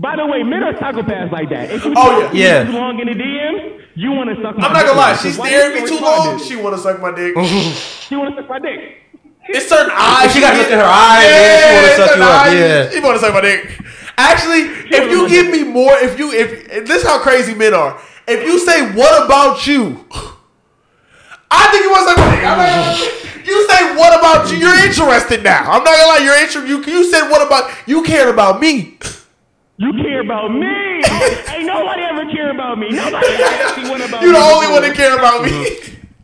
By 0.00 0.16
the 0.16 0.26
way, 0.26 0.42
men 0.42 0.64
are 0.64 0.74
psychopaths 0.74 1.30
like 1.30 1.50
that. 1.50 1.70
If 1.70 1.84
you 1.84 1.94
Oh, 1.96 2.22
talk 2.22 2.34
yeah. 2.34 2.64
too 2.64 2.72
long 2.72 2.98
in 2.98 3.06
the 3.06 3.14
DMs, 3.14 3.80
you 3.94 4.10
want 4.10 4.28
to 4.30 4.36
suck 4.42 4.58
my 4.58 4.66
I'm 4.66 4.72
not 4.72 4.86
gonna 4.86 4.98
lie. 4.98 5.14
She 5.14 5.28
Because 5.28 5.38
why 5.38 5.48
stared 5.48 5.76
at 5.76 5.82
me 5.82 5.88
too 5.88 5.98
long. 6.04 6.38
She 6.42 6.56
wanna 6.56 6.78
suck 6.78 7.00
my 7.00 7.12
dick. 7.14 7.34
She 8.08 8.16
want 8.18 8.34
to 8.34 8.42
suck 8.42 8.48
my 8.50 8.58
dick. 8.58 8.98
It's 9.46 9.68
certain 9.68 9.92
eyes. 9.94 10.32
She 10.32 10.40
gotta 10.40 10.58
look 10.58 10.66
at 10.70 10.78
her 10.78 10.84
eyes, 10.84 11.30
man, 11.30 11.60
she 11.60 11.74
wanna 11.76 11.96
suck 11.96 12.08
certain 12.08 12.22
you 12.22 12.28
up, 12.28 12.46
yeah. 12.46 12.90
She 12.90 13.00
wanna 13.00 13.18
suck 13.18 13.34
my 13.34 13.40
dick. 13.40 13.80
Actually, 14.16 14.60
if 14.90 15.10
you 15.10 15.28
give 15.28 15.46
me 15.52 15.62
more, 15.64 15.92
if 15.98 16.18
you 16.18 16.32
if 16.32 16.86
this 16.86 17.02
is 17.02 17.08
how 17.08 17.18
crazy 17.20 17.54
men 17.54 17.74
are. 17.74 18.00
If 18.26 18.44
you 18.46 18.58
say 18.58 18.90
what 18.94 19.24
about 19.26 19.66
you, 19.66 20.06
I 21.50 21.68
think 21.68 21.82
you 21.84 21.90
want 21.90 22.08
to 22.08 22.14
suck 22.14 22.18
my 22.18 22.34
dick. 22.34 22.44
I'm 22.44 22.58
not. 22.58 23.46
You 23.46 23.68
say 23.68 23.94
what 23.96 24.18
about 24.18 24.50
you? 24.50 24.56
You're 24.58 24.86
interested 24.86 25.42
now. 25.44 25.70
I'm 25.70 25.84
not 25.84 25.94
gonna 25.94 26.06
lie. 26.08 26.18
You're 26.24 26.34
interested. 26.42 26.68
You 26.68 26.82
you 26.84 27.04
said 27.04 27.28
what 27.30 27.46
about 27.46 27.70
you 27.86 28.02
cared 28.02 28.28
about 28.28 28.60
me. 28.60 28.98
You 29.76 29.92
care 29.92 30.20
about 30.20 30.52
me. 30.54 30.66
Ain't 31.50 31.66
nobody 31.66 32.02
ever 32.02 32.30
care 32.30 32.50
about 32.52 32.78
me. 32.78 32.90
Nobody 32.90 33.26
ever 33.34 33.42
actually 33.42 33.90
want 33.90 34.04
about 34.08 34.22
You 34.22 34.28
me. 34.28 34.38
the 34.38 34.44
only 34.44 34.68
one 34.68 34.82
that 34.82 34.94
care 34.94 35.16
about 35.18 35.42
me. 35.44 35.66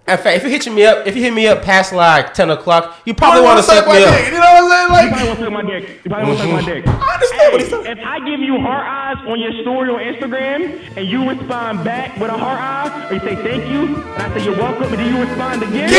In 0.09 0.17
fact, 0.19 0.37
if 0.39 0.43
you 0.45 0.51
hit 0.51 0.67
me 0.73 0.85
up, 0.85 1.07
if 1.07 1.15
you 1.15 1.23
hit 1.23 1.33
me 1.33 1.47
up 1.47 1.63
past 1.63 1.93
like 1.93 2.33
ten 2.35 2.51
o'clock, 2.51 2.97
you 3.05 3.15
probably 3.15 3.43
want 3.43 3.63
to 3.63 3.69
wanna 3.69 3.81
suck 3.81 3.87
my 3.87 3.93
me 3.95 3.99
dick. 4.01 4.09
up. 4.09 4.25
You 4.27 4.33
know 4.33 4.41
what 4.41 4.63
I'm 4.65 4.71
saying? 4.71 4.83
You 4.83 4.91
Like 4.91 5.09
probably 5.11 5.29
want 5.29 5.39
to 5.39 5.45
suck 5.45 5.53
my 5.53 5.63
dick. 5.63 5.83
You 6.05 6.11
probably 6.11 6.27
want 6.27 6.39
to 6.39 6.45
suck 6.45 6.53
my 6.53 6.63
dick. 6.63 6.83
I 6.89 7.15
understand 7.15 7.53
what 7.53 7.61
he's 7.61 7.71
saying. 7.71 7.87
If 7.87 7.99
I 8.05 8.19
give 8.27 8.41
you 8.41 8.59
heart 8.59 8.87
eyes 8.87 9.19
on 9.29 9.39
your 9.39 9.53
story 9.63 9.89
on 9.91 10.01
Instagram 10.01 10.97
and 10.97 11.07
you 11.07 11.29
respond 11.29 11.85
back 11.85 12.17
with 12.19 12.31
a 12.31 12.37
heart 12.39 12.59
eye, 12.61 12.91
or 13.11 13.15
you 13.15 13.21
say 13.21 13.37
thank 13.37 13.67
you, 13.71 13.95
and 13.95 14.23
I 14.23 14.35
say 14.35 14.45
you're 14.45 14.57
welcome, 14.57 14.85
and 14.85 14.95
then 14.99 15.15
you 15.15 15.21
respond 15.23 15.63
again, 15.63 15.91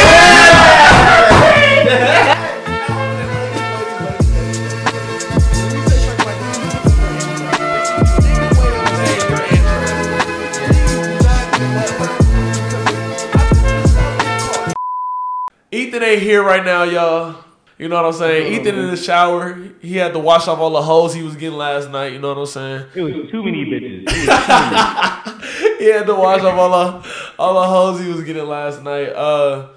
Ethan 15.71 16.03
ain't 16.03 16.21
here 16.21 16.43
right 16.43 16.63
now, 16.65 16.83
y'all. 16.83 17.43
You 17.77 17.87
know 17.87 17.95
what 17.95 18.05
I'm 18.05 18.13
saying? 18.13 18.53
Ethan 18.53 18.75
in 18.77 18.91
the 18.91 18.97
shower. 18.97 19.57
He 19.81 19.95
had 19.97 20.13
to 20.13 20.19
wash 20.19 20.47
off 20.47 20.59
all 20.59 20.69
the 20.71 20.81
hoes 20.81 21.13
he 21.15 21.23
was 21.23 21.35
getting 21.35 21.57
last 21.57 21.89
night. 21.89 22.13
You 22.13 22.19
know 22.19 22.27
what 22.29 22.37
I'm 22.37 22.45
saying? 22.45 22.85
it 22.93 23.01
was 23.01 23.31
too 23.31 23.41
many 23.43 23.65
bitches. 23.71 24.07
Too 24.07 24.27
many. 24.27 25.77
He 25.79 25.87
had 25.87 26.05
to 26.05 26.13
wash 26.13 26.41
off 26.41 26.59
all 26.59 26.69
the 26.69 27.09
all 27.39 27.53
the 27.61 27.67
hoes 27.67 27.99
he 27.99 28.07
was 28.09 28.23
getting 28.23 28.45
last 28.45 28.83
night. 28.83 29.07
Uh, 29.09 29.69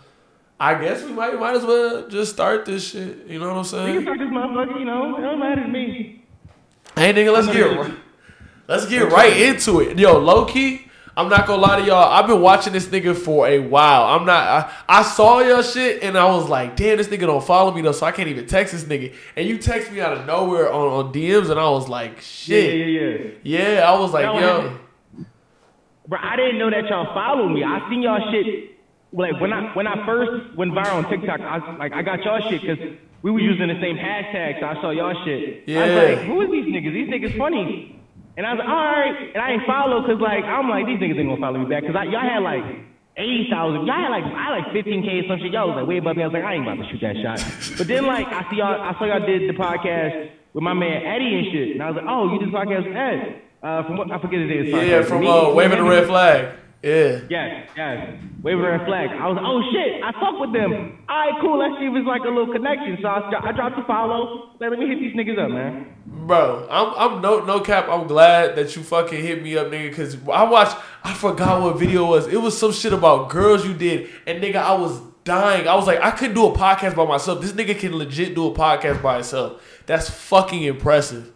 I 0.61 0.75
guess 0.75 1.03
we 1.03 1.13
might 1.13 1.39
might 1.41 1.57
as 1.57 1.65
well 1.65 2.07
just 2.09 2.33
start 2.33 2.67
this 2.67 2.91
shit. 2.91 3.27
You 3.27 3.39
know 3.39 3.49
what 3.49 3.57
I'm 3.57 3.65
saying? 3.65 3.95
You 3.95 4.03
start 4.03 4.19
this 4.19 4.29
motherfucker, 4.29 4.79
you 4.79 4.85
know, 4.85 5.17
it 5.17 5.23
don't 5.23 5.39
matter 5.39 5.63
to 5.63 5.69
me. 5.69 6.25
Hey 6.95 7.13
nigga, 7.15 7.33
let's 7.33 7.47
get 7.47 7.75
right, 7.77 7.95
let's 8.69 8.87
get 8.87 9.11
right 9.11 9.35
into 9.35 9.81
it. 9.81 9.99
Yo, 9.99 10.19
low 10.19 10.45
key, 10.45 10.89
I'm 11.17 11.29
not 11.29 11.47
gonna 11.47 11.63
lie 11.63 11.81
to 11.81 11.87
y'all. 11.87 12.13
I've 12.13 12.27
been 12.27 12.41
watching 12.41 12.73
this 12.73 12.87
nigga 12.87 13.17
for 13.17 13.47
a 13.47 13.61
while. 13.61 14.05
I'm 14.05 14.27
not. 14.27 14.49
I, 14.89 14.99
I 14.99 15.03
saw 15.03 15.41
your 15.41 15.63
shit 15.63 16.03
and 16.03 16.19
I 16.19 16.27
was 16.27 16.49
like, 16.49 16.75
damn, 16.75 16.99
this 16.99 17.07
nigga 17.07 17.21
don't 17.21 17.45
follow 17.45 17.73
me 17.73 17.83
though, 17.83 17.93
so 17.93 18.05
I 18.05 18.13
can't 18.13 18.29
even 18.29 18.47
text 18.47 18.73
this 18.73 18.85
nigga. 18.85 19.15
And 19.37 19.49
you 19.49 19.59
text 19.59 19.93
me 19.93 20.01
out 20.01 20.17
of 20.17 20.27
nowhere 20.27 20.73
on, 20.73 21.07
on 21.07 21.13
DMs, 21.13 21.51
and 21.51 21.61
I 21.61 21.71
was 21.71 21.89
like, 21.89 22.21
shit. 22.21 22.75
yeah, 22.75 22.85
yeah. 22.85 23.31
Yeah, 23.43 23.75
Yeah, 23.75 23.91
I 23.91 23.99
was 23.99 24.13
like, 24.13 24.25
yo. 24.25 24.79
Bro, 26.07 26.19
I 26.21 26.37
didn't 26.37 26.59
know 26.59 26.71
that 26.71 26.87
y'all 26.89 27.15
followed 27.15 27.49
me. 27.51 27.65
I 27.65 27.89
seen 27.89 28.03
y'all 28.03 28.31
shit. 28.31 28.73
Like 29.13 29.41
when 29.41 29.53
I 29.53 29.73
when 29.75 29.87
I 29.87 30.05
first 30.05 30.57
went 30.57 30.73
viral 30.73 31.05
on 31.05 31.09
TikTok, 31.09 31.41
I 31.41 31.77
like 31.77 31.93
I 31.93 32.03
got 32.03 32.25
y'all 32.25 32.41
shit 32.51 32.61
because 32.61 32.79
we 33.23 33.31
were 33.31 33.41
using 33.41 33.69
the 33.69 33.81
same 33.81 33.97
hashtags. 33.97 34.61
so 34.61 34.67
I 34.67 34.75
saw 34.83 34.91
y'all 34.91 35.25
shit. 35.25 35.63
Yeah. 35.67 35.81
I 35.81 35.87
was 35.87 36.19
like, 36.19 36.27
who 36.27 36.43
is 36.43 36.51
these 36.51 36.75
niggas? 36.75 36.93
These 36.93 37.09
niggas 37.09 37.39
funny. 37.39 38.01
And 38.37 38.47
I 38.47 38.53
was 38.53 38.59
like, 38.59 38.69
all 38.69 38.87
right. 38.99 39.17
And 39.35 39.41
I 39.43 39.49
ain't 39.53 39.67
follow 39.67 40.03
because 40.03 40.21
like 40.21 40.45
I'm 40.45 40.69
like 40.69 40.87
these 40.87 40.99
niggas 40.99 41.19
ain't 41.19 41.31
gonna 41.31 41.41
follow 41.41 41.59
me 41.63 41.67
back 41.71 41.87
because 41.87 41.95
y'all 42.11 42.27
had 42.27 42.43
like 42.43 42.65
eighty 43.17 43.47
thousand. 43.47 43.87
Y'all 43.87 43.95
had 43.95 44.11
like 44.11 44.27
I 44.27 44.43
had 44.51 44.55
like 44.59 44.69
fifteen 44.75 45.03
k 45.07 45.23
or 45.23 45.27
some 45.31 45.39
shit. 45.39 45.55
Y'all 45.55 45.71
was 45.71 45.79
like 45.79 45.87
way 45.87 45.99
above 45.99 46.17
me. 46.19 46.23
I 46.23 46.27
was 46.27 46.35
like 46.35 46.43
I 46.43 46.55
ain't 46.59 46.67
about 46.67 46.83
to 46.83 46.87
shoot 46.91 47.03
that 47.07 47.15
shot. 47.23 47.39
But 47.79 47.87
then 47.87 48.07
like 48.07 48.27
I 48.27 48.43
see 48.51 48.59
y'all, 48.59 48.75
I 48.75 48.91
saw 48.99 49.07
y'all 49.07 49.23
did 49.23 49.47
the 49.47 49.55
podcast 49.55 50.35
with 50.51 50.63
my 50.63 50.75
man 50.75 51.03
Eddie 51.07 51.35
and 51.39 51.47
shit, 51.55 51.69
and 51.79 51.83
I 51.83 51.91
was 51.91 51.97
like, 52.03 52.07
oh, 52.11 52.33
you 52.33 52.39
did 52.43 52.51
the 52.51 52.57
podcast 52.59 52.87
with 52.87 52.97
Ed. 52.97 53.43
Uh, 53.63 53.83
from 53.87 53.97
what 53.97 54.11
I 54.11 54.19
forget 54.21 54.41
his 54.41 54.51
name. 54.51 54.67
Yeah, 54.87 55.03
from 55.03 55.27
uh, 55.27 55.55
waving 55.55 55.79
the 55.79 55.89
red 55.89 56.07
flag. 56.07 56.59
Yeah. 56.85 57.21
Yes, 57.31 57.71
yes. 57.75 58.21
Waving 58.43 58.61
red 58.61 58.85
flag. 58.85 59.09
I 59.09 59.27
was 59.27 59.41
oh 59.41 59.65
shit, 59.73 60.05
I 60.05 60.13
fuck 60.21 60.39
with 60.39 60.53
them. 60.53 60.99
All 61.09 61.17
right, 61.17 61.33
cool. 61.41 61.57
Let's 61.59 61.81
see 61.81 61.87
if 61.87 61.97
it's 61.97 62.07
like 62.07 62.21
a 62.21 62.29
little 62.29 62.53
connection. 62.53 62.99
So 63.01 63.09
I, 63.09 63.49
I 63.49 63.53
dropped 63.53 63.77
the 63.77 63.85
follow. 63.85 64.53
Let 64.61 64.73
me 64.73 64.87
hit 64.87 65.01
these 65.01 65.17
niggas 65.17 65.43
up, 65.43 65.49
man. 65.49 65.97
Bro, 66.05 66.69
I'm 66.71 66.93
I'm 66.95 67.23
no 67.23 67.43
no 67.43 67.61
cap. 67.61 67.89
I'm 67.89 68.07
glad 68.07 68.57
that 68.57 68.77
you 68.77 68.83
fucking 68.83 69.19
hit 69.19 69.43
me 69.43 69.57
up, 69.57 69.69
nigga. 69.69 69.97
Cause 69.97 70.19
I 70.29 70.45
watched. 70.45 70.77
I 71.03 71.15
forgot 71.15 71.63
what 71.63 71.79
video 71.79 72.05
it 72.05 72.11
was. 72.11 72.27
It 72.29 72.43
was 72.43 72.57
some 72.59 72.73
shit 72.73 72.93
about 72.93 73.31
girls 73.31 73.65
you 73.65 73.73
did, 73.73 74.11
and 74.27 74.45
nigga, 74.45 74.57
I 74.57 74.75
was 74.75 75.01
dying. 75.25 75.67
I 75.67 75.75
was 75.77 75.87
like, 75.87 76.03
I 76.03 76.11
couldn't 76.11 76.35
do 76.35 76.47
a 76.47 76.53
podcast 76.53 76.95
by 76.97 77.07
myself. 77.07 77.41
This 77.41 77.53
nigga 77.53 77.79
can 77.79 77.97
legit 77.97 78.35
do 78.35 78.49
a 78.49 78.55
podcast 78.55 79.01
by 79.01 79.15
himself. 79.15 79.63
That's 79.87 80.11
fucking 80.11 80.63
impressive. 80.63 81.33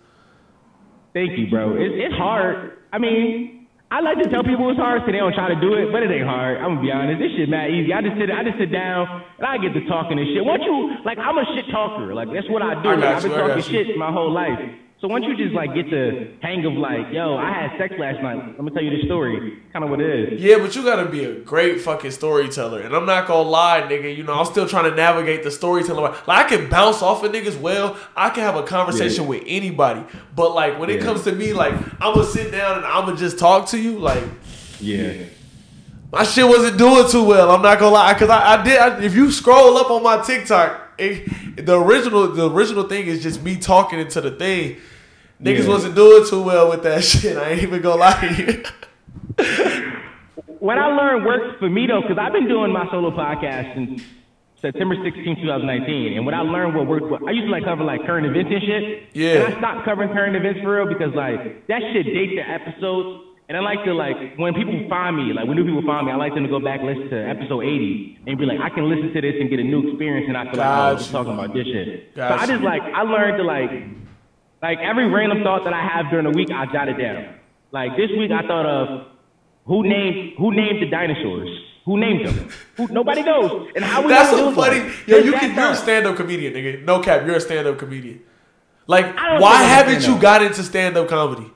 Thank 1.14 1.38
you, 1.38 1.48
bro. 1.48 1.74
It, 1.76 1.92
it's 1.92 2.14
hard. 2.14 2.78
I 2.92 2.98
mean, 2.98 3.57
I 3.90 4.00
like 4.00 4.20
to 4.20 4.28
tell 4.28 4.44
people 4.44 4.68
it's 4.68 4.78
hard 4.78 5.00
so 5.06 5.12
they 5.12 5.16
don't 5.16 5.32
try 5.32 5.48
to 5.48 5.58
do 5.60 5.72
it, 5.74 5.90
but 5.90 6.02
it 6.02 6.10
ain't 6.10 6.28
hard. 6.28 6.58
I'm 6.58 6.76
gonna 6.76 6.82
be 6.82 6.92
honest. 6.92 7.20
This 7.20 7.32
shit 7.32 7.48
mad 7.48 7.70
easy. 7.70 7.92
I 7.92 8.02
just 8.02 8.20
sit 8.20 8.28
I 8.30 8.44
just 8.44 8.58
sit 8.58 8.70
down 8.70 9.24
and 9.38 9.46
I 9.46 9.56
get 9.56 9.72
to 9.72 9.80
talking 9.88 10.18
and 10.18 10.28
shit. 10.28 10.44
Once 10.44 10.62
you 10.64 10.92
like 11.04 11.16
I'm 11.16 11.38
a 11.38 11.44
shit 11.56 11.72
talker. 11.72 12.12
Like 12.12 12.28
that's 12.30 12.48
what 12.50 12.60
I 12.60 12.76
do. 12.82 12.90
I 12.90 13.16
I've 13.16 13.22
been 13.22 13.32
talking 13.32 13.62
shit 13.64 13.96
my 13.96 14.12
whole 14.12 14.30
life. 14.30 14.60
So 15.00 15.06
once 15.06 15.24
you 15.28 15.36
just 15.36 15.54
like 15.54 15.72
get 15.76 15.88
the 15.90 16.32
hang 16.42 16.64
of 16.64 16.72
like, 16.72 17.12
yo, 17.12 17.36
I 17.36 17.52
had 17.52 17.78
sex 17.78 17.94
last 18.00 18.20
night. 18.20 18.36
Let 18.56 18.64
me 18.64 18.70
tell 18.72 18.82
you 18.82 18.90
the 19.00 19.06
story. 19.06 19.62
Kind 19.72 19.84
of 19.84 19.90
what 19.92 20.00
it 20.00 20.32
is. 20.32 20.40
Yeah, 20.40 20.58
but 20.58 20.74
you 20.74 20.82
gotta 20.82 21.08
be 21.08 21.24
a 21.24 21.34
great 21.38 21.80
fucking 21.80 22.10
storyteller. 22.10 22.80
And 22.80 22.92
I'm 22.96 23.06
not 23.06 23.28
gonna 23.28 23.48
lie, 23.48 23.82
nigga. 23.82 24.16
You 24.16 24.24
know, 24.24 24.34
I'm 24.34 24.46
still 24.46 24.66
trying 24.66 24.90
to 24.90 24.96
navigate 24.96 25.44
the 25.44 25.52
storytelling. 25.52 26.02
Like, 26.02 26.16
I 26.26 26.42
can 26.48 26.68
bounce 26.68 27.00
off 27.00 27.22
of 27.22 27.30
niggas 27.30 27.60
well. 27.60 27.96
I 28.16 28.30
can 28.30 28.42
have 28.42 28.56
a 28.56 28.64
conversation 28.64 29.22
Yeah. 29.22 29.28
with 29.28 29.44
anybody. 29.46 30.02
But 30.34 30.54
like 30.56 30.80
when 30.80 30.90
it 30.90 31.00
comes 31.00 31.22
to 31.24 31.32
me, 31.32 31.52
like 31.52 31.74
I'm 32.02 32.14
gonna 32.14 32.24
sit 32.24 32.50
down 32.50 32.78
and 32.78 32.84
I'm 32.86 33.04
gonna 33.04 33.16
just 33.16 33.38
talk 33.38 33.68
to 33.68 33.78
you. 33.78 34.00
Like 34.00 34.24
Yeah. 34.80 35.12
my 36.10 36.24
shit 36.24 36.44
wasn't 36.48 36.76
doing 36.76 37.08
too 37.08 37.22
well. 37.22 37.52
I'm 37.52 37.62
not 37.62 37.78
gonna 37.78 37.94
lie, 37.94 38.14
cause 38.14 38.30
I, 38.30 38.54
I 38.58 38.64
did. 38.64 38.76
I, 38.80 39.00
if 39.00 39.14
you 39.14 39.30
scroll 39.30 39.76
up 39.76 39.92
on 39.92 40.02
my 40.02 40.20
TikTok, 40.24 40.87
it, 40.98 41.66
the 41.66 41.78
original 41.80 42.28
the 42.32 42.50
original 42.50 42.84
thing 42.84 43.06
is 43.06 43.22
just 43.22 43.42
me 43.42 43.56
talking 43.56 43.98
into 43.98 44.20
the 44.20 44.32
thing. 44.32 44.76
Niggas 45.42 45.62
Yeah. 45.64 45.68
wasn't 45.68 45.94
doing 45.94 46.26
too 46.28 46.42
well 46.42 46.68
with 46.70 46.82
that 46.82 47.04
shit. 47.04 47.36
I 47.36 47.50
ain't 47.50 47.62
even 47.62 47.80
gonna 47.80 48.00
lie 48.00 48.20
to 48.20 48.34
you. 48.42 48.62
What 50.58 50.76
I 50.78 50.86
learned 50.86 51.24
works 51.24 51.56
for 51.60 51.68
me 51.70 51.86
though, 51.86 52.00
because 52.02 52.18
I've 52.18 52.32
been 52.32 52.48
doing 52.48 52.72
my 52.72 52.88
solo 52.90 53.10
podcast 53.12 53.74
since 53.74 54.02
September 54.60 54.96
16, 55.04 55.36
2019. 55.36 56.14
And 56.16 56.24
what 56.26 56.34
I 56.34 56.40
learned 56.40 56.74
what 56.74 56.88
worked, 56.88 57.06
what, 57.08 57.22
I 57.28 57.30
used 57.30 57.46
to 57.46 57.52
like 57.52 57.62
cover 57.64 57.84
like 57.84 58.04
current 58.04 58.26
events 58.26 58.50
and 58.52 58.62
shit. 58.62 59.02
Yeah. 59.12 59.34
And 59.46 59.54
I 59.54 59.58
stopped 59.58 59.84
covering 59.84 60.08
current 60.10 60.34
events 60.34 60.60
for 60.60 60.74
real 60.82 60.88
because 60.92 61.14
like 61.14 61.66
that 61.68 61.80
shit 61.92 62.06
dates 62.06 62.32
the 62.34 62.42
episodes. 62.42 63.24
And 63.48 63.56
I 63.56 63.60
like 63.60 63.82
to 63.84 63.94
like 63.94 64.36
when 64.36 64.52
people 64.52 64.76
find 64.90 65.16
me, 65.16 65.32
like 65.32 65.48
when 65.48 65.56
new 65.56 65.64
people 65.64 65.80
find 65.86 66.04
me, 66.04 66.12
I 66.12 66.16
like 66.16 66.34
them 66.34 66.44
to 66.44 66.50
go 66.50 66.60
back 66.60 66.80
and 66.80 66.88
listen 66.88 67.08
to 67.08 67.16
episode 67.16 67.62
80 67.62 68.18
and 68.26 68.38
be 68.38 68.44
like, 68.44 68.60
I 68.60 68.68
can 68.68 68.90
listen 68.90 69.08
to 69.14 69.20
this 69.22 69.40
and 69.40 69.48
get 69.48 69.58
a 69.58 69.64
new 69.64 69.88
experience, 69.88 70.26
and 70.28 70.36
I 70.36 70.44
feel 70.44 70.60
like 70.60 70.68
oh, 70.68 70.92
Got 70.92 71.00
we're 71.00 71.08
talking 71.08 71.32
about 71.32 71.54
this 71.54 71.64
shit. 71.64 72.12
So 72.14 72.22
I 72.28 72.44
just 72.44 72.62
like 72.62 72.82
I 72.82 73.02
learned 73.08 73.38
to 73.38 73.44
like 73.44 73.70
like 74.60 74.78
every 74.84 75.08
random 75.08 75.42
thought 75.42 75.64
that 75.64 75.72
I 75.72 75.80
have 75.80 76.10
during 76.10 76.30
the 76.30 76.36
week, 76.36 76.50
I 76.50 76.66
jot 76.70 76.88
it 76.88 76.98
down. 77.00 77.40
Like 77.72 77.96
this 77.96 78.10
week, 78.18 78.30
I 78.30 78.46
thought 78.46 78.66
of 78.66 79.06
who 79.64 79.82
named 79.82 80.34
who 80.36 80.52
named 80.54 80.82
the 80.82 80.90
dinosaurs. 80.90 81.48
Who 81.86 81.98
named 81.98 82.26
them? 82.28 82.50
Who, 82.76 82.88
nobody 82.88 83.22
knows. 83.22 83.70
And 83.74 83.82
how 83.82 84.02
we 84.02 84.08
That's 84.08 84.28
so 84.28 84.52
funny. 84.52 84.80
them? 84.80 84.92
Yo, 85.06 85.16
you 85.18 85.32
can, 85.32 85.54
you're 85.54 85.70
a 85.70 85.74
stand-up 85.74 86.16
comedian, 86.16 86.52
nigga. 86.52 86.84
No 86.84 87.00
cap, 87.00 87.26
you're 87.26 87.36
a 87.36 87.40
stand-up 87.40 87.78
comedian. 87.78 88.20
Like, 88.86 89.06
why 89.06 89.14
think 89.14 89.42
I'm 89.42 89.62
a 89.62 89.64
haven't 89.64 90.06
you 90.06 90.18
got 90.20 90.42
into 90.42 90.62
stand-up 90.62 91.08
comedy? 91.08 91.50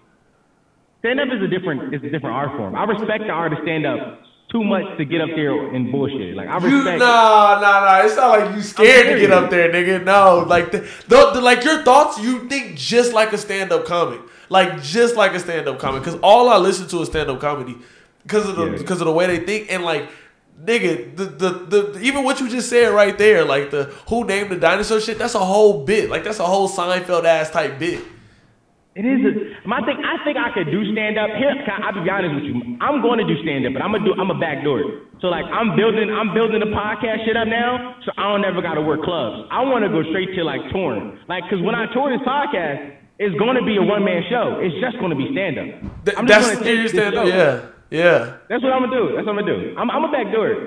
Stand 1.02 1.18
up 1.20 1.28
is 1.34 1.42
a 1.42 1.48
different 1.48 1.92
is 1.94 2.00
a 2.02 2.10
different 2.10 2.34
art 2.36 2.56
form. 2.56 2.74
I 2.74 2.84
respect 2.84 3.24
the 3.24 3.30
art 3.30 3.52
of 3.52 3.58
stand 3.62 3.84
up 3.86 4.22
too 4.52 4.62
much 4.62 4.84
to 4.98 5.04
get 5.04 5.20
up 5.20 5.30
there 5.34 5.74
and 5.74 5.90
bullshit. 5.90 6.36
Like 6.36 6.48
I 6.48 6.58
You 6.58 6.76
respect. 6.76 6.98
nah 7.00 7.58
nah 7.60 7.80
nah. 7.84 8.04
It's 8.04 8.14
not 8.16 8.38
like 8.38 8.54
you 8.54 8.62
scared 8.62 9.06
to 9.14 9.18
get 9.18 9.32
up 9.32 9.50
there, 9.50 9.72
nigga. 9.72 10.04
No, 10.04 10.44
like 10.46 10.70
the, 10.70 10.78
the, 11.08 11.30
the 11.32 11.40
like 11.40 11.64
your 11.64 11.82
thoughts. 11.82 12.20
You 12.20 12.48
think 12.48 12.76
just 12.76 13.12
like 13.12 13.32
a 13.32 13.38
stand-up 13.38 13.84
comic, 13.84 14.20
like 14.48 14.80
just 14.82 15.16
like 15.16 15.32
a 15.32 15.40
stand-up 15.40 15.78
comic. 15.80 16.02
Because 16.04 16.20
all 16.22 16.48
I 16.48 16.58
listen 16.58 16.86
to 16.88 17.00
is 17.02 17.08
stand-up 17.08 17.40
comedy, 17.40 17.76
because 18.22 18.48
of 18.48 18.54
the 18.56 18.66
Yeah. 18.66 18.78
because 18.78 19.00
of 19.00 19.06
the 19.06 19.12
way 19.12 19.26
they 19.26 19.44
think 19.44 19.72
and 19.72 19.84
like. 19.84 20.08
Nigga, 20.62 21.16
the, 21.16 21.24
the 21.24 21.48
the 21.50 22.00
even 22.02 22.22
what 22.22 22.38
you 22.38 22.48
just 22.48 22.68
said 22.68 22.92
right 22.92 23.18
there, 23.18 23.44
like 23.44 23.72
the 23.72 23.84
who 24.08 24.24
named 24.24 24.50
the 24.50 24.56
dinosaur 24.56 25.00
shit, 25.00 25.18
that's 25.18 25.34
a 25.34 25.40
whole 25.40 25.84
bit. 25.84 26.08
Like 26.08 26.22
that's 26.22 26.38
a 26.38 26.44
whole 26.44 26.68
Seinfeld 26.68 27.24
ass 27.24 27.50
type 27.50 27.80
bit. 27.80 28.04
It 28.94 29.08
is. 29.08 29.24
A, 29.24 29.32
my 29.68 29.80
thing. 29.88 29.96
I 30.04 30.20
think 30.20 30.36
I 30.36 30.52
could 30.52 30.68
do 30.68 30.84
stand 30.92 31.16
up. 31.16 31.32
Here, 31.32 31.48
I'll 31.80 31.96
be 31.96 32.04
honest 32.12 32.34
with 32.36 32.44
you. 32.44 32.76
I'm 32.76 33.00
going 33.00 33.16
to 33.18 33.26
do 33.26 33.40
stand 33.40 33.64
up, 33.64 33.72
but 33.72 33.80
I'm 33.80 33.92
gonna 33.92 34.04
do. 34.04 34.12
I'm 34.20 34.28
a 34.28 34.36
backdoor. 34.36 34.84
it. 34.84 34.88
So 35.24 35.32
like, 35.32 35.48
I'm 35.48 35.72
building. 35.72 36.12
I'm 36.12 36.36
building 36.36 36.60
the 36.60 36.68
podcast 36.68 37.24
shit 37.24 37.36
up 37.36 37.48
now. 37.48 37.96
So 38.04 38.12
I 38.20 38.28
don't 38.28 38.44
ever 38.44 38.60
got 38.60 38.76
to 38.76 38.84
work 38.84 39.00
clubs. 39.00 39.48
I 39.48 39.64
want 39.64 39.80
to 39.84 39.88
go 39.88 40.04
straight 40.12 40.36
to 40.36 40.44
like 40.44 40.60
touring. 40.76 41.16
Like, 41.24 41.48
cause 41.48 41.64
when 41.64 41.72
I 41.72 41.88
tour 41.96 42.12
this 42.12 42.20
podcast, 42.26 43.00
it's 43.16 43.32
going 43.40 43.56
to 43.56 43.64
be 43.64 43.80
a 43.80 43.82
one 43.82 44.04
man 44.04 44.28
show. 44.28 44.60
It's 44.60 44.76
just 44.76 45.00
going 45.00 45.08
to 45.08 45.16
be 45.16 45.32
stand 45.32 45.56
up. 45.56 45.68
Th- 46.04 46.18
that's 46.28 46.60
your 46.60 46.88
stand 46.92 47.16
up. 47.16 47.24
Yeah, 47.24 47.72
yeah. 47.88 48.44
That's 48.52 48.60
what 48.60 48.76
I'm 48.76 48.84
gonna 48.84 48.92
do. 48.92 49.16
That's 49.16 49.24
what 49.24 49.38
I'm 49.38 49.40
gonna 49.40 49.56
do. 49.56 49.72
I'm, 49.80 49.88
I'm 49.88 50.04
gonna 50.04 50.12
backdoor 50.12 50.48
it. 50.52 50.60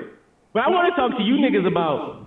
But 0.50 0.66
I 0.66 0.68
want 0.74 0.90
to 0.90 0.98
talk 0.98 1.14
to 1.14 1.22
you 1.22 1.38
niggas 1.38 1.62
about 1.62 2.25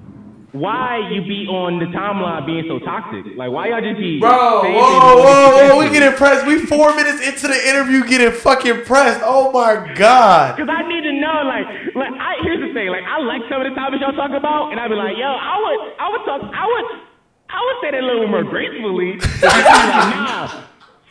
why 0.51 0.97
you 1.13 1.21
be 1.21 1.45
on 1.45 1.77
the 1.77 1.85
timeline 1.93 2.45
being 2.45 2.65
so 2.65 2.81
toxic. 2.81 3.37
Like 3.37 3.51
why 3.53 3.69
y'all 3.69 3.81
just 3.85 4.01
be 4.01 4.17
Bro, 4.19 4.65
whoa, 4.65 5.21
whoa, 5.21 5.77
whoa, 5.77 5.77
we 5.77 5.89
get 5.93 6.01
impressed. 6.01 6.47
We 6.47 6.65
four 6.65 6.95
minutes 6.95 7.21
into 7.21 7.47
the 7.47 7.59
interview 7.69 8.01
getting 8.05 8.31
fucking 8.31 8.85
pressed. 8.85 9.21
Oh 9.23 9.51
my 9.53 9.93
god. 9.93 10.57
Cause 10.57 10.69
I 10.69 10.81
need 10.89 11.05
to 11.05 11.13
know, 11.13 11.45
like, 11.45 11.65
like 11.93 12.13
I 12.17 12.41
here's 12.41 12.65
the 12.65 12.73
thing, 12.73 12.89
like 12.89 13.05
I 13.05 13.21
like 13.21 13.45
some 13.45 13.61
of 13.61 13.69
the 13.69 13.75
topics 13.77 14.01
y'all 14.01 14.17
talk 14.17 14.33
about, 14.33 14.73
and 14.73 14.79
I'd 14.81 14.89
be 14.89 14.97
like, 14.97 15.17
yo, 15.17 15.29
I 15.29 15.55
would, 15.61 15.81
I 16.01 16.07
would 16.09 16.23
talk, 16.25 16.41
I 16.41 16.65
would, 16.65 16.87
I 17.49 17.59
would 17.61 17.77
say 17.85 17.89
that 17.93 18.01
a 18.01 18.05
little 18.05 18.27
more 18.27 18.43
gracefully. 18.43 19.21
But 19.41 19.53
you 19.53 19.61
be 19.61 19.85
like, 19.85 20.09
nah, 20.17 20.47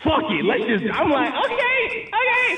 fuck 0.03 0.27
it, 0.35 0.43
let's 0.47 0.67
just. 0.67 0.85
I'm 0.91 1.11
like, 1.11 1.31
okay, 1.31 2.11
okay. 2.11 2.49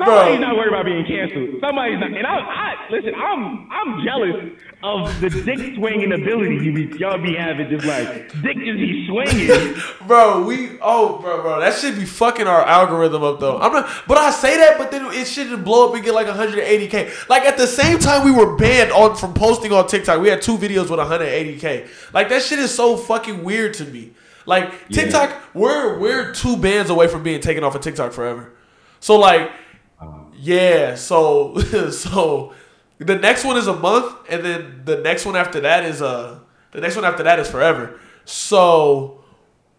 Somebody's 0.00 0.40
Bro. 0.40 0.48
not 0.48 0.56
worried 0.56 0.72
about 0.72 0.84
being 0.88 1.04
canceled. 1.04 1.60
Somebody's 1.60 2.00
not, 2.00 2.16
and 2.16 2.26
I, 2.26 2.36
I 2.40 2.68
listen. 2.88 3.12
I'm, 3.12 3.68
I'm 3.68 4.04
jealous 4.04 4.56
of 4.82 5.20
the 5.20 5.28
dick 5.28 5.74
swinging 5.74 6.12
ability 6.12 6.56
you 6.64 6.72
be, 6.72 6.98
y'all 6.98 7.20
be 7.20 7.34
having. 7.34 7.68
Just 7.68 7.84
like 7.84 8.28
dick 8.42 8.56
just 8.56 8.78
be 8.78 9.06
swinging. 9.06 9.74
Bro, 10.06 10.44
we 10.44 10.78
oh 10.80 11.18
bro, 11.18 11.42
bro, 11.42 11.60
that 11.60 11.74
should 11.74 11.96
be 11.96 12.04
fucking 12.04 12.46
our 12.46 12.64
algorithm 12.64 13.22
up 13.22 13.40
though. 13.40 13.58
I'm 13.58 13.72
not, 13.72 13.88
but 14.08 14.18
I 14.18 14.30
say 14.30 14.56
that, 14.56 14.78
but 14.78 14.90
then 14.90 15.06
it 15.12 15.26
should 15.26 15.48
just 15.48 15.62
blow 15.62 15.88
up 15.88 15.94
and 15.94 16.02
get 16.02 16.14
like 16.14 16.26
180k. 16.26 17.28
Like 17.28 17.44
at 17.44 17.58
the 17.58 17.66
same 17.66 17.98
time, 17.98 18.24
we 18.24 18.30
were 18.30 18.56
banned 18.56 18.90
on 18.92 19.16
from 19.16 19.34
posting 19.34 19.72
on 19.72 19.86
TikTok. 19.86 20.20
We 20.20 20.28
had 20.28 20.42
two 20.42 20.56
videos 20.56 20.90
with 20.90 20.98
180k. 20.98 22.12
Like 22.14 22.28
that 22.30 22.42
shit 22.42 22.58
is 22.58 22.74
so 22.74 22.96
fucking 22.96 23.44
weird 23.44 23.74
to 23.74 23.84
me. 23.84 24.12
Like 24.46 24.88
TikTok, 24.88 25.54
we're 25.54 25.98
we're 25.98 26.32
two 26.32 26.56
bans 26.56 26.90
away 26.90 27.06
from 27.06 27.22
being 27.22 27.40
taken 27.40 27.62
off 27.62 27.74
of 27.74 27.82
TikTok 27.82 28.12
forever. 28.12 28.52
So 28.98 29.18
like, 29.18 29.52
um. 30.00 30.32
yeah, 30.36 30.94
so 30.94 31.56
so 31.90 32.54
the 33.00 33.16
next 33.16 33.44
one 33.44 33.56
is 33.56 33.66
a 33.66 33.74
month, 33.74 34.14
and 34.28 34.44
then 34.44 34.82
the 34.84 34.98
next 34.98 35.26
one 35.26 35.36
after 35.36 35.60
that 35.60 35.84
is 35.84 36.00
uh 36.02 36.38
the 36.72 36.80
next 36.80 36.96
one 36.96 37.04
after 37.04 37.22
that 37.24 37.38
is 37.38 37.50
forever. 37.50 37.98
So 38.24 39.24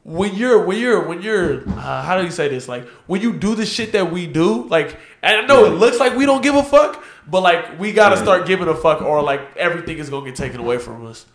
when 0.04 0.36
you're 0.36 0.66
when 0.66 0.80
you're 0.80 1.08
when 1.08 1.22
you're 1.22 1.68
uh, 1.70 2.02
how 2.02 2.18
do 2.18 2.24
you 2.24 2.32
say 2.32 2.48
this 2.48 2.68
like 2.68 2.88
when 3.06 3.22
you 3.22 3.32
do 3.34 3.54
the 3.54 3.66
shit 3.66 3.92
that 3.92 4.12
we 4.12 4.26
do 4.26 4.64
like 4.64 4.98
and 5.22 5.42
I 5.42 5.46
know 5.46 5.66
it 5.66 5.78
looks 5.78 6.00
like 6.00 6.16
we 6.16 6.26
don't 6.26 6.42
give 6.42 6.56
a 6.56 6.64
fuck 6.64 7.04
but 7.28 7.42
like 7.42 7.80
we 7.80 7.94
gotta 7.94 8.18
start 8.18 8.48
giving 8.48 8.68
a 8.68 8.76
fuck 8.76 9.02
or 9.02 9.22
like 9.22 9.56
everything 9.56 9.98
is 9.98 10.10
gonna 10.10 10.26
get 10.26 10.36
taken 10.36 10.60
away 10.60 10.78
from 10.78 11.06
us. 11.06 11.26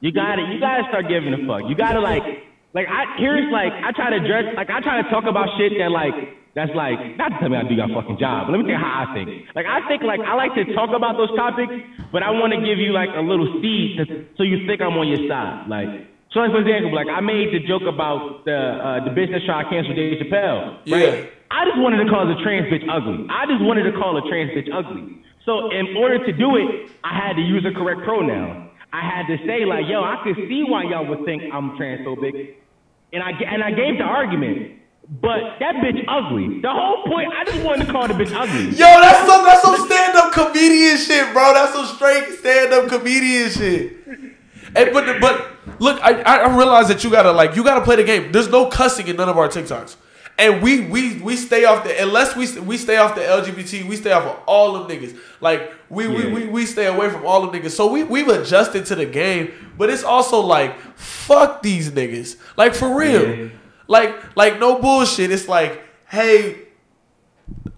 You 0.00 0.12
gotta, 0.12 0.42
you 0.42 0.60
gotta 0.60 0.84
start 0.88 1.08
giving 1.08 1.32
a 1.32 1.46
fuck. 1.46 1.68
You 1.68 1.74
gotta 1.74 2.00
like, 2.00 2.22
like 2.74 2.86
I 2.88 3.16
here's 3.18 3.50
like 3.52 3.72
I 3.72 3.92
try 3.92 4.10
to 4.10 4.20
dress, 4.26 4.44
like 4.56 4.70
I 4.70 4.80
try 4.80 5.02
to 5.02 5.08
talk 5.08 5.24
about 5.24 5.48
shit 5.58 5.72
that 5.78 5.90
like 5.90 6.14
that's 6.56 6.72
like 6.72 6.96
not 7.20 7.36
to 7.36 7.38
tell 7.38 7.52
me 7.52 7.60
I 7.60 7.68
do 7.68 7.76
your 7.76 7.92
fucking 7.92 8.16
job, 8.16 8.48
but 8.48 8.56
let 8.56 8.64
me 8.64 8.64
tell 8.64 8.80
you 8.80 8.82
how 8.82 9.04
I 9.04 9.12
think. 9.12 9.28
Like 9.52 9.68
I 9.68 9.84
think 9.86 10.00
like 10.00 10.24
I 10.24 10.32
like 10.32 10.56
to 10.56 10.64
talk 10.72 10.88
about 10.96 11.20
those 11.20 11.28
topics, 11.36 11.70
but 12.10 12.24
I 12.24 12.32
want 12.32 12.56
to 12.56 12.60
give 12.64 12.80
you 12.80 12.96
like 12.96 13.12
a 13.12 13.20
little 13.20 13.60
seed 13.60 14.00
to, 14.00 14.24
so 14.40 14.42
you 14.42 14.64
think 14.64 14.80
I'm 14.80 14.96
on 14.96 15.04
your 15.04 15.28
side. 15.28 15.68
Like 15.68 16.08
so, 16.32 16.40
like 16.40 16.56
for 16.56 16.64
example, 16.64 16.96
like 16.96 17.12
I 17.12 17.20
made 17.20 17.52
the 17.52 17.60
joke 17.60 17.84
about 17.84 18.48
the 18.48 18.56
uh, 18.56 19.04
the 19.04 19.12
business 19.12 19.44
trying 19.44 19.64
to 19.64 19.70
cancel 19.70 19.92
Dave 19.92 20.16
Chappelle. 20.16 20.80
Right? 20.88 21.28
Yeah. 21.28 21.36
I 21.52 21.68
just 21.68 21.78
wanted 21.78 22.02
to 22.02 22.08
call 22.10 22.26
the 22.26 22.40
trans 22.42 22.72
bitch 22.72 22.88
ugly. 22.88 23.28
I 23.28 23.46
just 23.46 23.60
wanted 23.62 23.84
to 23.84 23.92
call 23.92 24.16
a 24.16 24.24
trans 24.24 24.50
bitch 24.56 24.72
ugly. 24.72 25.22
So 25.44 25.70
in 25.70 25.94
order 25.96 26.18
to 26.24 26.32
do 26.32 26.56
it, 26.56 26.90
I 27.04 27.14
had 27.14 27.36
to 27.36 27.44
use 27.44 27.64
a 27.64 27.72
correct 27.72 28.02
pronoun. 28.02 28.68
I 28.92 29.04
had 29.04 29.28
to 29.28 29.36
say 29.46 29.64
like, 29.64 29.86
yo, 29.86 30.02
I 30.02 30.24
could 30.24 30.36
see 30.48 30.64
why 30.66 30.84
y'all 30.88 31.06
would 31.06 31.24
think 31.24 31.42
I'm 31.52 31.76
transphobic, 31.76 32.56
and 33.12 33.22
I 33.22 33.30
and 33.44 33.62
I 33.62 33.70
gave 33.76 34.00
the 34.00 34.08
argument. 34.08 34.75
But 35.08 35.58
that 35.60 35.76
bitch 35.76 36.04
ugly. 36.08 36.60
The 36.60 36.70
whole 36.70 37.04
point, 37.04 37.32
I 37.32 37.44
just 37.44 37.62
wanted 37.64 37.86
to 37.86 37.92
call 37.92 38.08
the 38.08 38.14
bitch 38.14 38.34
ugly. 38.34 38.70
Yo, 38.70 38.86
that's 39.00 39.26
some 39.28 39.44
that's 39.44 39.62
some 39.62 39.86
stand 39.86 40.16
up 40.16 40.32
comedian 40.32 40.96
shit, 40.96 41.32
bro. 41.32 41.54
That's 41.54 41.72
some 41.74 41.86
straight 41.86 42.38
stand 42.38 42.72
up 42.72 42.88
comedian 42.88 43.50
shit. 43.50 43.92
And 44.74 44.92
but 44.92 45.20
but 45.20 45.46
look, 45.78 46.00
I 46.02 46.20
I 46.22 46.56
realize 46.56 46.88
that 46.88 47.04
you 47.04 47.10
gotta 47.10 47.30
like 47.30 47.54
you 47.54 47.62
gotta 47.62 47.82
play 47.84 47.96
the 47.96 48.04
game. 48.04 48.32
There's 48.32 48.48
no 48.48 48.66
cussing 48.66 49.06
in 49.06 49.16
none 49.16 49.28
of 49.28 49.38
our 49.38 49.48
TikToks. 49.48 49.96
And 50.38 50.60
we 50.60 50.80
we 50.80 51.18
we 51.20 51.36
stay 51.36 51.64
off 51.64 51.84
the 51.84 52.02
unless 52.02 52.34
we 52.34 52.58
we 52.60 52.76
stay 52.76 52.96
off 52.96 53.14
the 53.14 53.22
LGBT, 53.22 53.88
we 53.88 53.94
stay 53.96 54.10
off 54.12 54.24
of 54.24 54.42
all 54.46 54.72
them 54.74 54.88
niggas. 54.90 55.16
Like 55.40 55.72
we 55.88 56.08
we, 56.08 56.24
Yeah. 56.26 56.34
we 56.34 56.46
we 56.46 56.66
stay 56.66 56.86
away 56.86 57.10
from 57.10 57.24
all 57.24 57.46
them 57.46 57.58
niggas. 57.58 57.70
So 57.70 57.86
we 57.90 58.02
we've 58.02 58.28
adjusted 58.28 58.84
to 58.86 58.96
the 58.96 59.06
game, 59.06 59.52
but 59.78 59.88
it's 59.88 60.02
also 60.02 60.40
like 60.40 60.76
fuck 60.98 61.62
these 61.62 61.90
niggas. 61.92 62.36
Like 62.56 62.74
for 62.74 62.94
real. 62.98 63.50
Yeah. 63.88 63.92
Like 63.98 64.36
like 64.36 64.58
no 64.58 64.78
bullshit. 64.80 65.30
It's 65.30 65.48
like, 65.48 65.82
hey, 66.08 66.66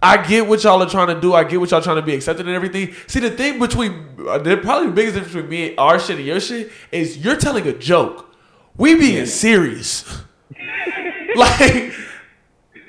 I 0.01 0.25
get 0.25 0.47
what 0.47 0.63
y'all 0.63 0.81
are 0.81 0.89
trying 0.89 1.13
to 1.13 1.19
do. 1.19 1.33
I 1.33 1.43
get 1.43 1.59
what 1.59 1.71
y'all 1.71 1.81
trying 1.81 1.97
to 1.97 2.01
be 2.01 2.13
accepted 2.13 2.45
and 2.47 2.55
everything. 2.55 2.93
See, 3.07 3.19
the 3.19 3.31
thing 3.31 3.59
between 3.59 4.07
uh, 4.27 4.37
the 4.37 4.57
probably 4.57 4.87
the 4.87 4.93
biggest 4.93 5.15
difference 5.15 5.33
between 5.33 5.49
me, 5.49 5.75
our 5.75 5.99
shit, 5.99 6.17
and 6.17 6.25
your 6.25 6.39
shit 6.39 6.71
is 6.91 7.17
you're 7.17 7.35
telling 7.35 7.67
a 7.67 7.73
joke. 7.73 8.33
We 8.77 8.95
being 8.95 9.25
serious. 9.25 10.05
like, 11.35 11.93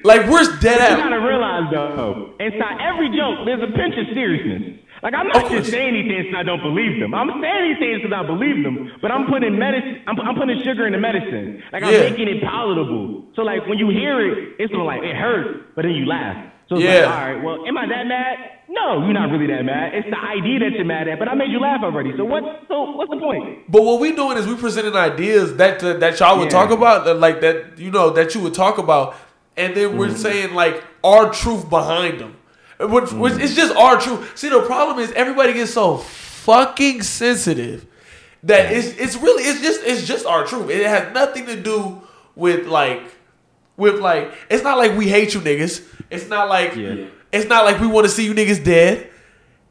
like 0.04 0.30
we're 0.30 0.44
dead 0.60 0.98
You 0.98 1.02
gotta 1.02 1.20
realize 1.20 1.70
though, 1.72 2.34
inside 2.38 2.78
every 2.80 3.08
joke, 3.08 3.44
there's 3.44 3.62
a 3.62 3.72
pinch 3.76 3.96
of 3.98 4.14
seriousness. 4.14 4.78
Like 5.02 5.14
I'm 5.14 5.28
not 5.28 5.48
course. 5.48 5.64
just 5.64 5.70
saying 5.70 5.94
these 5.94 6.08
things 6.12 6.26
because 6.28 6.40
I 6.40 6.42
don't 6.44 6.60
believe 6.62 7.00
them. 7.00 7.14
I'm 7.14 7.30
saying 7.40 7.62
these 7.72 7.78
things 7.80 8.02
because 8.02 8.12
I 8.12 8.26
believe 8.26 8.62
them. 8.62 8.92
But 9.00 9.10
I'm 9.10 9.26
putting 9.26 9.58
medicine. 9.58 10.04
I'm, 10.06 10.20
I'm 10.20 10.34
putting 10.36 10.60
sugar 10.62 10.86
in 10.86 10.92
the 10.92 10.98
medicine. 11.00 11.62
Like 11.72 11.82
I'm 11.82 11.92
Yeah. 11.94 12.10
making 12.10 12.28
it 12.28 12.42
palatable. 12.42 13.24
So 13.36 13.42
like 13.42 13.66
when 13.66 13.78
you 13.78 13.88
hear 13.88 14.20
it, 14.20 14.56
it's 14.58 14.72
like 14.72 15.02
it 15.02 15.16
hurts, 15.16 15.72
but 15.74 15.82
then 15.82 15.92
you 15.92 16.04
laugh. 16.06 16.36
So 16.68 16.76
it's 16.76 16.84
Yeah. 16.84 17.06
like, 17.06 17.16
all 17.16 17.24
right, 17.34 17.42
well, 17.42 17.66
am 17.66 17.76
I 17.78 17.86
that 17.88 18.06
mad? 18.06 18.36
No, 18.68 19.02
you're 19.02 19.12
not 19.12 19.30
really 19.32 19.48
that 19.48 19.64
mad. 19.64 19.94
It's 19.94 20.08
the 20.08 20.20
idea 20.20 20.60
that 20.60 20.72
you're 20.72 20.84
mad 20.84 21.08
at, 21.08 21.18
but 21.18 21.26
I 21.28 21.34
made 21.34 21.50
you 21.50 21.58
laugh 21.58 21.82
already. 21.82 22.12
So 22.16 22.24
what? 22.24 22.44
So 22.68 22.92
what's 22.92 23.10
the 23.10 23.16
point? 23.18 23.70
But 23.72 23.82
what 23.82 23.98
we're 24.00 24.14
doing 24.14 24.36
is 24.38 24.46
we're 24.46 24.54
presenting 24.56 24.94
ideas 24.94 25.56
that 25.56 25.80
that 25.80 26.20
y'all 26.20 26.38
would 26.38 26.44
Yeah. 26.52 26.58
talk 26.60 26.70
about, 26.70 27.04
that, 27.06 27.14
like 27.18 27.40
that 27.40 27.78
you 27.78 27.90
know 27.90 28.10
that 28.10 28.34
you 28.34 28.40
would 28.42 28.54
talk 28.54 28.78
about, 28.78 29.16
and 29.56 29.74
then 29.74 29.88
Mm-hmm. 29.88 29.98
we're 29.98 30.10
saying 30.14 30.54
like 30.54 30.84
our 31.02 31.32
truth 31.32 31.68
behind 31.68 32.20
them, 32.20 32.36
which, 32.88 33.12
which 33.12 33.32
Mm-hmm. 33.34 33.40
it's 33.42 33.54
just 33.54 33.74
our 33.76 34.00
truth. 34.00 34.36
See, 34.38 34.48
the 34.48 34.62
problem 34.62 34.98
is 34.98 35.12
everybody 35.12 35.52
gets 35.52 35.72
so 35.72 35.98
fucking 35.98 37.02
sensitive 37.02 37.86
that 38.44 38.72
it's 38.72 38.88
it's 38.98 39.16
really 39.16 39.42
it's 39.44 39.60
just 39.60 39.82
it's 39.84 40.06
just 40.06 40.24
our 40.26 40.46
truth. 40.46 40.70
It 40.70 40.86
has 40.86 41.12
nothing 41.12 41.46
to 41.46 41.56
do 41.60 42.00
with 42.34 42.66
like 42.66 43.02
with 43.76 44.00
like 44.00 44.32
it's 44.48 44.62
not 44.62 44.78
like 44.78 44.96
we 44.96 45.08
hate 45.08 45.34
you 45.34 45.40
niggas. 45.40 45.86
It's 46.10 46.28
not 46.28 46.48
like 46.48 46.74
Yeah. 46.74 47.06
it's 47.32 47.48
not 47.48 47.64
like 47.64 47.80
we 47.80 47.86
want 47.86 48.06
to 48.06 48.10
see 48.10 48.24
you 48.24 48.34
niggas 48.34 48.64
dead. 48.64 49.08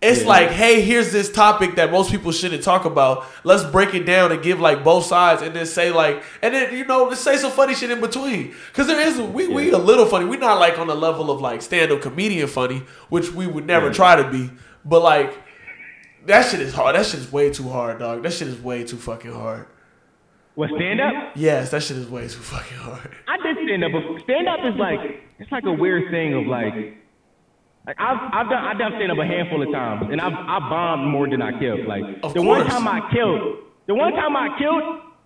It's 0.01 0.22
Yeah. 0.22 0.27
like, 0.29 0.50
hey, 0.51 0.79
here's 0.82 1.12
this 1.12 1.29
topic 1.29 1.75
that 1.75 1.91
most 1.91 2.10
people 2.10 2.32
shouldn't 2.32 2.63
talk 2.63 2.86
about. 2.86 3.25
Let's 3.44 3.65
break 3.65 3.94
it 3.94 4.06
down 4.06 4.32
and 4.32 4.41
give 4.41 4.60
like 4.60 4.82
both 4.84 5.06
sides, 5.06 5.41
and 5.41 5.53
then 5.53 5.65
say 5.65 5.91
like, 5.91 6.24
and 6.41 6.53
then 6.53 6.74
you 6.75 6.86
know, 6.86 7.03
let's 7.06 7.20
say 7.20 7.36
some 7.36 7.51
funny 7.51 7.75
shit 7.75 7.91
in 7.91 8.00
between. 8.00 8.53
Cause 8.74 8.88
there 8.88 9.00
is 9.06 9.20
we 9.20 9.48
we 9.50 9.72
a 9.72 9.77
little 9.77 10.06
funny. 10.06 10.25
We're 10.25 10.39
not 10.39 10.58
like 10.60 10.79
on 10.79 10.88
the 10.88 10.96
level 10.96 11.29
of 11.29 11.41
like 11.41 11.62
stand 11.62 11.91
up 11.91 12.01
comedian 12.01 12.48
funny, 12.48 12.84
which 13.10 13.34
we 13.34 13.46
would 13.46 13.65
never 13.65 13.88
Yeah. 13.88 13.94
try 13.94 14.15
to 14.22 14.29
be. 14.29 14.50
But 14.86 15.01
like, 15.01 15.38
that 16.27 16.46
shit 16.50 16.62
is 16.62 16.74
hard. 16.74 16.96
That 16.96 17.06
shit 17.06 17.20
is 17.20 17.32
way 17.32 17.50
too 17.51 17.68
hard, 17.68 18.00
dog. 18.00 18.24
That 18.24 18.32
shit 18.32 18.48
is 18.48 18.60
way 18.62 18.86
too 18.86 18.98
fucking 18.98 19.34
hard. 19.34 19.65
What 20.56 20.70
stand 20.75 21.00
up? 21.01 21.13
Yes, 21.36 21.72
that 21.72 21.84
shit 21.84 21.98
is 21.98 22.08
way 22.10 22.24
too 22.24 22.39
fucking 22.39 22.77
hard. 22.77 23.12
I 23.27 23.38
did 23.38 23.58
stand 23.65 23.84
up, 23.84 23.91
but 23.91 24.24
stand 24.24 24.48
up 24.48 24.60
is 24.63 24.75
like 24.79 25.24
it's 25.39 25.51
like 25.51 25.63
a 25.65 25.72
weird 25.74 26.10
thing 26.10 26.34
of 26.36 26.48
like, 26.48 26.96
like 27.86 27.96
I've 28.00 28.20
I've 28.34 28.50
done 28.50 28.64
I've 28.64 28.78
done 28.78 28.92
stand 28.98 29.12
up 29.12 29.18
a 29.18 29.26
handful 29.26 29.62
of 29.62 29.72
times, 29.72 30.08
and 30.12 30.22
I've 30.22 30.34
I 30.34 30.60
bombed 30.60 31.12
more 31.12 31.30
than 31.30 31.42
I 31.42 31.58
killed. 31.60 31.86
Like 31.88 32.04
Of 32.24 32.34
the 32.34 32.42
one 32.42 32.66
time 32.66 32.88
I 32.88 33.02
killed, 33.12 33.58
the 33.88 33.96
one 33.96 34.14
time 34.14 34.36
I 34.36 34.58
killed, 34.60 34.84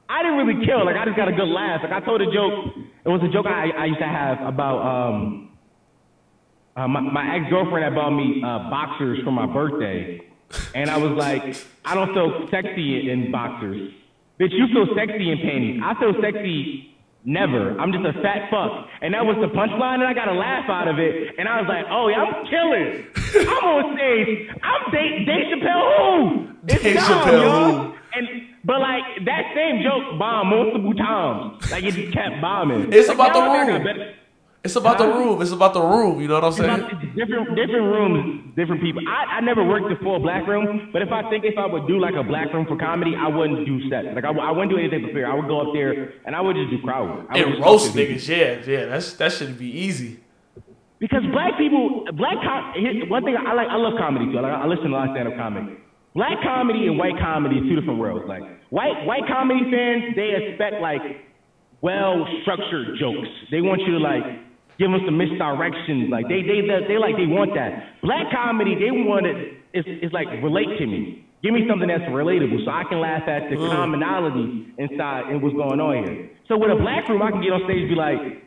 I 0.09 0.23
didn't 0.23 0.37
really 0.37 0.65
kill. 0.65 0.85
Like 0.85 0.95
I 0.95 1.05
just 1.05 1.17
got 1.17 1.27
a 1.27 1.33
good 1.33 1.47
laugh. 1.47 1.81
Like 1.83 1.91
I 1.91 1.99
told 2.05 2.21
a 2.21 2.31
joke. 2.31 2.75
It 3.05 3.09
was 3.09 3.21
a 3.23 3.31
joke 3.33 3.45
I 3.47 3.69
I 3.77 3.85
used 3.85 3.99
to 3.99 4.07
have 4.07 4.41
about 4.41 4.79
um. 4.81 5.49
Uh, 6.75 6.87
my, 6.87 7.01
my 7.01 7.35
ex 7.35 7.45
girlfriend 7.51 7.83
had 7.83 7.93
bought 7.93 8.09
me 8.09 8.41
uh, 8.43 8.67
boxers 8.71 9.19
for 9.23 9.29
my 9.29 9.45
birthday, 9.45 10.19
and 10.73 10.89
I 10.89 10.97
was 10.97 11.11
like, 11.11 11.55
I 11.85 11.93
don't 11.93 12.11
feel 12.15 12.47
sexy 12.49 13.11
in 13.11 13.31
boxers. 13.31 13.91
Bitch, 14.39 14.49
you 14.53 14.65
feel 14.73 14.87
sexy 14.95 15.29
in 15.29 15.37
panties. 15.37 15.81
I 15.83 15.93
feel 15.99 16.13
sexy 16.19 16.92
never. 17.25 17.77
I'm 17.79 17.91
just 17.91 18.05
a 18.05 18.13
fat 18.21 18.49
fuck. 18.51 18.87
And 19.01 19.13
that 19.13 19.25
was 19.25 19.37
the 19.41 19.47
punchline, 19.55 19.95
and 20.01 20.07
I 20.07 20.13
got 20.13 20.27
a 20.27 20.33
laugh 20.33 20.69
out 20.69 20.87
of 20.87 20.99
it. 20.99 21.35
And 21.37 21.47
I 21.47 21.61
was 21.61 21.67
like, 21.67 21.85
oh, 21.89 22.07
yeah, 22.07 22.23
I'm 22.23 22.45
killing. 22.45 23.05
I'm 23.49 23.63
on 23.65 23.97
stage. 23.97 24.49
I'm 24.61 24.91
Dave, 24.91 25.25
Dave 25.27 25.45
Chappelle 25.51 25.97
who? 25.97 26.47
It's 26.67 26.83
Dave 26.83 26.95
Dom, 26.95 27.03
Chappelle 27.05 27.41
y'all. 27.41 27.71
who? 27.89 27.93
And 28.15 28.27
but 28.63 28.79
like 28.79 29.03
that 29.25 29.51
same 29.55 29.81
joke 29.81 30.19
bombed 30.19 30.49
multiple 30.51 30.93
times. 30.93 31.71
Like 31.71 31.83
it 31.83 31.95
just 31.95 32.13
kept 32.13 32.39
bombing. 32.41 32.93
It's 32.93 33.07
Like, 33.09 33.15
about 33.17 33.33
the 33.33 33.73
room. 33.73 34.13
It's 34.63 34.77
about 34.77 34.97
the 34.97 35.07
room. 35.07 35.41
It's 35.41 35.51
about 35.51 35.73
the 35.73 35.81
room. 35.81 36.21
You 36.21 36.27
know 36.29 36.35
what 36.35 36.45
I'm 36.45 36.53
saying? 36.53 37.13
different 37.19 37.49
different 37.59 37.83
rooms, 37.91 38.55
different 38.55 38.81
people. 38.81 39.01
I, 39.07 39.37
I 39.37 39.41
never 39.41 39.61
worked 39.63 39.89
the 39.89 40.01
full 40.01 40.19
black 40.19 40.47
room, 40.47 40.89
but 40.93 41.01
if 41.01 41.11
I 41.11 41.29
think 41.29 41.43
if 41.43 41.57
I 41.57 41.65
would 41.65 41.85
do 41.85 41.99
like 41.99 42.15
a 42.15 42.23
black 42.23 42.53
room 42.53 42.65
for 42.65 42.77
comedy, 42.77 43.11
I 43.13 43.27
wouldn't 43.27 43.65
do 43.67 43.89
sets. 43.89 44.07
Like 44.15 44.23
I 44.23 44.31
wouldn't 44.51 44.71
do 44.71 44.77
anything 44.79 45.03
for 45.07 45.11
fear. 45.11 45.29
I 45.29 45.35
would 45.35 45.47
go 45.51 45.59
up 45.67 45.73
there 45.73 46.13
and 46.25 46.33
I 46.33 46.39
would 46.39 46.55
just 46.55 46.71
do 46.71 46.79
crowd. 46.81 47.27
I 47.29 47.39
And 47.39 47.59
roast 47.59 47.93
people. 47.93 48.15
niggas. 48.15 48.27
Yeah, 48.27 48.63
yeah. 48.65 48.85
That's 48.85 49.13
that 49.19 49.33
should 49.33 49.59
be 49.59 49.67
easy. 49.67 50.19
Because 50.99 51.23
black 51.35 51.57
people, 51.59 52.07
black 52.15 52.39
com- 52.39 52.71
one 53.11 53.25
thing 53.27 53.35
I 53.35 53.51
like, 53.53 53.67
I 53.67 53.75
love 53.75 53.99
comedy 53.99 54.31
too. 54.31 54.37
I, 54.39 54.41
like, 54.47 54.63
I 54.63 54.65
listen 54.65 54.85
to 54.87 54.91
a 54.91 54.95
lot 54.95 55.09
of 55.09 55.13
stand-up 55.19 55.35
comedy. 55.35 55.75
Black 56.15 56.39
comedy 56.41 56.87
and 56.87 56.97
white 56.97 57.19
comedy 57.19 57.59
are 57.59 57.67
two 57.67 57.75
different 57.75 57.99
worlds. 57.99 58.23
Like 58.31 58.43
white 58.71 59.03
white 59.03 59.27
comedy 59.27 59.67
fans, 59.67 60.15
they 60.15 60.31
expect 60.39 60.79
like 60.79 61.03
well 61.81 62.23
structured 62.43 62.95
jokes. 62.97 63.27
They 63.51 63.59
want 63.59 63.81
you 63.83 63.99
to 63.99 63.99
like 63.99 64.23
give 64.79 64.89
them 64.89 65.01
some 65.05 65.17
misdirections. 65.17 66.09
Like 66.09 66.27
they 66.27 66.41
they 66.41 66.61
they, 66.65 66.95
they 66.95 66.97
like 66.97 67.15
they 67.15 67.29
want 67.29 67.53
that. 67.55 68.01
Black 68.01 68.31
comedy, 68.31 68.75
they 68.75 68.91
want 68.91 69.25
it. 69.25 69.61
It's, 69.73 69.87
it's 69.87 70.13
like 70.13 70.27
relate 70.41 70.77
to 70.79 70.85
me. 70.85 71.25
Give 71.43 71.51
me 71.51 71.67
something 71.67 71.91
that's 71.91 72.07
relatable 72.07 72.63
so 72.63 72.71
I 72.71 72.87
can 72.87 73.03
laugh 73.03 73.27
at 73.27 73.51
the 73.51 73.59
mm. 73.59 73.67
commonality 73.67 74.71
inside 74.79 75.27
and 75.27 75.43
what's 75.43 75.55
going 75.59 75.75
on 75.83 76.07
here. 76.07 76.31
So 76.47 76.55
with 76.55 76.71
a 76.71 76.79
black 76.79 77.03
room, 77.11 77.19
I 77.19 77.35
can 77.35 77.43
get 77.43 77.51
on 77.51 77.67
stage 77.67 77.83
and 77.83 77.91
be 77.91 77.99
like, 77.99 78.43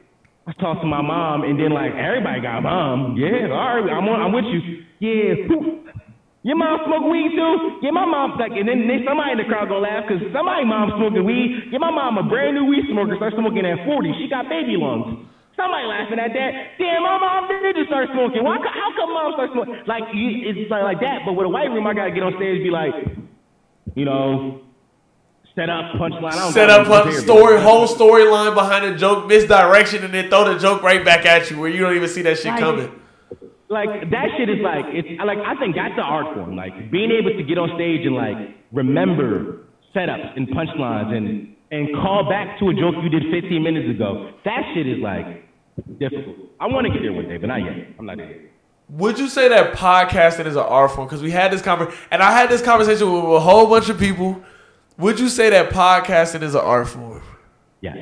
I 0.49 0.57
talk 0.57 0.81
to 0.81 0.89
my 0.89 1.03
mom, 1.03 1.43
and 1.43 1.61
then 1.61 1.75
like 1.77 1.93
everybody 1.93 2.41
got 2.41 2.59
a 2.59 2.65
mom. 2.65 3.19
Yeah, 3.19 3.53
all 3.53 3.83
right, 3.83 3.91
I'm 3.93 4.07
on, 4.09 4.19
I'm 4.23 4.33
with 4.33 4.49
you. 4.49 4.87
Yeah. 5.03 5.45
Your 6.47 6.55
mom 6.55 6.79
smoke 6.87 7.11
weed 7.11 7.35
too? 7.35 7.83
Yeah, 7.83 7.91
my 7.91 8.07
mom's 8.07 8.39
like, 8.39 8.55
and 8.55 8.71
then, 8.71 8.87
then 8.87 9.03
somebody 9.03 9.35
in 9.35 9.43
the 9.43 9.51
crowd 9.51 9.67
gonna 9.67 9.83
laugh 9.83 10.07
because 10.07 10.23
somebody 10.31 10.63
mom 10.63 10.95
smoking 10.95 11.27
weed. 11.27 11.75
Yeah, 11.75 11.83
my 11.83 11.91
mom 11.91 12.17
a 12.17 12.25
brand 12.25 12.55
new 12.55 12.71
weed 12.71 12.87
smoker, 12.87 13.19
start 13.19 13.35
smoking 13.35 13.67
at 13.67 13.83
40. 13.83 14.15
She 14.23 14.31
got 14.31 14.47
baby 14.47 14.79
lungs. 14.79 15.27
Somebody 15.57 15.87
laughing 15.89 16.21
at 16.21 16.33
that. 16.37 16.51
Damn, 16.77 17.03
my 17.03 17.17
mom 17.17 17.49
did 17.49 17.77
just 17.77 17.89
start 17.89 18.09
smoking. 18.13 18.45
Why? 18.45 18.61
How 18.61 18.93
come 18.93 19.11
mom 19.13 19.33
start 19.33 19.51
smoking? 19.53 19.81
Like 19.87 20.05
you, 20.13 20.45
it's 20.45 20.71
like, 20.71 20.85
like 20.85 21.01
that. 21.01 21.25
But 21.25 21.33
with 21.33 21.47
a 21.47 21.49
white 21.49 21.73
room, 21.73 21.87
I 21.87 21.95
gotta 21.95 22.13
get 22.13 22.23
on 22.23 22.37
stage 22.37 22.61
and 22.61 22.65
be 22.65 22.71
like, 22.71 22.93
you 23.97 24.05
know, 24.05 24.61
set 25.57 25.71
up 25.71 25.97
punchline. 25.97 26.33
I 26.33 26.37
don't 26.37 26.53
Set 26.53 26.69
up 26.69 26.87
a 26.87 27.03
prepare, 27.09 27.21
story, 27.21 27.61
whole 27.61 27.89
storyline 27.89 28.55
behind 28.55 28.85
a 28.85 28.97
joke, 28.99 29.27
misdirection, 29.27 30.05
and 30.05 30.13
then 30.13 30.29
throw 30.29 30.45
the 30.53 30.59
joke 30.61 30.83
right 30.83 31.03
back 31.03 31.25
at 31.25 31.51
you 31.51 31.59
where 31.59 31.71
you 31.71 31.81
don't 31.81 31.97
even 31.97 32.09
see 32.09 32.21
that 32.23 32.37
shit 32.37 32.53
coming. 32.59 32.93
like 33.71 34.11
that 34.11 34.29
shit 34.37 34.51
is 34.51 34.61
like 34.61 34.85
it's 34.93 35.09
like 35.25 35.39
I 35.39 35.57
think 35.57 35.75
that's 35.75 35.97
the 35.97 36.03
art 36.05 36.37
form. 36.37 36.55
Like 36.55 36.91
being 36.93 37.11
able 37.11 37.33
to 37.33 37.43
get 37.43 37.57
on 37.57 37.73
stage 37.81 38.05
and 38.05 38.15
like 38.15 38.37
remember 38.73 39.65
setups 39.97 40.37
and 40.37 40.49
punchlines 40.49 41.17
and 41.17 41.57
and 41.73 41.97
call 41.97 42.29
back 42.29 42.59
to 42.61 42.69
a 42.69 42.75
joke 42.75 42.95
you 43.03 43.09
did 43.09 43.25
15 43.33 43.63
minutes 43.63 43.89
ago. 43.89 44.31
That 44.45 44.61
shit 44.75 44.87
is 44.87 44.99
like 45.01 45.46
difficult. 45.99 46.37
I 46.61 46.67
want 46.67 46.87
to 46.87 46.93
get 46.93 47.03
there 47.03 47.13
one 47.13 47.29
day, 47.29 47.37
but 47.37 47.47
not 47.49 47.63
yet. 47.65 47.89
I'm 47.99 48.07
not 48.07 48.17
there. 48.17 48.31
yet. 48.31 48.41
Would 48.89 49.19
you 49.19 49.29
say 49.29 49.49
that 49.49 49.75
podcasting 49.75 50.47
is 50.47 50.55
an 50.57 50.63
art 50.63 50.93
form? 50.93 51.07
Because 51.09 51.23
we 51.23 51.31
had 51.31 51.53
this 51.53 51.61
conversation, 51.63 51.99
and 52.11 52.23
I 52.23 52.33
had 52.33 52.49
this 52.49 52.63
conversation 52.63 53.13
with 53.13 53.25
a 53.25 53.41
whole 53.41 53.67
bunch 53.67 53.89
of 53.89 53.99
people. 53.99 54.41
Would 54.99 55.19
you 55.21 55.29
say 55.29 55.51
that 55.51 55.71
podcasting 55.71 56.43
is 56.43 56.55
an 56.55 56.61
art 56.63 56.89
form? 56.89 57.23
Yes. 57.81 57.99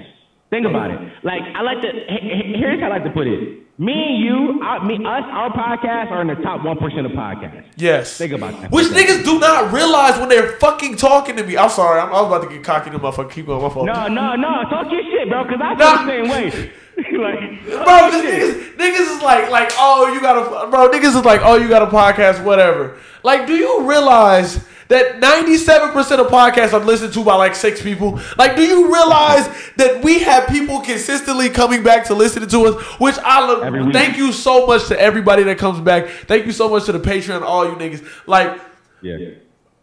Think 0.51 0.67
about 0.67 0.91
it. 0.91 1.01
Like 1.25 1.43
I 1.55 1.63
like 1.63 1.81
to. 1.83 1.89
he- 1.91 2.29
he- 2.53 2.59
Here's 2.59 2.79
how 2.81 2.87
I 2.87 2.91
like 2.91 3.05
to 3.05 3.11
put 3.11 3.27
it. 3.27 3.64
Me 3.77 3.93
and 3.93 4.19
you, 4.25 4.61
our, 4.63 4.85
me, 4.85 4.95
us, 4.97 5.25
our 5.33 5.51
podcasts 5.51 6.09
are 6.13 6.21
in 6.21 6.29
the 6.29 6.37
top 6.37 6.65
one 6.65 6.79
percent 6.79 7.07
of 7.07 7.13
podcasts. 7.13 7.65
Yes. 7.77 8.17
Think 8.17 8.33
about 8.33 8.61
that. 8.61 8.71
Which 8.71 8.87
niggas 8.87 9.25
do 9.25 9.41
not 9.41 9.73
realize 9.73 10.17
when 10.19 10.29
they're 10.29 10.53
fucking 10.59 10.97
talking 10.97 11.35
to 11.37 11.43
me. 11.45 11.57
I'm 11.57 11.71
sorry, 11.71 12.01
I'm, 12.01 12.09
I 12.11 12.21
was 12.23 12.27
about 12.29 12.49
to 12.49 12.55
get 12.55 12.63
cocky 12.65 12.91
to 12.91 12.99
motherfucker. 13.01 13.33
Keep 13.33 13.47
going, 13.47 13.61
my 13.63 13.69
fault. 13.69 13.87
No, 13.87 14.07
no, 14.07 14.37
no. 14.37 14.63
Talk 14.71 14.93
your 14.93 15.03
shit, 15.03 15.29
bro. 15.29 15.45
Cause 15.45 15.59
I 15.61 15.75
feel 15.75 15.87
Nah. 15.87 16.05
the 16.05 16.09
same 16.09 16.29
way. 16.31 16.73
like, 17.19 17.65
Bro, 17.67 17.85
talk 17.85 18.13
this 18.13 18.23
your 18.23 18.33
shit. 18.55 18.79
niggas, 18.79 18.95
niggas 18.95 19.17
is 19.17 19.23
like, 19.23 19.51
like, 19.51 19.73
oh, 19.75 20.13
you 20.15 20.21
got 20.21 20.37
a, 20.37 20.71
bro, 20.71 20.89
niggas 20.91 21.17
is 21.19 21.25
like, 21.25 21.41
oh, 21.43 21.57
you 21.57 21.69
got 21.69 21.83
a 21.83 21.87
podcast, 21.87 22.45
whatever. 22.45 22.97
Like, 23.25 23.49
do 23.49 23.55
you 23.57 23.89
realize 23.89 24.65
that 24.89 25.21
97% 25.21 25.95
of 26.19 26.27
podcasts 26.29 26.73
are 26.73 26.85
listened 26.85 27.13
to 27.15 27.25
by 27.25 27.35
like 27.37 27.55
six 27.55 27.81
people? 27.83 28.21
Like, 28.37 28.57
do 28.57 28.63
you 28.63 28.93
realize 28.93 29.47
that 29.77 30.03
we 30.05 30.21
have 30.21 30.49
people 30.49 30.81
consistently 30.81 31.49
coming 31.49 31.83
back 31.83 32.05
to 32.07 32.15
listen 32.15 32.47
to 32.49 32.67
us? 32.67 32.85
Which 33.01 33.17
I 33.19 33.47
love. 33.47 33.63
Every 33.63 33.83
week. 33.85 33.93
Thank 33.93 34.17
you 34.17 34.33
so 34.33 34.67
much 34.67 34.87
to 34.89 35.01
everybody 35.01 35.43
that 35.45 35.59
comes 35.59 35.81
back. 35.81 36.09
Thank 36.27 36.47
you 36.47 36.53
so 36.53 36.69
much 36.69 36.85
to 36.87 36.93
the 36.93 37.01
Patreon, 37.01 37.43
all 37.43 37.65
you 37.67 37.77
niggas. 37.77 38.07
Like, 38.27 38.61
Yeah. 39.03 39.31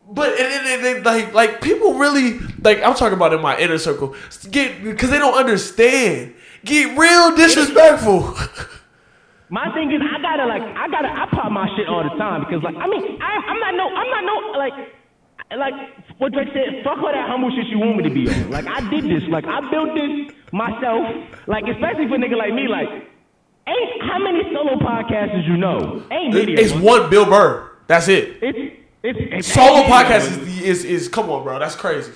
but 0.10 0.30
and, 0.40 0.40
and, 0.54 0.68
and, 0.68 0.96
and, 0.98 1.06
like 1.06 1.34
like 1.34 1.62
people 1.62 1.94
really 1.96 2.40
like 2.64 2.84
I'm 2.84 2.96
talking 2.96 3.14
about 3.16 3.34
in 3.34 3.42
my 3.42 3.58
inner 3.58 3.78
circle 3.78 4.16
get 4.50 4.84
because 4.84 5.10
they 5.10 5.18
don't 5.20 5.38
understand 5.38 6.34
get 6.66 6.98
real 6.98 7.36
disrespectful. 7.36 8.36
My 9.52 9.68
thing 9.76 9.92
is, 9.92 10.00
I 10.00 10.16
gotta 10.22 10.48
like, 10.48 10.64
I 10.64 10.88
gotta, 10.88 11.12
I 11.12 11.28
pop 11.30 11.52
my 11.52 11.68
shit 11.76 11.86
all 11.86 12.04
the 12.04 12.16
time 12.16 12.40
because 12.40 12.64
like, 12.64 12.76
I 12.80 12.88
mean, 12.88 13.20
I, 13.22 13.36
I'm 13.52 13.60
not 13.60 13.76
no, 13.76 13.84
I'm 13.92 14.10
not 14.10 14.24
no 14.24 14.36
like, 14.58 14.74
like 15.60 15.74
what 16.20 16.32
Drake 16.32 16.48
said. 16.54 16.82
Fuck 16.86 17.00
all 17.00 17.12
that 17.12 17.28
humble 17.28 17.52
shit 17.52 17.68
you 17.68 17.78
want 17.78 17.98
me 17.98 18.04
to 18.04 18.10
be 18.10 18.32
on. 18.32 18.50
Like 18.50 18.66
I 18.66 18.80
did 18.90 19.04
this, 19.04 19.28
like 19.28 19.44
I 19.44 19.60
built 19.70 19.94
this 19.94 20.34
myself. 20.54 21.04
Like 21.48 21.68
especially 21.68 22.08
for 22.08 22.16
a 22.16 22.20
nigga 22.24 22.38
like 22.38 22.54
me, 22.54 22.70
like, 22.70 22.88
ain't 23.68 24.02
how 24.08 24.20
many 24.20 24.42
solo 24.56 24.80
podcasters 24.80 25.46
you 25.46 25.58
know? 25.58 26.02
Ain't 26.12 26.34
video. 26.34 26.58
it's 26.58 26.72
one 26.72 27.10
Bill 27.10 27.26
Burr. 27.26 27.72
That's 27.88 28.08
it. 28.08 28.40
It's 28.42 28.78
it's, 29.04 29.20
it's 29.20 29.54
Solo 29.54 29.84
podcast 29.84 30.28
is, 30.28 30.62
is 30.62 30.86
is 30.86 31.08
come 31.10 31.30
on, 31.30 31.44
bro. 31.44 31.60
That's 31.60 31.76
crazy. 31.76 32.14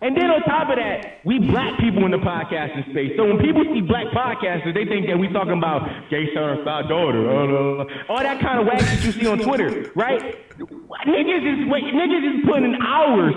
And 0.00 0.16
then 0.16 0.30
on 0.30 0.42
top 0.46 0.70
of 0.70 0.76
that, 0.76 1.18
we 1.24 1.38
black 1.38 1.78
people 1.80 2.04
in 2.06 2.12
the 2.12 2.22
podcasting 2.22 2.90
space. 2.90 3.12
So 3.16 3.26
when 3.26 3.38
people 3.38 3.64
see 3.74 3.82
black 3.82 4.06
podcasters, 4.14 4.74
they 4.74 4.86
think 4.86 5.06
that 5.10 5.18
we 5.18 5.26
talking 5.32 5.58
about 5.58 5.82
gay 6.08 6.30
son, 6.34 6.54
certified 6.54 6.88
daughter, 6.88 7.26
uh, 7.26 7.34
uh, 7.34 7.82
uh, 7.82 8.12
all 8.12 8.22
that 8.22 8.40
kind 8.40 8.60
of 8.60 8.66
whack 8.66 8.78
that 8.78 9.02
you 9.02 9.10
see 9.12 9.26
on 9.26 9.38
Twitter, 9.38 9.90
right? 9.96 10.22
Niggas 11.06 11.42
is 11.42 11.58
wait, 11.66 11.84
niggas 11.90 12.24
is 12.30 12.46
putting 12.46 12.74
in 12.74 12.82
hours 12.82 13.34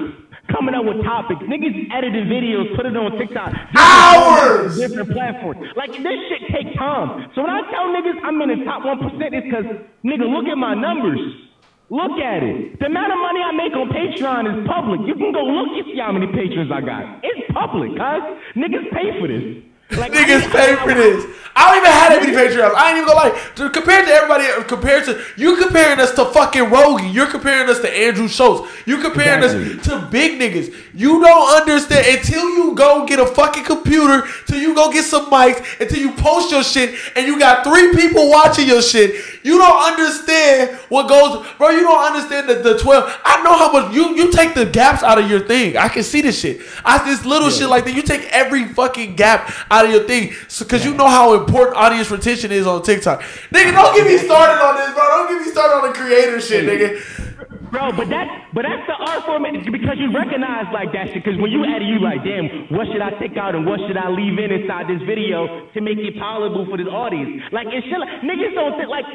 coming 0.54 0.76
up 0.76 0.86
with 0.86 1.02
topics. 1.04 1.42
Niggas 1.42 1.90
editing 1.94 2.30
videos, 2.30 2.76
put 2.76 2.86
it 2.86 2.96
on 2.96 3.18
TikTok. 3.18 3.54
Hours! 3.78 4.78
Different 4.78 5.10
platforms. 5.12 5.66
Like 5.76 5.92
this 5.92 6.20
shit 6.30 6.46
take 6.54 6.78
time. 6.78 7.30
So 7.34 7.42
when 7.42 7.50
I 7.50 7.62
tell 7.74 7.90
niggas 7.90 8.22
I'm 8.24 8.42
in 8.42 8.60
the 8.60 8.66
top 8.66 8.86
one 8.86 9.00
percent, 9.00 9.34
it's 9.34 9.46
because 9.50 9.66
nigga, 10.06 10.30
look 10.30 10.46
at 10.46 10.58
my 10.58 10.76
numbers. 10.76 11.20
Look 11.92 12.24
at 12.24 12.42
it. 12.42 12.80
The 12.80 12.86
amount 12.86 13.12
of 13.12 13.20
money 13.20 13.42
I 13.44 13.52
make 13.52 13.76
on 13.76 13.92
Patreon 13.92 14.48
is 14.48 14.66
public. 14.66 15.02
You 15.04 15.14
can 15.14 15.36
go 15.36 15.44
look 15.44 15.76
and 15.76 15.84
see 15.92 16.00
how 16.00 16.14
many 16.16 16.26
patrons 16.32 16.72
I 16.72 16.80
got. 16.80 17.20
It's 17.20 17.52
public, 17.52 17.92
cuz. 18.00 18.24
Niggas 18.56 18.88
pay 18.96 19.20
for 19.20 19.28
this. 19.28 19.60
Like, 19.98 20.12
Niggas 20.12 20.52
pay 20.52 20.76
for 20.76 20.94
this. 20.94 21.26
I 21.54 21.68
don't 21.68 21.78
even 21.84 21.92
have 21.92 22.10
that 22.10 22.20
many 22.22 22.32
Patreons. 22.32 22.74
I 22.76 22.90
ain't 22.90 22.98
even 22.98 23.08
gonna 23.08 23.30
lie. 23.30 23.52
To, 23.56 23.70
compared 23.70 24.06
to 24.06 24.12
everybody, 24.12 24.48
compared 24.68 25.04
to 25.06 25.22
you 25.36 25.58
comparing 25.58 26.00
us 26.00 26.16
to 26.16 26.26
fucking 26.26 26.70
Rogan, 26.70 27.12
you're 27.12 27.28
comparing 27.28 27.70
us 27.70 27.82
to 27.82 27.90
Andrew 27.92 28.30
Schulz. 28.30 28.70
You 28.86 29.00
comparing 29.00 29.44
us 29.44 29.52
to 29.88 30.08
big 30.10 30.40
niggas. 30.40 30.74
You 30.94 31.22
don't 31.22 31.62
understand 31.62 32.08
until 32.08 32.50
you 32.50 32.74
go 32.76 33.06
get 33.06 33.20
a 33.20 33.26
fucking 33.26 33.66
computer, 33.66 34.28
till 34.48 34.60
you 34.62 34.74
go 34.74 34.92
get 34.92 35.04
some 35.04 35.30
mics, 35.30 35.82
until 35.82 36.00
you 36.00 36.14
post 36.14 36.52
your 36.52 36.64
shit, 36.64 36.96
and 37.18 37.28
you 37.28 37.38
got 37.38 37.66
three 37.66 37.94
people 37.96 38.30
watching 38.30 38.68
your 38.68 38.82
shit. 38.82 39.44
You 39.44 39.58
don't 39.58 39.92
understand 39.92 40.78
what 40.88 41.10
goes, 41.10 41.46
bro. 41.58 41.70
You 41.72 41.82
don't 41.82 42.14
understand 42.14 42.48
the, 42.48 42.56
the 42.56 42.80
twelve. 42.80 43.14
I 43.26 43.44
know 43.44 43.58
how 43.58 43.72
much 43.74 43.94
you 43.94 44.16
you 44.16 44.32
take 44.32 44.54
the 44.54 44.66
gaps 44.66 45.04
out 45.04 45.20
of 45.20 45.30
your 45.30 45.42
thing. 45.42 45.76
I 45.76 45.90
can 45.90 46.04
see 46.04 46.22
this 46.22 46.40
shit. 46.40 46.62
I 46.86 47.04
this 47.04 47.26
little 47.26 47.50
shit 47.50 47.68
like 47.68 47.84
that. 47.86 47.94
You 47.94 48.04
take 48.04 48.24
every 48.32 48.70
fucking 48.70 49.18
gap 49.18 49.52
out 49.70 49.81
of 49.86 49.92
your 49.92 50.04
thing, 50.04 50.34
so 50.48 50.66
because 50.66 50.86
you 50.86 50.94
know 50.94 51.08
how 51.08 51.34
important 51.34 51.78
audience 51.78 52.10
retention 52.12 52.52
is 52.52 52.68
on 52.68 52.84
TikTok. 52.84 53.22
Nigga, 53.52 53.74
don't 53.74 53.96
get 53.96 54.08
me 54.08 54.18
started 54.18 54.62
on 54.64 54.76
this, 54.76 54.94
bro. 54.94 55.04
Don't 55.08 55.30
get 55.30 55.42
me 55.46 55.52
started 55.52 55.76
on 55.76 55.84
the 55.88 55.94
creator 55.98 56.40
shit, 56.42 56.66
nigga. 56.66 57.02
Bro, 57.72 57.96
but 57.96 58.12
that, 58.12 58.28
but 58.52 58.68
that's 58.68 58.84
the 58.84 59.00
art 59.00 59.24
form 59.24 59.48
because 59.48 59.96
you 59.96 60.12
recognize 60.12 60.68
like 60.76 60.92
that 60.92 61.08
shit. 61.08 61.24
Because 61.24 61.40
when 61.40 61.56
you 61.56 61.64
edit, 61.64 61.88
you 61.88 62.04
like, 62.04 62.20
damn, 62.20 62.68
what 62.68 62.84
should 62.92 63.00
I 63.00 63.16
take 63.16 63.40
out 63.40 63.56
and 63.56 63.66
what 63.66 63.80
should 63.88 63.96
I 63.96 64.12
leave 64.12 64.36
in 64.36 64.52
inside 64.52 64.92
this 64.92 65.00
video 65.08 65.72
to 65.72 65.80
make 65.80 65.96
it 65.96 66.20
palatable 66.20 66.68
for 66.68 66.76
this 66.76 66.92
audience? 66.92 67.40
Like, 67.56 67.72
it 67.72 67.88
should, 67.88 68.04
like, 68.04 68.28
niggas 68.28 68.52
don't 68.60 68.76
think 68.76 68.92
like 68.92 69.08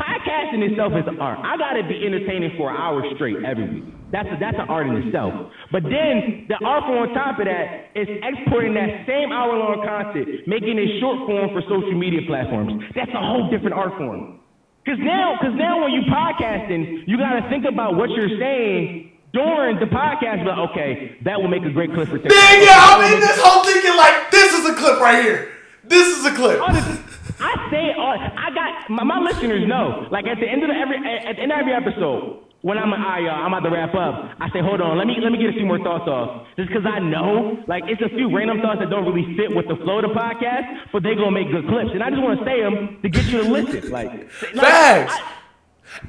podcasting 0.00 0.64
itself 0.64 0.96
is 0.96 1.04
art. 1.20 1.38
I 1.44 1.60
gotta 1.60 1.84
be 1.84 2.00
entertaining 2.00 2.56
for 2.56 2.72
an 2.72 2.76
hour 2.76 3.04
straight 3.14 3.36
every 3.44 3.68
week. 3.68 3.84
That's 4.10 4.26
a, 4.26 4.36
that's 4.40 4.56
an 4.58 4.66
art 4.66 4.88
in 4.88 4.96
itself. 5.06 5.52
But 5.70 5.84
then 5.84 6.48
the 6.48 6.58
art 6.64 6.88
form 6.88 7.08
on 7.08 7.14
top 7.14 7.38
of 7.38 7.46
that 7.46 7.92
is 7.94 8.08
exporting 8.08 8.74
that 8.74 9.06
same 9.06 9.30
hour 9.30 9.54
long 9.54 9.84
content, 9.86 10.48
making 10.48 10.80
it 10.80 10.98
short 10.98 11.28
form 11.28 11.52
for 11.52 11.62
social 11.68 11.94
media 11.94 12.24
platforms. 12.26 12.82
That's 12.96 13.12
a 13.12 13.22
whole 13.22 13.52
different 13.52 13.76
art 13.76 13.94
form. 14.00 14.40
Cause 14.88 14.98
now, 14.98 15.36
cause 15.38 15.52
now 15.54 15.84
when 15.84 15.92
you 15.92 16.02
podcasting, 16.08 17.04
you 17.06 17.20
gotta 17.20 17.46
think 17.52 17.68
about 17.68 17.94
what 17.94 18.10
you're 18.10 18.32
saying 18.40 19.12
during 19.32 19.78
the 19.78 19.86
podcast. 19.86 20.42
But 20.42 20.58
okay, 20.72 21.20
that 21.22 21.38
will 21.38 21.52
make 21.52 21.62
a 21.62 21.70
great 21.70 21.92
clip 21.92 22.08
for 22.08 22.18
TikTok. 22.18 22.32
Nigga, 22.32 22.72
I'm 22.72 23.12
in 23.12 23.20
this 23.20 23.38
whole 23.38 23.62
thinking 23.62 23.94
like 23.94 24.32
this 24.32 24.50
is 24.56 24.64
a 24.66 24.74
clip 24.74 24.98
right 24.98 25.22
here. 25.22 25.52
This 25.84 26.18
is 26.18 26.24
a 26.24 26.34
clip. 26.34 26.60
Honestly, 26.60 27.09
I 27.40 27.68
say 27.70 27.92
all. 27.96 28.16
I 28.18 28.50
got 28.54 28.90
my, 28.90 29.04
my 29.04 29.18
listeners 29.18 29.66
know. 29.66 30.06
Like 30.10 30.26
at 30.26 30.38
the 30.40 30.48
end 30.48 30.62
of 30.62 30.68
the, 30.68 30.76
every 30.76 30.96
at 30.98 31.36
the 31.36 31.42
end 31.42 31.52
of 31.52 31.58
every 31.58 31.72
episode, 31.74 32.44
when 32.62 32.76
I'm 32.76 32.92
all 32.92 32.98
right, 33.00 33.22
y'all, 33.24 33.40
I'm 33.40 33.52
about 33.54 33.64
to 33.68 33.72
wrap 33.74 33.94
up. 33.94 34.36
I 34.40 34.50
say, 34.52 34.60
hold 34.60 34.80
on, 34.80 34.98
let 34.98 35.06
me 35.06 35.16
let 35.22 35.32
me 35.32 35.38
get 35.38 35.50
a 35.50 35.56
few 35.56 35.64
more 35.64 35.78
thoughts 35.80 36.04
off, 36.06 36.46
just 36.56 36.68
because 36.68 36.84
I 36.84 36.98
know, 37.00 37.56
like, 37.66 37.84
it's 37.88 38.02
a 38.02 38.08
few 38.12 38.28
random 38.34 38.60
thoughts 38.60 38.80
that 38.80 38.90
don't 38.90 39.06
really 39.08 39.24
fit 39.36 39.54
with 39.56 39.66
the 39.68 39.76
flow 39.80 40.04
of 40.04 40.08
the 40.08 40.12
podcast, 40.12 40.92
but 40.92 41.02
they 41.02 41.14
gonna 41.16 41.32
make 41.32 41.50
good 41.50 41.64
clips, 41.68 41.90
and 41.96 42.02
I 42.04 42.10
just 42.10 42.20
want 42.20 42.38
to 42.40 42.44
say 42.44 42.60
them 42.60 43.00
to 43.00 43.08
get 43.08 43.24
you 43.32 43.42
to 43.44 43.48
listen. 43.48 43.90
Like, 43.90 44.12
like 44.12 44.60
Facts. 44.60 45.14
I- 45.16 45.36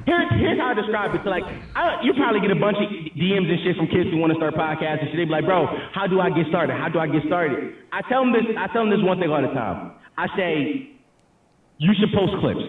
Here's, 0.06 0.30
here's 0.38 0.60
how 0.60 0.68
I 0.70 0.74
describe 0.76 1.16
it. 1.16 1.22
So 1.24 1.32
like, 1.32 1.42
I, 1.76 2.04
you 2.04 2.14
probably 2.14 2.40
get 2.40 2.52
a 2.52 2.60
bunch 2.60 2.78
of 2.78 2.86
DMs 3.18 3.50
and 3.50 3.58
shit 3.66 3.76
from 3.76 3.88
kids 3.88 4.12
who 4.14 4.18
want 4.22 4.30
to 4.32 4.38
start 4.38 4.54
podcasts 4.54 5.02
and 5.02 5.10
shit. 5.10 5.18
They 5.18 5.26
be 5.26 5.32
like, 5.34 5.44
bro, 5.44 5.66
how 5.92 6.06
do 6.06 6.22
I 6.22 6.30
get 6.30 6.46
started? 6.54 6.78
How 6.78 6.88
do 6.88 7.00
I 7.00 7.08
get 7.08 7.24
started? 7.26 7.74
I 7.92 8.02
tell 8.08 8.22
them 8.22 8.32
this. 8.32 8.46
I 8.62 8.68
tell 8.70 8.86
them 8.86 8.92
this 8.94 9.02
one 9.02 9.18
thing 9.20 9.32
all 9.34 9.42
the 9.42 9.50
time. 9.58 9.94
I 10.22 10.28
say, 10.38 10.91
you 11.82 11.94
should 12.00 12.14
post 12.14 12.34
clips. 12.40 12.62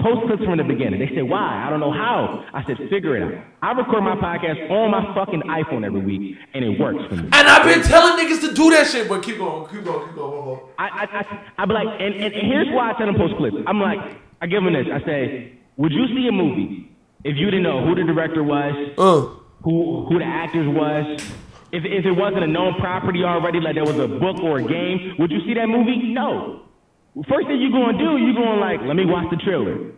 Post 0.00 0.26
clips 0.26 0.44
from 0.44 0.58
the 0.58 0.64
beginning. 0.64 0.98
They 0.98 1.14
say, 1.14 1.22
why? 1.22 1.64
I 1.64 1.70
don't 1.70 1.78
know 1.80 1.92
how. 1.92 2.44
I 2.52 2.64
said, 2.66 2.76
figure 2.90 3.16
it 3.16 3.22
out. 3.22 3.44
I 3.62 3.70
record 3.72 4.02
my 4.02 4.16
podcast 4.16 4.68
on 4.68 4.90
my 4.90 5.14
fucking 5.14 5.42
iPhone 5.42 5.86
every 5.86 6.00
week, 6.00 6.36
and 6.54 6.64
it 6.64 6.78
works 6.78 6.98
for 7.08 7.14
me. 7.14 7.22
And 7.32 7.46
I've 7.48 7.64
been 7.64 7.82
telling 7.82 8.18
niggas 8.18 8.40
to 8.48 8.52
do 8.52 8.70
that 8.70 8.88
shit, 8.88 9.08
but 9.08 9.22
keep 9.22 9.38
going, 9.38 9.64
keep 9.70 9.84
going, 9.84 10.06
keep 10.08 10.16
going. 10.16 10.60
I, 10.78 10.86
I, 10.88 11.04
I, 11.20 11.62
I 11.62 11.64
be 11.64 11.72
like, 11.72 11.88
and, 12.00 12.14
and, 12.14 12.34
and 12.34 12.46
here's 12.52 12.68
why 12.74 12.90
I 12.90 12.92
tell 12.98 13.06
them 13.06 13.14
post 13.14 13.36
clips. 13.36 13.56
I'm 13.66 13.80
like, 13.80 14.00
I 14.42 14.46
give 14.46 14.62
them 14.64 14.74
this. 14.74 14.86
I 14.92 15.00
say, 15.06 15.52
would 15.76 15.92
you 15.92 16.06
see 16.08 16.26
a 16.28 16.32
movie 16.32 16.90
if 17.24 17.36
you 17.36 17.46
didn't 17.46 17.62
know 17.62 17.86
who 17.86 17.94
the 17.94 18.02
director 18.02 18.42
was, 18.42 18.74
Uh, 18.98 19.20
who 19.62 20.04
who 20.08 20.18
the 20.18 20.24
actors 20.26 20.68
was? 20.68 21.22
If 21.72 21.84
if 21.84 22.04
it 22.04 22.12
wasn't 22.12 22.42
a 22.42 22.46
known 22.48 22.74
property 22.80 23.22
already, 23.24 23.60
like 23.60 23.74
there 23.76 23.84
was 23.84 23.98
a 23.98 24.08
book 24.08 24.38
or 24.42 24.58
a 24.58 24.62
game, 24.64 25.14
would 25.20 25.30
you 25.30 25.40
see 25.46 25.54
that 25.54 25.68
movie? 25.68 26.12
No. 26.12 26.62
First 27.24 27.48
thing 27.48 27.56
you're 27.64 27.72
gonna 27.72 27.96
do, 27.96 28.20
you're 28.20 28.36
going 28.36 28.60
to 28.60 28.60
like, 28.60 28.80
let 28.84 28.92
me 28.96 29.08
watch 29.08 29.24
the 29.32 29.40
trailer. 29.40 29.92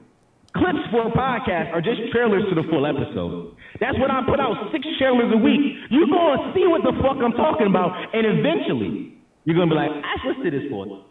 Clips 0.54 0.78
for 0.94 1.06
a 1.06 1.12
podcast 1.12 1.74
are 1.74 1.82
just 1.82 1.98
trailers 2.14 2.46
to 2.48 2.54
the 2.54 2.62
full 2.70 2.86
episode. 2.86 3.54
That's 3.82 3.98
what 3.98 4.10
I 4.10 4.22
put 4.24 4.40
out 4.40 4.70
six 4.72 4.86
trailers 4.98 5.28
a 5.34 5.36
week. 5.36 5.60
You're 5.90 6.08
gonna 6.08 6.54
see 6.54 6.64
what 6.66 6.82
the 6.86 6.94
fuck 7.02 7.18
I'm 7.20 7.34
talking 7.36 7.66
about, 7.66 7.92
and 8.14 8.24
eventually 8.24 9.18
you're 9.44 9.54
gonna 9.58 9.68
be 9.70 9.76
like, 9.76 9.90
I 9.92 10.14
listened 10.26 10.44
to 10.46 10.50
this 10.50 10.66
for. 10.70 11.04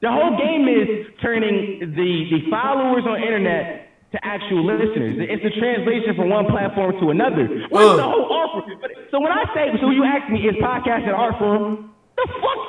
The 0.00 0.10
whole 0.10 0.34
game 0.40 0.66
is 0.66 1.06
turning 1.20 1.78
the, 1.94 2.10
the 2.32 2.40
followers 2.50 3.04
on 3.06 3.22
internet 3.22 3.90
to 4.12 4.18
actual 4.24 4.64
listeners. 4.66 5.20
It's 5.20 5.44
a 5.44 5.52
translation 5.60 6.16
from 6.16 6.30
one 6.30 6.46
platform 6.46 6.96
to 7.00 7.10
another. 7.10 7.46
What's 7.70 7.96
the 7.98 8.02
Uh. 8.02 8.10
whole 8.10 8.26
art 8.32 8.50
form? 8.66 8.80
So 9.10 9.20
when 9.20 9.30
I 9.30 9.44
say, 9.54 9.68
so 9.80 9.90
you 9.90 10.02
ask 10.02 10.26
me, 10.32 10.42
is 10.48 10.56
podcast 10.58 11.04
an 11.06 11.14
art 11.14 11.38
form? 11.38 11.90
The 12.16 12.26
fuck? 12.40 12.60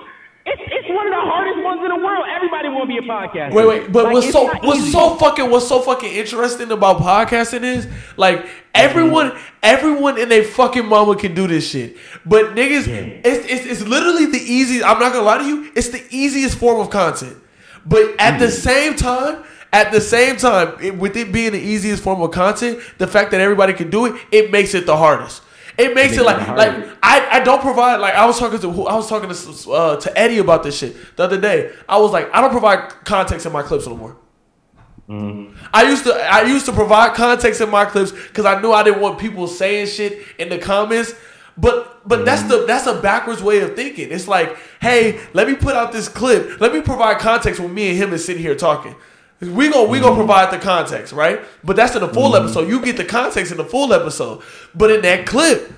It's, 0.46 0.62
it's 0.66 0.90
one 0.90 1.08
of 1.08 1.14
the 1.14 1.22
hardest 1.22 1.64
ones 1.64 1.82
in 1.84 1.90
the 1.90 2.06
world. 2.06 2.26
Everybody 2.30 2.68
want 2.68 2.82
to 2.82 2.88
be 2.88 2.98
a 2.98 3.02
podcast. 3.02 3.54
Wait, 3.54 3.66
wait, 3.66 3.92
but 3.94 4.12
what's 4.12 4.30
so 4.30 4.48
what's 4.60 4.82
easy. 4.82 4.92
so 4.92 5.16
fucking 5.16 5.50
what's 5.50 5.68
so 5.68 5.82
fucking 5.82 6.12
interesting 6.12 6.70
about 6.72 6.98
podcasting 6.98 7.64
is 7.64 7.88
like 8.18 8.46
everyone 8.76 9.38
everyone 9.62 10.20
in 10.20 10.28
their 10.28 10.44
fucking 10.44 10.86
mama 10.86 11.16
can 11.16 11.34
do 11.34 11.48
this 11.48 11.70
shit. 11.70 11.96
But 12.26 12.56
niggas, 12.56 12.88
it's, 13.24 13.46
it's 13.48 13.66
it's 13.66 13.82
literally 13.88 14.26
the 14.26 14.38
easiest. 14.38 14.86
I'm 14.86 15.00
not 15.00 15.14
gonna 15.14 15.26
lie 15.26 15.38
to 15.38 15.46
you. 15.46 15.72
It's 15.76 15.90
the 15.90 16.04
easiest 16.10 16.58
form 16.58 16.82
of 16.82 16.90
content. 16.90 17.38
But 17.86 18.16
at 18.20 18.38
the 18.38 18.48
mm-hmm. 18.48 18.54
same 18.54 18.96
time, 18.98 19.46
at 19.72 19.94
the 19.94 20.02
same 20.02 20.36
time, 20.36 20.76
it, 20.82 20.98
with 20.98 21.16
it 21.16 21.32
being 21.32 21.54
the 21.54 21.60
easiest 21.62 22.04
form 22.04 22.22
of 22.22 22.32
content, 22.32 22.80
the 22.98 23.08
fact 23.08 23.32
that 23.32 23.40
everybody 23.40 23.72
can 23.72 23.90
do 23.90 24.08
it, 24.08 24.22
it 24.32 24.52
makes 24.52 24.74
it 24.74 24.86
the 24.86 24.98
hardest. 24.98 25.42
It 25.78 25.96
makes 25.96 26.14
it, 26.14 26.20
it 26.22 26.24
like 26.24 26.48
like. 26.50 26.88
I, 27.02 27.28
I 27.38 27.40
don't 27.44 27.62
provide 27.62 27.98
like 27.98 28.14
I 28.14 28.26
was 28.26 28.38
talking 28.40 28.60
to 28.60 28.72
who- 28.72 28.86
I 28.88 28.96
was 28.96 29.10
talking 29.10 29.30
to 29.30 29.72
uh, 29.72 29.96
to 29.98 30.18
Eddie 30.18 30.38
about 30.40 30.64
this 30.64 30.78
shit 30.78 30.96
the 31.16 31.24
other 31.24 31.40
day. 31.40 31.72
I 31.90 31.98
was 31.98 32.12
like 32.12 32.30
I 32.34 32.42
don't 32.42 32.52
provide 32.52 32.90
context 33.06 33.46
in 33.46 33.52
my 33.52 33.64
clips 33.64 33.88
no 33.88 33.96
more. 33.96 34.18
I 35.74 35.84
used 35.90 36.06
to 36.06 36.14
I 36.14 36.44
used 36.44 36.66
to 36.68 36.72
provide 36.72 37.14
context 37.14 37.60
in 37.62 37.70
my 37.70 37.86
clips 37.86 38.12
because 38.12 38.46
I 38.46 38.62
knew 38.62 38.72
I 38.72 38.84
didn't 38.84 39.02
want 39.02 39.20
people 39.20 39.48
saying 39.48 39.88
shit 39.88 40.26
in 40.40 40.50
the 40.50 40.58
comments. 40.58 41.14
But 41.58 42.08
but 42.08 42.26
that's 42.26 42.44
the 42.44 42.66
that's 42.66 42.88
a 42.88 43.00
backwards 43.02 43.44
way 43.44 43.60
of 43.60 43.76
thinking. 43.76 44.12
It's 44.12 44.28
like, 44.28 44.58
hey, 44.82 45.20
let 45.34 45.48
me 45.48 45.56
put 45.56 45.76
out 45.76 45.92
this 45.92 46.08
clip. 46.08 46.60
Let 46.60 46.74
me 46.74 46.82
provide 46.82 47.20
context 47.20 47.60
when 47.60 47.74
me 47.74 47.90
and 47.90 47.98
him 47.98 48.14
is 48.14 48.26
sitting 48.26 48.42
here 48.42 48.56
talking. 48.56 48.96
We 49.50 49.70
gonna 49.70 49.90
we 49.90 50.00
gonna 50.00 50.12
mm-hmm. 50.12 50.20
provide 50.20 50.52
the 50.52 50.60
context, 50.60 51.14
right? 51.14 51.42
But 51.64 51.76
that's 51.76 51.96
in 51.96 52.02
the 52.02 52.08
full 52.08 52.32
mm-hmm. 52.32 52.46
episode. 52.46 52.70
You 52.70 52.84
get 52.84 52.98
the 52.98 53.06
context 53.06 53.52
in 53.52 53.58
the 53.58 53.66
full 53.66 53.94
episode. 53.94 54.42
But 54.76 54.92
in 54.92 55.02
that 55.02 55.26
clip, 55.26 55.72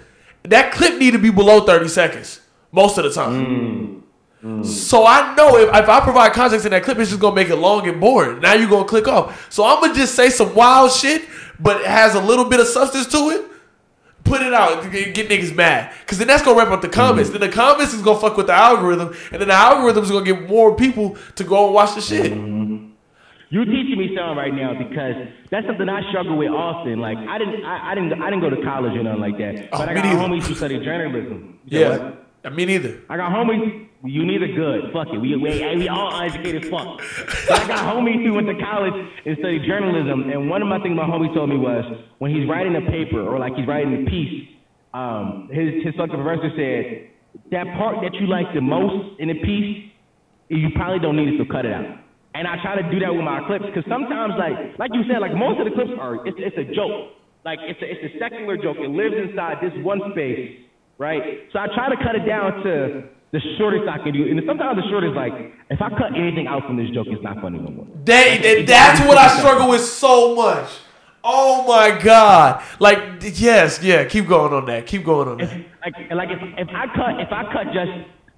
that 0.44 0.74
clip 0.74 0.98
need 0.98 1.12
to 1.12 1.20
be 1.20 1.32
below 1.32 1.66
thirty 1.66 1.88
seconds 1.88 2.42
most 2.72 2.98
of 2.98 3.04
the 3.04 3.12
time. 3.12 4.04
Mm-hmm. 4.44 4.64
So 4.64 5.08
I 5.08 5.34
know 5.36 5.58
if, 5.58 5.70
if 5.70 5.90
I 5.90 6.02
provide 6.02 6.34
context 6.34 6.68
in 6.68 6.72
that 6.72 6.84
clip, 6.84 7.00
it's 7.00 7.10
just 7.10 7.22
gonna 7.22 7.36
make 7.36 7.50
it 7.50 7.56
long 7.56 7.88
and 7.88 8.00
boring. 8.00 8.42
Now 8.42 8.54
you 8.54 8.70
gonna 8.70 8.88
click 8.88 9.08
off. 9.08 9.52
So 9.52 9.66
I'm 9.66 9.82
gonna 9.82 9.96
just 9.96 10.14
say 10.14 10.30
some 10.30 10.54
wild 10.54 10.92
shit, 10.92 11.24
but 11.60 11.82
it 11.82 11.88
has 11.88 12.14
a 12.14 12.22
little 12.22 12.46
bit 12.46 12.60
of 12.60 12.68
substance 12.68 13.08
to 13.08 13.30
it. 13.30 13.52
Put 14.24 14.42
it 14.42 14.54
out, 14.54 14.92
get 14.92 15.14
get 15.14 15.30
niggas 15.30 15.56
mad, 15.56 15.94
cause 16.08 16.18
then 16.18 16.28
that's 16.28 16.42
gonna 16.42 16.58
wrap 16.58 16.70
up 16.70 16.82
the 16.82 16.90
comments. 16.90 17.30
Then 17.30 17.42
the 17.42 17.50
comments 17.50 17.94
is 17.94 18.02
gonna 18.02 18.20
fuck 18.20 18.38
with 18.38 18.48
the 18.48 18.54
algorithm, 18.54 19.16
and 19.32 19.40
then 19.40 19.50
the 19.50 19.54
algorithm 19.54 20.04
is 20.04 20.10
gonna 20.10 20.26
get 20.26 20.50
more 20.50 20.76
people 20.76 21.16
to 21.36 21.44
go 21.44 21.66
and 21.66 21.76
watch 21.76 21.94
the 21.94 22.02
shit. 22.02 22.32
You 23.50 23.64
teaching 23.66 23.98
me 23.98 24.16
something 24.18 24.38
right 24.38 24.54
now 24.54 24.74
because 24.78 25.16
that's 25.52 25.68
something 25.68 25.88
I 25.88 26.02
struggle 26.10 26.38
with 26.38 26.50
often. 26.50 27.00
Like 27.00 27.18
I 27.18 27.38
didn't, 27.38 27.64
I, 27.64 27.92
I 27.92 27.96
didn't, 27.96 28.22
I 28.22 28.30
didn't 28.30 28.42
go 28.42 28.50
to 28.50 28.62
college 28.64 28.94
or 28.98 29.04
nothing 29.04 29.22
like 29.22 29.38
that. 29.38 29.70
Oh, 29.72 29.78
But 29.80 29.90
I 29.90 29.94
got 29.94 30.04
neither. 30.06 30.20
homies 30.20 30.44
who 30.48 30.56
study 30.56 30.80
journalism. 30.84 31.60
You 31.66 31.80
know 31.82 31.90
what? 31.92 32.02
Yeah, 32.44 32.50
I 32.50 32.54
mean 32.54 32.68
neither. 32.68 33.02
I 33.10 33.18
got 33.18 33.32
homies. 33.32 33.88
You 34.04 34.24
neither 34.26 34.48
good. 34.48 34.92
Fuck 34.94 35.08
it. 35.14 35.18
We 35.20 35.36
we, 35.36 35.50
we 35.78 35.88
all 35.90 36.14
uneducated 36.16 36.66
fuck. 36.70 37.00
But 37.48 37.62
I 37.62 37.68
got 37.68 37.96
homies 37.96 38.24
who 38.26 38.34
went 38.34 38.48
to 38.48 38.56
college 38.64 38.94
and 39.26 39.38
studied 39.40 39.64
journalism. 39.68 40.30
And 40.30 40.50
one 40.50 40.62
of 40.62 40.68
my 40.68 40.80
things 40.82 40.96
my 40.96 41.06
homie 41.06 41.34
told 41.34 41.50
me 41.50 41.58
was 41.58 41.84
when 42.20 42.34
he's 42.36 42.48
writing 42.50 42.76
a 42.76 42.82
paper 42.90 43.22
or 43.22 43.40
like 43.40 43.56
he's 43.56 43.68
writing 43.68 44.06
a 44.06 44.10
piece, 44.10 44.48
um, 44.94 45.50
his 45.52 45.84
his 45.84 45.94
fucking 45.96 46.16
professor 46.22 46.50
said 46.56 47.10
that 47.52 47.66
part 47.78 47.98
that 48.02 48.14
you 48.16 48.28
like 48.28 48.46
the 48.54 48.62
most 48.62 49.20
in 49.20 49.30
a 49.30 49.36
piece, 49.36 49.92
you 50.50 50.70
probably 50.76 51.00
don't 51.00 51.16
need 51.16 51.30
it, 51.30 51.38
so 51.40 51.52
cut 51.52 51.66
it 51.66 51.74
out. 51.74 51.98
And 52.36 52.44
I 52.48 52.60
try 52.62 52.76
to 52.76 52.84
do 52.92 53.00
that 53.00 53.16
with 53.16 53.24
my 53.24 53.40
clips 53.48 53.64
because 53.66 53.88
sometimes, 53.88 54.34
like 54.38 54.76
like 54.78 54.92
you 54.94 55.04
said, 55.08 55.20
like 55.24 55.32
most 55.34 55.56
of 55.60 55.66
the 55.66 55.72
clips 55.72 55.96
are 56.00 56.20
it's, 56.28 56.36
it's 56.38 56.58
a 56.60 56.68
joke. 56.76 57.16
Like 57.48 57.60
it's 57.64 57.80
a, 57.82 57.88
it's 57.88 58.04
a 58.16 58.20
secular 58.20 58.58
joke. 58.60 58.76
It 58.78 58.90
lives 58.92 59.16
inside 59.16 59.64
this 59.64 59.72
one 59.86 60.02
space, 60.12 60.60
right? 60.98 61.48
So 61.54 61.60
I 61.60 61.68
try 61.74 61.88
to 61.88 61.96
cut 62.04 62.16
it 62.20 62.26
down 62.28 62.60
to 62.68 63.08
the 63.32 63.40
shortest 63.58 63.88
I 63.88 64.04
can 64.04 64.12
do. 64.12 64.28
And 64.28 64.40
sometimes 64.46 64.76
the 64.82 64.88
shortest, 64.92 65.16
like 65.16 65.32
if 65.70 65.80
I 65.82 65.90
cut 65.96 66.12
anything 66.18 66.48
out 66.48 66.66
from 66.68 66.76
this 66.76 66.90
joke, 66.92 67.08
it's 67.10 67.24
not 67.24 67.40
funny 67.40 67.60
no 67.60 67.72
more. 67.72 67.88
That, 68.04 68.42
that- 68.44 68.66
that's 68.68 69.00
what 69.08 69.18
I 69.18 69.40
struggle 69.40 69.70
with 69.70 69.82
so 69.82 70.36
much. 70.36 70.68
Oh 71.28 71.66
my 71.68 71.98
god! 72.04 72.62
Like 72.80 73.00
yes, 73.24 73.82
yeah. 73.82 74.04
Keep 74.06 74.28
going 74.28 74.54
on 74.54 74.66
that. 74.66 74.86
Keep 74.86 75.06
going 75.06 75.28
on 75.28 75.38
that. 75.40 75.50
Like 75.82 75.96
like 76.12 76.30
if, 76.30 76.40
if 76.60 76.70
I 76.70 76.86
cut 76.94 77.20
if 77.20 77.32
I 77.32 77.44
cut 77.52 77.66
just 77.74 77.92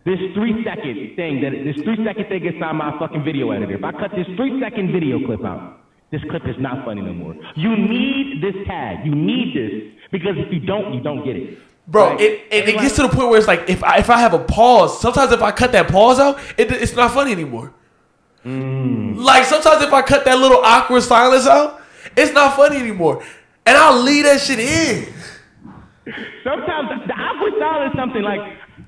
this 0.07 0.19
three 0.33 0.63
second 0.63 1.15
thing 1.17 1.41
that 1.41 1.51
this 1.51 1.75
three 1.83 1.99
second 2.05 2.29
thing 2.29 2.45
inside 2.45 2.71
my 2.73 2.97
fucking 2.97 3.25
video 3.25 3.51
editor. 3.51 3.73
If 3.73 3.83
I 3.83 3.91
cut 3.91 4.11
this 4.15 4.25
three 4.37 4.57
second 4.61 4.93
video 4.93 5.19
clip 5.25 5.43
out, 5.43 5.81
this 6.11 6.21
clip 6.29 6.47
is 6.47 6.55
not 6.59 6.85
funny 6.85 7.01
no 7.01 7.11
more. 7.11 7.35
You 7.55 7.75
need 7.75 8.41
this 8.41 8.55
tag. 8.65 9.05
You 9.05 9.13
need 9.13 9.53
this 9.53 9.99
because 10.09 10.37
if 10.37 10.51
you 10.53 10.61
don't, 10.61 10.93
you 10.93 11.01
don't 11.01 11.25
get 11.25 11.35
it. 11.35 11.59
Bro, 11.89 12.17
it, 12.19 12.47
and 12.51 12.69
it 12.69 12.79
gets 12.79 12.95
to 12.95 13.01
the 13.03 13.09
point 13.09 13.29
where 13.29 13.37
it's 13.37 13.47
like 13.47 13.69
if 13.69 13.83
I 13.83 13.97
if 13.97 14.09
I 14.09 14.19
have 14.19 14.33
a 14.33 14.39
pause, 14.39 14.99
sometimes 15.01 15.33
if 15.33 15.41
I 15.41 15.51
cut 15.51 15.73
that 15.73 15.89
pause 15.89 16.19
out, 16.19 16.39
it, 16.57 16.71
it's 16.71 16.95
not 16.95 17.11
funny 17.11 17.33
anymore. 17.33 17.73
Mm. 18.45 19.17
Like 19.17 19.43
sometimes 19.43 19.83
if 19.83 19.91
I 19.91 20.01
cut 20.03 20.23
that 20.23 20.37
little 20.39 20.61
awkward 20.63 21.03
silence 21.03 21.47
out, 21.47 21.81
it's 22.15 22.31
not 22.31 22.55
funny 22.55 22.77
anymore, 22.77 23.23
and 23.65 23.77
I'll 23.77 24.01
leave 24.01 24.23
that 24.23 24.39
shit 24.39 24.59
in. 24.59 25.13
Sometimes 26.45 27.07
the 27.07 27.13
awkward 27.13 27.53
silence 27.59 27.93
is 27.93 27.99
something 27.99 28.21
like 28.21 28.39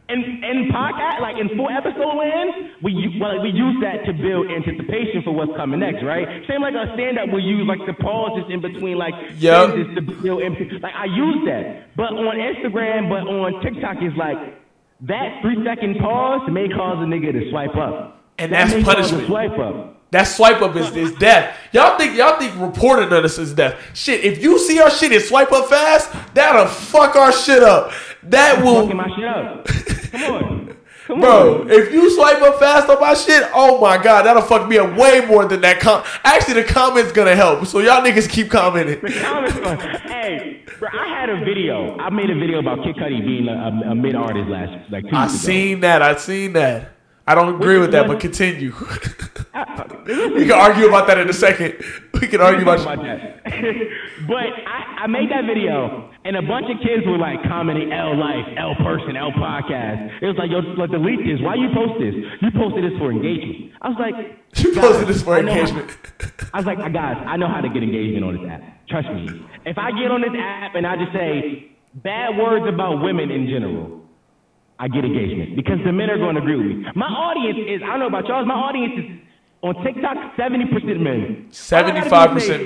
in 0.10 0.44
in 0.44 0.70
podcast, 0.74 1.22
like 1.22 1.38
in 1.38 1.50
full 1.56 1.70
episode 1.70 2.18
land, 2.18 2.72
we 2.82 3.18
well 3.22 3.42
we 3.42 3.50
use 3.50 3.78
that 3.82 4.06
to 4.06 4.14
build 4.14 4.50
anticipation 4.52 5.22
for 5.24 5.32
what's 5.32 5.56
coming 5.56 5.80
next, 5.80 6.04
right? 6.04 6.28
Same 6.48 6.62
like 6.62 6.74
a 6.74 6.92
stand 6.96 7.18
up, 7.20 7.30
we 7.34 7.42
use 7.42 7.66
like 7.68 7.86
the 7.86 7.94
pauses 8.02 8.46
in 8.50 8.62
between 8.62 8.98
like 8.98 9.14
Yep. 9.38 9.74
to 9.96 10.02
build. 10.02 10.42
Like 10.82 10.96
I 10.96 11.06
use 11.06 11.46
that, 11.46 11.96
but 11.96 12.12
on 12.14 12.36
Instagram, 12.38 13.10
but 13.10 13.24
on 13.30 13.62
TikTok 13.62 13.98
is 14.04 14.14
like 14.18 14.38
that 15.02 15.42
three 15.42 15.64
second 15.66 15.98
pause 16.00 16.42
may 16.52 16.68
cause 16.68 16.98
a 17.00 17.08
nigga 17.08 17.32
to 17.32 17.50
swipe 17.52 17.76
up, 17.78 18.22
And 18.38 18.52
That 18.52 18.68
that's 18.70 18.74
may 18.74 18.84
cause 18.84 18.94
a 18.94 18.96
punishment. 18.96 19.28
Swipe 19.28 19.60
up. 19.60 19.96
That 20.12 20.24
swipe 20.24 20.62
up 20.64 20.76
is, 20.76 20.90
is 20.96 21.12
death. 21.20 21.56
Y'all 21.72 21.96
think 21.98 22.18
y'all 22.18 22.40
think 22.40 22.60
reporting 22.60 23.14
on 23.14 23.24
us 23.24 23.38
is 23.38 23.54
death. 23.54 23.80
Shit, 23.94 24.26
if 24.26 24.42
you 24.42 24.58
see 24.58 24.80
our 24.80 24.90
shit 24.90 25.12
and 25.12 25.22
swipe 25.22 25.52
up 25.52 25.68
fast, 25.68 26.12
that'll 26.34 26.66
fuck 26.66 27.16
our 27.16 27.32
shit 27.32 27.62
up. 27.62 27.92
That 28.24 28.64
will 28.64 28.88
Fucking 30.12 30.20
my 30.20 30.28
shit 30.28 30.30
up. 30.30 30.40
Come 30.40 30.44
on, 30.44 30.78
come 31.08 31.22
Bro, 31.22 31.62
on. 31.62 31.72
if 31.72 31.92
you 31.92 32.10
swipe 32.14 32.42
up 32.42 32.60
fast 32.60 32.88
on 32.90 33.00
my 33.02 33.14
shit, 33.16 33.44
oh 33.54 33.80
my 33.82 33.98
god, 34.02 34.24
that'll 34.24 34.44
fuck 34.44 34.68
me 34.68 34.78
up 34.78 34.96
way 34.96 35.26
more 35.26 35.46
than 35.46 35.62
that. 35.62 35.80
Com- 35.80 36.04
Actually, 36.24 36.62
the 36.62 36.66
comments 36.66 37.12
gonna 37.12 37.36
help. 37.36 37.66
So 37.66 37.80
y'all 37.80 38.04
niggas 38.04 38.30
keep 38.30 38.50
commenting. 38.52 39.00
The 39.02 39.20
comments 39.20 39.60
going, 39.60 39.80
hey, 39.80 40.64
bro, 40.78 40.90
I 40.94 41.08
had 41.08 41.30
a 41.30 41.44
video. 41.44 41.98
I 41.98 42.10
made 42.12 42.30
a 42.30 42.36
video 42.36 42.60
about 42.60 42.84
Kid 42.84 42.96
Cudi 42.96 43.26
being 43.26 43.48
a, 43.48 43.54
a, 43.54 43.92
a 43.92 43.96
mid 43.96 44.16
artist 44.16 44.50
last, 44.50 44.92
like 44.92 45.04
two 45.10 45.16
I 45.16 45.24
weeks 45.26 45.34
ago. 45.36 45.44
seen 45.46 45.80
that. 45.82 46.02
I 46.02 46.16
seen 46.16 46.54
that. 46.54 46.92
I 47.26 47.36
don't 47.36 47.56
agree 47.56 47.78
with 47.80 47.92
that, 47.92 48.08
but 48.08 48.20
continue. 48.20 48.74
we 50.06 50.46
can 50.46 50.52
argue 50.52 50.88
about 50.88 51.08
that 51.08 51.18
in 51.20 51.30
a 51.30 51.34
second. 51.34 51.76
We 52.20 52.28
can 52.28 52.42
argue 52.42 52.62
about, 52.64 52.82
about 52.82 53.04
that. 53.04 53.44
but 54.28 54.36
I, 54.36 55.04
I 55.04 55.08
made 55.08 55.30
that 55.32 55.46
video, 55.46 56.09
and 56.26 56.36
a 56.36 56.42
bunch 56.42 56.68
of 56.70 56.78
kids 56.84 57.06
were 57.08 57.18
like 57.18 57.42
commenting 57.44 57.92
L 57.94 58.18
life, 58.18 58.46
L 58.58 58.76
person, 58.76 59.16
L 59.16 59.32
podcast. 59.32 60.22
It 60.22 60.28
was 60.28 60.36
like, 60.38 60.52
yo, 60.52 60.60
like 60.78 60.92
delete 60.92 61.24
this. 61.26 61.40
Why 61.42 61.56
you 61.56 61.70
post 61.74 62.00
this? 62.00 62.16
You 62.42 62.52
posted 62.52 62.84
this 62.84 62.98
for 63.00 63.12
engagement. 63.12 63.72
I 63.82 63.90
was 63.90 63.98
like, 64.00 64.16
you 64.60 64.74
posted 64.76 65.08
this 65.08 65.24
for 65.24 65.36
I 65.38 65.42
know 65.42 65.54
how- 65.54 65.60
engagement. 65.60 65.98
I 66.54 66.58
was 66.58 66.66
like, 66.66 66.78
guys, 66.94 67.18
I 67.26 67.38
know 67.38 67.48
how 67.48 67.62
to 67.62 67.70
get 67.70 67.84
engagement 67.84 68.24
on 68.26 68.34
this 68.38 68.46
app. 68.52 68.62
Trust 68.90 69.08
me. 69.14 69.46
If 69.66 69.78
I 69.78 69.92
get 69.92 70.12
on 70.12 70.22
this 70.22 70.36
app 70.38 70.76
and 70.76 70.86
I 70.88 70.96
just 70.98 71.14
say 71.14 71.72
bad 71.96 72.38
words 72.38 72.66
about 72.68 73.02
women 73.02 73.30
in 73.32 73.48
general, 73.48 74.02
I 74.80 74.88
get 74.88 75.04
engagement 75.06 75.56
because 75.56 75.80
the 75.86 75.92
men 75.92 76.10
are 76.10 76.18
going 76.18 76.36
to 76.36 76.42
agree 76.42 76.56
with 76.58 76.68
me. 76.68 76.86
My 76.96 77.08
audience 77.08 77.60
is, 77.68 77.82
I 77.84 77.88
don't 77.96 78.00
know 78.00 78.08
about 78.08 78.28
y'all, 78.28 78.46
my 78.46 78.56
audience 78.56 78.94
is 78.98 79.06
on 79.62 79.76
TikTok, 79.84 80.36
70% 80.38 81.00
men. 81.02 81.48
Seventy-five 81.52 82.32
percent 82.32 82.66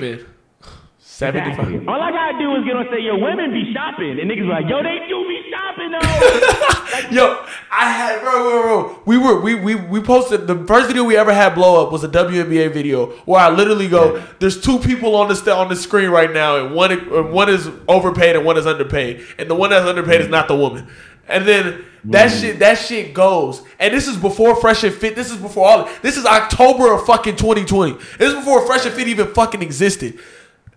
men. 1.20 1.36
Exactly. 1.36 1.64
Seventy-five. 1.64 1.88
All 1.88 2.00
I 2.00 2.10
gotta 2.10 2.38
do 2.38 2.54
is 2.56 2.64
get 2.64 2.76
on 2.76 2.86
say, 2.90 3.00
yo, 3.00 3.18
women 3.18 3.52
be 3.52 3.72
shopping. 3.72 4.18
And 4.20 4.30
niggas 4.30 4.48
like, 4.48 4.68
yo, 4.68 4.82
they 4.82 4.98
do 5.08 5.26
be 5.28 5.42
shopping 5.50 5.90
though. 5.90 7.10
Yo, 7.10 7.44
I 7.70 7.90
had 7.90 8.20
bro, 8.20 8.32
bro, 8.32 8.62
bro. 8.62 9.02
We 9.04 9.18
were 9.18 9.40
we 9.40 9.54
we 9.54 9.74
we 9.74 10.00
posted 10.00 10.46
the 10.46 10.64
first 10.66 10.86
video 10.86 11.04
we 11.04 11.16
ever 11.16 11.34
had 11.34 11.54
blow 11.54 11.84
up 11.84 11.92
was 11.92 12.04
a 12.04 12.08
WNBA 12.08 12.72
video 12.72 13.06
where 13.24 13.40
I 13.40 13.50
literally 13.50 13.88
go, 13.88 14.22
"There's 14.38 14.60
two 14.60 14.78
people 14.78 15.16
on 15.16 15.28
the 15.28 15.34
st- 15.34 15.56
on 15.56 15.68
the 15.68 15.76
screen 15.76 16.10
right 16.10 16.32
now, 16.32 16.64
and 16.64 16.74
one 16.74 16.92
and 16.92 17.32
one 17.32 17.48
is 17.48 17.68
overpaid 17.88 18.36
and 18.36 18.44
one 18.44 18.56
is 18.56 18.66
underpaid, 18.66 19.24
and 19.38 19.50
the 19.50 19.54
one 19.54 19.70
that's 19.70 19.86
underpaid 19.86 20.20
is 20.20 20.28
not 20.28 20.48
the 20.48 20.56
woman." 20.56 20.86
And 21.26 21.46
then 21.46 21.84
that 22.04 22.30
mm. 22.30 22.40
shit 22.40 22.58
that 22.60 22.78
shit 22.78 23.12
goes, 23.14 23.62
and 23.78 23.92
this 23.92 24.06
is 24.06 24.16
before 24.16 24.56
Fresh 24.56 24.84
and 24.84 24.94
Fit. 24.94 25.16
This 25.16 25.30
is 25.30 25.38
before 25.38 25.66
all. 25.66 25.88
This 26.02 26.16
is 26.16 26.26
October 26.26 26.92
of 26.92 27.06
fucking 27.06 27.36
2020. 27.36 27.92
This 28.18 28.32
is 28.32 28.34
before 28.34 28.66
Fresh 28.66 28.86
and 28.86 28.94
Fit 28.94 29.08
even 29.08 29.32
fucking 29.34 29.62
existed. 29.62 30.18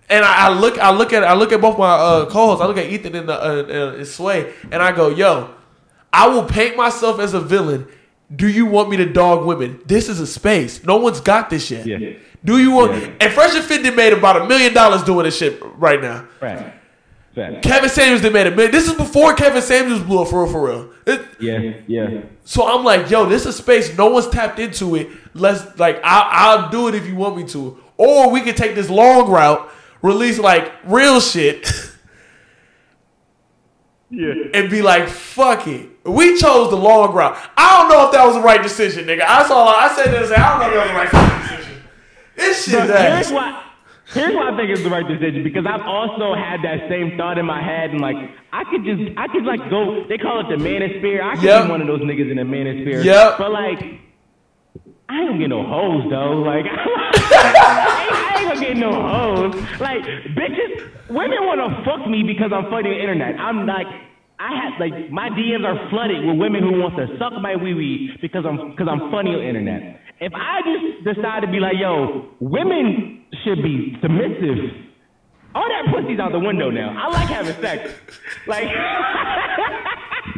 And 0.10 0.24
I, 0.24 0.48
I 0.48 0.50
look, 0.54 0.78
I 0.80 0.91
look 0.91 1.12
at, 1.13 1.24
I 1.24 1.34
look 1.34 1.52
at 1.52 1.60
both 1.60 1.78
my 1.78 1.89
uh, 1.91 2.26
co-hosts. 2.28 2.62
I 2.63 2.67
look 2.67 2.78
at 2.78 2.86
Ethan 2.86 3.13
and, 3.15 3.28
the, 3.30 3.34
uh, 3.34 3.63
uh, 3.93 3.96
and 3.98 4.08
Sway, 4.08 4.54
and 4.72 4.82
I 4.82 4.91
go, 4.93 5.10
"Yo, 5.10 5.54
I 6.13 6.28
will 6.28 6.46
paint 6.46 6.78
myself 6.78 7.20
as 7.20 7.34
a 7.34 7.41
villain. 7.41 7.88
Do 8.34 8.48
you 8.48 8.65
want 8.65 8.89
me 8.89 8.98
to 8.98 9.06
dog 9.06 9.46
women? 9.46 9.82
This 9.86 10.08
is 10.10 10.20
a 10.20 10.28
space. 10.28 10.84
No 10.84 10.98
one's 10.98 11.20
got 11.22 11.50
this 11.50 11.70
yet. 11.72 11.86
Yeah. 11.86 12.13
Do 12.43 12.58
you 12.60 12.72
want? 12.72 12.93
Yeah. 13.02 13.12
And 13.22 13.34
Fresh 13.34 13.56
and 13.56 13.63
Fit 13.65 13.84
did 13.84 13.96
made 13.96 14.13
about 14.13 14.41
a 14.41 14.48
million 14.48 14.74
dollars 14.74 15.04
doing 15.04 15.26
this 15.26 15.38
shit 15.38 15.62
right 15.78 16.02
now. 16.02 16.26
right. 16.41 16.74
Right. 17.36 17.62
Kevin 17.62 17.88
Samuels 17.89 18.22
did 18.22 18.34
made 18.34 18.48
a 18.48 18.52
million. 18.52 18.72
This 18.72 18.88
is 18.88 18.96
before 18.96 19.36
Kevin 19.36 19.62
Samuels 19.62 20.02
blew 20.02 20.24
up 20.24 20.28
for 20.30 20.43
real, 20.43 20.52
for 20.52 20.67
real. 20.67 20.89
It- 21.06 21.24
Yeah, 21.39 21.74
yeah. 21.86 22.22
so 22.46 22.65
I'm 22.67 22.84
like, 22.84 23.12
yo, 23.12 23.28
this 23.28 23.46
is 23.46 23.56
space. 23.58 23.96
No 23.96 24.08
one's 24.10 24.28
tapped 24.28 24.58
into 24.58 24.96
it. 24.96 25.10
Let's 25.36 25.78
like, 25.78 26.00
I'll, 26.04 26.62
I'll 26.63 26.70
do 26.72 26.88
it 26.88 26.96
if 26.96 27.06
you 27.06 27.15
want 27.15 27.38
me 27.38 27.43
to, 27.50 27.78
or 27.96 28.32
we 28.32 28.41
could 28.41 28.58
take 28.58 28.74
this 28.74 28.89
long 28.89 29.30
route, 29.30 29.70
release 30.02 30.40
like 30.40 30.72
real 30.86 31.20
shit, 31.20 31.68
Yeah. 34.10 34.34
and 34.54 34.70
be 34.70 34.82
like, 34.82 35.08
fuck 35.10 35.68
it. 35.68 35.90
We 36.06 36.38
chose 36.38 36.70
the 36.70 36.78
long 36.78 37.14
route. 37.14 37.38
I 37.58 37.80
don't 37.82 37.90
know 37.90 38.06
if 38.06 38.14
that 38.14 38.26
was 38.26 38.36
the 38.36 38.42
right 38.42 38.62
decision, 38.64 39.06
nigga. 39.06 39.24
I 39.28 39.46
saw, 39.46 39.68
I 39.68 39.90
said 39.94 40.14
this. 40.14 40.32
I 40.32 40.38
don't 40.38 40.60
know 40.62 40.68
if 40.68 40.74
that 40.74 40.82
was 41.04 41.12
the 41.12 41.18
right 41.20 41.50
decision. 41.50 41.82
This 42.38 42.66
shit, 42.66 42.74
But 42.88 42.88
here's 42.88 43.28
ass. 43.28 43.32
why. 43.34 43.64
Here's 44.14 44.34
why 44.34 44.54
I 44.54 44.56
think 44.56 44.70
it's 44.70 44.84
the 44.84 44.90
right 44.90 45.06
decision 45.06 45.44
because 45.44 45.66
I've 45.68 45.82
also 45.82 46.34
had 46.34 46.62
that 46.64 46.88
same 46.88 47.18
thought 47.18 47.38
in 47.38 47.46
my 47.46 47.62
head 47.62 47.90
and 47.90 48.00
like 48.00 48.16
I 48.54 48.64
could 48.72 48.86
just 48.86 49.02
I 49.18 49.28
could 49.28 49.44
like 49.44 49.60
go 49.70 50.06
they 50.08 50.18
call 50.18 50.40
it 50.40 50.48
the 50.48 50.64
manosphere 50.64 51.22
I 51.22 51.36
could 51.36 51.44
Yep. 51.44 51.64
be 51.66 51.70
one 51.72 51.82
of 51.82 51.88
those 51.88 52.00
niggas 52.00 52.32
in 52.32 52.38
the 52.38 52.44
manosphere 52.44 53.04
Yep. 53.04 53.38
but 53.38 53.52
like 53.52 53.84
I 55.10 55.26
gonna 55.26 55.38
get 55.40 55.50
no 55.50 55.62
hoes 55.62 56.06
though 56.10 56.38
like 56.40 56.64
I, 58.38 58.41
ain't, 58.41 58.54
gonna 58.54 58.62
get 58.62 58.78
no 58.78 58.93
hoes 58.93 59.56
like 59.80 60.04
bitches 60.38 61.10
women 61.10 61.39
wanna 61.41 61.84
fuck 61.84 62.08
me 62.08 62.23
because 62.23 62.52
I'm 62.54 62.69
funny 62.69 62.89
on 62.89 62.95
the 62.95 63.02
internet 63.02 63.39
I'm 63.39 63.65
like 63.65 63.88
I 64.39 64.54
have 64.54 64.80
like 64.80 65.12
my 65.12 65.30
DMs 65.30 65.65
are 65.65 65.89
flooded 65.89 66.23
with 66.23 66.38
women 66.38 66.62
who 66.62 66.80
want 66.80 66.95
to 66.97 67.08
suck 67.17 67.34
my 67.41 67.56
wee 67.56 67.73
wee 67.73 68.12
because 68.21 68.45
I'm 68.45 68.69
because 68.71 68.88
I'm 68.89 69.10
funny 69.10 69.32
on 69.32 69.41
the 69.41 69.47
internet. 69.47 70.00
If 70.19 70.32
I 70.36 70.62
just 70.62 71.17
decide 71.17 71.41
to 71.41 71.47
be 71.47 71.60
like, 71.60 71.76
yo, 71.80 72.30
women 72.39 73.26
should 73.43 73.63
be 73.63 73.97
submissive, 74.02 74.78
all 75.56 75.67
that 75.67 75.93
pussy's 75.93 76.19
out 76.19 76.32
the 76.34 76.39
window 76.39 76.69
now. 76.69 76.93
I 76.97 77.08
like 77.10 77.30
having 77.30 77.56
sex. 77.62 77.93
Like 78.45 78.65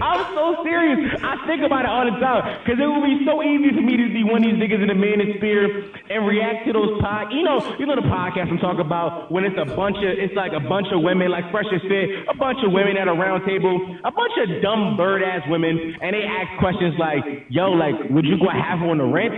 I'm 0.00 0.22
so 0.34 0.62
serious. 0.62 1.20
I 1.22 1.34
think 1.46 1.62
about 1.62 1.84
it 1.84 1.90
all 1.90 2.06
the 2.06 2.18
time 2.18 2.62
because 2.62 2.78
it 2.78 2.86
would 2.86 3.04
be 3.04 3.24
so 3.24 3.42
easy 3.42 3.70
for 3.74 3.82
me 3.82 3.96
to 3.96 4.06
be 4.12 4.22
one 4.24 4.42
of 4.42 4.46
these 4.48 4.58
niggas 4.58 4.82
in 4.82 4.90
the 4.90 4.98
manosphere 4.98 5.90
and 6.10 6.26
react 6.26 6.66
to 6.66 6.72
those 6.72 7.00
pod. 7.00 7.32
You 7.32 7.42
know, 7.42 7.58
you 7.78 7.86
know 7.86 7.96
the 7.96 8.08
podcast 8.08 8.50
I'm 8.50 8.58
talking 8.58 8.84
about 8.84 9.30
when 9.30 9.44
it's 9.44 9.58
a 9.58 9.68
bunch 9.76 9.98
of, 9.98 10.12
it's 10.16 10.34
like 10.34 10.52
a 10.52 10.62
bunch 10.62 10.88
of 10.92 11.02
women, 11.02 11.30
like 11.30 11.50
Fresh 11.50 11.70
and 11.70 11.82
Fit, 11.88 12.28
a 12.28 12.36
bunch 12.36 12.58
of 12.64 12.72
women 12.72 12.96
at 12.96 13.08
a 13.08 13.14
round 13.14 13.44
table, 13.46 13.74
a 14.04 14.12
bunch 14.12 14.34
of 14.42 14.62
dumb 14.62 14.96
bird 14.96 15.22
ass 15.22 15.42
women, 15.48 15.96
and 16.02 16.14
they 16.14 16.24
ask 16.24 16.48
questions 16.58 16.94
like, 16.98 17.24
"Yo, 17.48 17.72
like, 17.72 17.94
would 18.10 18.24
you 18.24 18.38
go 18.38 18.48
half 18.50 18.80
on 18.82 18.98
the 18.98 19.08
rent?" 19.08 19.34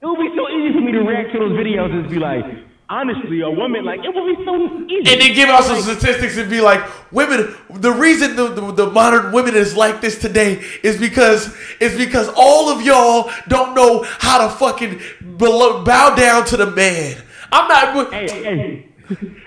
It 0.00 0.06
would 0.06 0.20
be 0.20 0.30
so 0.36 0.46
easy 0.46 0.72
for 0.74 0.80
me 0.80 0.92
to 0.92 1.02
react 1.02 1.32
to 1.32 1.38
those 1.40 1.58
videos 1.58 1.90
and 1.90 2.06
just 2.06 2.14
be 2.14 2.20
like, 2.20 2.44
honestly, 2.90 3.40
a 3.40 3.50
woman, 3.50 3.84
like, 3.84 4.00
it 4.04 4.14
would 4.14 4.36
be 4.36 4.44
so 4.44 4.56
easy. 4.84 5.12
And 5.12 5.20
then 5.20 5.34
give 5.34 5.48
out 5.48 5.64
some 5.64 5.80
statistics 5.80 6.36
and 6.36 6.50
be 6.50 6.60
like, 6.60 6.82
women. 7.12 7.54
The 7.70 7.92
reason 7.92 8.36
the, 8.36 8.48
the, 8.48 8.72
the 8.72 8.90
modern 8.90 9.32
women 9.32 9.54
is 9.54 9.76
like 9.76 10.00
this 10.00 10.18
today 10.18 10.62
is 10.82 10.98
because 10.98 11.54
is 11.80 11.96
because 11.96 12.28
all 12.34 12.68
of 12.68 12.82
y'all 12.82 13.30
don't 13.48 13.74
know 13.74 14.04
how 14.18 14.46
to 14.46 14.54
fucking 14.54 15.00
below, 15.36 15.84
bow 15.84 16.14
down 16.14 16.44
to 16.46 16.56
the 16.56 16.70
man. 16.70 17.22
I'm 17.52 17.68
not. 17.68 18.12
Hey, 18.12 18.28
hey, 18.28 18.88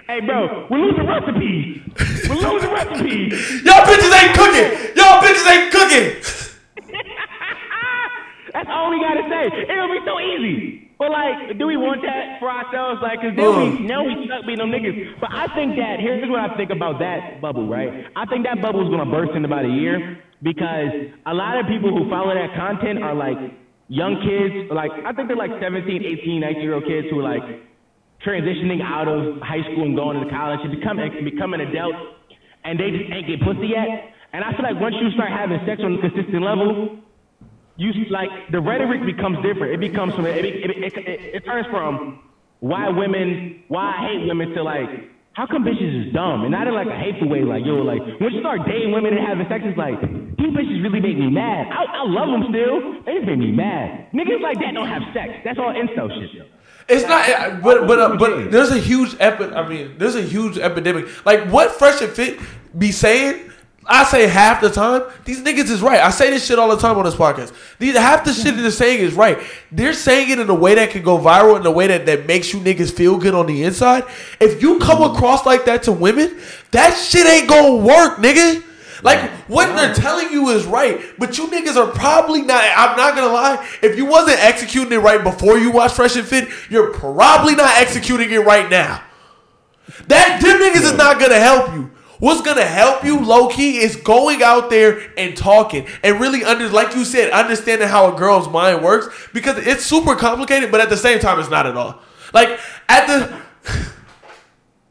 hey, 0.07 0.19
bro, 0.21 0.67
we're 0.69 0.79
losing 0.79 1.05
recipes. 1.05 1.81
We're 2.29 2.35
losing 2.35 2.71
recipes. 2.71 3.63
Y'all 3.65 3.85
bitches 3.85 4.13
ain't 4.21 4.35
cooking. 4.35 4.95
Y'all 4.95 5.21
bitches 5.21 5.47
ain't 5.51 5.71
cooking. 5.71 6.23
That's 8.53 8.69
all 8.69 8.89
we 8.89 8.99
gotta 8.99 9.23
say. 9.29 9.71
It'll 9.71 9.87
be 9.87 9.99
so 10.05 10.19
easy. 10.19 10.90
But 11.01 11.09
like, 11.09 11.57
do 11.57 11.65
we 11.65 11.81
want 11.81 12.05
that 12.05 12.37
for 12.37 12.45
ourselves? 12.45 13.01
Like, 13.01 13.25
cause 13.25 13.33
then 13.33 13.49
we 13.57 13.65
mm. 13.73 13.89
now 13.89 14.05
we 14.05 14.21
stuck 14.29 14.45
being 14.45 14.61
them 14.61 14.69
niggas. 14.69 15.17
But 15.17 15.33
I 15.33 15.49
think 15.57 15.73
that 15.81 15.97
here's 15.97 16.21
what 16.29 16.37
I 16.37 16.53
think 16.53 16.69
about 16.69 17.01
that 17.01 17.41
bubble, 17.41 17.65
right? 17.65 18.05
I 18.13 18.29
think 18.29 18.45
that 18.45 18.61
bubble 18.61 18.85
is 18.85 18.89
gonna 18.93 19.09
burst 19.09 19.33
in 19.33 19.41
about 19.41 19.65
a 19.65 19.73
year 19.73 20.21
because 20.45 21.09
a 21.25 21.33
lot 21.33 21.57
of 21.57 21.65
people 21.65 21.89
who 21.89 22.05
follow 22.05 22.37
that 22.37 22.53
content 22.53 23.01
are 23.01 23.17
like 23.17 23.33
young 23.89 24.21
kids. 24.21 24.69
Like, 24.69 24.93
I 25.01 25.09
think 25.17 25.25
they're 25.25 25.41
like 25.41 25.57
17, 25.57 25.89
18, 25.89 26.37
19 26.37 26.61
year 26.61 26.77
old 26.77 26.85
kids 26.85 27.09
who 27.09 27.17
are 27.17 27.25
like 27.25 27.65
transitioning 28.21 28.85
out 28.85 29.09
of 29.09 29.41
high 29.41 29.65
school 29.73 29.89
and 29.89 29.97
going 29.97 30.21
to 30.21 30.29
college 30.29 30.61
and 30.61 30.69
become 30.69 31.01
become 31.25 31.57
an 31.57 31.65
adult, 31.65 31.97
and 32.61 32.77
they 32.77 32.93
just 32.93 33.09
ain't 33.09 33.25
get 33.25 33.41
pussy 33.41 33.73
yet. 33.73 34.13
And 34.37 34.45
I 34.45 34.53
feel 34.53 34.69
like 34.69 34.77
once 34.77 34.93
you 35.01 35.09
start 35.17 35.33
having 35.33 35.57
sex 35.65 35.81
on 35.81 35.97
a 35.97 36.01
consistent 36.05 36.45
level, 36.45 37.01
you 37.81 38.05
like 38.09 38.29
the 38.51 38.61
rhetoric 38.61 39.05
becomes 39.05 39.37
different. 39.41 39.73
It 39.73 39.79
becomes 39.79 40.13
from 40.13 40.25
it 40.25 40.45
it, 40.45 40.69
it, 40.69 40.93
it, 40.93 41.35
it 41.35 41.45
turns 41.45 41.67
from 41.67 42.21
why 42.59 42.89
women 42.89 43.63
why 43.67 43.95
I 43.97 44.07
hate 44.07 44.27
women 44.27 44.51
to 44.53 44.63
like 44.63 44.89
how 45.33 45.47
come 45.47 45.63
bitches 45.63 46.07
is 46.07 46.13
dumb 46.13 46.43
and 46.43 46.51
not 46.51 46.67
in 46.67 46.73
like 46.73 46.87
a 46.87 46.97
hateful 46.97 47.29
way 47.29 47.43
like 47.43 47.63
yo 47.65 47.75
like 47.81 48.01
when 48.19 48.33
you 48.33 48.39
start 48.41 48.61
dating 48.67 48.91
women 48.91 49.17
and 49.17 49.25
having 49.25 49.47
sex 49.49 49.63
it's 49.65 49.77
like 49.77 49.99
these 50.01 50.51
bitches 50.53 50.83
really 50.83 50.99
make 51.01 51.17
me 51.17 51.29
mad. 51.29 51.67
I, 51.71 51.85
I 51.85 52.03
love 52.05 52.29
them 52.29 52.49
still. 52.49 53.03
They 53.05 53.15
just 53.15 53.27
make 53.27 53.39
me 53.39 53.51
mad. 53.51 54.09
Niggas 54.13 54.41
like 54.41 54.57
that 54.59 54.73
don't 54.73 54.87
have 54.87 55.03
sex. 55.13 55.33
That's 55.43 55.59
all 55.59 55.73
incel 55.73 56.09
shit. 56.09 56.49
It's 56.89 57.07
not, 57.07 57.61
but 57.61 57.87
but 57.87 57.99
uh, 57.99 58.17
but 58.17 58.51
there's 58.51 58.71
a 58.71 58.77
huge 58.79 59.15
epi- 59.19 59.53
I 59.53 59.67
mean, 59.67 59.95
there's 59.97 60.15
a 60.15 60.21
huge 60.21 60.57
epidemic. 60.57 61.25
Like 61.25 61.47
what 61.49 61.71
Fresh 61.71 62.01
and 62.01 62.11
Fit 62.11 62.39
be 62.77 62.91
saying. 62.91 63.50
I 63.85 64.03
say 64.03 64.27
half 64.27 64.61
the 64.61 64.69
time, 64.69 65.03
these 65.25 65.41
niggas 65.41 65.69
is 65.69 65.81
right. 65.81 65.99
I 65.99 66.11
say 66.11 66.29
this 66.29 66.45
shit 66.45 66.59
all 66.59 66.69
the 66.69 66.77
time 66.77 66.97
on 66.97 67.03
this 67.03 67.15
podcast. 67.15 67.51
These 67.79 67.97
half 67.97 68.23
the 68.23 68.31
shit 68.31 68.55
that 68.55 68.61
they're 68.61 68.69
saying 68.69 68.99
is 68.99 69.15
right. 69.15 69.39
They're 69.71 69.93
saying 69.93 70.29
it 70.29 70.39
in 70.39 70.49
a 70.49 70.55
way 70.55 70.75
that 70.75 70.91
can 70.91 71.01
go 71.01 71.17
viral, 71.17 71.59
in 71.59 71.65
a 71.65 71.71
way 71.71 71.87
that, 71.87 72.05
that 72.05 72.27
makes 72.27 72.53
you 72.53 72.59
niggas 72.59 72.93
feel 72.93 73.17
good 73.17 73.33
on 73.33 73.47
the 73.47 73.63
inside. 73.63 74.03
If 74.39 74.61
you 74.61 74.77
come 74.79 75.01
across 75.01 75.47
like 75.47 75.65
that 75.65 75.83
to 75.83 75.91
women, 75.91 76.37
that 76.71 76.95
shit 76.95 77.25
ain't 77.25 77.49
gonna 77.49 77.75
work, 77.75 78.17
nigga. 78.17 78.63
Like 79.03 79.31
what 79.47 79.75
they're 79.75 79.95
telling 79.95 80.31
you 80.31 80.49
is 80.49 80.65
right, 80.65 81.01
but 81.17 81.37
you 81.39 81.47
niggas 81.47 81.75
are 81.75 81.91
probably 81.91 82.43
not. 82.43 82.63
I'm 82.77 82.95
not 82.95 83.15
gonna 83.15 83.33
lie. 83.33 83.67
If 83.81 83.97
you 83.97 84.05
wasn't 84.05 84.43
executing 84.43 84.93
it 84.93 84.97
right 84.97 85.23
before 85.23 85.57
you 85.57 85.71
watched 85.71 85.95
Fresh 85.95 86.15
and 86.17 86.27
Fit, 86.27 86.49
you're 86.69 86.93
probably 86.93 87.55
not 87.55 87.75
executing 87.77 88.31
it 88.31 88.45
right 88.45 88.69
now. 88.69 89.01
That 90.07 90.39
them 90.41 90.59
niggas 90.59 90.91
is 90.91 90.97
not 90.97 91.19
gonna 91.19 91.39
help 91.39 91.73
you. 91.73 91.89
What's 92.21 92.41
gonna 92.41 92.65
help 92.65 93.03
you, 93.03 93.19
low 93.19 93.47
key, 93.47 93.79
is 93.79 93.95
going 93.95 94.43
out 94.43 94.69
there 94.69 95.11
and 95.17 95.35
talking 95.35 95.87
and 96.03 96.19
really 96.19 96.43
under, 96.43 96.69
like 96.69 96.95
you 96.95 97.03
said, 97.03 97.31
understanding 97.31 97.87
how 97.87 98.13
a 98.13 98.17
girl's 98.17 98.47
mind 98.47 98.83
works 98.83 99.07
because 99.33 99.57
it's 99.57 99.83
super 99.83 100.15
complicated, 100.15 100.71
but 100.71 100.79
at 100.81 100.89
the 100.89 100.97
same 100.97 101.19
time, 101.19 101.39
it's 101.39 101.49
not 101.49 101.65
at 101.65 101.75
all. 101.75 101.99
Like 102.31 102.59
at 102.87 103.07
the 103.07 103.41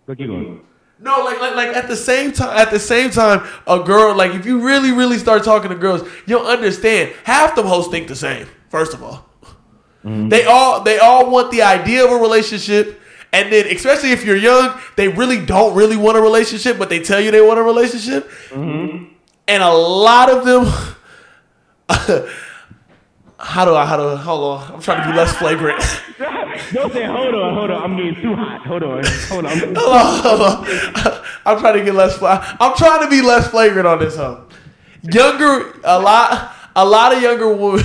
Go 0.07 0.17
keep 0.17 0.27
going. 0.27 0.61
No, 0.99 1.25
like, 1.25 1.41
like, 1.41 1.55
like 1.55 1.77
at 1.77 1.89
the 1.89 1.97
same 1.97 2.33
time, 2.33 2.57
at 2.59 2.71
the 2.71 2.79
same 2.79 3.11
time, 3.11 3.47
a 3.67 3.79
girl, 3.79 4.15
like, 4.15 4.35
if 4.35 4.45
you 4.45 4.61
really, 4.61 4.93
really 4.93 5.17
start 5.17 5.45
talking 5.45 5.71
to 5.71 5.77
girls, 5.77 6.07
you'll 6.27 6.47
understand. 6.47 7.15
Half 7.25 7.55
them 7.57 7.67
hoes 7.67 7.89
think 7.89 8.09
the 8.09 8.17
same. 8.17 8.47
First 8.69 8.93
of 8.93 9.03
all, 9.03 9.25
mm-hmm. 10.05 10.29
they 10.29 10.45
all, 10.45 10.83
they 10.83 10.99
all 10.99 11.31
want 11.31 11.53
the 11.53 11.63
idea 11.63 12.05
of 12.05 12.11
a 12.11 12.17
relationship, 12.17 13.00
and 13.33 13.53
then, 13.53 13.67
especially 13.67 14.13
if 14.13 14.25
you're 14.25 14.37
young, 14.37 14.79
they 14.97 15.09
really 15.09 15.45
don't 15.45 15.75
really 15.75 15.97
want 15.97 16.19
a 16.19 16.21
relationship, 16.21 16.79
but 16.79 16.89
they 16.89 17.01
tell 17.01 17.21
you 17.21 17.31
they 17.31 17.41
want 17.41 17.59
a 17.59 17.63
relationship, 17.63 18.31
mm-hmm. 18.49 19.05
and 19.49 19.63
a 19.63 19.73
lot 19.73 20.31
of 20.31 20.45
them. 20.45 20.67
How 23.43 23.65
do 23.65 23.75
I? 23.75 23.87
How 23.87 23.97
do? 23.97 24.07
I, 24.09 24.17
hold 24.17 24.61
on. 24.61 24.75
I'm 24.75 24.83
trying 24.83 25.03
to 25.03 25.11
be 25.11 25.17
less 25.17 25.35
flagrant. 25.37 25.83
Don't 26.73 26.93
say, 26.93 27.05
hold 27.05 27.35
on, 27.35 27.55
hold 27.55 27.71
on. 27.71 27.83
I'm 27.83 27.97
getting 27.97 28.15
too 28.17 28.35
hot. 28.35 28.67
Hold 28.67 28.83
on, 28.83 29.03
hold 29.29 29.47
on. 29.47 29.57
Hold 29.75 29.79
on, 29.79 30.23
hold 30.23 30.41
on. 30.43 31.25
I'm 31.47 31.59
trying 31.59 31.79
to 31.79 31.85
get 31.85 31.95
less. 31.95 32.19
Fla- 32.19 32.57
I'm 32.61 32.77
trying 32.77 33.01
to 33.03 33.09
be 33.09 33.23
less 33.23 33.49
flagrant 33.49 33.87
on 33.87 33.99
this, 33.99 34.17
huh? 34.17 34.41
Younger, 35.03 35.73
a 35.85 35.99
lot, 35.99 36.55
a 36.77 36.85
lot 36.85 37.15
of 37.15 37.23
younger 37.23 37.53
women. 37.55 37.83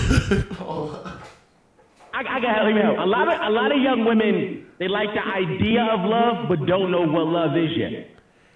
I, 2.16 2.20
I 2.36 2.40
got 2.40 2.64
let 2.66 2.74
me 2.74 2.82
help. 2.82 2.98
A 2.98 3.10
lot 3.16 3.28
of 3.28 3.36
a 3.42 3.52
lot 3.60 3.72
of 3.76 3.80
young 3.82 4.06
women 4.06 4.66
they 4.80 4.88
like 4.88 5.10
the 5.14 5.26
idea 5.26 5.84
of 5.92 6.00
love, 6.18 6.48
but 6.50 6.66
don't 6.66 6.92
know 6.92 7.02
what 7.16 7.28
love 7.28 7.58
is 7.58 7.72
yet. 7.78 7.92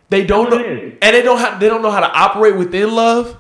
they 0.09 0.25
don't 0.25 0.49
know, 0.49 0.57
That's 0.57 0.69
what 0.69 0.77
it 0.79 0.83
is. 0.93 0.99
and 1.01 1.15
they 1.15 1.21
don't 1.21 1.39
have. 1.39 1.59
They 1.59 1.67
don't 1.69 1.81
know 1.81 1.91
how 1.91 2.01
to 2.01 2.11
operate 2.11 2.55
within 2.57 2.89
love. 2.93 3.37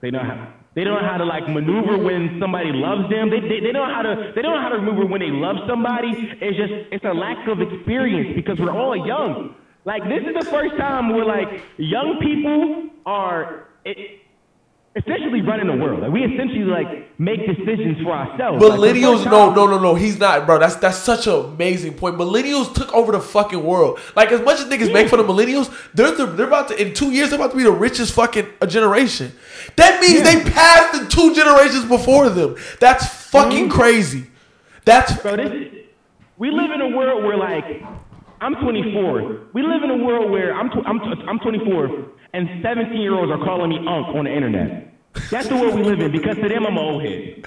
They 0.00 0.10
know 0.10 0.20
how. 0.22 0.52
They 0.74 0.82
don't 0.82 1.00
know 1.00 1.08
how 1.08 1.18
to 1.18 1.24
like 1.24 1.48
maneuver 1.48 1.96
when 2.02 2.38
somebody 2.40 2.70
loves 2.72 3.08
them. 3.08 3.30
They, 3.30 3.38
they, 3.40 3.60
they 3.60 3.70
don't 3.72 3.86
know 3.88 3.94
how 3.94 4.02
to 4.02 4.32
they 4.34 4.42
don't 4.42 4.54
know 4.56 4.60
how 4.60 4.70
to 4.70 4.78
maneuver 4.82 5.06
when 5.06 5.20
they 5.20 5.30
love 5.30 5.56
somebody. 5.68 6.10
It's 6.40 6.56
just 6.56 6.72
it's 6.90 7.04
a 7.04 7.14
lack 7.14 7.46
of 7.46 7.60
experience 7.62 8.34
because 8.34 8.58
we're 8.58 8.72
all 8.76 8.96
young. 9.06 9.54
Like 9.84 10.02
this 10.04 10.22
is 10.26 10.34
the 10.44 10.50
first 10.50 10.76
time 10.76 11.14
where 11.14 11.24
like 11.24 11.62
young 11.78 12.18
people 12.20 12.90
are 13.06 13.68
it, 13.84 14.22
essentially 14.96 15.42
running 15.42 15.66
the 15.66 15.76
world. 15.84 16.00
Like 16.00 16.12
we 16.12 16.22
essentially 16.24 16.64
like 16.64 17.18
make 17.18 17.46
decisions 17.46 18.00
for 18.02 18.12
ourselves. 18.12 18.62
Like, 18.62 18.78
Millennials, 18.78 19.16
first 19.18 19.24
no, 19.26 19.52
no, 19.52 19.66
no, 19.66 19.78
no. 19.78 19.94
He's 19.94 20.18
not, 20.18 20.46
bro. 20.46 20.58
That's 20.58 20.76
that's 20.76 20.98
such 20.98 21.26
an 21.26 21.34
amazing 21.34 21.94
point. 21.94 22.16
Millennials 22.16 22.72
took 22.74 22.92
over 22.94 23.12
the 23.12 23.20
fucking 23.20 23.62
world. 23.64 23.98
Like 24.14 24.30
as 24.32 24.40
much 24.42 24.60
as 24.60 24.66
niggas 24.66 24.92
make 24.92 25.08
fun 25.08 25.20
of 25.20 25.26
millennials, 25.26 25.72
they're 25.94 26.12
the, 26.12 26.26
they're 26.26 26.46
about 26.46 26.68
to 26.68 26.80
in 26.80 26.94
two 26.94 27.10
years 27.10 27.30
they're 27.30 27.38
about 27.38 27.50
to 27.52 27.56
be 27.56 27.64
the 27.64 27.72
richest 27.72 28.12
fucking 28.14 28.46
uh, 28.60 28.66
generation. 28.66 29.32
That 29.76 30.00
means 30.00 30.20
Yeah. 30.26 30.34
they 30.42 30.50
passed 30.50 31.00
the 31.00 31.08
two 31.08 31.34
generations 31.34 31.84
before 31.86 32.28
them. 32.28 32.56
That's 32.80 33.06
fucking 33.30 33.68
Mm-hmm. 33.68 33.70
crazy. 33.80 34.26
That's 34.84 35.20
Bro, 35.22 35.36
this 35.36 35.72
we 36.38 36.50
live 36.50 36.70
in 36.70 36.80
a 36.80 36.96
world 36.96 37.24
where 37.24 37.36
like 37.36 37.82
I'm 38.40 38.54
24. 38.56 39.40
We 39.54 39.62
live 39.62 39.82
in 39.82 39.90
a 39.90 39.96
world 39.96 40.30
where 40.30 40.54
I'm 40.54 40.68
tw- 40.70 40.86
I'm 40.86 40.98
tw- 41.00 41.26
I'm 41.28 41.38
24 41.38 41.88
and 42.34 42.62
17 42.62 43.00
year 43.00 43.14
olds 43.14 43.32
are 43.32 43.38
calling 43.42 43.70
me 43.70 43.78
unk 43.78 44.08
on 44.14 44.24
the 44.26 44.32
internet. 44.34 44.92
That's 45.30 45.48
the 45.48 45.56
world 45.56 45.74
we 45.76 45.82
live 45.84 46.00
in 46.00 46.10
because 46.12 46.36
to 46.36 46.48
them 46.48 46.66
I'm 46.66 46.76
an 46.76 46.78
old 46.78 47.02
head. 47.02 47.46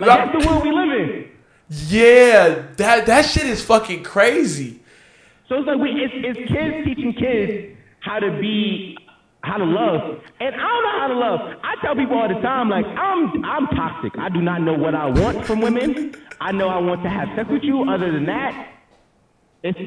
Like, 0.00 0.08
that's 0.32 0.32
the 0.42 0.48
world 0.48 0.62
we 0.64 0.72
live 0.72 0.90
in. 1.00 1.30
yeah. 1.68 2.62
That 2.76 3.06
that 3.06 3.24
shit 3.26 3.46
is 3.46 3.62
fucking 3.64 4.02
crazy. 4.02 4.80
So 5.48 5.56
it's 5.58 5.66
like 5.66 5.78
we 5.78 5.90
it's, 5.90 6.14
it's 6.16 6.50
kids 6.50 6.84
teaching 6.86 7.12
kids 7.12 7.76
how 8.00 8.18
to 8.18 8.30
be 8.40 8.96
how 9.44 9.58
to 9.58 9.64
love. 9.64 10.20
And 10.40 10.54
I 10.54 10.58
don't 10.58 10.82
know 10.82 10.98
how 11.00 11.06
to 11.08 11.14
love. 11.14 11.40
I 11.62 11.74
tell 11.84 11.94
people 11.94 12.16
all 12.18 12.28
the 12.28 12.40
time, 12.40 12.68
like, 12.70 12.86
I'm 12.86 13.44
I'm 13.44 13.66
toxic. 13.68 14.16
I 14.18 14.28
do 14.30 14.40
not 14.40 14.62
know 14.62 14.74
what 14.74 14.94
I 14.94 15.06
want 15.06 15.44
from 15.44 15.60
women. 15.60 16.14
I 16.40 16.50
know 16.52 16.68
I 16.68 16.78
want 16.78 17.02
to 17.04 17.10
have 17.10 17.28
sex 17.36 17.48
with 17.50 17.62
you. 17.62 17.84
Other 17.90 18.10
than 18.10 18.24
that, 18.26 18.68
it's 19.62 19.78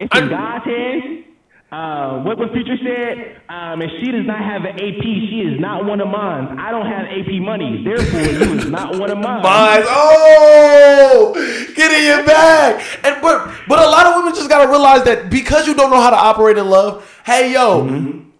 it's 0.00 0.16
in 0.16 0.22
I'm- 0.22 0.28
God's 0.30 0.64
hands. 0.64 1.26
Uh, 1.72 2.18
what 2.24 2.36
what 2.36 2.52
Future 2.52 2.76
said, 2.82 3.40
um, 3.48 3.80
if 3.80 3.90
she 4.00 4.10
does 4.10 4.26
not 4.26 4.42
have 4.42 4.62
an 4.64 4.74
AP, 4.74 5.02
she 5.02 5.46
is 5.46 5.60
not 5.60 5.84
one 5.84 6.00
of 6.00 6.08
mine. 6.08 6.58
I 6.58 6.72
don't 6.72 6.86
have 6.86 7.06
AP 7.06 7.30
money, 7.40 7.84
therefore 7.84 8.20
you 8.22 8.58
is 8.58 8.66
not 8.66 8.98
one 8.98 9.08
of 9.10 9.18
mine. 9.22 9.42
Mine. 9.42 9.82
Oh, 9.86 11.32
get 11.76 11.92
in 11.92 12.04
your 12.06 12.26
bag. 12.26 12.82
And 13.04 13.22
but 13.22 13.54
but 13.68 13.78
a 13.78 13.88
lot 13.88 14.06
of 14.06 14.16
women 14.16 14.34
just 14.34 14.48
gotta 14.48 14.68
realize 14.68 15.04
that 15.04 15.30
because 15.30 15.68
you 15.68 15.74
don't 15.74 15.90
know 15.90 16.00
how 16.00 16.10
to 16.10 16.16
operate 16.16 16.58
in 16.58 16.68
love, 16.68 17.08
hey 17.24 17.52
yo, 17.52 17.84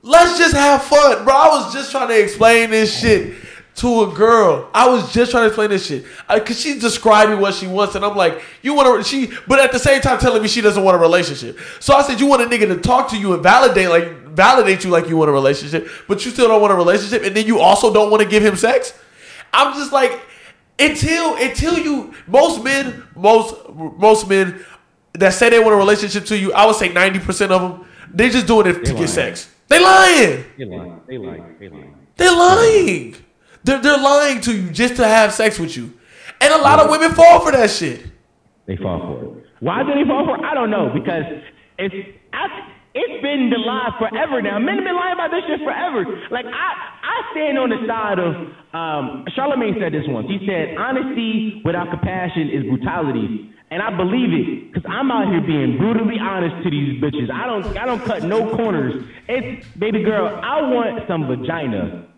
let's 0.02 0.36
just 0.36 0.54
have 0.54 0.82
fun, 0.82 1.24
bro. 1.24 1.32
I 1.32 1.48
was 1.50 1.72
just 1.72 1.92
trying 1.92 2.08
to 2.08 2.20
explain 2.20 2.70
this 2.70 2.98
shit 3.00 3.34
to 3.80 4.02
a 4.02 4.12
girl. 4.12 4.68
I 4.74 4.88
was 4.88 5.10
just 5.10 5.30
trying 5.30 5.44
to 5.44 5.46
explain 5.46 5.70
this 5.70 5.86
shit 5.86 6.04
because 6.32 6.60
she's 6.60 6.80
describing 6.80 7.40
what 7.40 7.54
she 7.54 7.66
wants, 7.66 7.94
and 7.94 8.04
I'm 8.04 8.14
like, 8.14 8.42
you 8.60 8.74
want 8.74 9.02
to 9.02 9.08
she, 9.08 9.32
but 9.48 9.58
at 9.58 9.72
the 9.72 9.78
same 9.78 10.02
time 10.02 10.18
telling 10.18 10.42
me 10.42 10.48
she 10.48 10.60
doesn't 10.60 10.82
want 10.82 10.96
a 10.96 11.00
relationship. 11.00 11.58
So 11.80 11.94
I 11.94 12.02
said, 12.02 12.20
you 12.20 12.26
want 12.26 12.42
a 12.42 12.44
nigga 12.44 12.68
to 12.68 12.76
talk 12.78 13.08
to 13.10 13.16
you 13.16 13.32
and 13.32 13.42
validate 13.42 13.88
like 13.88 14.26
validate 14.26 14.84
you 14.84 14.90
like 14.90 15.08
you 15.08 15.16
want 15.16 15.30
a 15.30 15.32
relationship, 15.32 15.88
but 16.06 16.24
you 16.24 16.30
still 16.30 16.48
don't 16.48 16.60
want 16.60 16.74
a 16.74 16.76
relationship, 16.76 17.24
and 17.24 17.34
then 17.34 17.46
you 17.46 17.58
also 17.58 17.92
don't 17.92 18.10
want 18.10 18.22
to 18.22 18.28
give 18.28 18.44
him 18.44 18.54
sex. 18.54 18.92
I'm 19.52 19.74
just 19.74 19.92
like 19.92 20.20
until 20.78 21.36
until 21.36 21.78
you 21.78 22.14
most 22.26 22.62
men 22.62 23.02
most 23.16 23.54
most 23.74 24.28
men 24.28 24.62
that 25.14 25.32
say 25.32 25.48
they 25.48 25.58
want 25.58 25.72
a 25.72 25.76
relationship 25.76 26.26
to 26.26 26.36
you, 26.36 26.52
I 26.52 26.66
would 26.66 26.76
say 26.76 26.92
ninety 26.92 27.18
percent 27.18 27.50
of 27.50 27.62
them 27.62 27.86
they 28.12 28.28
just 28.28 28.46
doing 28.46 28.66
it 28.66 28.84
to 28.84 28.92
lying. 28.92 28.96
get 28.96 29.08
sex. 29.08 29.50
They 29.68 29.82
lying. 29.82 30.44
They 30.58 30.64
lying. 30.66 31.00
They 31.06 31.18
lying. 31.18 31.56
They 31.58 31.68
lying. 31.70 31.94
They're 32.16 32.36
lying. 32.36 33.16
They're 33.64 33.80
they're 33.80 33.98
lying 33.98 34.40
to 34.42 34.56
you 34.56 34.70
just 34.70 34.96
to 34.96 35.06
have 35.06 35.32
sex 35.32 35.58
with 35.58 35.76
you, 35.76 35.92
and 36.40 36.52
a 36.52 36.58
lot 36.58 36.78
of 36.78 36.90
women 36.90 37.12
fall 37.12 37.40
for 37.40 37.52
that 37.52 37.70
shit. 37.70 38.06
They 38.66 38.76
fall 38.76 39.00
for 39.00 39.24
it. 39.24 39.44
Why 39.60 39.82
do 39.82 39.92
they 39.92 40.08
fall 40.08 40.24
for 40.24 40.36
it? 40.36 40.44
I 40.44 40.54
don't 40.54 40.70
know 40.70 40.90
because 40.94 41.24
it's 41.78 41.94
it's 42.92 43.22
been 43.22 43.50
the 43.50 43.58
lie 43.58 43.94
forever 43.98 44.42
now. 44.42 44.58
Men 44.58 44.76
have 44.76 44.84
been 44.84 44.96
lying 44.96 45.14
about 45.14 45.30
this 45.30 45.44
shit 45.46 45.60
forever. 45.62 46.04
Like 46.30 46.46
I 46.46 46.68
I 47.02 47.16
stand 47.32 47.58
on 47.58 47.70
the 47.70 47.80
side 47.86 48.18
of 48.18 48.34
um, 48.74 49.24
Charlemagne 49.36 49.76
said 49.80 49.92
this 49.92 50.04
once. 50.08 50.26
He 50.26 50.42
said 50.46 50.76
honesty 50.76 51.62
without 51.64 51.90
compassion 51.90 52.50
is 52.50 52.64
brutality. 52.66 53.54
And 53.70 53.80
I 53.80 53.96
believe 53.96 54.34
it, 54.34 54.74
cause 54.74 54.82
I'm 54.88 55.12
out 55.12 55.30
here 55.30 55.40
being 55.40 55.78
brutally 55.78 56.18
honest 56.18 56.64
to 56.64 56.70
these 56.70 57.00
bitches. 57.00 57.30
I 57.30 57.46
don't, 57.46 57.78
I 57.78 57.86
don't 57.86 58.04
cut 58.04 58.24
no 58.24 58.50
corners. 58.56 59.04
It's 59.28 59.64
baby 59.78 60.02
girl. 60.02 60.26
I 60.42 60.60
want 60.62 61.06
some 61.06 61.28
vagina. 61.28 62.09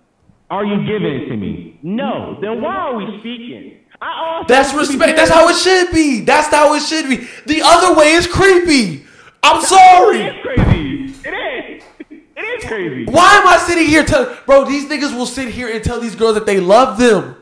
Are 0.52 0.66
you 0.66 0.84
giving 0.84 1.14
it 1.14 1.28
to 1.30 1.36
me? 1.38 1.78
No. 1.82 2.36
Then 2.38 2.60
why 2.60 2.76
are 2.76 2.94
we 2.94 3.18
speaking? 3.20 3.78
I 4.02 4.36
also 4.36 4.52
That's 4.52 4.74
respect. 4.74 5.16
That's 5.16 5.30
how 5.30 5.48
it 5.48 5.56
should 5.56 5.90
be. 5.94 6.20
That's 6.20 6.48
how 6.48 6.74
it 6.74 6.82
should 6.82 7.08
be. 7.08 7.26
The 7.46 7.62
other 7.64 7.98
way 7.98 8.12
is 8.12 8.26
creepy. 8.26 9.06
I'm 9.42 9.62
sorry. 9.62 10.20
It's 10.20 10.42
crazy. 10.42 11.04
It 11.26 11.32
is. 11.32 11.84
It 12.10 12.42
is 12.42 12.64
crazy. 12.66 13.06
Why 13.06 13.36
am 13.36 13.48
I 13.48 13.56
sitting 13.66 13.86
here 13.86 14.04
telling, 14.04 14.36
bro? 14.44 14.66
These 14.66 14.90
niggas 14.90 15.16
will 15.16 15.24
sit 15.24 15.48
here 15.48 15.72
and 15.72 15.82
tell 15.82 15.98
these 15.98 16.14
girls 16.14 16.34
that 16.34 16.44
they 16.44 16.60
love 16.60 16.98
them 16.98 17.34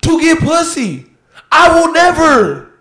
to 0.00 0.20
get 0.20 0.38
pussy. 0.38 1.04
I 1.52 1.78
will 1.78 1.92
never. 1.92 2.72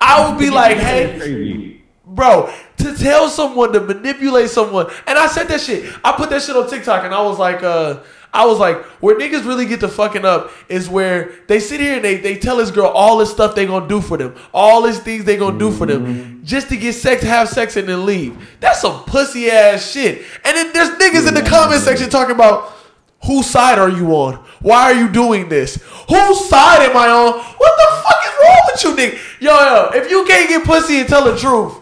I 0.00 0.30
would 0.30 0.38
be 0.38 0.50
like, 0.50 0.76
hey, 0.76 1.82
bro, 2.06 2.52
to 2.76 2.96
tell 2.96 3.28
someone 3.28 3.72
to 3.72 3.80
manipulate 3.80 4.50
someone, 4.50 4.86
and 5.08 5.18
I 5.18 5.26
said 5.26 5.48
that 5.48 5.60
shit. 5.60 5.92
I 6.04 6.12
put 6.12 6.30
that 6.30 6.42
shit 6.42 6.54
on 6.54 6.70
TikTok, 6.70 7.04
and 7.04 7.12
I 7.12 7.22
was 7.22 7.38
like, 7.40 7.64
uh, 7.64 8.00
I 8.34 8.46
was 8.46 8.58
like, 8.58 8.82
where 9.02 9.18
niggas 9.18 9.44
really 9.44 9.66
get 9.66 9.80
to 9.80 9.88
fucking 9.88 10.24
up 10.24 10.52
is 10.68 10.88
where 10.88 11.32
they 11.48 11.60
sit 11.60 11.80
here 11.80 11.96
and 11.96 12.04
they, 12.04 12.16
they 12.16 12.38
tell 12.38 12.56
this 12.56 12.70
girl 12.70 12.86
all 12.86 13.18
this 13.18 13.30
stuff 13.30 13.54
they 13.54 13.66
gonna 13.66 13.86
do 13.86 14.00
for 14.00 14.16
them, 14.16 14.34
all 14.54 14.82
these 14.82 14.98
things 14.98 15.24
they 15.24 15.36
gonna 15.36 15.58
do 15.58 15.70
for 15.70 15.86
them, 15.86 16.06
mm-hmm. 16.06 16.44
just 16.44 16.70
to 16.70 16.76
get 16.76 16.94
sex, 16.94 17.22
have 17.22 17.48
sex, 17.48 17.76
and 17.76 17.88
then 17.88 18.06
leave. 18.06 18.34
That's 18.60 18.80
some 18.80 19.04
pussy 19.04 19.50
ass 19.50 19.90
shit. 19.90 20.22
And 20.44 20.56
then 20.56 20.72
there's 20.72 20.90
niggas 20.90 21.28
in 21.28 21.34
the 21.34 21.42
comment 21.42 21.82
section 21.82 22.08
talking 22.08 22.34
about. 22.34 22.78
Whose 23.24 23.46
side 23.46 23.78
are 23.78 23.88
you 23.88 24.08
on? 24.16 24.34
Why 24.62 24.82
are 24.90 24.94
you 24.94 25.08
doing 25.08 25.48
this? 25.48 25.76
Whose 26.08 26.48
side 26.48 26.82
am 26.82 26.96
I 26.96 27.08
on? 27.08 27.38
What 27.38 27.76
the 27.76 28.02
fuck 28.02 28.24
is 28.24 28.32
wrong 28.42 28.62
with 28.66 28.82
you, 28.82 28.96
nigga? 28.96 29.40
Yo, 29.40 29.52
yo, 29.52 29.90
if 29.94 30.10
you 30.10 30.24
can't 30.24 30.48
get 30.48 30.64
pussy 30.64 30.98
and 30.98 31.08
tell 31.08 31.24
the 31.24 31.38
truth, 31.38 31.78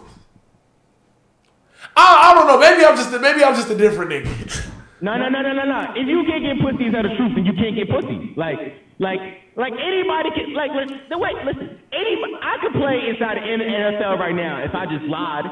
I, 1.97 2.29
I 2.29 2.33
don't 2.35 2.45
know. 2.45 2.59
Maybe 2.59 2.85
I'm 2.85 2.95
just 2.95 3.11
maybe 3.19 3.43
I'm 3.43 3.55
just 3.55 3.71
a 3.71 3.75
different 3.75 4.11
nigga. 4.11 4.67
No, 5.01 5.17
no, 5.17 5.29
no, 5.29 5.41
no, 5.41 5.51
no, 5.53 5.65
no. 5.65 5.81
If 5.97 6.05
you 6.05 6.21
can't 6.29 6.45
get 6.45 6.61
pussy, 6.61 6.85
is 6.85 6.93
that 6.93 7.01
the 7.01 7.17
truth? 7.17 7.33
Then 7.33 7.45
you 7.45 7.57
can't 7.57 7.73
get 7.73 7.89
pussy. 7.89 8.37
Like, 8.37 8.77
like, 9.01 9.19
like 9.57 9.73
anybody 9.73 10.29
can. 10.37 10.53
Like, 10.53 10.69
listen, 10.77 11.01
the 11.09 11.17
wait, 11.17 11.33
listen. 11.41 11.81
Anybody, 11.89 12.33
I 12.37 12.61
could 12.61 12.77
play 12.77 13.09
inside 13.09 13.41
the 13.41 13.45
NFL 13.49 14.21
right 14.21 14.37
now 14.37 14.61
if 14.61 14.77
I 14.77 14.85
just 14.85 15.01
lied. 15.09 15.49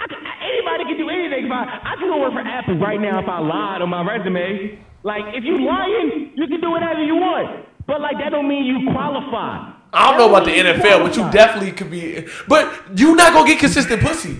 I 0.00 0.04
could, 0.08 0.16
anybody 0.40 0.88
can 0.88 0.96
do 0.96 1.12
anything. 1.12 1.46
If 1.46 1.52
I, 1.52 1.84
I 1.84 1.92
can 2.00 2.08
go 2.08 2.16
work 2.16 2.32
for 2.32 2.40
Apple 2.40 2.80
right 2.80 3.00
now 3.00 3.20
if 3.20 3.28
I 3.28 3.38
lied 3.44 3.84
on 3.84 3.92
my 3.92 4.00
resume. 4.00 4.80
Like, 5.04 5.36
if 5.36 5.44
you 5.44 5.60
lying, 5.60 6.32
you 6.34 6.48
can 6.48 6.60
do 6.60 6.70
whatever 6.72 7.04
you 7.04 7.16
want. 7.16 7.68
But 7.86 8.00
like, 8.00 8.16
that 8.18 8.30
don't 8.30 8.48
mean 8.48 8.64
you 8.64 8.88
qualify. 8.90 9.74
I 9.92 10.10
don't 10.10 10.18
know 10.18 10.28
about 10.28 10.44
the 10.44 10.52
NFL, 10.52 11.04
but 11.04 11.16
you 11.16 11.30
definitely 11.30 11.72
could 11.72 11.90
be. 11.90 12.24
But 12.48 12.72
you 12.98 13.14
not 13.14 13.32
gonna 13.32 13.48
get 13.48 13.58
consistent 13.58 14.02
pussy. 14.02 14.36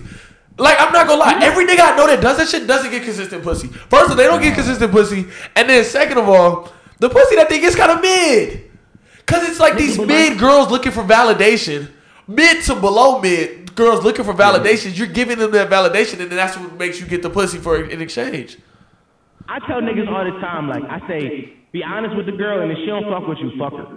Like 0.59 0.79
I'm 0.79 0.91
not 0.91 1.07
gonna 1.07 1.19
lie, 1.19 1.39
every 1.41 1.65
nigga 1.65 1.79
I 1.79 1.95
know 1.95 2.05
that 2.07 2.21
does 2.21 2.37
that 2.37 2.49
shit 2.49 2.67
doesn't 2.67 2.91
get 2.91 3.03
consistent 3.03 3.43
pussy. 3.43 3.67
First 3.67 4.05
of 4.05 4.11
all, 4.11 4.15
they 4.17 4.25
don't 4.25 4.41
get 4.41 4.55
consistent 4.55 4.91
pussy, 4.91 5.25
and 5.55 5.69
then 5.69 5.83
second 5.85 6.17
of 6.17 6.27
all, 6.27 6.71
the 6.99 7.09
pussy 7.09 7.35
that 7.37 7.49
they 7.49 7.59
get's 7.59 7.75
kind 7.75 7.91
of 7.91 8.01
mid. 8.01 8.69
Cause 9.25 9.47
it's 9.47 9.59
like 9.59 9.77
these 9.77 9.97
mid 9.97 10.37
girls 10.37 10.69
looking 10.69 10.91
for 10.91 11.03
validation, 11.03 11.89
mid 12.27 12.63
to 12.63 12.75
below 12.75 13.21
mid. 13.21 13.59
girls 13.75 14.03
looking 14.03 14.25
for 14.25 14.33
validation. 14.33 14.95
You're 14.97 15.07
giving 15.07 15.39
them 15.39 15.51
that 15.51 15.69
validation, 15.69 16.19
and 16.19 16.29
then 16.29 16.35
that's 16.35 16.57
what 16.57 16.73
makes 16.77 16.99
you 16.99 17.07
get 17.07 17.21
the 17.21 17.29
pussy 17.29 17.57
for 17.57 17.81
in 17.81 18.01
exchange. 18.01 18.57
I 19.47 19.59
tell 19.65 19.81
niggas 19.81 20.07
all 20.11 20.25
the 20.25 20.37
time, 20.41 20.67
like 20.67 20.83
I 20.83 20.99
say, 21.07 21.53
be 21.71 21.83
honest 21.83 22.15
with 22.15 22.25
the 22.25 22.33
girl, 22.33 22.61
and 22.61 22.71
if 22.71 22.77
she 22.79 22.87
don't 22.87 23.05
fuck 23.09 23.27
with 23.27 23.37
you, 23.39 23.51
fuck 23.57 23.73
her. 23.73 23.87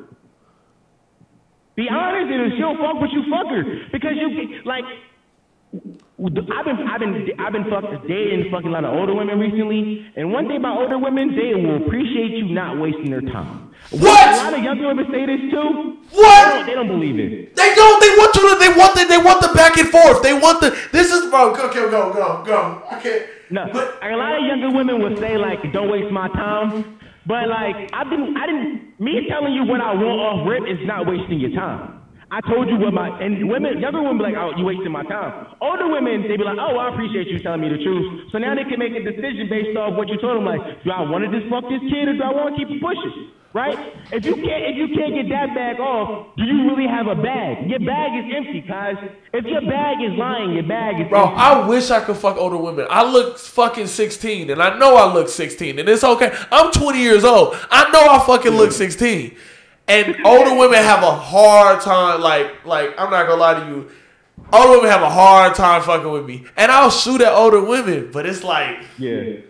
Be 1.74 1.88
honest, 1.90 2.30
and 2.30 2.42
if 2.46 2.52
she 2.54 2.60
don't 2.60 2.78
fuck 2.78 3.00
with 3.00 3.10
you, 3.12 3.24
fuck 3.28 3.48
her. 3.48 3.64
Because 3.90 4.12
you 4.14 4.62
like, 4.64 4.84
I've 5.72 6.64
been, 6.64 6.78
I've 6.86 7.00
been, 7.00 7.28
I've 7.38 7.52
been 7.52 7.64
fuck, 7.70 7.84
dating 8.06 8.50
fucking 8.52 8.68
a 8.68 8.72
lot 8.72 8.84
of 8.84 8.92
older 8.92 9.14
women 9.14 9.38
recently, 9.38 10.06
and 10.16 10.30
one 10.30 10.46
thing 10.46 10.58
about 10.58 10.78
older 10.78 10.98
women, 10.98 11.34
they 11.34 11.54
will 11.54 11.84
appreciate 11.86 12.30
you 12.32 12.52
not 12.52 12.78
wasting 12.78 13.10
their 13.10 13.22
time. 13.22 13.72
What? 13.90 14.28
A 14.28 14.36
lot 14.36 14.54
of 14.54 14.62
younger 14.62 14.88
women 14.88 15.06
say 15.10 15.26
this 15.26 15.40
too. 15.50 15.96
What? 16.12 16.44
They 16.44 16.54
don't, 16.54 16.66
they 16.66 16.74
don't 16.74 16.88
believe 16.88 17.18
it. 17.18 17.56
They 17.56 17.74
don't. 17.74 18.00
They 18.00 18.08
want 18.20 18.36
you 18.36 18.42
to. 18.52 18.58
They 18.60 18.78
want 18.78 18.94
the. 18.94 19.04
They 19.06 19.18
want 19.18 19.40
the 19.42 19.52
back 19.54 19.76
and 19.78 19.88
forth. 19.88 20.22
They 20.22 20.34
want 20.34 20.60
the. 20.60 20.70
This 20.92 21.10
is 21.10 21.30
bro. 21.30 21.54
Go, 21.54 21.72
go, 21.72 21.90
go, 21.90 22.12
go, 22.12 22.42
go. 22.44 22.82
I 22.90 23.00
can't. 23.00 23.26
No, 23.50 23.68
But- 23.72 23.98
a 24.02 24.16
lot 24.16 24.38
of 24.38 24.44
younger 24.46 24.70
women 24.76 25.00
will 25.02 25.16
say 25.16 25.36
like, 25.36 25.60
"Don't 25.72 25.90
waste 25.90 26.12
my 26.12 26.28
time," 26.28 26.98
but 27.26 27.48
like, 27.48 27.90
I've 27.92 28.08
been, 28.08 28.36
I 28.36 28.46
didn't. 28.46 29.00
Me 29.00 29.26
telling 29.28 29.52
you 29.52 29.64
what 29.64 29.80
I 29.80 29.92
want 29.94 30.20
off 30.20 30.48
rip 30.48 30.62
is 30.68 30.86
not 30.86 31.06
wasting 31.06 31.40
your 31.40 31.50
time. 31.50 32.01
I 32.32 32.40
told 32.48 32.64
you 32.72 32.80
what 32.80 32.96
my 32.96 33.12
and 33.20 33.44
women, 33.46 33.76
younger 33.78 34.00
women 34.00 34.16
be 34.16 34.24
like, 34.24 34.40
"Oh, 34.40 34.56
you 34.56 34.64
wasting 34.64 34.90
my 34.90 35.04
time." 35.04 35.52
Older 35.60 35.92
women, 35.92 36.22
they 36.22 36.40
be 36.40 36.44
like, 36.44 36.56
"Oh, 36.56 36.80
I 36.80 36.88
appreciate 36.88 37.28
you 37.28 37.38
telling 37.40 37.60
me 37.60 37.68
the 37.68 37.76
truth." 37.84 38.32
So 38.32 38.38
now 38.38 38.54
they 38.54 38.64
can 38.64 38.78
make 38.80 38.96
a 38.96 39.04
decision 39.04 39.52
based 39.52 39.76
off 39.76 39.92
what 40.00 40.08
you 40.08 40.16
told 40.16 40.38
them. 40.38 40.46
Like, 40.48 40.82
do 40.82 40.90
I 40.90 41.02
want 41.04 41.28
to 41.28 41.30
just 41.30 41.52
fuck 41.52 41.68
this 41.68 41.84
kid 41.92 42.08
or 42.08 42.16
do 42.16 42.22
I 42.24 42.32
want 42.32 42.56
to 42.56 42.64
keep 42.64 42.80
pushing? 42.80 43.36
Right? 43.52 43.76
If 44.10 44.24
you 44.24 44.34
can't, 44.36 44.64
if 44.64 44.76
you 44.80 44.88
can't 44.96 45.12
get 45.12 45.28
that 45.28 45.54
bag 45.54 45.76
off, 45.78 46.34
do 46.38 46.44
you 46.44 46.72
really 46.72 46.88
have 46.88 47.06
a 47.06 47.14
bag? 47.14 47.68
Your 47.68 47.80
bag 47.80 48.24
is 48.24 48.32
empty, 48.34 48.64
guys. 48.66 48.96
If 49.34 49.44
your 49.44 49.60
bag 49.60 50.00
is 50.00 50.16
lying, 50.16 50.54
your 50.54 50.62
bag 50.62 51.04
is 51.04 51.08
Bro, 51.10 51.20
empty. 51.20 51.36
I 51.36 51.68
wish 51.68 51.90
I 51.90 52.00
could 52.00 52.16
fuck 52.16 52.38
older 52.38 52.56
women. 52.56 52.86
I 52.88 53.04
look 53.04 53.36
fucking 53.36 53.88
16, 53.88 54.48
and 54.48 54.62
I 54.62 54.78
know 54.78 54.96
I 54.96 55.12
look 55.12 55.28
16, 55.28 55.78
and 55.78 55.86
it's 55.86 56.02
okay. 56.02 56.32
I'm 56.50 56.72
20 56.72 56.98
years 56.98 57.24
old. 57.24 57.54
I 57.70 57.90
know 57.92 58.00
I 58.00 58.24
fucking 58.26 58.52
look 58.52 58.72
16. 58.72 59.36
And 59.88 60.16
older 60.24 60.54
women 60.56 60.78
have 60.78 61.02
a 61.02 61.10
hard 61.14 61.80
time, 61.80 62.20
like, 62.20 62.64
like, 62.64 62.90
I'm 62.98 63.10
not 63.10 63.26
gonna 63.26 63.40
lie 63.40 63.60
to 63.60 63.66
you. 63.66 63.90
Older 64.52 64.76
women 64.78 64.90
have 64.90 65.02
a 65.02 65.10
hard 65.10 65.54
time 65.54 65.82
fucking 65.82 66.10
with 66.10 66.24
me. 66.26 66.44
And 66.56 66.70
I'll 66.70 66.90
shoot 66.90 67.20
at 67.20 67.32
older 67.32 67.62
women, 67.62 68.10
but 68.12 68.26
it's 68.26 68.44
like, 68.44 68.78
Yeah. 68.98 69.40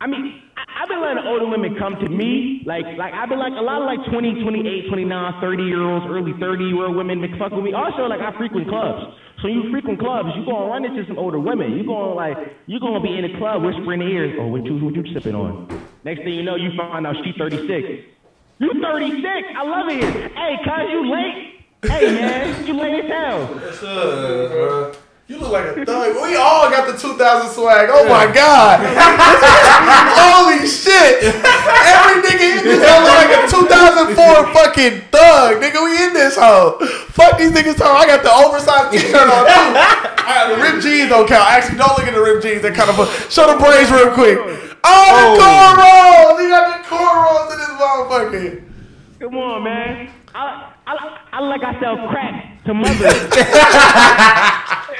I 0.00 0.06
mean, 0.06 0.42
I, 0.56 0.82
I've 0.82 0.88
been 0.88 1.00
letting 1.00 1.24
older 1.26 1.46
women 1.46 1.76
come 1.78 1.94
to 1.96 2.08
me. 2.08 2.62
Like, 2.66 2.84
like 2.98 3.14
I've 3.14 3.28
been 3.28 3.38
like 3.38 3.52
a 3.52 3.62
lot 3.62 3.82
of 3.82 3.86
like 3.86 4.02
20, 4.10 4.42
28, 4.42 4.88
29, 4.88 5.40
30 5.40 5.62
year 5.62 5.82
olds, 5.82 6.06
early 6.08 6.32
30 6.40 6.64
year 6.64 6.86
old 6.86 6.96
women 6.96 7.20
that 7.22 7.30
fuck 7.38 7.52
with 7.52 7.64
me. 7.64 7.72
Also, 7.72 8.06
like 8.06 8.20
I 8.20 8.36
frequent 8.36 8.68
clubs. 8.68 9.14
So 9.42 9.48
you 9.48 9.70
frequent 9.70 9.98
clubs, 9.98 10.30
you 10.36 10.44
gonna 10.44 10.66
run 10.66 10.84
into 10.84 11.06
some 11.06 11.18
older 11.18 11.38
women. 11.38 11.72
You 11.76 11.84
gonna 11.84 12.14
like, 12.14 12.36
you 12.66 12.78
gonna 12.80 13.00
be 13.00 13.16
in 13.16 13.24
a 13.24 13.38
club 13.38 13.62
whispering 13.62 14.00
in 14.02 14.08
their 14.08 14.24
ears, 14.26 14.38
oh, 14.40 14.46
what 14.46 14.64
you, 14.64 14.78
what 14.78 14.94
you 14.94 15.04
sipping 15.14 15.34
on? 15.34 15.66
Next 16.04 16.22
thing 16.22 16.34
you 16.34 16.42
know, 16.42 16.56
you 16.56 16.70
find 16.76 17.06
out 17.06 17.16
she's 17.24 17.34
36. 17.36 18.06
You 18.62 18.80
36? 18.80 19.26
I 19.26 19.64
love 19.66 19.88
it 19.88 19.98
here. 19.98 20.28
Hey, 20.38 20.56
cuz 20.62 20.86
you 20.88 21.10
late. 21.10 21.66
Hey 21.82 22.14
man, 22.14 22.64
you 22.64 22.74
late 22.74 23.10
as 23.10 23.10
hell. 23.10 24.94
You 25.26 25.38
look 25.38 25.50
like 25.50 25.64
a 25.64 25.84
thug. 25.84 26.14
We 26.22 26.36
all 26.36 26.70
got 26.70 26.86
the 26.86 26.96
2000 26.96 27.50
swag. 27.50 27.88
Oh 27.90 28.06
my 28.06 28.30
god. 28.30 28.78
Holy 30.14 30.62
shit. 30.68 31.34
Every 31.34 32.22
nigga 32.22 32.62
in 32.62 32.62
this 32.62 32.78
look 32.78 33.18
like 33.18 33.34
a 33.34 33.50
2004 33.50 34.54
fucking 34.54 35.10
thug. 35.10 35.58
Nigga, 35.60 35.82
we 35.82 36.06
in 36.06 36.14
this 36.14 36.36
hoe. 36.36 36.78
Fuck 37.10 37.38
these 37.38 37.50
niggas 37.50 37.76
talking. 37.76 37.98
I 37.98 38.06
got 38.06 38.22
the 38.22 38.30
oversized 38.30 38.92
t-shirt 38.92 39.26
on 39.26 39.42
too. 39.42 39.74
I 40.22 40.34
got 40.38 40.56
the 40.56 40.62
ripped 40.62 40.84
jeans 40.84 41.08
don't 41.08 41.26
count. 41.26 41.50
Actually, 41.50 41.78
don't 41.78 41.98
look 41.98 42.06
at 42.06 42.14
the 42.14 42.22
ripped 42.22 42.44
jeans. 42.44 42.62
They're 42.62 42.72
kind 42.72 42.90
of 42.90 43.00
a, 43.00 43.06
show 43.28 43.52
the 43.52 43.58
braids 43.58 43.90
real 43.90 44.12
quick. 44.14 44.38
Oh, 44.84 45.34
the 45.34 45.40
cornrows. 45.42 46.42
He 46.42 46.48
got 46.48 46.64
the 46.82 46.88
cornrows 46.88 47.52
in 47.52 47.58
this 47.58 47.72
motherfucker. 47.80 48.64
Come 49.20 49.36
on, 49.36 49.62
man. 49.64 50.10
I, 50.34 50.72
I, 50.86 51.18
I 51.32 51.40
like 51.40 51.62
I 51.62 51.78
sell 51.80 52.08
crack 52.08 52.64
to 52.64 52.74
mothers. 52.74 52.98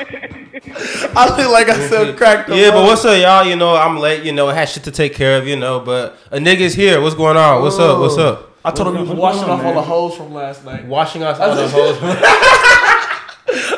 I 1.14 1.26
look 1.36 1.50
like 1.52 1.68
I 1.68 1.88
sell 1.88 2.12
crack 2.14 2.46
to 2.46 2.56
Yeah, 2.56 2.70
but 2.70 2.84
what's 2.84 3.04
up, 3.04 3.20
y'all? 3.20 3.44
You 3.44 3.56
know, 3.56 3.74
I'm 3.74 3.98
late. 3.98 4.22
You 4.24 4.32
know, 4.32 4.48
I 4.48 4.54
had 4.54 4.68
shit 4.68 4.84
to 4.84 4.90
take 4.90 5.14
care 5.14 5.38
of. 5.38 5.46
You 5.46 5.56
know, 5.56 5.80
but 5.80 6.16
a 6.30 6.38
nigga's 6.38 6.74
here. 6.74 7.00
What's 7.00 7.14
going 7.14 7.36
on? 7.36 7.62
What's 7.62 7.78
up? 7.78 7.98
What's 7.98 8.18
up? 8.18 8.50
I 8.64 8.70
told 8.70 8.88
him 8.88 8.94
he 8.96 9.00
was 9.00 9.10
What's 9.10 9.38
washing 9.38 9.46
going 9.46 9.52
on, 9.52 9.58
off 9.60 9.64
all 9.66 9.74
the 9.74 9.80
man? 9.80 9.88
hoes 9.88 10.16
from 10.16 10.32
last 10.34 10.64
night. 10.64 10.84
Washing 10.86 11.22
off 11.24 11.40
all 11.40 11.54
the 11.56 11.68
hoes. 11.68 11.96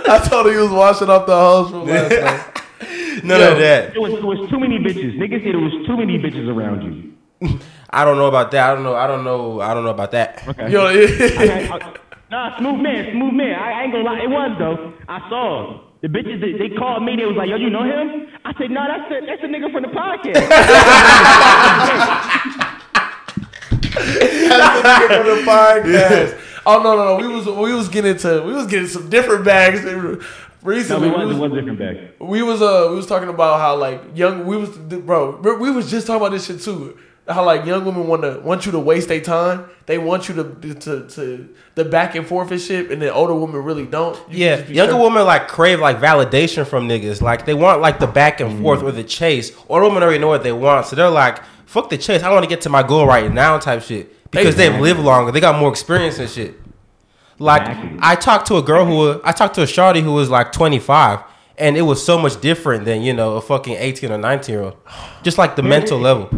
I 0.06 0.18
told 0.28 0.46
him 0.46 0.52
he 0.52 0.58
was 0.58 0.70
washing 0.70 1.08
off 1.08 1.26
the 1.26 1.34
hoes 1.34 1.70
from 1.70 1.86
last 1.86 2.10
night. 2.54 2.63
None 3.24 3.40
Yo. 3.40 3.52
of 3.52 3.58
that. 3.58 3.94
It 3.94 4.00
was, 4.00 4.12
it 4.12 4.24
was 4.24 4.50
too 4.50 4.58
many 4.58 4.78
bitches. 4.78 5.16
Niggas 5.16 5.44
said 5.44 5.54
it 5.54 5.62
was 5.62 5.86
too 5.86 5.96
many 5.96 6.18
bitches 6.18 6.48
around 6.48 6.82
you. 6.82 7.12
I 7.90 8.04
don't 8.04 8.16
know 8.16 8.26
about 8.26 8.50
that. 8.50 8.70
I 8.70 8.74
don't 8.74 8.82
know. 8.82 8.94
I 8.94 9.06
don't 9.06 9.22
know. 9.24 9.60
I 9.60 9.72
don't 9.72 9.84
know 9.84 9.90
about 9.90 10.10
that. 10.12 10.42
Okay. 10.48 10.70
Yo, 10.70 10.86
Okay, 10.86 11.68
uh, 11.72 11.92
nah, 12.30 12.58
smooth 12.58 12.80
man, 12.80 13.12
smooth 13.12 13.34
man. 13.34 13.54
I, 13.54 13.72
I 13.72 13.82
ain't 13.84 13.92
gonna 13.92 14.04
lie, 14.04 14.20
it 14.20 14.30
was 14.30 14.56
though. 14.58 14.92
I 15.08 15.28
saw 15.28 15.80
the 16.02 16.08
bitches. 16.08 16.40
They, 16.40 16.52
they 16.58 16.74
called 16.74 17.04
me. 17.04 17.14
They 17.16 17.24
was 17.24 17.36
like, 17.36 17.48
"Yo, 17.48 17.56
you 17.56 17.70
know 17.70 17.84
him?" 17.84 18.26
I 18.44 18.52
said, 18.58 18.70
"No, 18.70 18.82
that's 18.88 19.08
the 19.08 19.20
that's 19.26 19.42
the 19.42 19.48
nigga 19.48 19.70
from 19.70 19.82
the 19.82 19.88
podcast." 19.88 20.42
for 23.94 24.02
the 24.02 24.88
nigga 24.90 25.16
from 25.22 25.26
the 25.26 25.42
podcast. 25.50 26.40
Oh 26.66 26.82
no, 26.82 26.96
no, 26.96 27.18
no. 27.18 27.28
We 27.28 27.32
was 27.32 27.46
we 27.46 27.74
was 27.74 27.88
getting 27.88 28.16
to 28.18 28.42
we 28.42 28.52
was 28.54 28.66
getting 28.66 28.88
some 28.88 29.08
different 29.08 29.44
bags 29.44 29.84
no, 29.84 30.20
recently. 30.64 31.08
it 31.08 31.16
was, 31.16 31.26
we, 31.26 31.32
was, 31.34 31.38
was 31.38 31.52
a 31.52 31.54
different 31.54 31.78
bag. 31.78 32.10
we 32.20 32.42
was 32.42 32.60
uh 32.62 32.86
we 32.90 32.96
was 32.96 33.06
talking 33.06 33.28
about 33.28 33.60
how 33.60 33.76
like 33.76 34.00
young 34.14 34.44
we 34.46 34.56
was 34.56 34.70
bro 34.70 35.36
we 35.58 35.70
was 35.70 35.90
just 35.90 36.06
talking 36.06 36.20
about 36.20 36.32
this 36.32 36.46
shit 36.46 36.60
too. 36.60 36.98
How 37.26 37.42
like 37.42 37.64
young 37.64 37.86
women 37.86 38.06
want 38.06 38.20
to 38.20 38.38
want 38.40 38.66
you 38.66 38.72
to 38.72 38.78
waste 38.78 39.08
their 39.08 39.20
time. 39.20 39.64
They 39.86 39.96
want 39.96 40.28
you 40.28 40.34
to 40.34 40.74
to 40.74 41.08
to 41.08 41.48
the 41.74 41.84
back 41.86 42.14
and 42.16 42.26
forth 42.26 42.50
and 42.50 42.60
shit, 42.60 42.90
and 42.90 43.00
then 43.00 43.10
older 43.12 43.34
women 43.34 43.62
really 43.64 43.86
don't. 43.86 44.14
You 44.30 44.44
Yeah, 44.44 44.56
younger 44.66 44.92
straight- 44.92 45.02
women 45.02 45.24
like 45.24 45.48
crave 45.48 45.80
like 45.80 46.00
validation 46.00 46.66
from 46.66 46.86
niggas. 46.86 47.22
Like 47.22 47.46
they 47.46 47.54
want 47.54 47.80
like 47.80 47.98
the 47.98 48.06
back 48.06 48.40
and 48.40 48.60
forth 48.60 48.82
or 48.82 48.92
the 48.92 49.04
chase. 49.04 49.52
Older 49.70 49.86
women 49.86 50.02
already 50.02 50.18
know 50.18 50.28
what 50.28 50.42
they 50.42 50.52
want, 50.52 50.84
so 50.84 50.96
they're 50.96 51.08
like, 51.08 51.40
"Fuck 51.64 51.88
the 51.88 51.96
chase. 51.96 52.22
I 52.22 52.30
want 52.30 52.42
to 52.44 52.48
get 52.48 52.60
to 52.62 52.68
my 52.68 52.82
goal 52.82 53.06
right 53.06 53.32
now." 53.32 53.56
Type 53.58 53.80
shit 53.82 54.30
because 54.30 54.56
they've 54.56 54.78
lived 54.78 55.00
longer. 55.00 55.32
They 55.32 55.40
got 55.40 55.58
more 55.58 55.70
experience 55.70 56.18
and 56.18 56.28
shit. 56.28 56.60
Like 57.38 57.62
Exactly. 57.62 57.98
I 58.00 58.14
talked 58.16 58.46
to 58.48 58.56
a 58.56 58.62
girl 58.62 58.84
who 58.86 59.20
I 59.24 59.32
talked 59.32 59.54
to 59.56 59.62
a 59.62 59.66
shawty 59.66 60.02
who 60.02 60.12
was 60.12 60.30
like 60.30 60.52
25, 60.52 61.20
and 61.58 61.76
it 61.76 61.82
was 61.82 62.04
so 62.04 62.18
much 62.18 62.40
different 62.40 62.84
than 62.84 63.02
you 63.02 63.12
know 63.12 63.36
a 63.36 63.40
fucking 63.40 63.74
18 63.74 64.12
or 64.12 64.18
19 64.18 64.52
year 64.52 64.62
old. 64.64 64.76
Just 65.22 65.38
like 65.38 65.56
the 65.56 65.62
mental 65.62 65.98
level. 65.98 66.28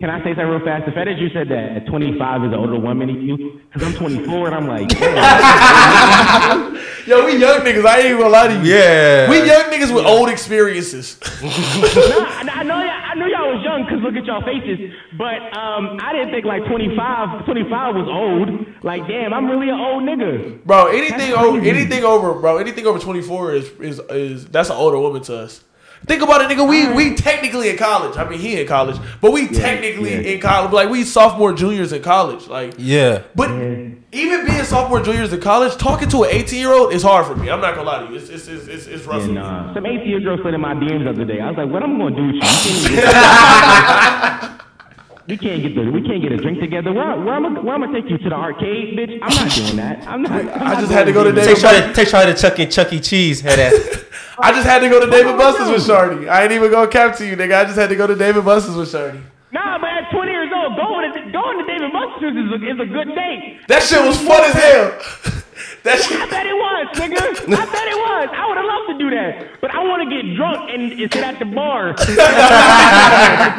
Can 0.00 0.10
I 0.10 0.18
say 0.18 0.30
something 0.30 0.48
real 0.48 0.60
fast? 0.64 0.86
The 0.86 0.92
fact 0.92 1.06
that 1.06 1.18
you 1.18 1.30
said 1.30 1.48
that 1.48 1.76
at 1.76 1.86
25 1.86 2.44
is 2.44 2.52
an 2.52 2.58
older 2.58 2.78
woman 2.78 3.06
than 3.06 3.22
you, 3.22 3.60
because 3.72 3.88
I'm 3.88 3.94
24 3.94 4.46
and 4.48 4.54
I'm 4.54 4.66
like. 4.66 4.92
Yo, 7.06 7.24
we 7.24 7.36
young 7.36 7.60
niggas. 7.60 7.86
I 7.86 7.98
ain't 7.98 8.06
even 8.06 8.18
gonna 8.18 8.30
lie 8.30 8.48
to 8.48 8.54
you. 8.54 8.74
Yeah. 8.74 9.30
we 9.30 9.46
young 9.46 9.70
niggas 9.70 9.94
with 9.94 10.04
old 10.04 10.28
experiences. 10.28 11.18
Nah, 11.44 11.50
I, 11.50 12.48
I 12.48 12.62
know 12.64 12.80
y'all, 12.80 12.90
I 12.90 13.14
knew 13.14 13.26
look 14.14 14.22
at 14.22 14.26
y'all 14.26 14.42
faces, 14.42 14.94
but 15.18 15.56
um, 15.56 15.98
I 16.00 16.12
didn't 16.12 16.30
think 16.30 16.44
like 16.44 16.64
25, 16.66 17.44
25 17.44 17.94
was 17.94 18.08
old. 18.08 18.84
Like, 18.84 19.06
damn, 19.08 19.32
I'm 19.32 19.46
really 19.46 19.68
an 19.68 19.80
old 19.80 20.02
nigga. 20.04 20.64
Bro, 20.64 20.88
anything 20.88 21.30
That's 21.30 21.32
over 21.36 21.58
anything 21.60 22.04
over 22.04 22.34
bro, 22.34 22.58
anything 22.58 22.86
over 22.86 22.98
twenty 22.98 23.22
four 23.22 23.54
is 23.54 23.70
is 23.80 23.98
is 24.10 24.46
that's 24.46 24.70
an 24.70 24.76
older 24.76 24.98
woman 24.98 25.22
to 25.24 25.36
us. 25.38 25.64
Think 26.06 26.20
about 26.20 26.42
it, 26.42 26.54
nigga. 26.54 26.68
We 26.68 26.92
we 26.92 27.14
technically 27.14 27.70
in 27.70 27.78
college. 27.78 28.16
I 28.18 28.28
mean, 28.28 28.38
he 28.38 28.60
in 28.60 28.66
college, 28.66 28.96
but 29.22 29.32
we 29.32 29.48
technically 29.48 30.12
yeah. 30.12 30.34
in 30.34 30.40
college. 30.40 30.72
Like 30.72 30.90
we 30.90 31.02
sophomore, 31.02 31.54
juniors 31.54 31.92
in 31.92 32.02
college. 32.02 32.46
Like, 32.46 32.74
Yeah. 32.76 33.22
but 33.34 33.48
even 34.14 34.46
being 34.46 34.64
sophomore, 34.64 35.02
juniors 35.02 35.32
in 35.32 35.40
college, 35.40 35.76
talking 35.76 36.08
to 36.10 36.22
an 36.22 36.30
eighteen 36.30 36.60
year 36.60 36.72
old 36.72 36.92
is 36.92 37.02
hard 37.02 37.26
for 37.26 37.36
me. 37.36 37.50
I'm 37.50 37.60
not 37.60 37.74
gonna 37.74 37.86
lie 37.88 38.06
to 38.06 38.10
you. 38.10 38.16
It's 38.16 38.28
it's 38.28 38.48
it's 38.48 38.66
it's, 38.68 38.86
it's 38.86 39.04
rough. 39.04 39.20
Yeah, 39.22 39.26
for 39.26 39.32
nah. 39.32 39.74
Some 39.74 39.86
18 39.86 40.08
year 40.08 40.20
girl 40.20 40.38
slid 40.40 40.54
in 40.54 40.60
my 40.60 40.74
DMs 40.74 41.04
the 41.04 41.10
other 41.10 41.24
day. 41.24 41.40
I 41.40 41.48
was 41.48 41.56
like, 41.56 41.68
what 41.68 41.82
am 41.82 41.96
I 41.96 41.98
gonna 41.98 42.16
do 42.16 42.26
with 42.26 42.34
you? 44.50 44.50
You 45.26 45.38
can't, 45.38 45.62
get, 45.62 45.72
you 45.72 45.84
the, 45.86 45.90
we 45.90 46.02
can't 46.06 46.20
get 46.20 46.32
a 46.32 46.36
drink 46.36 46.60
together. 46.60 46.92
Where, 46.92 47.18
where 47.18 47.34
am 47.34 47.46
I, 47.56 47.60
where 47.60 47.74
am 47.76 47.82
I 47.82 47.92
take 47.98 48.10
you 48.10 48.18
to 48.18 48.28
the 48.28 48.34
arcade, 48.34 48.98
bitch? 48.98 49.18
I'm 49.22 49.34
not 49.34 49.50
doing 49.54 49.76
that. 49.76 50.06
I'm 50.06 50.20
not. 50.20 50.32
I'm 50.32 50.48
I 50.48 50.72
not 50.74 50.80
just 50.80 50.92
had 50.92 51.04
to 51.04 51.12
go 51.12 51.24
to 51.24 51.32
doing 51.32 51.46
David 51.46 51.62
Take 51.62 51.62
Charlie, 51.62 51.94
take 51.94 52.08
Charlie 52.08 52.34
to 52.34 52.38
Chuck 52.38 52.60
E. 52.60 52.66
Chuck 52.66 52.92
E. 52.92 53.00
Cheese. 53.00 53.40
Head 53.40 53.58
ass. 53.58 54.04
I 54.38 54.52
just 54.52 54.66
had 54.66 54.80
to 54.80 54.90
go 54.90 55.02
to 55.02 55.10
David 55.10 55.38
Buster's 55.38 55.70
with 55.70 55.86
Shardy. 55.86 56.28
I 56.28 56.42
ain't 56.42 56.52
even 56.52 56.70
gonna 56.70 56.90
cap 56.90 57.16
to 57.16 57.26
you, 57.26 57.36
nigga. 57.36 57.58
I 57.58 57.64
just 57.64 57.78
had 57.78 57.88
to 57.88 57.96
go 57.96 58.06
to 58.06 58.14
David 58.14 58.44
Buster's 58.44 58.76
with 58.76 58.92
Shardy. 58.92 59.22
Buster's 62.24 62.46
is 62.46 62.52
a, 62.52 62.70
is 62.70 62.80
a 62.80 62.86
good 62.92 63.14
date. 63.14 63.60
That 63.68 63.82
shit 63.82 64.04
was 64.04 64.16
fun 64.20 64.44
as 64.44 64.54
hell. 64.54 64.92
That 65.84 66.00
shit. 66.00 66.16
I 66.18 66.26
bet 66.28 66.46
it 66.46 66.56
was, 66.56 66.96
nigga. 66.96 67.20
I 67.44 67.64
bet 67.68 67.88
it 67.92 68.00
was. 68.00 68.28
I 68.32 68.48
would 68.48 68.56
have 68.56 68.64
loved 68.64 68.88
to 68.88 68.96
do 68.98 69.10
that, 69.12 69.60
but 69.60 69.70
I 69.70 69.84
want 69.84 70.00
to 70.00 70.08
get 70.08 70.34
drunk 70.34 70.72
and, 70.72 70.96
sit 70.96 71.16
at 71.16 71.38
the 71.38 71.44
bar. 71.44 71.92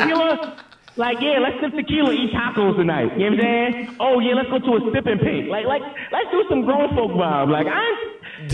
tequila. 0.01 0.57
Like, 0.97 1.21
yeah, 1.21 1.37
let's 1.37 1.61
sip 1.61 1.77
tequila, 1.77 2.13
eat 2.13 2.33
tacos 2.33 2.77
tonight. 2.77 3.13
You 3.13 3.29
know 3.29 3.37
what 3.37 3.45
I'm 3.45 3.93
saying? 3.93 3.95
Oh 3.99 4.19
yeah, 4.19 4.33
let's 4.33 4.49
go 4.49 4.57
to 4.57 4.71
a 4.73 4.91
sip 4.91 5.05
and 5.05 5.21
paint. 5.21 5.49
Like, 5.49 5.65
like, 5.69 5.83
let's 6.11 6.29
do 6.31 6.43
some 6.49 6.65
grown 6.65 6.89
folk 6.97 7.11
vibe. 7.13 7.53
Like, 7.53 7.67
I, 7.69 7.85
Damn, 8.47 8.51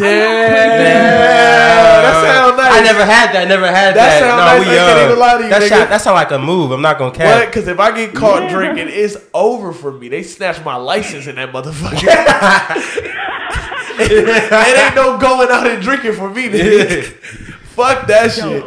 that 2.04 2.24
sound 2.24 2.58
nice. 2.58 2.72
I 2.72 2.84
never 2.84 3.06
had 3.06 3.34
that. 3.34 3.42
I 3.42 3.46
Never 3.46 3.68
had 3.68 3.96
That 3.96 4.10
that. 4.10 4.20
sound 4.20 4.38
no, 4.38 4.46
nice. 4.46 4.60
we 4.68 4.74
I 4.74 4.78
can't 4.78 5.06
even 5.10 5.20
lie 5.20 5.38
to 5.38 5.44
you, 5.44 5.50
that, 5.50 5.62
nigga. 5.62 5.70
sound, 5.70 5.92
that 5.92 6.02
sound 6.02 6.16
like 6.16 6.32
a 6.32 6.40
move. 6.40 6.72
I'm 6.72 6.82
not 6.82 6.98
gonna 6.98 7.12
What? 7.18 7.48
Because 7.48 7.68
if 7.68 7.80
I 7.80 7.92
get 7.96 8.14
caught 8.14 8.44
Yeah. 8.44 8.50
drinking, 8.54 8.88
it's 8.90 9.18
over 9.34 9.74
for 9.74 9.92
me. 9.92 10.08
They 10.10 10.24
snatch 10.24 10.64
my 10.64 10.76
license 10.76 11.28
in 11.28 11.36
that 11.36 11.52
motherfucker. 11.52 12.04
it 14.00 14.78
ain't 14.78 14.96
no 14.96 15.18
going 15.18 15.50
out 15.52 15.68
and 15.68 15.82
drinking 15.82 16.14
for 16.14 16.30
me. 16.30 16.50
Nigga. 16.50 17.04
Fuck 17.76 18.08
that 18.08 18.32
shit. 18.32 18.64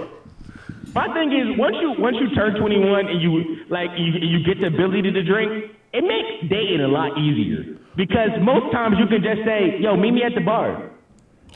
My 0.95 1.13
thing 1.13 1.33
is, 1.33 1.59
once 1.59 1.77
you 1.81 1.95
once 1.99 2.17
you 2.21 2.31
turn 2.35 2.55
21 2.55 3.09
and 3.09 3.21
you 3.21 3.57
like 3.69 3.91
you 3.97 4.13
you 4.21 4.45
get 4.45 4.61
the 4.61 4.67
ability 4.69 5.11
to 5.11 5.23
drink, 5.25 5.71
it 5.93 6.03
makes 6.03 6.49
dating 6.51 6.81
a 6.83 6.89
lot 6.89 7.19
easier 7.19 7.77
because 7.97 8.31
most 8.41 8.71
times 8.73 8.97
you 8.99 9.07
can 9.07 9.23
just 9.23 9.43
say, 9.45 9.77
"Yo, 9.81 9.97
meet 9.97 10.13
me 10.13 10.23
at 10.23 10.35
the 10.37 10.41
bar," 10.41 10.91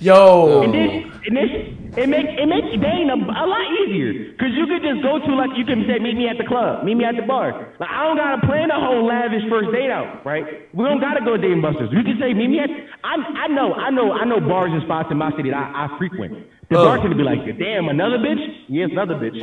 Yo. 0.01 0.63
and 0.63 0.73
this 0.75 0.91
and 1.27 1.37
this 1.37 1.51
it 1.99 2.07
makes 2.09 2.31
it 2.31 2.47
makes 2.47 2.71
dating 2.79 3.11
a, 3.11 3.19
a 3.19 3.47
lot 3.49 3.65
easier 3.83 4.31
because 4.31 4.55
you 4.55 4.67
could 4.71 4.83
just 4.87 5.03
go 5.03 5.19
to 5.19 5.31
like 5.35 5.51
you 5.59 5.65
can 5.65 5.83
say, 5.89 5.99
"Meet 5.99 6.15
me 6.15 6.29
at 6.29 6.39
the 6.39 6.45
club," 6.47 6.85
"Meet 6.85 6.95
me 6.95 7.05
at 7.05 7.17
the 7.17 7.27
bar." 7.27 7.75
Like 7.81 7.91
I 7.91 8.05
don't 8.07 8.17
gotta 8.17 8.47
plan 8.47 8.71
a 8.71 8.79
whole 8.79 9.03
lavish 9.05 9.43
first 9.51 9.73
date 9.75 9.91
out, 9.91 10.23
right? 10.25 10.71
We 10.73 10.85
don't 10.85 11.01
gotta 11.01 11.25
go 11.25 11.35
to 11.35 11.43
Dave 11.43 11.59
and 11.59 11.63
Buster's. 11.63 11.91
You 11.91 12.05
can 12.07 12.15
say, 12.21 12.33
"Meet 12.35 12.51
me 12.51 12.61
at." 12.61 12.71
I 13.03 13.17
I 13.19 13.49
know 13.49 13.75
I 13.75 13.91
know 13.91 14.13
I 14.13 14.25
know 14.25 14.39
bars 14.39 14.71
and 14.71 14.83
spots 14.87 15.09
in 15.11 15.19
my 15.19 15.35
city 15.35 15.51
that 15.51 15.59
I, 15.59 15.91
I 15.91 15.99
frequent. 15.99 16.47
The 16.71 16.79
Oh. 16.79 16.85
bartender 16.85 17.17
be 17.17 17.25
like, 17.25 17.43
"Damn, 17.59 17.89
another 17.89 18.19
bitch? 18.19 18.45
Yes, 18.69 18.91
another 18.93 19.15
bitch." 19.17 19.43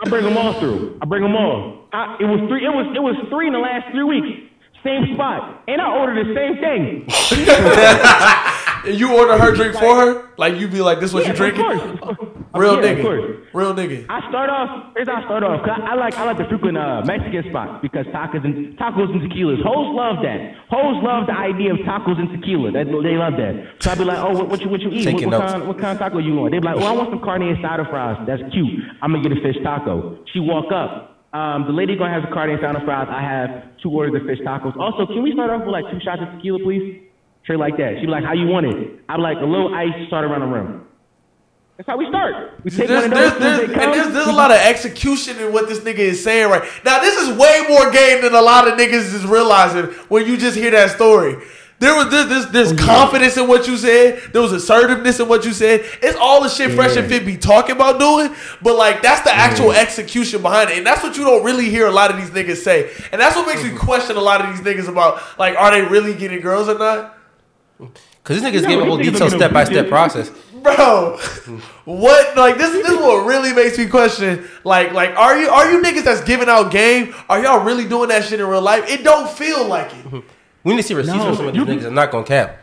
I 0.00 0.08
bring 0.08 0.24
them 0.24 0.38
all 0.38 0.58
through. 0.60 0.96
I 1.02 1.04
bring 1.04 1.22
them 1.22 1.34
all. 1.36 1.88
I, 1.92 2.16
it 2.20 2.24
was 2.24 2.40
three. 2.48 2.64
It 2.64 2.70
was 2.72 2.86
it 2.96 3.00
was 3.02 3.16
three 3.28 3.46
in 3.48 3.52
the 3.52 3.58
last 3.58 3.90
three 3.92 4.04
weeks. 4.04 4.47
Same 4.84 5.14
spot, 5.14 5.64
and 5.66 5.80
I 5.80 5.90
ordered 5.98 6.24
the 6.26 6.34
same 6.34 6.54
thing. 6.62 7.04
You 8.86 9.12
order 9.18 9.36
her 9.36 9.52
drink 9.54 9.74
for 9.74 9.96
her? 9.96 10.30
Like 10.38 10.54
you 10.56 10.68
be 10.68 10.80
like, 10.80 11.00
this 11.00 11.12
what 11.12 11.24
Yeah, 11.24 11.30
you 11.32 11.36
drinking? 11.36 11.64
Real 12.54 12.76
yeah, 12.82 12.94
nigga. 12.94 13.44
Real 13.52 13.74
nigga. 13.74 14.06
I 14.08 14.20
start 14.30 14.48
off. 14.48 14.92
Here's 14.96 15.08
how 15.08 15.16
I 15.20 15.24
start 15.24 15.42
off. 15.42 15.60
'cause 15.66 15.76
I, 15.82 15.92
I 15.92 15.94
like 15.96 16.14
I 16.14 16.24
like 16.24 16.38
to 16.38 16.48
frequent 16.48 16.78
uh, 16.78 17.02
Mexican 17.04 17.50
spot 17.50 17.82
because 17.82 18.06
tacos 18.06 18.44
and 18.44 18.78
tacos 18.78 19.10
and 19.10 19.20
tequilas. 19.30 19.60
Hoes 19.66 19.92
love 19.94 20.22
that. 20.22 20.54
Hoes 20.70 21.02
love 21.02 21.26
the 21.26 21.34
idea 21.36 21.72
of 21.74 21.80
tacos 21.80 22.18
and 22.18 22.30
tequila. 22.30 22.70
That, 22.72 22.86
they 22.86 23.16
love 23.18 23.34
that. 23.36 23.82
So 23.82 23.90
I'd 23.90 23.98
be 23.98 24.04
like, 24.04 24.18
oh, 24.18 24.30
what, 24.32 24.48
what 24.48 24.60
you 24.60 24.68
what 24.70 24.80
you 24.80 24.90
eat? 24.90 25.04
What, 25.12 25.26
what 25.26 25.40
kind 25.42 25.68
what 25.68 25.78
kind 25.78 25.92
of 25.92 25.98
taco 25.98 26.18
you 26.18 26.34
want? 26.36 26.52
They'd 26.52 26.60
be 26.62 26.66
like, 26.68 26.76
oh, 26.76 26.84
I 26.86 26.92
want 26.92 27.10
some 27.10 27.20
carne 27.20 27.42
asada 27.42 27.84
fries. 27.90 28.16
That's 28.26 28.42
cute. 28.54 28.80
I'm 29.02 29.12
gonna 29.12 29.28
get 29.28 29.36
a 29.36 29.42
fish 29.42 29.56
taco. 29.62 30.22
She 30.32 30.38
walk 30.40 30.72
up. 30.72 31.17
Um, 31.32 31.66
the 31.66 31.72
lady 31.72 31.96
gonna 31.96 32.12
have 32.12 32.22
the 32.22 32.34
carne 32.34 32.56
asada 32.56 32.84
fries. 32.84 33.08
I 33.10 33.20
have 33.20 33.76
two 33.82 33.90
orders 33.90 34.20
of 34.20 34.26
fish 34.26 34.38
tacos. 34.40 34.76
Also, 34.76 35.06
can 35.06 35.22
we 35.22 35.32
start 35.32 35.50
off 35.50 35.60
with 35.60 35.72
like 35.72 35.84
two 35.90 36.00
shots 36.00 36.22
of 36.22 36.32
tequila, 36.34 36.58
please? 36.60 37.02
Straight 37.44 37.58
like 37.58 37.76
that. 37.76 37.96
She'd 38.00 38.06
be 38.06 38.12
like, 38.12 38.24
how 38.24 38.32
you 38.32 38.46
want 38.46 38.66
it? 38.66 39.00
I'm 39.08 39.20
like 39.20 39.38
a 39.38 39.44
little 39.44 39.74
ice, 39.74 40.06
start 40.06 40.24
around 40.24 40.40
the 40.40 40.46
rim. 40.46 40.84
That's 41.76 41.86
how 41.86 41.96
we 41.96 42.08
start. 42.08 42.60
We 42.64 42.70
take 42.70 42.88
There's, 42.88 43.08
one 43.08 43.12
of 43.12 43.18
those. 43.18 43.38
there's, 43.38 43.68
they 43.68 43.74
and 43.74 43.94
there's, 43.94 44.12
there's 44.12 44.26
a 44.26 44.32
lot 44.32 44.50
of 44.50 44.56
execution 44.56 45.38
in 45.38 45.52
what 45.52 45.68
this 45.68 45.78
nigga 45.80 45.98
is 45.98 46.22
saying 46.24 46.50
right 46.50 46.68
now. 46.84 47.00
This 47.00 47.16
is 47.16 47.38
way 47.38 47.64
more 47.68 47.90
game 47.92 48.20
than 48.22 48.34
a 48.34 48.40
lot 48.40 48.66
of 48.66 48.74
niggas 48.74 49.14
is 49.14 49.24
realizing 49.24 49.84
when 50.08 50.26
you 50.26 50.36
just 50.36 50.56
hear 50.56 50.72
that 50.72 50.90
story. 50.90 51.36
There 51.80 51.94
was 51.94 52.10
this, 52.10 52.26
this, 52.26 52.46
there's 52.46 52.72
confidence 52.72 53.36
in 53.36 53.46
what 53.46 53.68
you 53.68 53.76
said. 53.76 54.32
There 54.32 54.42
was 54.42 54.50
assertiveness 54.52 55.20
in 55.20 55.28
what 55.28 55.44
you 55.44 55.52
said. 55.52 55.84
It's 56.02 56.18
all 56.18 56.42
the 56.42 56.48
shit 56.48 56.72
Fresh 56.72 56.96
and 56.96 57.08
Fit 57.08 57.24
be 57.24 57.36
talking 57.36 57.76
about 57.76 58.00
doing, 58.00 58.34
but 58.60 58.76
like 58.76 59.00
that's 59.00 59.22
the 59.22 59.32
actual 59.32 59.70
execution 59.70 60.42
behind 60.42 60.70
it, 60.70 60.78
and 60.78 60.86
that's 60.86 61.04
what 61.04 61.16
you 61.16 61.24
don't 61.24 61.44
really 61.44 61.70
hear 61.70 61.86
a 61.86 61.92
lot 61.92 62.10
of 62.10 62.16
these 62.16 62.30
niggas 62.30 62.56
say, 62.56 62.90
and 63.12 63.20
that's 63.20 63.36
what 63.36 63.46
makes 63.46 63.62
me 63.62 63.76
question 63.76 64.16
a 64.16 64.20
lot 64.20 64.40
of 64.40 64.48
these 64.50 64.60
niggas 64.60 64.88
about 64.88 65.22
like, 65.38 65.56
are 65.56 65.70
they 65.70 65.82
really 65.82 66.14
getting 66.14 66.40
girls 66.40 66.68
or 66.68 66.78
not? 66.78 67.16
Because 67.78 68.42
this 68.42 68.42
nigga's 68.42 68.62
No, 68.62 68.68
giving 68.68 68.80
a 68.80 68.96
these 68.96 69.08
whole 69.08 69.12
detailed 69.12 69.30
step 69.30 69.52
by 69.52 69.64
step 69.64 69.88
process. 69.88 70.30
Bro, 70.62 71.18
what 71.84 72.36
like 72.36 72.58
this? 72.58 72.72
This 72.72 72.88
is 72.88 72.96
what 72.96 73.24
really 73.24 73.52
makes 73.52 73.78
me 73.78 73.86
question. 73.86 74.48
Like, 74.64 74.92
like 74.92 75.16
are 75.16 75.38
you 75.38 75.48
are 75.48 75.70
you 75.70 75.80
niggas 75.80 76.02
that's 76.02 76.22
giving 76.22 76.48
out 76.48 76.72
game? 76.72 77.14
Are 77.28 77.40
y'all 77.40 77.64
really 77.64 77.88
doing 77.88 78.08
that 78.08 78.24
shit 78.24 78.40
in 78.40 78.46
real 78.46 78.60
life? 78.60 78.90
It 78.90 79.04
don't 79.04 79.30
feel 79.30 79.64
like 79.64 79.92
it. 79.92 80.04
Mm-hmm. 80.04 80.18
We 80.64 80.72
need 80.74 80.82
to 80.82 80.88
see 80.88 80.94
receipts 80.94 81.16
No, 81.16 81.26
from 81.26 81.36
some 81.36 81.48
of 81.48 81.54
these 81.54 81.62
niggas. 81.62 81.86
I'm 81.86 81.94
not 81.94 82.10
gonna 82.10 82.24
cap. 82.26 82.58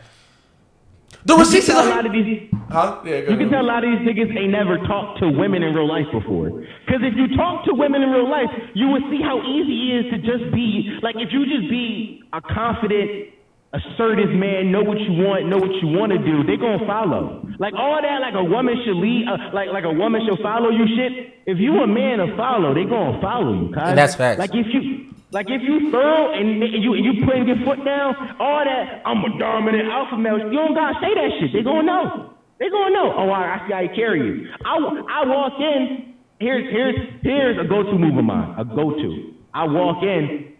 The 1.24 1.34
receipts 1.34 1.68
is 1.68 1.74
a 1.74 1.82
lot 1.82 2.06
of 2.06 2.12
these. 2.12 2.48
huh? 2.70 3.00
Yeah, 3.04 3.26
You 3.26 3.36
can 3.36 3.50
tell 3.50 3.60
a 3.62 3.66
lot 3.66 3.82
of 3.82 3.90
these 3.90 4.06
niggas 4.06 4.30
ain't 4.36 4.50
never 4.52 4.78
talked 4.86 5.18
to 5.20 5.28
women 5.28 5.62
in 5.64 5.74
real 5.74 5.88
life 5.88 6.06
before. 6.12 6.50
Because 6.86 7.02
if 7.02 7.14
you 7.16 7.34
talk 7.36 7.64
to 7.66 7.74
women 7.74 8.02
in 8.02 8.10
real 8.10 8.30
life, 8.30 8.46
you 8.74 8.88
would 8.90 9.02
see 9.10 9.18
how 9.22 9.42
easy 9.42 9.90
it 9.90 10.06
is 10.06 10.06
to 10.12 10.18
just 10.22 10.54
be 10.54 10.98
like 11.02 11.16
if 11.18 11.32
you 11.32 11.42
just 11.46 11.68
be 11.68 12.22
a 12.32 12.40
confident, 12.40 13.34
assertive 13.72 14.30
man, 14.30 14.70
know 14.70 14.82
what 14.82 15.00
you 15.00 15.12
want, 15.26 15.46
know 15.50 15.58
what 15.58 15.74
you 15.82 15.88
want 15.98 16.12
to 16.12 16.18
do, 16.18 16.44
they 16.46 16.56
gonna 16.56 16.86
follow. 16.86 17.42
Like 17.58 17.74
all 17.74 17.98
that, 18.00 18.20
like 18.22 18.34
a 18.34 18.44
woman 18.44 18.76
should 18.86 18.96
lead, 18.96 19.26
uh, 19.26 19.50
like 19.52 19.68
like 19.72 19.84
a 19.84 19.92
woman 19.92 20.22
should 20.28 20.38
follow 20.42 20.70
you. 20.70 20.86
Shit. 20.94 21.42
If 21.46 21.58
you 21.58 21.74
a 21.82 21.86
man 21.88 22.18
to 22.18 22.36
follow, 22.36 22.70
they 22.74 22.84
gonna 22.84 23.18
follow 23.20 23.52
you. 23.66 23.74
Cuz. 23.74 23.82
And 23.82 23.98
that's 23.98 24.14
facts. 24.14 24.38
Like 24.38 24.50
if 24.54 24.66
you. 24.70 25.10
Like 25.32 25.46
if 25.50 25.60
you 25.62 25.90
thorough 25.90 26.32
and 26.32 26.62
you 26.62 26.94
and 26.94 27.04
you 27.04 27.26
putting 27.26 27.48
your 27.48 27.58
foot 27.64 27.84
down, 27.84 28.14
all 28.38 28.62
that 28.64 29.02
I'm 29.04 29.24
a 29.24 29.38
dominant 29.38 29.88
alpha 29.90 30.16
male. 30.16 30.38
You 30.38 30.52
don't 30.52 30.74
gotta 30.74 30.94
say 31.02 31.14
that 31.14 31.30
shit. 31.40 31.52
They 31.52 31.62
gonna 31.62 31.82
know. 31.82 32.30
They 32.58 32.70
gonna 32.70 32.94
know. 32.94 33.12
Oh, 33.16 33.30
I, 33.30 33.58
I 33.58 33.66
see 33.66 33.72
how 33.74 33.80
you 33.80 33.90
carry 33.94 34.20
you. 34.20 34.46
I, 34.64 34.76
I 34.76 35.26
walk 35.26 35.54
in. 35.58 36.14
Here's 36.38 36.70
here's 36.70 36.94
here's 37.22 37.58
a 37.58 37.64
go-to 37.68 37.98
move 37.98 38.16
of 38.16 38.24
mine. 38.24 38.54
A 38.58 38.64
go-to. 38.64 39.32
I 39.52 39.64
walk 39.64 40.02
in. 40.02 40.52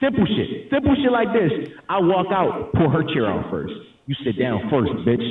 Simple 0.00 0.26
shit. 0.26 0.70
Simple 0.70 0.94
shit 0.96 1.12
like 1.12 1.32
this. 1.32 1.68
I 1.88 2.00
walk 2.00 2.26
out. 2.30 2.72
Pull 2.72 2.88
her 2.88 3.02
chair 3.12 3.26
out 3.26 3.50
first. 3.50 3.74
You 4.06 4.14
sit 4.24 4.38
down 4.38 4.68
first, 4.70 4.92
bitch. 5.04 5.22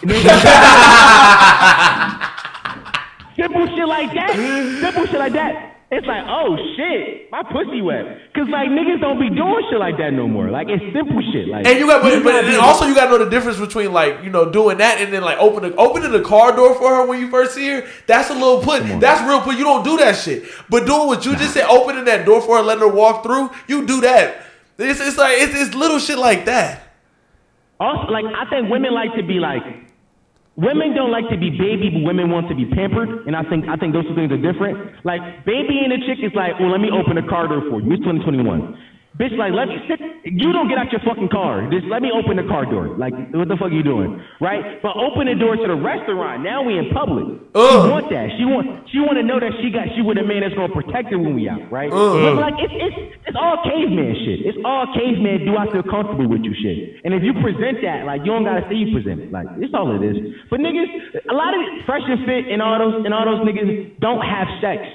Simple 3.36 3.66
shit 3.76 3.86
like 3.86 4.12
that. 4.14 4.32
Simple 4.80 5.06
shit 5.06 5.18
like 5.18 5.32
that. 5.34 5.77
It's 5.90 6.06
like, 6.06 6.22
oh 6.28 6.54
shit, 6.76 7.30
my 7.32 7.42
pussy 7.42 7.80
wet. 7.80 8.04
Cause 8.34 8.46
like 8.50 8.68
niggas 8.68 9.00
don't 9.00 9.18
be 9.18 9.30
doing 9.30 9.64
shit 9.70 9.80
like 9.80 9.96
that 9.96 10.12
no 10.12 10.28
more. 10.28 10.50
Like 10.50 10.68
it's 10.68 10.84
simple 10.92 11.22
shit. 11.32 11.48
Like 11.48 11.66
And 11.66 11.78
you 11.78 11.86
got, 11.86 12.02
but, 12.02 12.22
but 12.22 12.42
then 12.42 12.60
also 12.60 12.84
you 12.84 12.94
got 12.94 13.06
to 13.06 13.12
know 13.12 13.24
the 13.24 13.30
difference 13.30 13.58
between 13.58 13.94
like 13.94 14.22
you 14.22 14.28
know 14.28 14.52
doing 14.52 14.78
that 14.78 15.00
and 15.00 15.10
then 15.10 15.22
like 15.22 15.38
opening 15.38 15.72
opening 15.78 16.12
the 16.12 16.20
car 16.20 16.54
door 16.54 16.74
for 16.74 16.94
her 16.94 17.06
when 17.06 17.18
you 17.20 17.30
first 17.30 17.54
see 17.54 17.68
her. 17.70 17.86
That's 18.06 18.28
a 18.28 18.34
little 18.34 18.60
put. 18.60 18.82
That's 19.00 19.26
real 19.26 19.40
put. 19.40 19.56
You 19.56 19.64
don't 19.64 19.82
do 19.82 19.96
that 19.96 20.16
shit. 20.16 20.44
But 20.68 20.84
doing 20.84 21.06
what 21.06 21.24
you 21.24 21.34
just 21.36 21.54
said, 21.54 21.64
opening 21.64 22.04
that 22.04 22.26
door 22.26 22.42
for 22.42 22.58
her, 22.58 22.62
letting 22.62 22.82
her 22.82 22.94
walk 22.94 23.22
through, 23.22 23.50
you 23.66 23.86
do 23.86 24.02
that. 24.02 24.44
It's, 24.76 25.00
it's 25.00 25.16
like 25.16 25.38
it's, 25.38 25.58
it's 25.58 25.74
little 25.74 25.98
shit 25.98 26.18
like 26.18 26.44
that. 26.44 26.92
Also, 27.80 28.12
like 28.12 28.26
I 28.26 28.44
think 28.50 28.70
women 28.70 28.92
like 28.92 29.14
to 29.16 29.22
be 29.22 29.40
like, 29.40 29.62
women 30.58 30.92
don't 30.92 31.14
like 31.14 31.30
to 31.30 31.38
be 31.38 31.54
baby, 31.54 31.88
but 31.94 32.02
women 32.02 32.34
want 32.34 32.50
to 32.50 32.56
be 32.58 32.66
pampered. 32.66 33.26
And 33.30 33.38
I 33.38 33.46
think 33.46 33.70
I 33.70 33.78
think 33.78 33.94
those 33.94 34.04
two 34.10 34.18
things 34.18 34.34
are 34.34 34.42
different. 34.42 34.98
Like 35.06 35.22
baby 35.46 35.86
and 35.86 35.94
a 35.94 36.00
chick 36.02 36.18
is 36.18 36.34
like, 36.34 36.58
well, 36.58 36.74
let 36.74 36.82
me 36.82 36.90
open 36.90 37.14
the 37.14 37.26
car 37.30 37.46
door 37.46 37.62
for 37.70 37.78
you. 37.80 37.94
It's 37.94 38.02
2021. 38.02 38.97
Bitch, 39.18 39.34
like 39.34 39.50
let 39.50 39.66
me 39.66 39.82
sit. 39.90 39.98
You 40.30 40.54
don't 40.54 40.70
get 40.70 40.78
out 40.78 40.94
your 40.94 41.02
fucking 41.02 41.28
car. 41.34 41.66
Just 41.74 41.90
let 41.90 42.02
me 42.06 42.14
open 42.14 42.38
the 42.38 42.46
car 42.46 42.62
door. 42.70 42.94
Like 42.94 43.10
what 43.34 43.50
the 43.50 43.58
fuck 43.58 43.74
are 43.74 43.74
you 43.74 43.82
doing, 43.82 44.22
right? 44.38 44.78
But 44.78 44.94
open 44.94 45.26
the 45.26 45.34
door 45.34 45.58
to 45.58 45.66
the 45.66 45.74
restaurant. 45.74 46.46
Now 46.46 46.62
we 46.62 46.78
in 46.78 46.94
public. 46.94 47.26
Ugh. 47.50 47.66
She 47.66 47.78
want 47.90 48.06
that. 48.14 48.26
She 48.38 48.46
want 48.46 48.66
she 48.94 49.02
want 49.02 49.18
to 49.18 49.26
know 49.26 49.42
that 49.42 49.50
she 49.58 49.74
got 49.74 49.90
she 49.98 50.06
with 50.06 50.22
a 50.22 50.26
man 50.26 50.46
that's 50.46 50.54
gonna 50.54 50.70
protect 50.70 51.10
her 51.10 51.18
when 51.18 51.34
we 51.34 51.50
out, 51.50 51.66
right? 51.66 51.90
But 51.90 52.38
like 52.38 52.62
it's 52.62 52.70
it's 52.78 52.98
it's 53.26 53.38
all 53.38 53.58
caveman 53.66 54.14
shit. 54.22 54.46
It's 54.46 54.60
all 54.62 54.86
caveman. 54.94 55.42
Do 55.42 55.58
I 55.58 55.66
feel 55.74 55.82
comfortable 55.82 56.30
with 56.30 56.46
you 56.46 56.54
shit? 56.54 57.02
And 57.02 57.10
if 57.10 57.26
you 57.26 57.34
present 57.42 57.82
that, 57.82 58.06
like 58.06 58.22
you 58.22 58.30
don't 58.30 58.46
gotta 58.46 58.62
say 58.70 58.78
you 58.78 58.94
present 58.94 59.18
it. 59.26 59.34
Like 59.34 59.50
it's 59.58 59.74
all 59.74 59.90
it 59.98 60.02
is. 60.06 60.14
But 60.46 60.62
niggas, 60.62 61.26
a 61.26 61.34
lot 61.34 61.58
of 61.58 61.60
fresh 61.90 62.06
and 62.06 62.22
fit 62.22 62.46
and 62.54 62.62
all 62.62 62.78
those 62.78 63.02
and 63.02 63.10
all 63.10 63.26
those 63.26 63.42
niggas 63.42 63.98
don't 63.98 64.22
have 64.22 64.46
sex. 64.62 64.86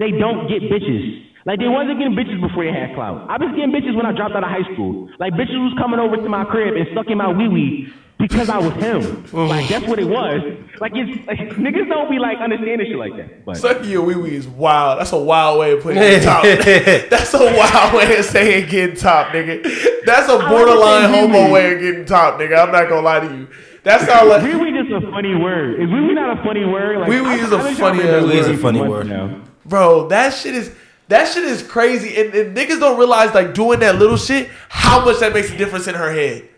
They 0.00 0.16
don't 0.16 0.48
get 0.48 0.64
bitches. 0.72 1.27
Like 1.48 1.60
they 1.60 1.68
wasn't 1.68 1.96
getting 1.96 2.12
bitches 2.12 2.36
before 2.44 2.62
they 2.68 2.72
had 2.76 2.92
clout. 2.94 3.24
I 3.30 3.40
was 3.40 3.48
getting 3.56 3.72
bitches 3.72 3.96
when 3.96 4.04
I 4.04 4.12
dropped 4.12 4.36
out 4.36 4.44
of 4.44 4.50
high 4.52 4.68
school. 4.74 5.08
Like 5.18 5.32
bitches 5.32 5.56
was 5.56 5.72
coming 5.80 5.98
over 5.98 6.16
to 6.20 6.28
my 6.28 6.44
crib 6.44 6.76
and 6.76 6.86
sucking 6.94 7.16
my 7.16 7.32
wee 7.32 7.48
wee 7.48 7.88
because 8.18 8.50
I 8.50 8.58
was 8.58 8.74
him. 8.74 9.24
Like 9.32 9.66
that's 9.66 9.86
what 9.88 9.98
it 9.98 10.04
was. 10.04 10.42
Like 10.78 10.92
it's 10.94 11.26
like, 11.26 11.38
niggas 11.56 11.88
don't 11.88 12.10
be 12.10 12.18
like 12.18 12.36
understanding 12.36 12.86
shit 12.86 12.98
like 12.98 13.16
that. 13.16 13.46
But 13.46 13.56
Sucking 13.56 13.88
your 13.88 14.02
wee 14.04 14.16
wee 14.16 14.36
is 14.36 14.46
wild. 14.46 15.00
That's 15.00 15.12
a 15.12 15.16
wild 15.18 15.58
way 15.60 15.72
of 15.72 15.80
putting 15.82 16.02
it 16.02 16.22
top. 16.28 16.42
That's 16.44 17.32
a 17.32 17.40
wild 17.56 17.94
way 17.96 18.18
of 18.18 18.26
saying 18.26 18.68
getting 18.68 18.96
top, 18.96 19.28
nigga. 19.28 19.62
That's 20.04 20.28
a 20.28 20.36
borderline 20.52 21.08
say 21.10 21.18
homo 21.20 21.50
way 21.50 21.72
of 21.72 21.80
getting 21.80 22.04
top, 22.04 22.38
nigga. 22.38 22.58
I'm 22.62 22.72
not 22.72 22.90
gonna 22.90 23.00
lie 23.00 23.20
to 23.20 23.34
you. 23.34 23.48
That 23.84 24.06
sound 24.06 24.28
like 24.28 24.42
wee 24.42 24.54
wee 24.54 24.76
just 24.76 24.92
a 24.92 25.00
funny 25.10 25.34
word. 25.34 25.80
Is 25.80 25.88
wee 25.88 26.00
wee 26.08 26.12
not 26.12 26.38
a 26.38 26.42
funny 26.44 26.66
word? 26.66 26.98
Like, 26.98 27.08
Wee 27.08 27.22
wee 27.22 27.28
I- 27.28 27.36
is 27.36 27.52
a 27.52 27.56
I've 27.56 27.64
been 27.64 27.74
funny 27.74 27.76
trying 27.76 27.96
to 27.96 28.02
ass 28.02 28.04
remember 28.04 28.26
word. 28.26 28.36
It 28.36 28.40
is 28.40 28.48
a 28.48 28.56
funny 28.60 28.80
word. 28.82 29.06
now. 29.06 29.44
Bro, 29.64 30.08
that 30.08 30.34
shit 30.34 30.54
is 30.54 30.70
that 31.08 31.32
shit 31.32 31.44
is 31.44 31.62
crazy, 31.62 32.16
and, 32.20 32.34
and 32.34 32.56
niggas 32.56 32.80
don't 32.80 32.98
realize 32.98 33.34
like 33.34 33.54
doing 33.54 33.80
that 33.80 33.96
little 33.96 34.16
shit, 34.16 34.48
how 34.68 35.04
much 35.04 35.20
that 35.20 35.32
makes 35.32 35.50
a 35.50 35.56
difference 35.56 35.86
in 35.86 35.94
her 35.94 36.12
head. 36.12 36.48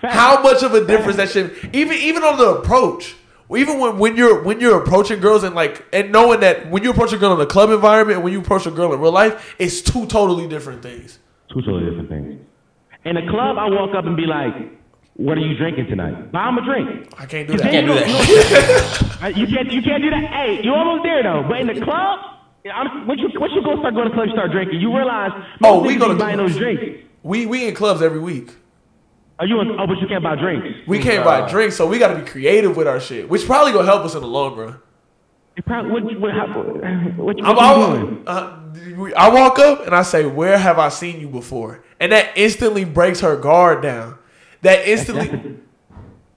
How 0.00 0.40
much 0.42 0.62
of 0.62 0.74
a 0.74 0.86
difference 0.86 1.16
that 1.16 1.28
shit, 1.30 1.52
even 1.74 1.96
even 1.98 2.22
on 2.22 2.38
the 2.38 2.50
approach, 2.58 3.16
even 3.50 3.80
when, 3.80 3.98
when 3.98 4.16
you're 4.16 4.44
when 4.44 4.60
you're 4.60 4.80
approaching 4.80 5.18
girls 5.20 5.42
and 5.42 5.54
like 5.56 5.84
and 5.92 6.12
knowing 6.12 6.40
that 6.40 6.70
when 6.70 6.84
you 6.84 6.90
approach 6.90 7.12
a 7.12 7.18
girl 7.18 7.32
in 7.34 7.40
a 7.40 7.46
club 7.46 7.70
environment 7.70 8.16
and 8.16 8.24
when 8.24 8.32
you 8.32 8.40
approach 8.40 8.66
a 8.66 8.70
girl 8.70 8.92
in 8.92 9.00
real 9.00 9.10
life, 9.10 9.56
it's 9.58 9.80
two 9.80 10.06
totally 10.06 10.46
different 10.46 10.82
things. 10.82 11.18
Two 11.52 11.62
totally 11.62 11.86
different 11.90 12.08
things. 12.10 12.40
In 13.04 13.16
a 13.16 13.28
club, 13.28 13.58
I 13.58 13.68
walk 13.70 13.94
up 13.96 14.04
and 14.04 14.16
be 14.16 14.26
like, 14.26 14.54
what 15.14 15.36
are 15.36 15.40
you 15.40 15.56
drinking 15.56 15.86
tonight? 15.86 16.30
Buy 16.30 16.48
him 16.48 16.58
a 16.58 16.64
drink. 16.64 17.12
I 17.18 17.26
can't 17.26 17.48
do 17.48 17.54
Cause 17.54 17.62
that. 17.62 17.72
then 17.72 17.86
Can't 17.86 17.86
do 17.86 17.94
you 17.94 18.42
that. 18.44 19.36
You 19.36 19.46
can't. 19.48 19.72
You 19.72 19.82
can't 19.82 20.02
do 20.02 20.10
that. 20.10 20.24
Hey, 20.30 20.62
you 20.62 20.72
almost 20.72 21.02
there 21.02 21.24
though. 21.24 21.44
But 21.48 21.60
in 21.60 21.66
the 21.66 21.80
club, 21.80 22.20
I'm, 22.66 23.06
once 23.06 23.20
you 23.20 23.40
once 23.40 23.52
you 23.54 23.62
go 23.62 23.78
start 23.78 23.94
going 23.94 24.08
to 24.08 24.14
clubs, 24.14 24.30
you 24.30 24.36
start 24.36 24.50
drinking, 24.50 24.80
you 24.80 24.94
realize. 24.94 25.30
Oh, 25.62 25.80
we 25.80 25.96
niggas 25.96 25.98
go 26.00 26.08
to 26.08 26.14
be 26.14 26.20
buying 26.20 26.36
those 26.38 26.56
drinks. 26.56 27.04
We 27.22 27.46
we 27.46 27.68
in 27.68 27.74
clubs 27.74 28.02
every 28.02 28.20
week. 28.20 28.54
Are 29.38 29.46
you? 29.46 29.60
In, 29.60 29.70
oh, 29.78 29.86
but 29.86 29.98
you 29.98 30.08
can't 30.08 30.22
buy 30.22 30.34
drinks. 30.34 30.66
We 30.86 30.98
can't 30.98 31.24
buy 31.24 31.48
drinks, 31.48 31.76
so 31.76 31.86
we 31.86 31.98
got 31.98 32.08
to 32.08 32.18
be 32.18 32.28
creative 32.28 32.76
with 32.76 32.88
our 32.88 33.00
shit, 33.00 33.28
which 33.28 33.46
probably 33.46 33.72
gonna 33.72 33.86
help 33.86 34.04
us 34.04 34.14
in 34.14 34.20
the 34.20 34.26
long 34.26 34.56
run. 34.56 34.80
You 35.56 35.62
probably 35.62 35.90
what? 35.90 36.04
What? 36.04 36.20
What, 36.20 36.36
what, 36.56 36.84
I'm, 36.84 37.16
what 37.16 37.36
you 37.36 37.44
doing? 37.44 38.24
I, 38.26 38.32
uh, 38.32 39.10
I 39.16 39.28
walk 39.28 39.58
up 39.58 39.86
and 39.86 39.94
I 39.94 40.02
say, 40.02 40.26
"Where 40.26 40.58
have 40.58 40.78
I 40.78 40.88
seen 40.88 41.20
you 41.20 41.28
before?" 41.28 41.84
And 42.00 42.12
that 42.12 42.36
instantly 42.36 42.84
breaks 42.84 43.20
her 43.20 43.36
guard 43.36 43.82
down. 43.82 44.18
That 44.62 44.88
instantly. 44.88 45.58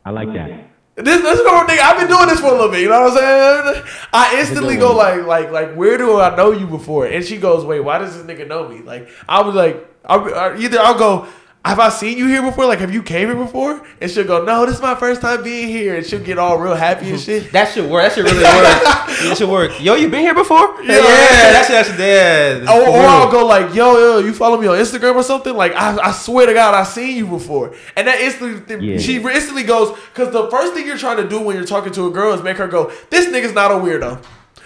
I 0.05 0.09
like 0.11 0.28
that. 0.34 0.70
This 0.96 1.22
this 1.22 1.42
girl 1.42 1.66
thing. 1.66 1.80
I've 1.82 1.98
been 1.98 2.08
doing 2.10 2.28
this 2.28 2.39
for 2.42 2.48
a 2.48 2.52
little 2.52 2.70
bit. 2.70 2.82
You 2.82 2.89
know 2.89 3.02
what 3.04 3.12
I'm 3.24 3.74
saying? 3.74 3.84
I 4.14 4.39
instantly 4.39 4.76
go 4.78 4.94
like 4.96 5.26
like 5.26 5.50
like 5.52 5.74
Where 5.76 5.98
do 5.98 6.20
I 6.20 6.36
know 6.36 6.52
you 6.52 6.68
before? 6.68 7.06
And 7.08 7.24
she 7.24 7.38
goes, 7.38 7.64
Wait, 7.66 7.80
why 7.80 7.98
does 7.98 8.16
this 8.16 8.26
nigga 8.26 8.48
know 8.48 8.68
me? 8.68 8.82
Like 8.82 9.08
I 9.28 9.42
was 9.42 9.56
like, 9.56 9.88
I'll, 10.06 10.34
I- 10.36 10.58
either 10.58 10.80
I'll 10.80 10.98
go. 10.98 11.28
Have 11.64 11.80
I 11.80 11.89
seen 11.89 12.18
you 12.18 12.26
here 12.28 12.41
before? 12.41 12.66
Like, 12.66 12.80
have 12.80 12.91
you 12.91 13.03
came 13.03 13.28
here 13.28 13.36
before? 13.38 13.86
And 14.01 14.09
she'll 14.09 14.26
go, 14.26 14.43
no, 14.43 14.66
this 14.66 14.78
is 14.78 14.82
my 14.82 14.95
first 14.95 15.22
time 15.22 15.43
being 15.43 15.68
here. 15.68 15.95
And 15.95 16.03
she'll 16.03 16.20
get 16.20 16.39
all 16.39 16.57
real 16.57 16.74
happy 16.74 17.12
and 17.12 17.20
shit. 17.20 17.51
That 17.51 17.72
should 17.72 17.88
work. 17.88 18.01
That 18.03 18.14
should 18.16 18.26
really 18.26 18.38
work. 18.43 18.43
that 19.22 19.36
should 19.38 19.47
work. 19.49 19.80
Yo, 19.80 19.93
you 19.93 20.09
been 20.09 20.22
here 20.22 20.34
before? 20.34 20.57
Yeah, 20.82 20.95
Yeah. 20.97 21.51
that's 21.53 21.68
that's 21.68 21.99
yeah. 21.99 22.66
Or, 22.68 22.89
or 22.89 23.01
I'll 23.05 23.32
go 23.32 23.45
like, 23.45 23.76
yo, 23.76 23.95
yo, 23.95 24.18
you 24.26 24.34
follow 24.34 24.59
me 24.59 24.66
on 24.66 24.76
Instagram 24.78 25.14
or 25.16 25.22
something? 25.24 25.55
Like, 25.55 25.74
I, 25.74 25.97
I 25.99 26.12
swear 26.14 26.47
to 26.47 26.53
God, 26.55 26.74
I 26.74 26.82
seen 26.84 27.16
you 27.16 27.28
before. 27.28 27.76
And 27.95 28.07
that 28.07 28.20
instantly, 28.20 28.93
Yeah. 28.93 28.97
she 28.97 29.18
instantly 29.18 29.62
goes, 29.64 29.95
because 30.16 30.34
the 30.34 30.49
first 30.49 30.74
thing 30.74 30.88
you're 30.88 30.97
trying 30.97 31.18
to 31.18 31.30
do 31.30 31.39
when 31.41 31.55
you're 31.55 31.66
talking 31.66 31.93
to 31.93 32.07
a 32.07 32.12
girl 32.12 32.34
is 32.34 32.41
make 32.41 32.57
her 32.57 32.68
go, 32.68 32.91
this 33.12 33.28
nigga's 33.28 33.53
not 33.53 33.70
a 33.70 33.76
weirdo. 33.76 34.24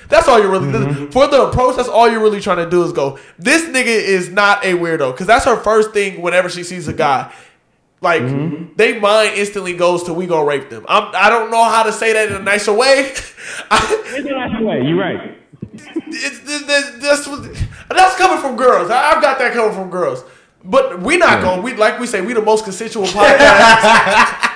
That's 0.09 0.27
all 0.27 0.39
you're 0.39 0.51
really 0.51 0.67
Mm-hmm. 0.67 1.07
for 1.11 1.27
the 1.27 1.43
approach. 1.47 1.75
That's 1.77 1.89
all 1.89 2.09
you're 2.09 2.21
really 2.21 2.39
trying 2.41 2.57
to 2.57 2.69
do 2.69 2.83
is 2.83 2.91
go. 2.91 3.17
This 3.39 3.63
nigga 3.63 3.85
is 3.87 4.29
not 4.29 4.63
a 4.63 4.73
weirdo 4.73 5.11
because 5.11 5.27
that's 5.27 5.45
her 5.45 5.55
first 5.57 5.91
thing 5.91 6.21
whenever 6.21 6.49
she 6.49 6.63
sees 6.63 6.87
a 6.87 6.93
guy. 6.93 7.31
Like 8.01 8.21
Mm-hmm. 8.21 8.73
they 8.75 8.99
mind 8.99 9.33
instantly 9.35 9.73
goes 9.75 10.03
to 10.03 10.13
we 10.13 10.27
gonna 10.27 10.45
rape 10.45 10.69
them. 10.69 10.85
I'm, 10.87 11.11
I 11.15 11.29
don't 11.29 11.49
know 11.49 11.63
how 11.63 11.83
to 11.83 11.91
say 11.91 12.13
that 12.13 12.29
in 12.29 12.35
a 12.35 12.39
nicer 12.43 12.73
way. 12.73 13.13
I, 13.71 14.03
It's 14.15 14.27
a 14.27 14.31
nice 14.31 14.61
way. 14.61 14.81
You're 14.83 14.97
right. 14.99 15.37
it's, 15.73 16.39
it's, 16.43 16.65
that's, 16.65 16.97
that's, 16.99 17.27
what- 17.27 17.49
that's 17.89 18.15
coming 18.17 18.37
from 18.41 18.55
girls. 18.57 18.89
I, 18.91 19.11
I've 19.13 19.21
got 19.21 19.39
that 19.39 19.53
coming 19.53 19.73
from 19.73 19.89
girls. 19.89 20.23
But 20.63 21.01
we 21.01 21.17
not 21.17 21.41
going. 21.43 21.61
We 21.63 21.73
like 21.75 21.99
we 21.99 22.07
say 22.07 22.21
we 22.21 22.33
the 22.33 22.41
most 22.41 22.63
consensual 22.63 23.05
podcast. 23.05 24.51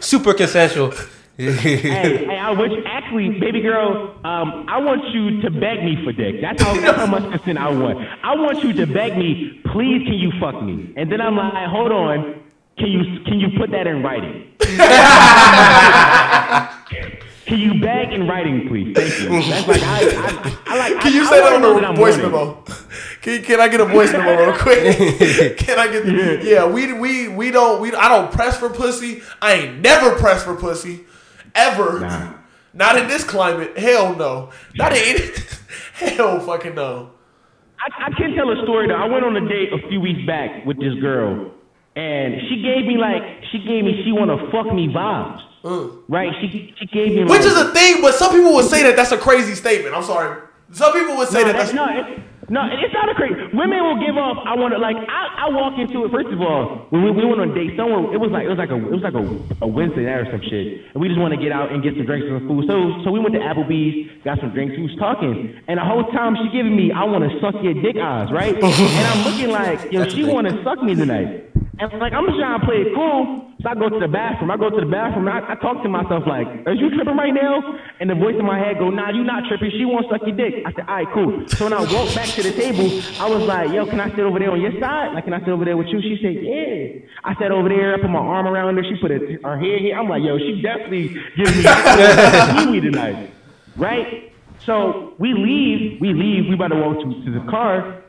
Super 0.02 0.32
consensual. 0.34 0.92
Hey, 1.36 1.76
hey, 1.76 2.38
I 2.38 2.50
wish 2.50 2.72
actually, 2.86 3.38
baby 3.38 3.60
girl, 3.60 4.18
um, 4.24 4.66
I 4.68 4.78
want 4.78 5.02
you 5.12 5.42
to 5.42 5.50
beg 5.50 5.84
me 5.84 6.02
for 6.04 6.12
dick. 6.12 6.40
That's 6.40 6.62
how, 6.62 6.74
that's 6.80 6.96
how 6.96 7.06
much 7.06 7.30
consent 7.30 7.58
I 7.58 7.70
want. 7.70 7.98
I 8.22 8.34
want 8.34 8.62
you 8.64 8.72
to 8.74 8.86
beg 8.86 9.16
me, 9.16 9.60
please, 9.72 10.04
can 10.04 10.14
you 10.14 10.32
fuck 10.40 10.62
me? 10.62 10.92
And 10.96 11.10
then 11.10 11.20
I'm 11.20 11.36
like, 11.36 11.68
hold 11.68 11.92
on, 11.92 12.42
can 12.78 12.88
you 12.88 13.20
can 13.24 13.40
you 13.40 13.58
put 13.58 13.70
that 13.70 13.86
in 13.86 14.02
writing? 14.02 14.52
can 17.46 17.58
you 17.58 17.80
beg 17.80 18.12
in 18.12 18.28
writing, 18.28 18.68
please? 18.68 18.94
Thank 18.94 19.18
you. 19.18 19.28
That's 19.50 19.66
like 19.66 19.82
I, 19.82 20.00
I, 20.12 20.58
I 20.66 20.76
like. 20.78 21.00
Can 21.00 21.14
you 21.14 21.22
I, 21.22 21.30
say 21.30 21.38
I 21.38 21.40
that 21.40 21.52
on 21.54 21.62
wanna 21.62 21.74
know 21.74 21.80
the 21.80 21.86
I'm 21.86 21.96
voice 21.96 22.18
memo? 22.18 22.62
Can, 23.22 23.42
can 23.42 23.60
I 23.60 23.68
get 23.68 23.80
a 23.80 23.86
voice 23.86 24.12
memo 24.12 24.44
real 24.44 24.58
quick? 24.58 25.56
can 25.58 25.78
I 25.78 25.88
get? 25.88 26.04
the 26.04 26.40
Yeah, 26.42 26.66
we 26.66 26.92
we 26.92 27.28
we 27.28 27.50
don't 27.50 27.80
we 27.80 27.94
I 27.94 28.08
don't 28.08 28.30
press 28.30 28.58
for 28.58 28.68
pussy. 28.68 29.22
I 29.40 29.54
ain't 29.54 29.80
never 29.80 30.14
pressed 30.16 30.44
for 30.44 30.54
pussy, 30.54 31.06
ever. 31.56 32.00
Nah. 32.00 32.34
Not 32.72 32.98
in 32.98 33.08
this 33.08 33.24
climate. 33.24 33.76
Hell 33.78 34.14
no. 34.14 34.50
Not 34.74 34.96
in. 34.96 35.16
Hell 35.94 36.40
fucking 36.40 36.74
no. 36.74 37.10
I, 37.78 38.06
I 38.06 38.10
can 38.16 38.34
tell 38.34 38.50
a 38.50 38.62
story 38.62 38.88
though. 38.88 38.94
I 38.94 39.06
went 39.06 39.24
on 39.24 39.36
a 39.36 39.48
date 39.48 39.72
a 39.72 39.88
few 39.88 40.00
weeks 40.00 40.26
back 40.26 40.64
with 40.66 40.78
this 40.78 40.94
girl, 41.00 41.52
and 41.94 42.34
she 42.48 42.62
gave 42.62 42.86
me 42.86 42.96
like 42.98 43.22
she 43.50 43.58
gave 43.58 43.84
me 43.84 44.02
she 44.04 44.12
want 44.12 44.30
to 44.30 44.50
fuck 44.50 44.72
me 44.74 44.88
vibes. 44.88 45.40
Mm. 45.64 46.02
Right? 46.08 46.32
She 46.40 46.74
she 46.78 46.86
gave 46.86 47.14
me 47.14 47.24
Which 47.24 47.40
like, 47.40 47.46
is 47.46 47.56
a 47.56 47.72
thing, 47.72 48.02
but 48.02 48.14
some 48.14 48.32
people 48.32 48.52
would 48.54 48.66
say 48.66 48.82
that 48.84 48.96
that's 48.96 49.12
a 49.12 49.18
crazy 49.18 49.54
statement. 49.54 49.94
I'm 49.94 50.02
sorry. 50.02 50.40
Some 50.72 50.92
people 50.92 51.16
would 51.16 51.28
say 51.28 51.42
no, 51.42 51.52
that 51.52 51.56
that's 51.56 51.72
no, 51.72 51.86
it's, 51.86 52.50
no, 52.50 52.62
it's 52.66 52.94
not 52.94 53.10
a 53.10 53.14
crazy. 53.14 53.34
Women 53.54 53.82
will 53.82 53.98
give 53.98 54.16
off. 54.18 54.38
I 54.46 54.54
want 54.54 54.74
to 54.74 54.78
like. 54.78 54.94
I, 54.94 55.46
I 55.46 55.50
walk 55.50 55.78
into 55.78 56.06
it. 56.06 56.10
First 56.10 56.30
of 56.30 56.40
all, 56.42 56.86
when 56.90 57.02
we, 57.02 57.10
we 57.10 57.24
went 57.26 57.42
on 57.42 57.50
a 57.50 57.54
date 57.54 57.74
somewhere, 57.74 58.14
it 58.14 58.18
was 58.18 58.30
like 58.30 58.46
it 58.46 58.50
was 58.50 58.58
like 58.58 58.70
a 58.70 58.78
it 58.78 58.94
was 58.94 59.02
like 59.02 59.18
a, 59.18 59.26
a 59.62 59.68
Wednesday 59.68 60.06
night 60.06 60.26
or 60.26 60.30
some 60.30 60.42
shit, 60.46 60.86
and 60.94 60.98
we 60.98 61.06
just 61.06 61.18
want 61.18 61.34
to 61.34 61.40
get 61.42 61.50
out 61.50 61.70
and 61.70 61.82
get 61.82 61.98
some 61.98 62.06
drinks 62.06 62.26
and 62.26 62.38
some 62.38 62.46
food. 62.46 62.66
So 62.70 63.02
so 63.02 63.10
we 63.10 63.18
went 63.18 63.34
to 63.34 63.42
Applebee's, 63.42 64.22
got 64.22 64.38
some 64.38 64.54
drinks. 64.54 64.78
We 64.78 64.86
was 64.90 64.98
talking, 64.98 65.54
and 65.66 65.78
the 65.78 65.86
whole 65.86 66.06
time 66.14 66.38
she 66.38 66.46
giving 66.54 66.74
me, 66.74 66.90
I 66.94 67.02
want 67.06 67.26
to 67.26 67.34
suck 67.42 67.58
your 67.62 67.74
dick 67.78 67.98
eyes, 67.98 68.30
right? 68.30 68.54
and 68.62 69.06
I'm 69.10 69.22
looking 69.26 69.50
like, 69.50 69.90
yo, 69.90 70.06
she 70.06 70.22
want 70.22 70.46
to 70.46 70.54
suck 70.62 70.82
me 70.82 70.94
tonight. 70.94 71.55
And 71.78 71.92
like 72.00 72.14
I'm 72.14 72.24
just 72.24 72.38
trying 72.38 72.58
to 72.58 72.64
play 72.64 72.88
it 72.88 72.94
cool, 72.94 73.52
so 73.60 73.68
I 73.68 73.74
go 73.74 73.90
to 73.92 74.00
the 74.00 74.08
bathroom. 74.08 74.50
I 74.50 74.56
go 74.56 74.70
to 74.70 74.80
the 74.80 74.88
bathroom. 74.88 75.28
I, 75.28 75.44
I 75.44 75.54
talk 75.60 75.82
to 75.82 75.88
myself 75.90 76.24
like, 76.26 76.48
"Are 76.64 76.72
you 76.72 76.88
tripping 76.88 77.16
right 77.16 77.34
now?" 77.34 77.60
And 78.00 78.08
the 78.08 78.14
voice 78.14 78.34
in 78.38 78.46
my 78.46 78.58
head 78.58 78.78
go, 78.78 78.88
"Nah, 78.88 79.10
you 79.12 79.24
not 79.24 79.44
tripping. 79.44 79.70
She 79.76 79.84
wants 79.84 80.08
to 80.08 80.16
suck 80.16 80.24
your 80.24 80.36
dick." 80.36 80.64
I 80.64 80.72
said, 80.72 80.88
"All 80.88 80.96
right, 80.96 81.10
cool." 81.12 81.44
So 81.48 81.68
when 81.68 81.74
I 81.76 81.84
walked 81.84 82.16
back 82.16 82.32
to 82.32 82.42
the 82.42 82.52
table, 82.56 82.88
I 83.20 83.28
was 83.28 83.44
like, 83.44 83.76
"Yo, 83.76 83.84
can 83.84 84.00
I 84.00 84.08
sit 84.08 84.20
over 84.20 84.38
there 84.38 84.50
on 84.50 84.60
your 84.60 84.72
side? 84.80 85.12
Like, 85.12 85.24
can 85.24 85.34
I 85.34 85.40
sit 85.40 85.50
over 85.50 85.66
there 85.66 85.76
with 85.76 85.88
you?" 85.88 86.00
She 86.00 86.16
said, 86.24 86.40
"Yeah." 86.40 87.04
I 87.28 87.36
sat 87.36 87.52
over 87.52 87.68
there. 87.68 87.92
I 87.92 88.00
put 88.00 88.08
my 88.08 88.24
arm 88.24 88.46
around 88.46 88.76
her. 88.78 88.84
She 88.84 88.96
put 88.96 89.10
it, 89.10 89.44
her 89.44 89.58
head 89.60 89.80
here. 89.84 89.98
I'm 90.00 90.08
like, 90.08 90.24
"Yo, 90.24 90.38
she 90.38 90.62
definitely 90.64 91.12
gives 91.36 91.56
me 91.60 92.72
me 92.72 92.80
tonight, 92.80 93.30
right?" 93.76 94.32
So 94.64 95.12
we 95.18 95.34
leave. 95.34 96.00
We 96.00 96.14
leave. 96.14 96.48
We 96.48 96.54
about 96.54 96.68
to 96.68 96.80
walk 96.80 97.04
to, 97.04 97.24
to 97.24 97.30
the 97.36 97.44
car. 97.50 98.02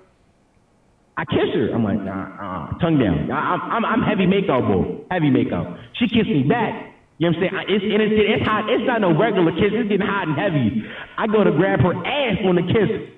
I 1.17 1.25
kiss 1.25 1.49
her. 1.57 1.73
I'm 1.73 1.83
like, 1.83 1.97
nah, 1.97 2.29
uh, 2.37 2.77
tongue 2.77 3.01
down. 3.01 3.31
I, 3.33 3.57
I'm, 3.73 3.83
I'm, 3.83 4.05
heavy 4.05 4.29
makeup, 4.29 4.61
boy. 4.69 5.01
Heavy 5.09 5.33
makeup. 5.33 5.65
She 5.97 6.05
kissed 6.05 6.29
me 6.29 6.45
back. 6.45 6.93
You 7.17 7.33
know 7.33 7.33
what 7.33 7.49
I'm 7.49 7.65
saying? 7.65 7.73
It's, 7.73 7.85
it's, 7.89 8.13
it's 8.37 8.45
hot. 8.45 8.69
It's 8.69 8.85
not 8.85 9.01
no 9.01 9.17
regular 9.17 9.49
kiss. 9.57 9.73
It's 9.73 9.89
getting 9.89 10.05
hot 10.05 10.29
and 10.29 10.37
heavy. 10.37 10.85
I 11.17 11.25
go 11.25 11.41
to 11.41 11.49
grab 11.49 11.81
her 11.81 11.97
ass 12.05 12.37
on 12.45 12.61
the 12.61 12.65
kiss. 12.69 13.09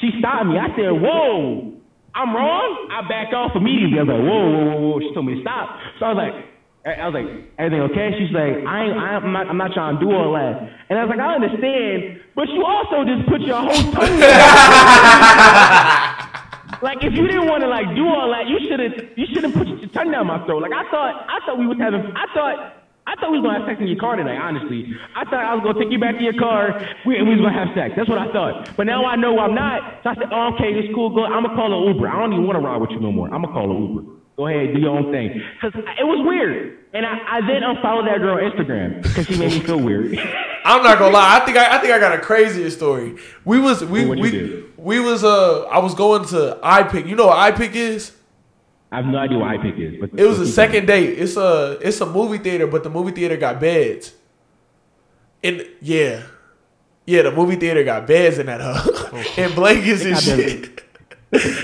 She 0.00 0.08
stopped 0.18 0.48
me. 0.48 0.56
I 0.56 0.72
said, 0.72 0.96
whoa. 0.96 1.76
I'm 2.16 2.32
wrong? 2.32 2.88
I 2.88 3.04
back 3.12 3.36
off 3.36 3.52
immediately. 3.52 4.00
I 4.00 4.08
was 4.08 4.16
like, 4.16 4.24
whoa, 4.24 4.48
whoa, 4.48 4.64
whoa, 4.64 4.80
whoa. 4.88 5.00
She 5.04 5.12
told 5.12 5.26
me 5.28 5.36
to 5.36 5.42
stop. 5.44 5.76
So 6.00 6.08
I 6.08 6.16
was 6.16 6.20
like, 6.24 6.32
I 6.88 7.08
was 7.08 7.16
like, 7.16 7.28
everything 7.58 7.84
okay? 7.92 8.16
She's 8.16 8.32
like, 8.32 8.64
I 8.64 8.88
ain't, 8.88 8.96
I'm 8.96 9.32
not, 9.32 9.48
I'm 9.52 9.56
not 9.60 9.72
trying 9.76 9.98
to 9.98 10.04
do 10.04 10.12
all 10.12 10.32
that. 10.32 10.64
And 10.88 10.96
I 10.96 11.04
was 11.04 11.12
like, 11.12 11.20
I 11.20 11.36
understand, 11.36 12.24
but 12.32 12.48
you 12.48 12.64
also 12.64 13.04
just 13.04 13.28
put 13.28 13.40
your 13.44 13.60
whole 13.60 13.92
tongue 13.92 14.20
Like 16.82 17.02
if 17.04 17.12
you 17.12 17.26
didn't 17.26 17.46
want 17.46 17.62
to 17.62 17.68
like 17.68 17.94
do 17.94 18.06
all 18.08 18.30
that, 18.30 18.48
you 18.48 18.58
should 18.68 18.80
have 18.80 18.92
you 19.16 19.26
should 19.32 19.44
have 19.44 19.54
put 19.54 19.66
your 19.68 19.88
tongue 19.90 20.10
down 20.10 20.26
my 20.26 20.44
throat. 20.46 20.62
Like 20.62 20.72
I 20.72 20.88
thought 20.90 21.26
I 21.28 21.38
thought 21.46 21.58
we 21.58 21.66
was 21.66 21.78
having 21.78 22.00
I 22.16 22.26
thought 22.34 22.56
I 23.06 23.14
thought 23.20 23.32
we 23.32 23.38
was 23.38 23.44
gonna 23.44 23.60
have 23.60 23.68
sex 23.68 23.80
in 23.80 23.88
your 23.88 24.00
car 24.00 24.16
tonight. 24.16 24.40
Honestly, 24.40 24.88
I 25.14 25.24
thought 25.28 25.44
I 25.44 25.52
was 25.54 25.62
gonna 25.62 25.78
take 25.78 25.92
you 25.92 26.00
back 26.00 26.16
to 26.16 26.24
your 26.24 26.38
car. 26.40 26.80
We, 27.04 27.20
we 27.20 27.36
was 27.36 27.44
gonna 27.44 27.52
have 27.52 27.76
sex. 27.76 27.92
That's 27.96 28.08
what 28.08 28.16
I 28.16 28.32
thought. 28.32 28.72
But 28.76 28.88
now 28.88 29.04
I 29.04 29.16
know 29.16 29.36
I'm 29.38 29.54
not. 29.54 30.00
So 30.02 30.10
I 30.10 30.14
said, 30.14 30.32
oh, 30.32 30.56
okay, 30.56 30.72
it's 30.72 30.88
cool. 30.94 31.12
Go. 31.12 31.24
I'm 31.28 31.44
gonna 31.44 31.54
call 31.54 31.68
an 31.68 31.84
Uber. 31.94 32.08
I 32.08 32.16
don't 32.16 32.32
even 32.32 32.46
want 32.48 32.56
to 32.56 32.64
ride 32.64 32.80
with 32.80 32.90
you 32.90 33.00
no 33.00 33.12
more. 33.12 33.28
I'm 33.28 33.42
gonna 33.44 33.52
call 33.52 33.68
an 33.68 33.76
Uber. 33.76 34.13
Go 34.36 34.48
ahead, 34.48 34.74
do 34.74 34.80
your 34.80 34.90
own 34.98 35.12
thing. 35.12 35.40
Cause 35.60 35.72
it 35.74 36.04
was 36.04 36.26
weird, 36.26 36.78
and 36.92 37.06
I, 37.06 37.36
I 37.36 37.40
then 37.46 37.62
unfollowed 37.62 38.06
that 38.08 38.18
girl 38.18 38.34
on 38.44 38.50
Instagram 38.50 39.00
because 39.02 39.26
she 39.26 39.38
made 39.38 39.52
me 39.52 39.60
feel 39.60 39.78
weird. 39.78 40.18
I'm 40.64 40.82
not 40.82 40.98
gonna 40.98 41.14
lie. 41.14 41.36
I 41.40 41.44
think 41.44 41.56
I, 41.56 41.76
I 41.76 41.78
think 41.80 41.92
I 41.92 42.00
got 42.00 42.14
a 42.16 42.20
crazier 42.20 42.68
story. 42.70 43.16
We 43.44 43.60
was 43.60 43.84
we 43.84 44.04
we 44.06 44.64
we 44.76 44.98
was 44.98 45.22
uh 45.22 45.64
I 45.66 45.78
was 45.78 45.94
going 45.94 46.24
to 46.28 46.58
iPic. 46.64 47.06
You 47.06 47.14
know 47.14 47.26
what 47.26 47.54
iPic 47.54 47.74
is? 47.74 48.12
I 48.90 48.96
have 48.96 49.06
no 49.06 49.18
idea 49.18 49.38
what 49.38 49.48
iPic 49.50 49.78
is, 49.78 50.00
but 50.00 50.18
It 50.18 50.26
was 50.26 50.40
a 50.40 50.46
second 50.46 50.86
date. 50.86 51.18
It's 51.18 51.36
a 51.36 51.78
it's 51.80 52.00
a 52.00 52.06
movie 52.06 52.38
theater, 52.38 52.66
but 52.66 52.82
the 52.82 52.90
movie 52.90 53.12
theater 53.12 53.36
got 53.36 53.60
beds. 53.60 54.14
And 55.42 55.66
yeah, 55.80 56.22
yeah, 57.06 57.22
the 57.22 57.30
movie 57.32 57.56
theater 57.56 57.84
got 57.84 58.06
beds 58.06 58.38
in 58.38 58.46
that 58.46 58.60
hub 58.64 59.14
and 59.36 59.54
blankets 59.54 60.02
and 60.04 60.14
got 60.14 60.24
them- 60.24 60.38
shit. 60.40 60.83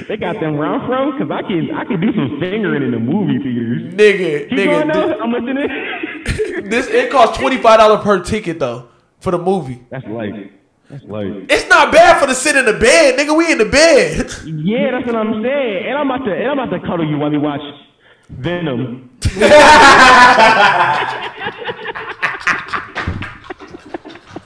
They 0.09 0.17
got 0.17 0.41
them 0.41 0.57
round 0.57 0.87
fro 0.87 1.13
because 1.13 1.31
I 1.31 1.43
can 1.43 1.71
I 1.73 1.85
can 1.85 2.01
do 2.01 2.13
some 2.13 2.41
fingering 2.41 2.83
in 2.83 2.91
the 2.91 2.99
movie 2.99 3.39
theaters. 3.39 3.95
Nigga, 3.95 4.49
Keep 4.49 4.59
nigga, 4.59 4.93
though. 4.93 5.21
I'm 5.21 5.33
listening. 5.33 6.69
this 6.71 6.89
it 6.89 7.11
costs 7.11 7.39
twenty 7.39 7.57
five 7.59 7.79
dollars 7.79 8.03
per 8.03 8.21
ticket 8.23 8.59
though 8.59 8.89
for 9.21 9.31
the 9.31 9.39
movie. 9.39 9.85
That's 9.91 10.05
light. 10.07 10.53
That's 10.89 11.05
light. 11.05 11.47
It's 11.49 11.69
not 11.69 11.93
bad 11.93 12.21
for 12.21 12.27
to 12.27 12.35
sit 12.35 12.57
in 12.57 12.65
the 12.65 12.73
bed, 12.73 13.17
nigga. 13.17 13.37
We 13.37 13.53
in 13.53 13.59
the 13.59 13.65
bed. 13.67 14.33
Yeah, 14.45 14.91
that's 14.91 15.07
what 15.07 15.15
I'm 15.15 15.41
saying. 15.43 15.87
And 15.87 15.97
I'm 15.97 16.11
about 16.11 16.25
to 16.25 16.33
and 16.35 16.51
I'm 16.51 16.59
about 16.59 16.77
to 16.77 16.81
cuddle 16.85 17.09
you 17.09 17.19
while 17.19 17.31
we 17.31 17.39
watch 17.39 17.61
Venom. 18.29 19.11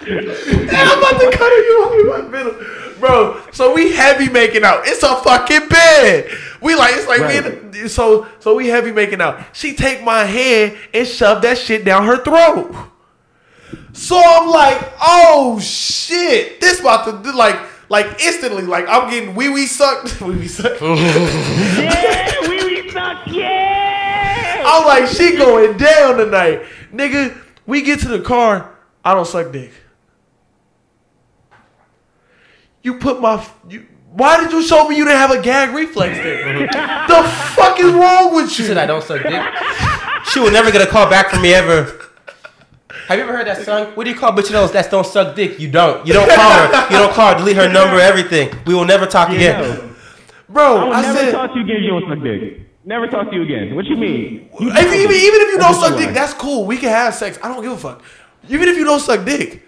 And 0.06 0.76
I'm 0.76 0.98
about 0.98 1.18
to 1.18 1.30
cuddle 1.30 1.64
you 1.64 1.80
while 1.80 1.96
we 1.96 2.08
watch 2.08 2.24
Venom. 2.30 2.83
Bro, 3.04 3.42
so 3.52 3.74
we 3.74 3.92
heavy 3.92 4.30
making 4.30 4.64
out. 4.64 4.80
It's 4.86 5.02
a 5.02 5.14
fucking 5.16 5.68
bed. 5.68 6.30
We 6.62 6.74
like 6.74 6.94
it's 6.94 7.06
like 7.06 7.20
Right. 7.20 7.44
we 7.74 7.80
in, 7.82 7.88
so 7.90 8.26
so 8.40 8.54
we 8.54 8.68
heavy 8.68 8.92
making 8.92 9.20
out. 9.20 9.44
She 9.52 9.74
take 9.74 10.02
my 10.02 10.24
hand 10.24 10.74
and 10.94 11.06
shove 11.06 11.42
that 11.42 11.58
shit 11.58 11.84
down 11.84 12.06
her 12.06 12.16
throat. 12.24 12.74
So 13.92 14.16
I'm 14.16 14.48
like, 14.48 14.90
oh 15.02 15.60
shit, 15.60 16.62
this 16.62 16.80
about 16.80 17.04
to 17.04 17.22
do 17.30 17.36
like 17.36 17.60
like 17.90 18.06
instantly 18.22 18.62
like 18.62 18.86
I'm 18.88 19.10
getting 19.10 19.34
wee 19.34 19.50
wee 19.50 19.66
sucked, 19.66 20.18
wee 20.22 20.36
wee 20.36 20.48
sucked. 20.48 20.80
Yeah, 20.80 22.48
we 22.48 22.64
we 22.64 22.90
suck. 22.90 23.18
Yeah. 23.26 24.62
I'm 24.64 24.86
like, 24.86 25.10
she 25.10 25.36
going 25.36 25.76
down 25.76 26.16
tonight, 26.16 26.62
nigga. 26.90 27.36
We 27.66 27.82
get 27.82 28.00
to 28.00 28.08
the 28.08 28.20
car, 28.20 28.74
I 29.04 29.12
don't 29.12 29.26
suck 29.26 29.52
dick. 29.52 29.72
You 32.84 32.98
put 32.98 33.20
my 33.20 33.44
you. 33.68 33.86
Why 34.12 34.40
did 34.40 34.52
you 34.52 34.62
show 34.62 34.86
me 34.88 34.96
you 34.96 35.04
didn't 35.04 35.16
have 35.18 35.32
a 35.32 35.42
gag 35.42 35.74
reflex 35.74 36.16
there? 36.18 36.58
the 37.08 37.22
fuck 37.56 37.80
is 37.80 37.92
wrong 37.92 38.32
with 38.36 38.48
She 38.52 38.62
you? 38.62 38.68
said 38.68 38.78
I 38.78 38.86
don't 38.86 39.02
suck 39.02 39.22
dick. 39.24 39.42
she 40.30 40.38
will 40.38 40.52
never 40.52 40.70
get 40.70 40.82
a 40.82 40.86
call 40.86 41.10
back 41.10 41.30
from 41.30 41.42
me 41.42 41.52
ever. 41.52 42.00
Have 43.08 43.18
you 43.18 43.24
ever 43.24 43.32
heard 43.36 43.46
that 43.48 43.64
song? 43.64 43.86
What 43.96 44.04
do 44.04 44.10
you 44.10 44.16
call 44.16 44.32
bitch 44.32 44.50
those 44.50 44.70
that 44.72 44.88
don't 44.90 45.04
suck 45.06 45.34
dick? 45.34 45.58
You 45.58 45.68
don't. 45.70 46.06
You 46.06 46.12
don't 46.12 46.28
call 46.30 46.52
her. 46.52 46.84
You 46.92 46.98
don't 46.98 47.12
call 47.12 47.32
her. 47.32 47.38
Delete 47.38 47.56
her 47.56 47.68
number. 47.72 47.98
Everything. 47.98 48.54
We 48.66 48.74
will 48.74 48.84
never 48.84 49.06
talk 49.06 49.30
Yeah, 49.30 49.34
again. 49.34 49.60
no. 49.60 49.94
Bro, 50.48 50.76
I 50.76 50.84
will 50.84 50.92
I, 50.92 51.02
never 51.02 51.18
said, 51.18 51.32
talk 51.32 51.52
to 51.52 51.58
you 51.58 51.64
again 51.64 51.76
if 51.78 51.82
you 51.82 51.90
don't 51.90 52.08
suck 52.08 52.22
dick. 52.22 52.60
Never 52.84 53.06
talk 53.08 53.30
to 53.30 53.34
you 53.36 53.42
again. 53.42 53.74
What 53.74 53.86
you 53.86 53.96
mean? 53.96 54.50
You 54.60 54.70
if, 54.70 54.78
even, 54.78 55.16
even 55.16 55.40
if 55.40 55.48
you 55.48 55.58
don't 55.58 55.74
suck 55.74 55.98
dick, 55.98 56.14
that's 56.14 56.34
cool. 56.34 56.66
We 56.66 56.76
can 56.76 56.90
have 56.90 57.14
sex. 57.14 57.38
I 57.42 57.48
don't 57.48 57.62
give 57.62 57.72
a 57.72 57.76
fuck. 57.78 58.02
Even 58.48 58.68
if 58.68 58.76
you 58.76 58.84
don't 58.84 59.00
suck 59.00 59.24
dick. 59.24 59.62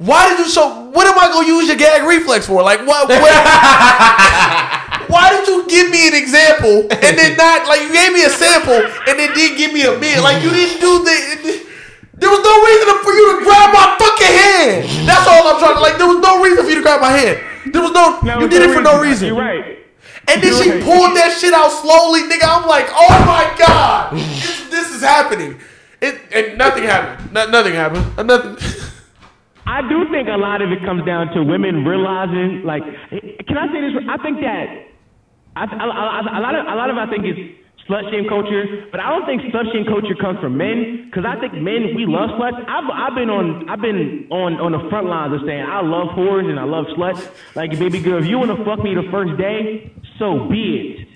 Why 0.00 0.32
did 0.32 0.40
you 0.40 0.48
show? 0.48 0.88
What 0.96 1.04
am 1.04 1.12
I 1.20 1.28
gonna 1.28 1.46
use 1.46 1.68
your 1.68 1.76
gag 1.76 2.08
reflex 2.08 2.46
for? 2.48 2.64
Like 2.64 2.80
what? 2.88 3.04
what 3.04 3.20
why 5.12 5.28
did 5.28 5.44
you 5.44 5.68
give 5.68 5.92
me 5.92 6.08
an 6.08 6.16
example 6.16 6.88
and 6.88 7.12
then 7.20 7.36
not 7.36 7.68
like 7.68 7.84
you 7.84 7.92
gave 7.92 8.08
me 8.16 8.24
a 8.24 8.32
sample 8.32 8.80
and 8.80 9.20
then 9.20 9.28
didn't 9.36 9.58
give 9.60 9.76
me 9.76 9.84
a 9.84 9.92
bit? 10.00 10.24
Like 10.24 10.42
you 10.42 10.48
didn't 10.48 10.80
do 10.80 11.04
the. 11.04 11.68
There 12.16 12.32
was 12.32 12.40
no 12.40 12.54
reason 12.64 12.96
for 13.04 13.12
you 13.12 13.24
to 13.28 13.44
grab 13.44 13.76
my 13.76 13.96
fucking 14.00 14.32
hand. 14.40 14.88
That's 15.04 15.28
all 15.28 15.52
I'm 15.52 15.60
trying 15.60 15.76
to 15.76 15.84
like. 15.84 15.98
There 15.98 16.08
was 16.08 16.24
no 16.24 16.40
reason 16.40 16.64
for 16.64 16.70
you 16.70 16.76
to 16.76 16.82
grab 16.82 17.04
my 17.04 17.12
hand. 17.12 17.36
There 17.68 17.82
was 17.82 17.92
no. 17.92 18.24
No, 18.24 18.38
you 18.40 18.46
it's 18.46 18.54
did 18.56 18.70
it 18.70 18.72
for 18.72 18.80
no 18.80 19.02
reason. 19.02 19.28
You're 19.28 19.36
right. 19.36 19.84
And 20.28 20.40
then 20.40 20.48
she 20.56 20.64
You're 20.64 20.80
right. 20.80 20.84
pulled 20.84 21.12
that 21.20 21.36
shit 21.36 21.52
out 21.52 21.76
slowly, 21.76 22.24
nigga. 22.24 22.48
I'm 22.48 22.64
like, 22.64 22.88
oh 22.88 23.20
my 23.28 23.52
god, 23.60 24.12
this, 24.16 24.64
this 24.70 24.94
is 24.96 25.02
happening. 25.02 25.60
It 26.00 26.16
and 26.32 26.56
nothing 26.56 26.84
happened. 26.84 27.34
No, 27.34 27.50
nothing 27.50 27.74
happened. 27.74 28.16
Nothing. 28.16 28.56
I 29.70 29.86
do 29.86 30.02
think 30.10 30.26
a 30.26 30.34
lot 30.36 30.62
of 30.62 30.72
it 30.74 30.82
comes 30.82 31.06
down 31.06 31.30
to 31.34 31.46
women 31.46 31.86
realizing, 31.86 32.66
like, 32.66 32.82
can 33.46 33.54
I 33.54 33.70
say 33.70 33.78
this? 33.86 34.02
I 34.10 34.18
think 34.18 34.42
that 34.42 34.66
I, 35.54 35.62
I, 35.62 35.84
I, 35.86 36.38
a 36.38 36.42
lot 36.42 36.54
of 36.58 36.66
a 36.66 36.74
lot 36.74 36.90
of 36.90 36.96
I 36.98 37.06
think 37.06 37.22
is 37.22 37.38
slut 37.86 38.10
shame 38.10 38.26
culture, 38.28 38.90
but 38.90 38.98
I 38.98 39.10
don't 39.10 39.26
think 39.26 39.42
slut 39.54 39.70
shame 39.72 39.86
culture 39.86 40.18
comes 40.18 40.40
from 40.40 40.58
men 40.58 41.06
because 41.06 41.22
I 41.22 41.38
think 41.38 41.54
men 41.54 41.94
we 41.94 42.02
love 42.02 42.30
sluts. 42.34 42.58
I've 42.66 42.90
I've 42.90 43.14
been 43.14 43.30
on 43.30 43.70
I've 43.70 43.80
been 43.80 44.26
on 44.30 44.58
on 44.58 44.72
the 44.72 44.82
front 44.90 45.06
lines 45.06 45.34
of 45.34 45.46
saying 45.46 45.62
I 45.62 45.82
love 45.82 46.18
whores 46.18 46.50
and 46.50 46.58
I 46.58 46.64
love 46.64 46.86
sluts. 46.98 47.30
Like, 47.54 47.70
baby 47.78 48.00
girl, 48.02 48.18
if 48.18 48.26
you 48.26 48.38
want 48.38 48.50
to 48.50 48.64
fuck 48.64 48.82
me 48.82 48.94
the 48.94 49.06
first 49.10 49.38
day, 49.38 49.94
so 50.18 50.50
be 50.50 50.98
it. 50.98 51.09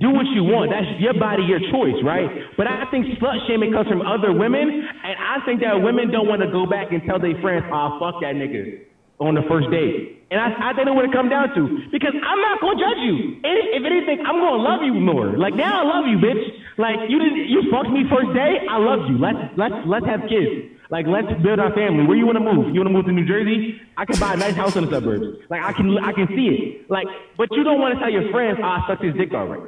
Do 0.00 0.10
what 0.10 0.26
you 0.34 0.44
want. 0.44 0.70
That's 0.70 0.86
your 1.00 1.14
body, 1.14 1.42
your 1.44 1.60
choice, 1.72 1.98
right? 2.04 2.28
But 2.56 2.66
I 2.66 2.84
think 2.90 3.06
slut 3.18 3.46
shaming 3.48 3.72
comes 3.72 3.88
from 3.88 4.02
other 4.02 4.32
women, 4.32 4.68
and 4.68 5.14
I 5.18 5.44
think 5.44 5.60
that 5.60 5.74
women 5.80 6.10
don't 6.10 6.28
want 6.28 6.42
to 6.42 6.50
go 6.50 6.66
back 6.66 6.92
and 6.92 7.02
tell 7.04 7.18
their 7.18 7.34
friends, 7.40 7.64
"Ah, 7.72 7.98
fuck 7.98 8.20
that 8.20 8.34
nigga." 8.34 8.92
on 9.22 9.38
the 9.38 9.46
first 9.46 9.70
date. 9.70 10.26
And 10.34 10.40
I, 10.40 10.50
I 10.50 10.74
think 10.74 10.88
it 10.88 11.12
comes 11.14 11.30
down 11.30 11.54
to. 11.54 11.62
Because 11.94 12.10
I'm 12.10 12.40
not 12.42 12.58
gonna 12.58 12.80
judge 12.80 13.00
you. 13.06 13.38
If 13.44 13.84
anything, 13.86 14.24
I'm 14.26 14.42
gonna 14.42 14.58
love 14.62 14.82
you 14.82 14.94
more. 14.98 15.38
Like 15.38 15.54
now 15.54 15.78
I 15.78 15.84
love 15.86 16.10
you, 16.10 16.18
bitch. 16.18 16.42
Like 16.78 17.06
you 17.08 17.20
didn't 17.20 17.46
you 17.46 17.70
fucked 17.70 17.92
me 17.92 18.02
first 18.08 18.32
day, 18.34 18.64
I 18.66 18.80
love 18.80 19.06
you. 19.06 19.20
Let's 19.20 19.38
let's 19.60 19.78
let's 19.86 20.06
have 20.06 20.26
kids. 20.26 20.72
Like 20.92 21.06
let's 21.06 21.32
build 21.42 21.58
our 21.58 21.72
family. 21.72 22.04
Where 22.06 22.18
you 22.18 22.26
wanna 22.26 22.40
move? 22.40 22.74
You 22.74 22.80
wanna 22.80 22.90
move 22.90 23.06
to 23.06 23.12
New 23.12 23.24
Jersey? 23.26 23.80
I 23.96 24.04
can 24.04 24.20
buy 24.20 24.34
a 24.34 24.36
nice 24.36 24.54
house 24.54 24.76
in 24.76 24.84
the 24.84 24.90
suburbs. 24.90 25.38
Like 25.48 25.62
I 25.62 25.72
can 25.72 25.96
I 25.98 26.12
can 26.12 26.28
see 26.28 26.48
it. 26.52 26.90
Like 26.90 27.06
but 27.38 27.48
you 27.50 27.64
don't 27.64 27.80
wanna 27.80 27.98
tell 27.98 28.10
your 28.10 28.30
friends, 28.30 28.58
ah, 28.62 28.84
I 28.84 28.86
sucked 28.86 29.02
his 29.02 29.14
dick 29.14 29.32
already. 29.32 29.62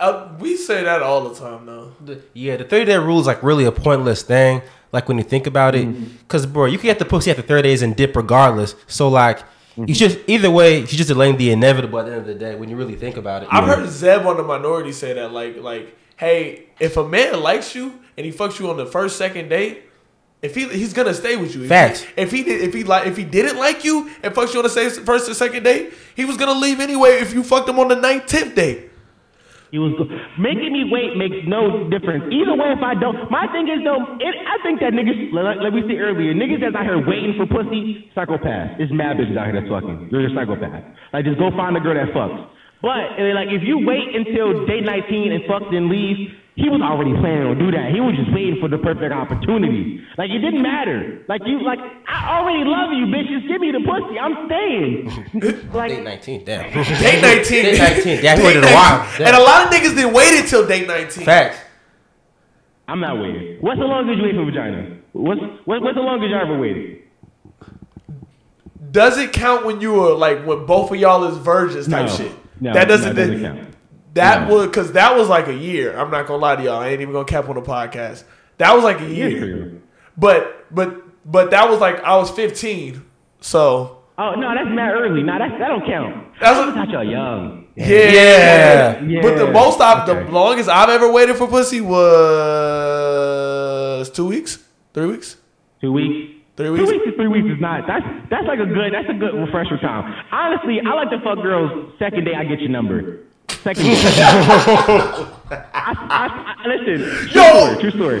Uh, 0.00 0.36
we 0.40 0.56
say 0.56 0.82
that 0.82 1.00
all 1.00 1.28
the 1.28 1.34
time, 1.38 1.64
though. 1.66 1.92
The- 2.04 2.20
yeah, 2.34 2.56
the 2.56 2.64
30 2.64 2.86
day 2.86 2.96
rule 2.98 3.20
is 3.20 3.26
like 3.28 3.40
really 3.40 3.64
a 3.64 3.70
pointless 3.70 4.22
thing. 4.24 4.62
Like 4.90 5.06
when 5.06 5.16
you 5.16 5.22
think 5.22 5.46
about 5.46 5.76
it, 5.76 5.86
because 6.18 6.44
bro, 6.44 6.64
you 6.64 6.76
can 6.76 6.88
get 6.88 6.98
the 6.98 7.04
pussy 7.04 7.30
after 7.30 7.42
30 7.42 7.62
days 7.62 7.82
and 7.82 7.94
dip 7.94 8.16
regardless. 8.16 8.74
So 8.88 9.08
like, 9.08 9.44
you 9.76 9.94
just 9.94 10.18
either 10.26 10.50
way, 10.50 10.80
you 10.80 10.86
just 10.86 11.08
delaying 11.08 11.36
the 11.36 11.50
inevitable 11.50 11.98
at 11.98 12.06
the 12.06 12.12
end 12.12 12.20
of 12.20 12.26
the 12.26 12.34
day 12.34 12.54
when 12.54 12.68
you 12.68 12.76
really 12.76 12.94
think 12.94 13.16
about 13.16 13.42
it. 13.42 13.48
I've 13.50 13.64
heard 13.64 13.88
Zeb 13.88 14.26
on 14.26 14.36
the 14.36 14.42
minority 14.42 14.92
say 14.92 15.12
that, 15.14 15.32
like, 15.32 15.56
like, 15.58 15.96
hey, 16.16 16.66
if 16.78 16.96
a 16.96 17.06
man 17.06 17.40
likes 17.40 17.74
you 17.74 18.00
and 18.16 18.26
he 18.26 18.32
fucks 18.32 18.58
you 18.58 18.68
on 18.70 18.76
the 18.76 18.86
first, 18.86 19.16
second 19.16 19.48
date, 19.48 19.84
if 20.42 20.54
he 20.54 20.68
he's 20.68 20.92
gonna 20.92 21.14
stay 21.14 21.36
with 21.36 21.54
you. 21.54 21.62
If 21.62 21.68
Facts. 21.68 22.02
He, 22.02 22.12
if 22.16 22.30
he 22.32 22.42
did, 22.42 22.60
if 22.60 22.74
he 22.74 22.84
like, 22.84 23.06
if 23.06 23.16
he 23.16 23.24
didn't 23.24 23.58
like 23.58 23.84
you 23.84 24.10
and 24.22 24.34
fucks 24.34 24.52
you 24.52 24.58
on 24.58 24.64
the 24.64 24.70
same 24.70 24.90
first 25.04 25.30
or 25.30 25.34
second 25.34 25.62
date, 25.62 25.94
he 26.16 26.24
was 26.24 26.36
gonna 26.36 26.58
leave 26.58 26.80
anyway. 26.80 27.20
If 27.20 27.32
you 27.32 27.42
fucked 27.42 27.68
him 27.68 27.78
on 27.78 27.88
the 27.88 27.94
ninth, 27.94 28.26
tenth 28.26 28.54
date. 28.54 28.90
He 29.72 29.80
was 29.80 29.96
making 30.36 30.68
me 30.68 30.84
wait 30.92 31.16
makes 31.16 31.48
no 31.48 31.88
difference. 31.88 32.28
Either 32.28 32.52
way, 32.52 32.76
if 32.76 32.84
I 32.84 32.92
don't, 32.92 33.32
my 33.32 33.48
thing 33.56 33.72
is 33.72 33.80
though, 33.80 34.04
it, 34.20 34.34
I 34.44 34.60
think 34.60 34.84
that 34.84 34.92
niggas, 34.92 35.32
like, 35.32 35.64
like 35.64 35.72
we 35.72 35.80
said 35.88 35.96
earlier, 35.96 36.36
niggas 36.36 36.60
that's 36.60 36.76
out 36.76 36.84
here 36.84 37.00
waiting 37.00 37.40
for 37.40 37.48
pussy, 37.48 38.04
psychopath. 38.12 38.76
There's 38.76 38.92
mad 38.92 39.16
bitches 39.16 39.32
out 39.32 39.48
here 39.48 39.56
that's 39.56 39.72
fucking. 39.72 40.12
You're 40.12 40.28
a 40.28 40.32
psychopath. 40.36 40.84
Like 41.16 41.24
just 41.24 41.40
go 41.40 41.48
find 41.56 41.72
a 41.72 41.80
girl 41.80 41.96
that 41.96 42.12
fucks. 42.12 42.52
But 42.84 43.16
eh, 43.16 43.32
like 43.32 43.48
if 43.48 43.64
you 43.64 43.80
wait 43.80 44.12
until 44.12 44.68
day 44.68 44.84
19 44.84 45.32
and 45.32 45.40
fuck 45.48 45.64
then 45.72 45.88
leave, 45.88 46.28
he 46.54 46.68
was 46.68 46.82
already 46.82 47.12
planning 47.16 47.46
on 47.48 47.58
do 47.58 47.70
that. 47.70 47.92
He 47.92 48.00
was 48.00 48.14
just 48.14 48.32
waiting 48.32 48.58
for 48.60 48.68
the 48.68 48.76
perfect 48.78 49.12
opportunity. 49.12 50.04
Like 50.18 50.30
it 50.30 50.38
didn't 50.40 50.60
matter. 50.62 51.24
Like 51.28 51.40
you, 51.46 51.62
like 51.64 51.78
I 52.06 52.38
already 52.38 52.64
love 52.68 52.92
you, 52.92 53.06
bitch. 53.08 53.28
Just 53.28 53.48
give 53.48 53.60
me 53.60 53.72
the 53.72 53.80
pussy. 53.80 54.18
I'm 54.20 54.36
staying. 54.46 55.70
like 55.72 55.90
Date 55.92 56.04
19, 56.04 56.44
damn. 56.44 56.72
Date 56.72 57.22
nineteen. 57.22 57.64
Date 57.64 57.78
19. 57.78 58.24
Yeah, 58.24 58.36
he 58.36 58.42
waited 58.44 58.64
a 58.64 58.72
while. 58.72 58.98
19. 59.16 59.26
And 59.26 59.36
a 59.36 59.40
lot 59.42 59.66
of 59.66 59.72
niggas 59.72 59.94
didn't 59.96 60.12
wait 60.12 60.40
until 60.40 60.66
date 60.66 60.86
nineteen. 60.86 61.24
Facts. 61.24 61.58
I'm 62.88 63.00
not 63.00 63.16
waiting. 63.18 63.56
What's 63.60 63.78
the 63.80 63.86
longest 63.86 64.18
you 64.18 64.24
wait 64.24 64.34
for 64.34 64.44
vagina? 64.44 64.96
What's 65.12 65.40
what, 65.64 65.80
what's 65.82 65.94
the 65.96 66.02
longest 66.02 66.28
you 66.30 66.36
ever 66.36 66.58
waited? 66.58 66.98
Does 68.90 69.16
it 69.16 69.32
count 69.32 69.64
when 69.64 69.80
you 69.80 69.92
were 69.94 70.12
like 70.12 70.44
when 70.44 70.66
both 70.66 70.90
of 70.90 70.96
y'all 70.98 71.24
is 71.24 71.38
virgins 71.38 71.88
type 71.88 72.08
No. 72.08 72.14
shit? 72.14 72.32
No, 72.60 72.74
that 72.74 72.88
doesn't. 72.88 73.14
that 73.16 73.26
doesn't 73.28 73.40
count. 73.42 73.71
That 74.14 74.48
No. 74.48 74.54
would 74.56 74.66
because 74.70 74.92
that 74.92 75.16
was 75.16 75.28
like 75.28 75.48
a 75.48 75.54
year. 75.54 75.96
I'm 75.98 76.10
not 76.10 76.26
gonna 76.26 76.40
lie 76.42 76.56
to 76.56 76.62
y'all. 76.62 76.80
I 76.80 76.88
ain't 76.88 77.00
even 77.00 77.12
gonna 77.14 77.24
cap 77.24 77.48
on 77.48 77.54
the 77.54 77.62
podcast. 77.62 78.24
That 78.58 78.74
was 78.74 78.84
like 78.84 79.00
a 79.00 79.06
year. 79.06 79.72
But 80.16 80.66
but 80.70 80.96
but 81.24 81.50
that 81.52 81.68
was 81.70 81.80
like 81.80 82.02
I 82.04 82.16
was 82.16 82.30
15. 82.30 83.02
So 83.40 83.98
Oh 84.18 84.34
no, 84.34 84.54
that's 84.54 84.68
mad 84.68 84.92
early. 84.94 85.22
No, 85.22 85.38
that 85.38 85.58
that 85.58 85.68
don't 85.68 85.86
count. 85.86 86.26
That's 86.40 86.58
I 86.58 86.66
what- 86.66 86.74
thought 86.74 86.88
y'all 86.90 87.02
young. 87.04 87.64
yeah. 87.76 89.00
Yeah. 89.02 89.22
But 89.22 89.36
the 89.38 89.50
most 89.50 89.80
I 89.80 90.02
Okay. 90.04 90.24
the 90.24 90.30
longest 90.30 90.68
I've 90.68 90.90
ever 90.90 91.10
waited 91.10 91.36
for 91.36 91.46
pussy 91.48 91.80
was 92.92 94.10
two 94.10 94.26
weeks, 94.26 94.58
three 94.92 95.06
weeks, 95.06 95.36
Two 95.80 95.92
weeks. 95.92 96.34
three 96.56 96.70
weeks. 96.70 96.80
Two 96.80 96.86
weeks. 96.86 96.92
weeks 96.92 97.06
is 97.08 97.14
three 97.16 97.28
weeks 97.28 97.48
is 97.54 97.60
not. 97.60 97.86
That's 97.86 98.04
that's 98.30 98.46
like 98.46 98.58
a 98.60 98.66
good. 98.66 98.92
That's 98.92 99.08
a 99.08 99.14
good 99.14 99.34
refresher 99.34 99.78
time. 99.78 100.12
Honestly, 100.30 100.80
I 100.86 100.92
like 100.94 101.10
to 101.10 101.20
fuck 101.24 101.40
girls. 101.42 101.70
Second 101.98 102.24
day, 102.26 102.34
I 102.36 102.44
get 102.44 102.60
your 102.60 102.68
number. 102.70 103.20
Second. 103.60 103.86
I, 103.86 105.28
I, 105.74 106.64
I, 106.64 106.66
listen. 106.68 107.28
True 107.28 107.42
Yo! 107.42 107.48
story. 107.52 107.80
True 107.80 107.90
story. 107.90 108.20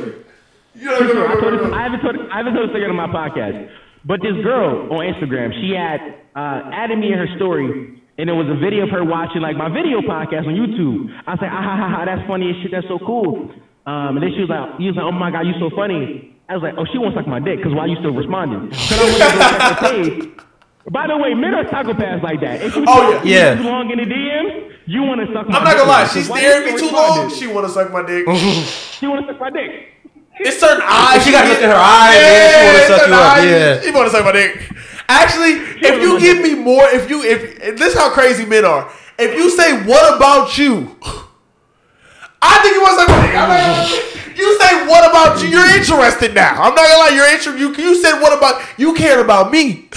True 0.78 1.08
story. 1.08 1.28
I, 1.28 1.40
told 1.40 1.54
this, 1.54 1.72
I 1.72 1.82
haven't 1.82 2.00
told. 2.00 2.16
I 2.30 2.36
haven't 2.36 2.54
told 2.54 2.68
this 2.68 2.76
again 2.76 2.90
on 2.90 2.96
my 2.96 3.08
podcast. 3.08 3.70
But 4.04 4.20
this 4.20 4.34
girl 4.42 4.90
on 4.90 5.00
Instagram, 5.06 5.54
she 5.62 5.74
had 5.74 6.00
uh, 6.34 6.70
added 6.74 6.98
me 6.98 7.12
in 7.12 7.18
her 7.18 7.28
story, 7.36 8.02
and 8.18 8.28
it 8.28 8.32
was 8.32 8.48
a 8.50 8.58
video 8.58 8.84
of 8.84 8.90
her 8.90 9.04
watching 9.04 9.40
like 9.40 9.56
my 9.56 9.68
video 9.68 10.00
podcast 10.02 10.46
on 10.46 10.54
YouTube. 10.58 11.06
I 11.26 11.38
said, 11.38 11.46
like, 11.46 11.52
ah 11.54 11.62
ha 11.62 11.76
ha 11.76 11.88
ha, 11.88 12.04
that's 12.04 12.26
funny 12.26 12.50
as 12.50 12.56
shit. 12.62 12.72
That's 12.72 12.88
so 12.88 12.98
cool. 12.98 13.50
Um, 13.86 14.18
and 14.18 14.22
then 14.22 14.30
she 14.34 14.40
was 14.42 14.50
like, 14.50 14.78
you 14.78 14.88
was 14.90 14.96
like, 14.96 15.06
oh 15.06 15.12
my 15.14 15.30
god, 15.30 15.46
you 15.46 15.54
so 15.58 15.70
funny. 15.74 16.34
I 16.48 16.54
was 16.54 16.62
like, 16.62 16.74
oh, 16.76 16.84
she 16.90 16.98
wants 16.98 17.14
to 17.16 17.22
suck 17.22 17.28
my 17.30 17.38
dick 17.40 17.58
because 17.58 17.74
why 17.74 17.86
are 17.86 17.88
you 17.88 17.96
still 18.02 18.14
responding? 18.14 18.70
So 18.74 18.94
I 18.94 19.02
went 19.02 19.14
to 19.14 19.18
go 19.18 19.28
check 19.38 19.62
her 19.62 19.76
page. 19.86 20.42
By 20.90 21.06
the 21.06 21.16
way, 21.16 21.32
men 21.34 21.54
are 21.54 21.64
psychopaths 21.64 22.22
like 22.22 22.40
that. 22.40 22.60
If 22.62 22.74
you 22.74 22.84
Oh, 22.88 23.12
Yeah. 23.12 23.20
yeah. 23.24 23.54
too 23.54 23.62
long 23.62 23.90
in 23.90 23.98
the 23.98 24.04
DMs, 24.04 24.72
you 24.86 25.02
want 25.02 25.20
to 25.20 25.26
suck 25.32 25.48
my 25.48 25.58
I'm 25.58 25.64
not 25.64 25.76
gonna 25.76 25.88
lie. 25.88 26.02
now. 26.02 26.08
She 26.08 26.22
So 26.22 26.34
stared 26.34 26.66
at 26.66 26.72
me 26.74 26.78
too 26.78 26.90
long. 26.90 27.06
responding? 27.30 27.38
She 27.38 27.46
want 27.46 27.66
to 27.66 27.72
suck 27.72 27.92
my 27.92 28.02
dick. 28.02 28.24
She 28.98 29.06
want 29.10 29.26
to 29.26 29.32
suck 29.32 29.40
my 29.40 29.50
dick. 29.50 29.88
It's 30.40 30.58
certain 30.58 30.82
eyes. 30.84 31.22
She 31.24 31.30
gotta 31.30 31.48
look 31.48 31.60
in 31.62 31.70
her 31.70 31.76
eyes, 31.76 32.16
man. 32.16 32.50
She 32.50 32.66
wanna 32.66 32.78
it's 32.78 32.86
suck 32.88 32.98
certain 32.98 33.12
you 33.14 33.20
up, 33.20 33.36
eyes. 33.36 33.44
yeah. 33.50 33.80
She 33.82 33.90
want 33.92 34.06
to 34.10 34.16
suck 34.16 34.24
my 34.24 34.32
dick. 34.32 34.70
Actually, 35.08 35.52
if 35.86 36.02
you 36.02 36.18
give 36.18 36.38
me 36.40 36.54
more, 36.54 36.84
if 36.88 37.08
you 37.10 37.22
if 37.22 37.60
this 37.78 37.92
is 37.94 37.98
how 37.98 38.10
crazy 38.10 38.44
men 38.44 38.64
are. 38.64 38.90
If 39.18 39.34
you 39.36 39.50
say 39.50 39.84
what 39.84 40.16
about 40.16 40.56
you, 40.58 40.96
I 42.42 42.58
think 42.58 42.74
you 42.74 42.82
want 42.82 42.98
to 42.98 43.06
suck 43.06 43.08
my 43.08 43.26
dick. 43.26 43.36
I'm 43.36 43.48
like, 43.50 44.36
you 44.36 44.58
say 44.58 44.86
what 44.88 45.08
about 45.08 45.40
you? 45.42 45.48
You're 45.50 45.76
interested 45.76 46.34
now. 46.34 46.54
I'm 46.60 46.74
not 46.74 46.88
gonna 46.88 46.98
lie. 46.98 47.12
You're 47.14 47.26
interested. 47.28 47.60
You 47.60 47.72
you 47.76 47.94
said 48.02 48.20
what 48.20 48.36
about 48.36 48.62
you 48.78 48.94
cared 48.94 49.20
about 49.20 49.52
me. 49.52 49.88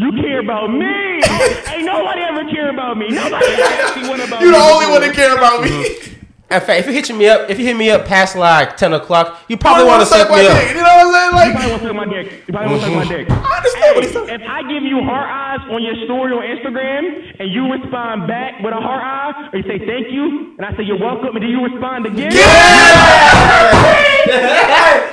You 0.00 0.10
care 0.22 0.40
about 0.40 0.70
me. 0.72 0.78
me. 0.78 1.20
Ain't 1.76 1.84
nobody 1.84 2.22
ever 2.22 2.44
care 2.50 2.70
about 2.70 2.96
me. 2.96 3.08
Nobody 3.10 3.46
ever 3.52 3.62
actually 3.84 4.08
want 4.08 4.22
about 4.24 4.40
me. 4.40 4.46
You 4.46 4.52
the 4.52 4.58
only 4.58 4.86
one 4.88 5.00
that 5.02 5.14
care 5.14 5.34
about 5.36 5.60
me. 5.62 5.96
In 6.50 6.58
fact, 6.58 6.80
if 6.82 6.86
you're 6.86 6.94
hitting 6.98 7.16
me 7.16 7.28
up, 7.28 7.48
if 7.48 7.60
you 7.60 7.64
hit 7.64 7.76
me 7.76 7.90
up 7.90 8.06
past 8.06 8.34
like 8.34 8.76
ten 8.76 8.92
o'clock, 8.92 9.38
you 9.46 9.56
probably 9.56 9.84
Wanna 9.84 10.02
want 10.02 10.08
to 10.08 10.10
suck 10.10 10.28
my 10.30 10.40
me 10.42 10.48
up. 10.48 10.56
dick, 10.58 10.68
You 10.74 10.82
know 10.82 10.82
what 10.82 11.14
I'm 11.14 11.30
saying? 11.38 11.46
You 11.46 11.54
probably 11.54 11.70
want 11.70 11.78
to 11.78 11.86
suck 11.86 11.94
my 11.94 12.08
dick. 12.10 12.26
You 12.48 12.52
probably 12.52 12.70
want 12.74 12.82
to 12.82 12.86
suck 12.90 12.96
my 12.96 13.06
dick. 13.06 13.26
I 13.30 13.56
understand 13.60 13.90
what 13.94 14.02
he's 14.02 14.12
saying. 14.18 14.28
if 14.34 14.42
I 14.50 14.60
give 14.66 14.82
you 14.82 14.98
heart 15.06 15.28
eyes 15.30 15.62
on 15.70 15.78
your 15.86 15.94
story 16.10 16.32
on 16.34 16.42
Instagram 16.42 17.02
and 17.38 17.46
you 17.54 17.70
respond 17.70 18.26
back 18.26 18.58
with 18.66 18.74
a 18.74 18.82
heart 18.82 18.98
eye, 18.98 19.50
or 19.52 19.58
you 19.62 19.66
say 19.70 19.78
thank 19.86 20.10
you, 20.10 20.56
and 20.58 20.66
I 20.66 20.74
say 20.74 20.82
you're 20.82 20.98
welcome, 20.98 21.36
and 21.38 21.42
then 21.44 21.50
you 21.54 21.62
respond 21.62 22.06
again, 22.10 22.32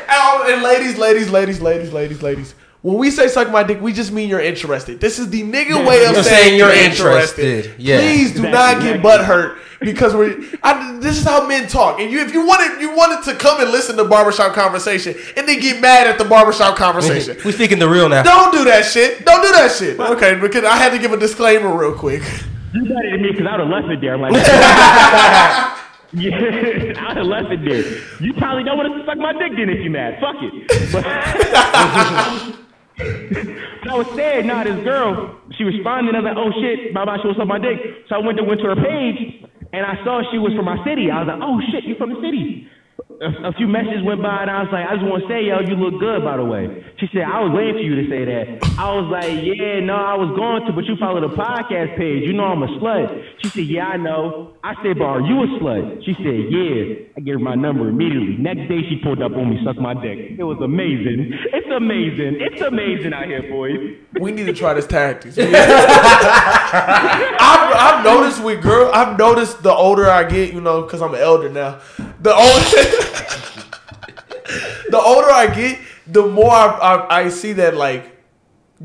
Oh, 0.09 0.45
and 0.49 0.63
ladies, 0.63 0.97
ladies, 0.97 1.29
ladies, 1.29 1.61
ladies, 1.61 1.93
ladies, 1.93 2.21
ladies. 2.23 2.55
When 2.87 2.99
we 2.99 3.11
say 3.11 3.27
suck 3.27 3.51
my 3.51 3.63
dick, 3.63 3.81
we 3.81 3.91
just 3.91 4.13
mean 4.13 4.29
you're 4.29 4.39
interested. 4.39 5.01
This 5.01 5.19
is 5.19 5.29
the 5.29 5.43
nigga 5.43 5.85
way 5.85 6.05
of 6.05 6.13
You're 6.13 6.23
saying, 6.23 6.23
saying 6.23 6.57
you're 6.57 6.73
you're 6.73 6.85
interested. 6.85 7.43
interested. 7.43 7.81
Yeah. 7.81 7.99
Please 7.99 8.33
do 8.33 8.45
Exactly, 8.45 8.51
not 8.51 8.71
get 8.75 8.95
exactly. 8.95 9.01
butt 9.03 9.25
hurt 9.25 9.57
because 9.81 10.15
we're. 10.15 10.41
I, 10.63 10.97
this 11.01 11.17
is 11.17 11.25
how 11.25 11.45
men 11.45 11.67
talk. 11.67 11.99
And 11.99 12.09
you, 12.09 12.21
if 12.21 12.33
you 12.33 12.47
wanted, 12.47 12.79
you 12.79 12.95
wanted 12.95 13.25
to 13.29 13.35
come 13.37 13.59
and 13.59 13.71
listen 13.71 13.97
to 13.97 14.05
barbershop 14.05 14.53
conversation, 14.53 15.15
and 15.35 15.45
then 15.45 15.59
get 15.59 15.81
mad 15.81 16.07
at 16.07 16.17
the 16.17 16.23
barbershop 16.23 16.77
conversation. 16.77 17.35
We 17.43 17.51
speaking 17.51 17.77
the 17.77 17.89
real 17.89 18.07
now. 18.07 18.23
Don't 18.23 18.53
do 18.53 18.63
that 18.63 18.85
shit. 18.85 19.25
Don't 19.25 19.41
do 19.41 19.51
that 19.51 19.69
shit. 19.69 19.99
Okay, 19.99 20.35
because 20.39 20.63
I 20.63 20.77
had 20.77 20.93
to 20.93 20.97
give 20.97 21.11
a 21.11 21.17
disclaimer 21.17 21.75
real 21.77 21.93
quick. 21.93 22.21
you 22.73 22.83
better 22.85 23.11
than 23.11 23.21
me 23.21 23.31
because 23.31 23.47
I 23.47 23.57
would 23.57 23.67
have 23.67 23.69
left 23.69 23.89
it 23.89 23.99
there. 23.99 24.13
I'm 24.13 24.21
like, 24.21 24.31
yeah, 26.13 26.37
I 27.03 27.07
would 27.09 27.17
have 27.17 27.25
left 27.25 27.51
it 27.51 27.65
there. 27.65 27.83
You 28.25 28.33
probably 28.35 28.63
don't 28.63 28.77
want 28.77 28.95
to 28.97 29.05
suck 29.05 29.17
my 29.17 29.33
dick 29.33 29.51
then 29.57 29.69
if 29.69 29.83
you 29.83 29.89
mad. 29.89 30.21
Fuck 30.21 30.37
it. 30.39 30.93
But, 30.93 31.03
was 32.97 34.07
sad. 34.15 34.45
Nah, 34.45 34.63
this 34.63 34.83
girl, 34.83 35.39
she 35.57 35.63
responded. 35.63 36.15
I 36.15 36.19
was 36.19 36.27
like, 36.29 36.37
oh 36.37 36.51
shit, 36.61 36.93
bye 36.93 37.05
bye. 37.05 37.17
She 37.21 37.27
was 37.27 37.37
suck 37.37 37.47
my 37.47 37.59
dick. 37.59 37.77
So 38.09 38.15
I 38.15 38.19
went 38.19 38.37
to 38.37 38.43
went 38.43 38.61
to 38.61 38.67
her 38.73 38.75
page 38.75 39.45
and 39.73 39.85
I 39.85 39.97
saw 40.03 40.21
she 40.31 40.37
was 40.37 40.53
from 40.53 40.65
my 40.65 40.77
city. 40.85 41.09
I 41.11 41.21
was 41.23 41.27
like, 41.27 41.41
oh 41.41 41.59
shit, 41.71 41.83
you 41.83 41.95
from 41.95 42.13
the 42.13 42.21
city. 42.21 42.67
A, 43.19 43.53
few 43.53 43.67
messages 43.67 44.03
went 44.05 44.21
by 44.21 44.45
and 44.45 44.51
I 44.51 44.61
was 44.61 44.69
like, 44.71 44.85
I 44.85 44.93
just 44.93 45.05
want 45.05 45.25
to 45.25 45.29
say, 45.29 45.41
yo, 45.41 45.57
you 45.65 45.73
look 45.73 45.99
good, 45.99 46.21
by 46.23 46.37
the 46.37 46.45
way. 46.45 46.85
She 47.01 47.09
said, 47.13 47.25
I 47.25 47.41
was 47.41 47.49
waiting 47.49 47.73
for 47.73 47.81
you 47.81 47.97
to 47.97 48.05
say 48.09 48.25
that. 48.25 48.61
I 48.77 48.93
was 48.93 49.09
like, 49.09 49.41
yeah, 49.41 49.81
no, 49.81 49.97
I 49.97 50.13
was 50.13 50.29
going 50.37 50.65
to, 50.69 50.71
but 50.73 50.85
you 50.85 50.93
follow 51.01 51.17
the 51.21 51.33
podcast 51.33 51.97
page. 51.97 52.29
You 52.29 52.33
know 52.33 52.45
I'm 52.45 52.61
a 52.61 52.67
slut. 52.77 53.09
She 53.41 53.49
said, 53.49 53.65
yeah, 53.65 53.89
I 53.89 53.97
know. 53.97 54.53
I 54.63 54.77
said, 54.85 55.01
but 55.01 55.05
are 55.05 55.21
you 55.21 55.33
a 55.41 55.47
slut? 55.57 56.05
She 56.05 56.13
said, 56.21 56.45
yeah. 56.53 57.09
I 57.17 57.21
gave 57.21 57.33
her 57.35 57.39
my 57.39 57.55
number 57.55 57.89
immediately. 57.89 58.37
Next 58.37 58.69
day, 58.69 58.85
she 58.85 59.01
pulled 59.01 59.21
up 59.21 59.33
on 59.33 59.49
me, 59.49 59.57
sucked 59.65 59.81
my 59.81 59.95
dick. 59.97 60.37
It 60.37 60.43
was 60.43 60.61
amazing. 60.61 61.33
It's 61.53 61.71
amazing. 61.73 62.37
It's 62.37 62.61
amazing 62.61 63.13
out 63.13 63.25
here, 63.25 63.49
boys. 63.49 63.97
We 64.21 64.31
need 64.31 64.45
to 64.45 64.53
try 64.53 64.75
this 64.75 64.85
tactics. 64.85 65.37
I've, 65.41 65.49
I've 67.73 68.05
noticed 68.05 68.43
with 68.43 68.61
girl. 68.61 68.91
I've 68.93 69.17
noticed 69.17 69.63
the 69.63 69.73
older 69.73 70.07
I 70.07 70.23
get, 70.23 70.53
you 70.53 70.61
know, 70.61 70.83
because 70.83 71.01
I'm 71.01 71.13
an 71.15 71.21
elder 71.21 71.49
now. 71.49 71.79
The 72.21 72.33
older, 72.33 72.65
the 74.89 74.99
older 75.03 75.29
I 75.29 75.53
get, 75.53 75.79
the 76.07 76.25
more 76.27 76.51
I, 76.51 76.65
I, 76.65 77.19
I 77.21 77.29
see 77.29 77.53
that 77.53 77.75
like 77.75 78.17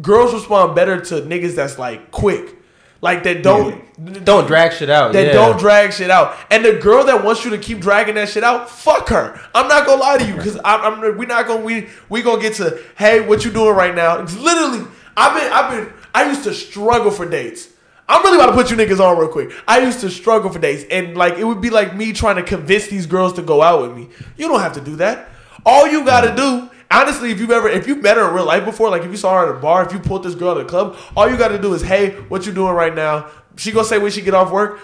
girls 0.00 0.32
respond 0.34 0.74
better 0.74 1.00
to 1.00 1.14
niggas 1.22 1.54
that's 1.54 1.78
like 1.78 2.10
quick, 2.10 2.56
like 3.00 3.22
that 3.24 3.42
don't 3.42 4.24
Don't 4.24 4.46
drag 4.46 4.72
shit 4.72 4.90
out. 4.90 5.12
that 5.12 5.26
yeah. 5.26 5.32
don't 5.32 5.58
drag 5.58 5.92
shit 5.92 6.10
out. 6.10 6.36
And 6.50 6.64
the 6.64 6.74
girl 6.74 7.04
that 7.04 7.22
wants 7.24 7.44
you 7.44 7.50
to 7.50 7.58
keep 7.58 7.78
dragging 7.80 8.14
that 8.16 8.28
shit 8.28 8.42
out, 8.42 8.68
fuck 8.68 9.08
her. 9.10 9.40
I'm 9.54 9.68
not 9.68 9.86
gonna 9.86 10.00
lie 10.00 10.18
to 10.18 10.26
you 10.26 10.34
because 10.34 10.56
I'm, 10.64 11.02
I'm 11.02 11.18
we 11.18 11.26
not 11.26 11.46
gonna 11.46 11.64
we 11.64 11.88
we 12.08 12.22
gonna 12.22 12.40
get 12.42 12.54
to 12.54 12.80
hey 12.96 13.20
what 13.26 13.44
you 13.44 13.50
doing 13.52 13.74
right 13.76 13.94
now? 13.94 14.20
It's 14.22 14.36
literally 14.36 14.86
I've 15.16 15.40
been 15.40 15.52
I've 15.52 15.70
been 15.70 15.92
I 16.14 16.28
used 16.28 16.44
to 16.44 16.54
struggle 16.54 17.10
for 17.10 17.26
dates. 17.28 17.68
I'm 18.08 18.22
really 18.22 18.36
about 18.36 18.46
to 18.46 18.52
put 18.52 18.70
you 18.70 18.76
niggas 18.76 19.00
on 19.00 19.18
real 19.18 19.28
quick. 19.28 19.52
I 19.66 19.80
used 19.80 20.00
to 20.00 20.10
struggle 20.10 20.50
for 20.50 20.58
dates, 20.58 20.84
and 20.90 21.16
like 21.16 21.38
it 21.38 21.44
would 21.44 21.60
be 21.60 21.70
like 21.70 21.94
me 21.94 22.12
trying 22.12 22.36
to 22.36 22.42
convince 22.42 22.88
these 22.88 23.06
girls 23.06 23.32
to 23.34 23.42
go 23.42 23.62
out 23.62 23.82
with 23.82 23.96
me. 23.96 24.08
You 24.36 24.48
don't 24.48 24.60
have 24.60 24.74
to 24.74 24.80
do 24.80 24.96
that. 24.96 25.30
All 25.64 25.86
you 25.86 26.04
gotta 26.04 26.34
do, 26.34 26.68
honestly, 26.90 27.30
if 27.30 27.40
you've 27.40 27.50
ever 27.50 27.68
if 27.68 27.86
you've 27.86 28.02
met 28.02 28.16
her 28.16 28.28
in 28.28 28.34
real 28.34 28.44
life 28.44 28.64
before, 28.64 28.90
like 28.90 29.02
if 29.02 29.10
you 29.10 29.16
saw 29.16 29.40
her 29.40 29.50
at 29.50 29.56
a 29.56 29.60
bar, 29.60 29.86
if 29.86 29.92
you 29.92 29.98
pulled 29.98 30.24
this 30.24 30.34
girl 30.34 30.52
at 30.52 30.58
a 30.58 30.64
club, 30.64 30.96
all 31.16 31.30
you 31.30 31.36
gotta 31.36 31.58
do 31.58 31.72
is, 31.74 31.82
hey, 31.82 32.10
what 32.28 32.44
you 32.44 32.52
doing 32.52 32.74
right 32.74 32.94
now? 32.94 33.30
She 33.56 33.70
gonna 33.70 33.86
say 33.86 33.98
when 33.98 34.10
she 34.10 34.20
get 34.20 34.34
off 34.34 34.50
work, 34.50 34.80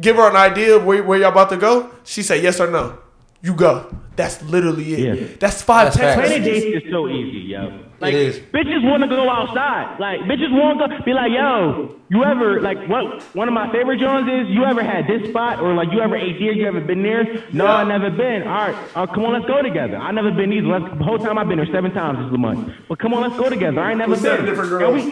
give 0.00 0.16
her 0.16 0.28
an 0.28 0.36
idea 0.36 0.76
of 0.76 0.84
where, 0.84 1.02
where 1.02 1.18
y'all 1.18 1.32
about 1.32 1.50
to 1.50 1.56
go. 1.56 1.90
She 2.04 2.22
say 2.22 2.40
yes 2.42 2.60
or 2.60 2.70
no. 2.70 2.98
You 3.42 3.54
go. 3.54 3.94
That's 4.16 4.42
literally 4.42 4.92
it. 4.94 5.18
Yeah. 5.18 5.26
That's 5.40 5.62
five 5.62 5.86
That's 5.86 5.96
text 5.96 6.16
facts. 6.16 6.28
Planning 6.28 6.44
dates 6.44 6.84
is 6.84 6.90
so 6.92 7.08
easy, 7.08 7.38
yo. 7.38 7.84
Like, 8.00 8.12
is. 8.12 8.38
bitches 8.38 8.82
want 8.84 9.02
to 9.02 9.08
go 9.08 9.30
outside. 9.30 9.98
Like, 9.98 10.20
bitches 10.20 10.50
want 10.52 10.78
to 10.80 11.02
be 11.04 11.12
like, 11.14 11.32
yo, 11.32 11.94
you 12.10 12.22
ever, 12.24 12.60
like, 12.60 12.86
what, 12.88 13.22
one 13.34 13.48
of 13.48 13.54
my 13.54 13.70
favorite 13.72 13.98
Jones 13.98 14.28
is, 14.28 14.48
you 14.54 14.64
ever 14.64 14.82
had 14.82 15.06
this 15.06 15.28
spot, 15.30 15.60
or 15.60 15.72
like, 15.74 15.90
you 15.92 16.00
ever 16.00 16.16
ate 16.16 16.36
here, 16.36 16.52
you 16.52 16.66
ever 16.66 16.80
been 16.80 17.02
there? 17.02 17.24
No, 17.52 17.64
Yeah. 17.64 17.76
I 17.76 17.84
never 17.84 18.10
been. 18.10 18.42
All 18.42 18.48
right, 18.68 18.76
uh, 18.94 19.06
come 19.06 19.24
on, 19.24 19.32
let's 19.32 19.46
go 19.46 19.62
together. 19.62 19.96
I 19.96 20.10
never 20.12 20.30
been 20.32 20.52
either. 20.52 20.66
Let's, 20.66 20.98
the 20.98 21.04
whole 21.04 21.18
time 21.18 21.38
I've 21.38 21.48
been 21.48 21.58
there 21.58 21.72
seven 21.72 21.92
times 21.92 22.30
this 22.30 22.38
month. 22.38 22.72
But 22.88 22.98
come 22.98 23.14
on, 23.14 23.22
let's 23.22 23.36
go 23.38 23.48
together. 23.48 23.80
I 23.80 23.90
ain't 23.90 23.98
never 23.98 24.10
With 24.12 24.20
seven 24.20 24.44
been. 24.44 24.54
different 24.54 24.70
girls. 24.70 25.04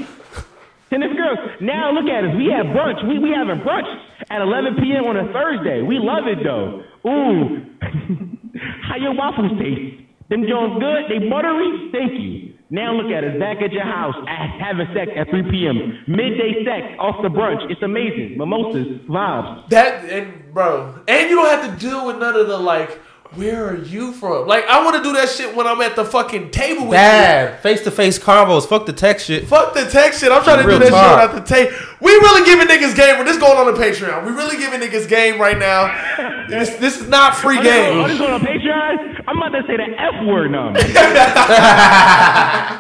We- 0.91 0.99
Ten 0.99 1.01
different 1.01 1.19
girls. 1.19 1.39
Now 1.61 1.91
look 1.93 2.07
at 2.11 2.25
us. 2.25 2.35
We 2.37 2.47
have 2.53 2.67
brunch. 2.67 3.07
We 3.09 3.19
we 3.19 3.31
having 3.31 3.61
brunch 3.65 3.89
at 4.31 4.41
11 4.41 4.77
p.m. 4.77 5.05
on 5.05 5.17
a 5.17 5.33
Thursday. 5.33 5.83
We 5.83 5.99
love 5.99 6.27
it 6.27 6.43
though. 6.45 6.83
Ooh, 7.09 7.65
how 8.83 8.97
your 8.97 9.15
waffles 9.15 9.53
taste? 9.59 10.03
Them 10.31 10.45
Jones 10.49 10.79
good? 10.83 11.05
They 11.09 11.29
buttery? 11.29 11.89
Thank 11.93 12.13
you. 12.21 12.55
Now 12.71 12.93
look 12.93 13.11
at 13.11 13.25
us 13.25 13.39
back 13.41 13.63
at 13.63 13.73
your 13.73 13.85
house 13.85 14.15
having 14.61 14.87
sex 14.95 15.11
at 15.17 15.31
3 15.31 15.43
p.m. 15.51 16.05
Midday 16.07 16.65
sex 16.67 16.97
off 16.99 17.17
the 17.23 17.29
brunch. 17.29 17.65
It's 17.71 17.81
amazing. 17.83 18.37
Mimosas, 18.37 18.87
vibes. 19.09 19.69
That 19.71 20.05
and 20.05 20.53
bro, 20.53 21.01
and 21.09 21.31
you 21.31 21.37
don't 21.37 21.49
have 21.49 21.71
to 21.73 21.81
deal 21.81 22.07
with 22.07 22.19
none 22.19 22.37
of 22.37 22.47
the 22.47 22.59
like. 22.59 23.01
Where 23.35 23.69
are 23.69 23.77
you 23.77 24.13
from? 24.13 24.47
Like 24.49 24.65
I 24.67 24.83
want 24.85 24.97
to 24.97 25.03
do 25.03 25.13
that 25.15 25.29
shit 25.29 25.55
when 25.55 25.67
I'm 25.67 25.81
at 25.83 25.95
the 25.97 26.05
fucking 26.05 26.51
table 26.51 26.83
with 26.83 26.89
you. 26.93 26.93
Bad 26.93 27.61
face 27.61 27.83
to 27.83 27.91
face 27.91 28.19
combos. 28.19 28.67
Fuck 28.67 28.87
the 28.87 28.93
text 28.93 29.27
shit. 29.27 29.47
Fuck 29.47 29.75
the 29.75 29.85
text 29.85 30.21
shit. 30.21 30.33
I'm 30.33 30.43
trying 30.43 30.63
to 30.63 30.67
Real 30.67 30.79
do 30.79 30.85
that 30.87 30.91
talk. 30.91 31.21
shit 31.21 31.31
at 31.37 31.47
the 31.47 31.55
tape. 31.55 31.71
We 32.01 32.11
really 32.13 32.45
giving 32.47 32.67
niggas 32.67 32.97
game. 32.97 33.23
This 33.27 33.37
going 33.39 33.59
on 33.59 33.67
the 33.73 33.79
Patreon. 33.81 34.25
We 34.25 34.33
really 34.33 34.57
giving 34.57 34.81
niggas 34.81 35.07
game 35.09 35.39
right 35.41 35.59
now. 35.59 36.47
This 36.49 36.71
this 36.77 36.99
is 37.01 37.09
not 37.09 37.35
free 37.37 37.61
game. 37.63 38.09
this 38.09 38.19
going 38.19 38.33
on 38.33 38.41
Patreon? 38.41 39.23
I'm 39.29 39.37
about 39.37 39.51
to 39.51 39.63
say 39.67 39.77
the 39.77 39.95
F 40.01 40.25
word 40.27 40.51
now. 40.51 40.73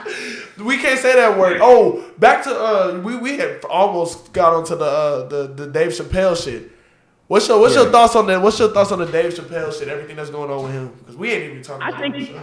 We 0.58 0.76
can't 0.78 0.98
say 0.98 1.14
that 1.14 1.38
word. 1.38 1.58
Oh, 1.62 2.04
back 2.18 2.42
to 2.42 2.50
uh, 2.50 3.00
we 3.04 3.16
we 3.16 3.38
had 3.38 3.64
almost 3.66 4.32
got 4.32 4.52
onto 4.54 4.74
the 4.74 4.84
uh, 4.84 5.28
the 5.28 5.46
the 5.46 5.66
Dave 5.68 5.92
Chappelle 5.92 6.34
shit. 6.42 6.72
What's 7.28 7.46
your 7.46 7.60
what's 7.60 7.74
your 7.74 7.90
thoughts 7.90 8.16
on 8.16 8.26
that? 8.28 8.40
What's 8.40 8.58
your 8.58 8.70
thoughts 8.70 8.90
on 8.90 9.00
the 9.00 9.06
Dave 9.06 9.34
Chappelle 9.34 9.78
shit? 9.78 9.88
Everything 9.88 10.16
that's 10.16 10.30
going 10.30 10.50
on 10.50 10.62
with 10.62 10.72
him 10.72 10.88
because 10.98 11.14
we 11.14 11.30
ain't 11.30 11.44
even 11.44 11.62
talking. 11.62 11.82
I 11.82 11.88
about 11.90 12.00
think. 12.00 12.14
that 12.14 12.26
shit. 12.26 12.36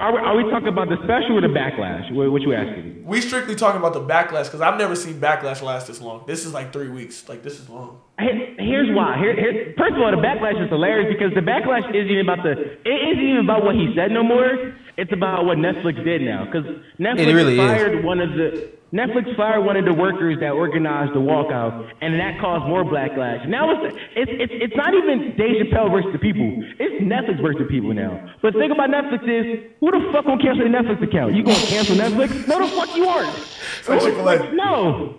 Are 0.00 0.12
we, 0.12 0.18
are 0.18 0.36
we 0.36 0.50
talking 0.50 0.68
about 0.68 0.88
the 0.88 0.96
special 1.04 1.36
or 1.36 1.42
the 1.42 1.48
backlash? 1.48 2.10
What, 2.12 2.32
what 2.32 2.40
you 2.40 2.54
asking? 2.54 3.04
we 3.04 3.20
strictly 3.20 3.54
talking 3.54 3.78
about 3.78 3.92
the 3.92 4.00
backlash 4.00 4.44
because 4.44 4.62
I've 4.62 4.78
never 4.78 4.96
seen 4.96 5.20
backlash 5.20 5.60
last 5.60 5.86
this 5.86 6.00
long. 6.00 6.24
This 6.26 6.46
is 6.46 6.54
like 6.54 6.72
three 6.72 6.88
weeks. 6.88 7.28
Like 7.28 7.42
this 7.42 7.60
is 7.60 7.68
long. 7.68 8.00
Here- 8.22 8.54
Here's 8.58 8.90
why. 8.96 9.18
Here, 9.18 9.34
here, 9.34 9.74
first 9.76 9.94
of 9.94 10.00
all, 10.02 10.10
the 10.10 10.16
backlash 10.22 10.62
is 10.62 10.68
hilarious 10.70 11.12
because 11.12 11.32
the 11.34 11.40
backlash 11.40 11.88
isn't 11.94 12.10
even 12.10 12.28
about 12.28 12.42
the. 12.42 12.52
It 12.84 12.98
isn't 13.12 13.24
even 13.24 13.44
about 13.44 13.64
what 13.64 13.74
he 13.74 13.92
said 13.96 14.10
no 14.12 14.22
more. 14.22 14.74
It's 14.96 15.12
about 15.12 15.44
what 15.46 15.58
Netflix 15.58 16.02
did 16.04 16.22
now. 16.22 16.44
Because 16.44 16.66
Netflix 17.00 17.26
It 17.28 17.34
really 17.34 17.58
is. 17.58 17.66
fired 17.66 18.04
one 18.04 18.20
of 18.20 18.30
the 18.34 18.68
Netflix 18.92 19.34
fired 19.36 19.64
one 19.64 19.76
of 19.78 19.86
the 19.86 19.94
workers 19.94 20.36
that 20.40 20.50
organized 20.52 21.14
the 21.14 21.18
walkout, 21.18 21.88
and 22.02 22.20
that 22.20 22.38
caused 22.38 22.66
more 22.68 22.84
backlash. 22.84 23.48
Now 23.48 23.70
it's 23.72 23.96
it's 24.14 24.30
it's, 24.34 24.52
it's 24.68 24.76
not 24.76 24.92
even 24.92 25.34
Dave 25.36 25.64
Chappelle 25.64 25.90
versus 25.90 26.12
the 26.12 26.18
people. 26.18 26.62
It's 26.78 27.02
Netflix 27.02 27.40
versus 27.40 27.60
the 27.62 27.68
people 27.72 27.94
now. 27.94 28.20
But 28.42 28.52
the 28.52 28.58
thing 28.60 28.70
about 28.70 28.90
Netflix 28.90 29.24
is, 29.24 29.64
who 29.80 29.90
the 29.92 30.12
fuck 30.12 30.26
gonna 30.26 30.42
cancel 30.42 30.64
the 30.64 30.70
Netflix 30.76 31.02
account? 31.02 31.34
You 31.34 31.42
gonna 31.42 31.56
cancel 31.72 31.96
Netflix? 31.96 32.46
No, 32.46 32.60
the 32.60 32.68
fuck 32.68 32.94
you 32.94 33.06
aren't. 33.08 33.32
It's 33.34 34.04
Chick-fil-A. 34.04 34.52
No. 34.52 35.14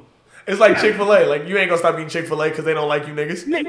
It's 0.48 0.60
like 0.60 0.80
Chick 0.80 0.96
Fil 0.96 1.12
A. 1.14 1.26
Like 1.26 1.48
you 1.48 1.58
ain't 1.58 1.70
gonna 1.70 1.80
stop 1.80 1.96
eating 1.96 2.10
Chick 2.10 2.28
Fil 2.28 2.42
A 2.42 2.50
because 2.50 2.66
they 2.66 2.74
don't 2.74 2.88
like 2.88 3.08
you 3.08 3.14
niggas. 3.14 3.48
Nick, 3.48 3.66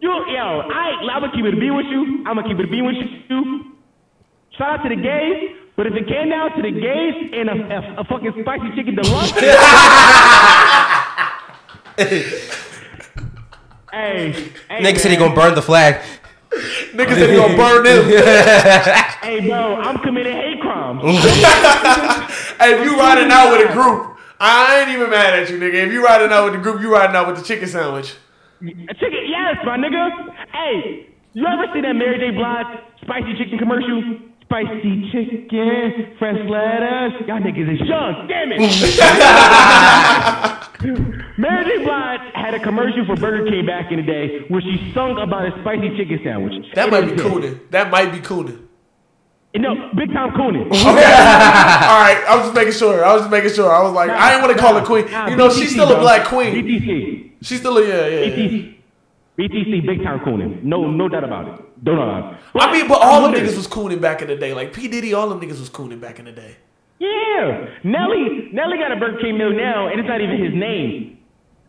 you, 0.00 0.10
yo, 0.10 0.60
I, 0.60 0.92
I'm 1.10 1.20
gonna 1.22 1.32
keep 1.32 1.44
it 1.44 1.54
a 1.54 1.56
B 1.56 1.70
with 1.70 1.86
you. 1.86 2.24
I'm 2.26 2.36
gonna 2.36 2.48
keep 2.48 2.58
it 2.58 2.64
a 2.66 2.68
B 2.68 2.82
with 2.82 2.96
you. 2.96 3.72
Shout 4.56 4.80
out 4.80 4.82
to 4.82 4.88
the 4.88 4.96
gays, 4.96 5.56
but 5.76 5.86
if 5.86 5.94
it 5.94 6.06
came 6.06 6.28
down 6.30 6.54
to 6.56 6.62
the 6.62 6.70
gays 6.70 7.30
and 7.32 7.48
a, 7.48 7.54
a, 7.54 8.00
a 8.00 8.04
fucking 8.04 8.32
spicy 8.42 8.70
chicken 8.76 8.94
deluxe, 8.96 9.30
hey, 13.90 13.92
hey, 13.92 14.32
Nigga 14.70 14.98
said 14.98 15.10
he 15.10 15.16
gonna 15.16 15.34
burn 15.34 15.54
the 15.54 15.62
flag. 15.62 16.02
Niggas 16.50 17.14
said 17.14 17.30
they 17.30 17.36
gonna 17.36 17.56
burn 17.56 17.84
them. 17.84 18.04
Hey, 19.22 19.46
bro, 19.46 19.76
I'm 19.76 19.98
committing 19.98 20.32
hate 20.34 20.60
crime. 20.60 20.98
hey, 20.98 21.10
if 22.74 22.84
you 22.84 22.98
riding 22.98 23.30
out 23.30 23.52
with 23.52 23.70
a 23.70 23.72
group, 23.72 24.18
I 24.40 24.80
ain't 24.80 24.88
even 24.90 25.10
mad 25.10 25.34
at 25.38 25.50
you, 25.50 25.58
nigga. 25.58 25.74
If 25.74 25.92
you 25.92 26.02
riding 26.02 26.32
out 26.32 26.44
with 26.44 26.54
the 26.54 26.60
group, 26.60 26.80
you 26.80 26.90
riding 26.90 27.14
out 27.14 27.26
with 27.26 27.36
the 27.36 27.42
chicken 27.42 27.68
sandwich. 27.68 28.14
A 28.62 28.94
chicken, 28.94 29.26
yes, 29.28 29.56
my 29.66 29.76
nigga. 29.76 30.08
Hey, 30.50 31.08
you 31.34 31.46
ever 31.46 31.66
see 31.74 31.82
that 31.82 31.92
Mary 31.92 32.18
J. 32.18 32.30
Blige 32.30 32.78
spicy 33.02 33.34
chicken 33.36 33.58
commercial? 33.58 34.02
Spicy 34.44 35.10
chicken, 35.12 36.16
fresh 36.18 36.38
lettuce. 36.48 37.20
Y'all 37.28 37.38
niggas 37.38 37.68
is 37.74 37.80
young, 37.86 38.26
damn 38.28 38.50
it. 38.52 38.60
Mary 41.38 41.64
J. 41.64 41.84
Blige 41.84 42.20
had 42.34 42.54
a 42.54 42.60
commercial 42.60 43.04
for 43.04 43.16
Burger 43.16 43.44
King 43.50 43.66
back 43.66 43.92
in 43.92 43.98
the 43.98 44.02
day 44.02 44.40
where 44.48 44.62
she 44.62 44.90
sung 44.94 45.18
about 45.18 45.46
a 45.46 45.50
spicy 45.60 45.94
chicken 45.98 46.18
sandwich. 46.24 46.64
That 46.74 46.90
might 46.90 47.02
be 47.02 47.12
cooning. 47.12 47.60
That 47.70 47.90
might 47.90 48.10
be 48.10 48.20
cooning. 48.20 48.69
No, 49.54 49.90
big 49.96 50.12
time 50.12 50.30
cooning. 50.36 50.66
Okay. 50.70 50.86
All 50.86 52.00
right. 52.00 52.22
I 52.28 52.36
was 52.36 52.44
just 52.46 52.54
making 52.54 52.72
sure. 52.72 53.04
I 53.04 53.12
was 53.12 53.22
just 53.22 53.30
making 53.32 53.50
sure. 53.52 53.70
I 53.74 53.82
was 53.82 53.92
like, 53.92 54.10
I 54.10 54.30
didn't 54.30 54.42
want 54.44 54.56
to 54.56 54.62
call 54.62 54.78
her 54.78 54.84
queen. 54.86 55.10
Nah, 55.10 55.28
You 55.28 55.36
know, 55.36 55.48
BTC, 55.48 55.58
she's 55.60 55.70
still 55.72 55.90
a 55.92 55.98
black 55.98 56.26
queen. 56.28 56.54
BTC. 56.54 57.32
She's 57.42 57.58
still 57.58 57.76
a 57.78 57.82
yeah, 57.86 58.06
yeah. 58.06 58.26
BTC. 58.26 58.74
BTC, 59.38 59.86
big 59.86 60.02
time 60.04 60.20
cooning. 60.20 60.62
No, 60.62 60.88
no 60.90 61.08
doubt 61.08 61.24
about 61.24 61.48
it. 61.48 61.84
Don't 61.84 61.96
know 61.96 62.02
about 62.02 62.34
it. 62.34 62.38
I 62.54 62.72
mean, 62.72 62.86
but 62.88 63.00
all 63.02 63.22
them 63.22 63.32
niggas 63.32 63.56
was 63.56 63.66
cooning 63.66 64.00
back 64.00 64.22
in 64.22 64.28
the 64.28 64.36
day. 64.36 64.52
Like 64.54 64.72
P 64.72 64.86
Diddy, 64.86 65.14
all 65.14 65.28
them 65.28 65.40
niggas 65.40 65.58
was 65.58 65.70
cooning 65.70 65.98
back 66.00 66.18
in 66.18 66.26
the 66.26 66.32
day. 66.32 66.56
Yeah, 66.98 67.66
Nelly. 67.82 68.50
Nelly 68.52 68.76
got 68.76 68.92
a 68.92 68.96
Burger 68.96 69.18
King 69.20 69.38
meal 69.38 69.50
now, 69.52 69.88
and 69.88 69.98
it's 69.98 70.08
not 70.08 70.20
even 70.20 70.36
his 70.44 70.52
name. 70.54 71.18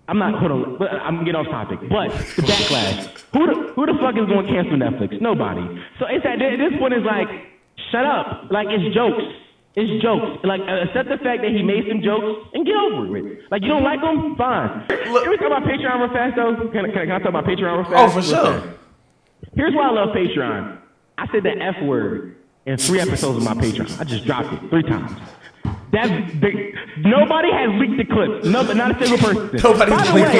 I'm 0.10 0.20
not. 0.20 0.36
Hold 0.38 0.52
on. 0.52 0.78
but 0.78 0.92
I'm 0.92 1.20
getting 1.24 1.36
off 1.36 1.48
topic. 1.48 1.80
But 1.88 2.12
the 2.36 2.42
backlash. 2.44 3.08
Who 3.32 3.46
the 3.48 3.72
who 3.74 3.86
the 3.86 3.94
fuck 4.02 4.16
is 4.20 4.28
going 4.28 4.46
to 4.46 4.52
cancel 4.52 4.76
Netflix? 4.76 5.22
Nobody. 5.22 5.62
So 6.00 6.06
it's 6.10 6.26
at 6.26 6.38
this 6.40 6.78
point 6.78 6.94
is 6.94 7.04
like, 7.06 7.30
shut 7.92 8.06
up. 8.06 8.52
Like 8.52 8.68
it's 8.70 8.94
jokes. 8.94 9.24
It's 9.76 10.04
jokes. 10.04 10.44
Like 10.44 10.62
accept 10.62 11.10
the 11.10 11.18
fact 11.24 11.42
that 11.42 11.52
he 11.52 11.64
made 11.64 11.86
some 11.88 12.02
jokes 12.02 12.50
and 12.54 12.66
get 12.66 12.76
over 12.76 13.18
it. 13.18 13.50
Like 13.50 13.62
you 13.64 13.70
don't 13.70 13.84
like 13.84 14.02
them, 14.02 14.36
fine. 14.36 14.86
Look- 15.12 15.24
Can 15.24 15.32
we 15.32 15.38
talk 15.38 15.48
about 15.48 15.64
Patreon 15.64 16.00
real 16.00 16.10
fast 16.14 16.36
though? 16.36 16.56
Can, 16.72 16.86
I- 16.86 16.92
can, 16.92 16.98
I- 16.98 17.06
can 17.06 17.12
I 17.12 17.20
talk 17.20 17.30
about 17.30 17.46
Patreon 17.46 17.78
real 17.78 17.86
oh, 17.88 17.92
fast? 17.92 18.16
Oh, 18.16 18.22
for 18.22 18.22
sure. 18.22 18.62
fast. 18.62 18.78
Here's 19.56 19.74
why 19.74 19.88
I 19.88 19.92
love 19.92 20.10
Patreon. 20.16 20.78
I 21.18 21.28
said 21.32 21.44
the 21.44 21.52
F 21.52 21.82
word 21.84 22.36
in 22.66 22.78
three 22.78 23.00
episodes 23.00 23.38
of 23.38 23.44
my 23.44 23.54
Patreon. 23.54 24.00
I 24.00 24.04
just 24.04 24.26
dropped 24.26 24.54
it 24.54 24.70
three 24.70 24.84
times. 24.84 25.12
That 25.92 26.10
nobody 27.00 27.52
has 27.52 27.70
leaked 27.80 27.98
the 27.98 28.06
clip. 28.06 28.46
No, 28.46 28.64
not 28.74 29.02
a 29.02 29.06
single 29.06 29.18
person. 29.18 29.60
Nobody's 29.62 30.08
the 30.08 30.14
leaked 30.14 30.32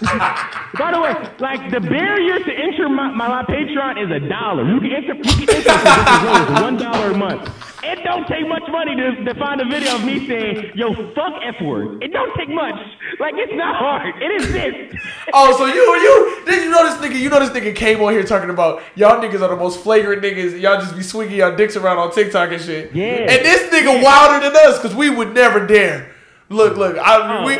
the 0.00 0.56
By 0.78 0.92
the 0.92 1.00
way, 1.00 1.14
like 1.40 1.70
the 1.70 1.80
barrier 1.80 2.38
to 2.38 2.52
enter 2.52 2.88
my, 2.88 3.10
my, 3.10 3.26
my 3.28 3.42
Patreon 3.42 3.98
is 4.04 4.10
a 4.10 4.28
dollar. 4.28 4.64
You 4.72 4.80
can 4.80 4.92
enter, 4.92 5.14
you 5.14 5.46
can 5.46 5.56
enter 5.56 5.70
for 5.72 5.88
as 5.88 6.62
one 6.62 6.76
dollar 6.76 7.10
a 7.10 7.16
month. 7.16 7.50
It 7.82 8.04
don't 8.04 8.26
take 8.28 8.46
much 8.46 8.62
money 8.70 8.94
to, 8.94 9.24
to 9.24 9.34
find 9.40 9.60
a 9.60 9.64
video 9.64 9.94
of 9.96 10.04
me 10.04 10.26
saying, 10.28 10.72
"Yo, 10.74 10.92
fuck 11.14 11.32
f 11.42 11.60
word." 11.62 12.02
It 12.04 12.12
don't 12.12 12.32
take 12.36 12.50
much. 12.50 12.74
Like 13.18 13.34
it's 13.36 13.52
not 13.54 13.74
hard. 13.76 14.14
It 14.22 14.30
exists. 14.42 15.08
Oh, 15.32 15.56
so 15.58 15.66
you 15.66 15.74
you 15.74 16.44
then 16.44 16.62
you 16.64 16.70
know 16.70 16.84
this 16.84 16.94
nigga, 16.98 17.18
you 17.18 17.30
know 17.30 17.40
this 17.40 17.50
nigga 17.50 17.74
came 17.74 18.00
on 18.02 18.12
here 18.12 18.22
talking 18.22 18.50
about 18.50 18.80
y'all 18.94 19.20
niggas 19.20 19.40
are 19.40 19.48
the 19.48 19.56
most 19.56 19.80
flagrant 19.82 20.22
niggas. 20.22 20.60
Y'all 20.60 20.78
just 20.80 20.94
be 20.94 21.02
swinging 21.02 21.36
y'all 21.36 21.56
dicks 21.56 21.74
around 21.74 21.98
on 21.98 22.12
TikTok 22.12 22.52
and 22.52 22.62
shit. 22.62 22.92
Yeah. 22.94 23.04
And 23.32 23.44
this 23.44 23.62
nigga 23.72 24.02
wilder 24.04 24.46
than 24.46 24.54
us 24.68 24.78
because 24.78 24.94
we 24.94 25.10
would 25.10 25.34
never 25.34 25.66
dare. 25.66 26.14
Look, 26.48 26.76
look, 26.76 26.96
I 26.98 27.40
Oh. 27.42 27.46
we. 27.46 27.58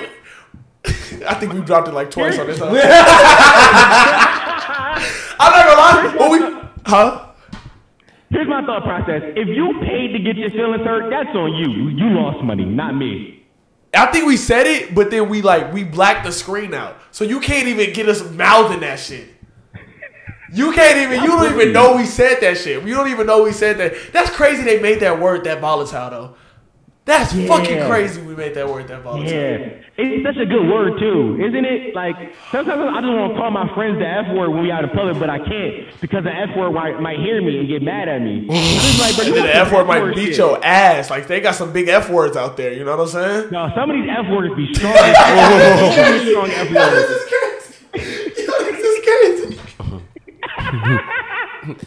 I 1.27 1.35
think 1.35 1.53
we 1.53 1.61
dropped 1.61 1.89
it 1.89 1.95
like 1.95 2.11
twice 2.11 2.39
on 2.39 2.47
this. 2.47 2.61
Huh? 4.93 4.97
I'm 5.41 5.53
not 5.53 5.67
gonna 5.67 5.81
lie. 5.81 6.29
When 6.29 6.31
we, 6.33 6.69
huh? 6.85 7.31
Here's 8.31 8.49
my 8.49 8.65
thought 8.65 8.83
process. 8.83 9.23
If 9.37 9.49
you 9.49 9.81
paid 9.81 10.13
to 10.13 10.19
get 10.19 10.37
your 10.37 10.51
feelings 10.51 10.85
hurt, 10.85 11.11
that's 11.11 11.35
on 11.35 11.55
you. 11.55 11.89
You 11.89 12.11
lost 12.11 12.45
money, 12.45 12.65
not 12.65 12.95
me. 12.95 13.47
I 13.93 14.07
think 14.07 14.27
we 14.27 14.37
said 14.37 14.67
it, 14.67 14.95
but 14.95 15.11
then 15.11 15.29
we 15.29 15.43
like 15.43 15.73
we 15.73 15.83
blacked 15.83 16.25
the 16.25 16.33
screen 16.33 16.75
out, 16.75 16.97
so 17.11 17.25
you 17.25 17.41
can't 17.41 17.67
even 17.69 17.93
get 17.93 18.09
us 18.09 18.29
mouthing 18.31 18.81
that 18.81 19.01
shit. 19.01 19.29
You 20.53 20.73
can't 20.73 20.99
even. 20.99 21.23
You 21.23 21.29
don't 21.29 21.53
even 21.53 21.73
know 21.73 21.97
we 21.97 22.07
said 22.07 22.41
that 22.41 22.59
shit. 22.59 22.85
You 22.85 22.95
don't 22.95 23.09
even 23.09 23.27
know 23.27 23.43
we 23.43 23.53
said 23.53 23.79
that. 23.79 23.95
That's 24.13 24.31
crazy. 24.31 24.63
They 24.63 24.81
made 24.81 25.01
that 25.01 25.19
word 25.19 25.45
that 25.45 25.61
volatile 25.61 26.11
though. 26.11 26.35
That's 27.11 27.33
fucking 27.33 27.87
crazy. 27.91 28.23
We 28.23 28.37
made 28.37 28.55
that 28.55 28.69
word 28.69 28.87
that 28.87 29.03
volatile. 29.03 29.27
Yeah, 29.29 29.83
it's 29.99 30.23
such 30.25 30.37
a 30.37 30.47
good 30.47 30.63
word 30.71 30.99
too, 31.01 31.43
isn't 31.43 31.65
it? 31.65 31.93
Like 31.95 32.15
sometimes 32.53 32.79
I 32.81 33.01
just 33.03 33.11
want 33.11 33.35
to 33.35 33.39
call 33.41 33.51
my 33.51 33.67
friends 33.75 33.99
the 33.99 34.07
F 34.07 34.31
word 34.33 34.51
when 34.51 34.63
we 34.63 34.71
out 34.71 34.85
in 34.85 34.91
public, 34.91 35.19
but 35.19 35.29
I 35.29 35.39
can't 35.39 35.91
because 36.01 36.23
the 36.23 36.31
F 36.31 36.57
word 36.57 36.71
might, 36.71 37.01
might 37.01 37.19
hear 37.19 37.43
me 37.43 37.59
and 37.59 37.67
get 37.69 37.83
mad 37.83 38.09
at 38.09 38.23
me. 38.23 38.47
It's 38.51 39.01
like, 39.01 39.17
bro, 39.17 39.27
And 39.27 39.35
then 39.35 39.43
the 39.47 39.57
F 39.57 39.73
word 39.73 39.87
might 39.89 40.15
beat 40.15 40.27
shit. 40.29 40.39
your 40.39 40.65
ass. 40.65 41.11
Like 41.11 41.27
they 41.27 41.41
got 41.41 41.57
some 41.57 41.73
big 41.73 41.89
F 41.89 42.09
words 42.11 42.37
out 42.37 42.57
there. 42.57 42.73
You 42.73 42.85
know 42.85 42.97
what 42.97 43.01
I'm 43.01 43.09
saying? 43.09 43.51
No, 43.51 43.69
some 43.75 43.91
of 43.91 43.97
these 43.97 44.09
F 44.09 44.27
words 44.31 44.55
be 44.55 44.73
strong. 44.79 44.95
as 44.95 46.23
strong 46.31 46.51
F 46.51 46.71
words. 46.71 47.11
is 47.11 47.25
crazy. 47.27 48.47
Yo, 48.47 48.53
this 48.71 48.81
is 48.87 48.99
crazy. 49.05 49.59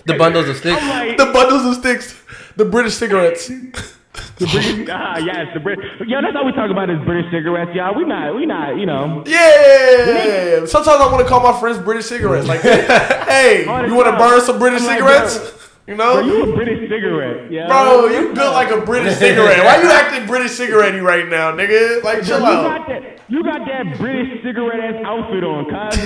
The 0.05 0.15
bundles 0.17 0.49
of 0.49 0.57
sticks. 0.57 0.82
Like, 0.82 1.17
The 1.17 1.26
bundles 1.28 1.65
of 1.65 1.76
sticks, 1.76 2.21
the 2.57 2.65
British 2.65 2.95
cigarettes. 2.95 3.49
the 4.38 4.45
British, 4.47 4.88
ah, 4.91 5.18
yes, 5.18 5.47
the 5.53 5.59
British. 5.59 5.86
Yo, 6.07 6.22
that's 6.22 6.36
all 6.36 6.45
we 6.45 6.51
talk 6.53 6.70
about 6.70 6.89
is 6.89 6.99
British 7.05 7.32
cigarettes, 7.32 7.72
y'all. 7.74 7.95
We 7.95 8.05
not, 8.05 8.36
we 8.36 8.45
not, 8.45 8.78
you 8.78 8.86
know. 8.86 9.24
Yeah. 9.26 10.66
Sometimes 10.66 11.01
I 11.01 11.11
want 11.11 11.22
to 11.24 11.28
call 11.28 11.41
my 11.41 11.59
friends 11.59 11.80
British 11.80 12.05
cigarettes. 12.05 12.47
Like, 12.47 12.61
hey, 12.61 13.64
you 13.88 13.95
want 13.95 14.07
to 14.07 14.18
burn 14.18 14.41
some 14.41 14.59
British 14.59 14.82
like, 14.84 14.99
cigarettes? 14.99 15.38
bro, 15.39 15.49
You 15.88 15.95
Bro, 15.95 16.14
know, 16.14 16.20
you 16.22 16.43
a 16.51 16.55
British 16.55 16.89
cigarette, 16.89 17.51
yeah. 17.51 17.68
bro, 17.68 18.07
you 18.07 18.34
built 18.34 18.53
like 18.53 18.72
a 18.72 18.82
British 18.86 19.18
cigarette. 19.18 19.64
Why 19.66 19.82
you 19.82 19.89
acting 19.89 20.28
British 20.28 20.51
cigarette 20.51 21.01
right 21.01 21.28
now, 21.28 21.51
nigga? 21.51 22.03
Like, 22.03 22.20
Bro, 22.20 22.26
chill 22.28 22.39
you 22.39 22.45
out. 22.45 22.78
got 22.78 22.88
that, 22.88 23.20
you 23.28 23.43
got 23.43 23.66
that 23.68 23.97
British 23.97 24.43
cigarette 24.43 24.80
ass 24.80 25.01
outfit 25.05 25.43
on, 25.43 25.66
cuz. 25.70 25.99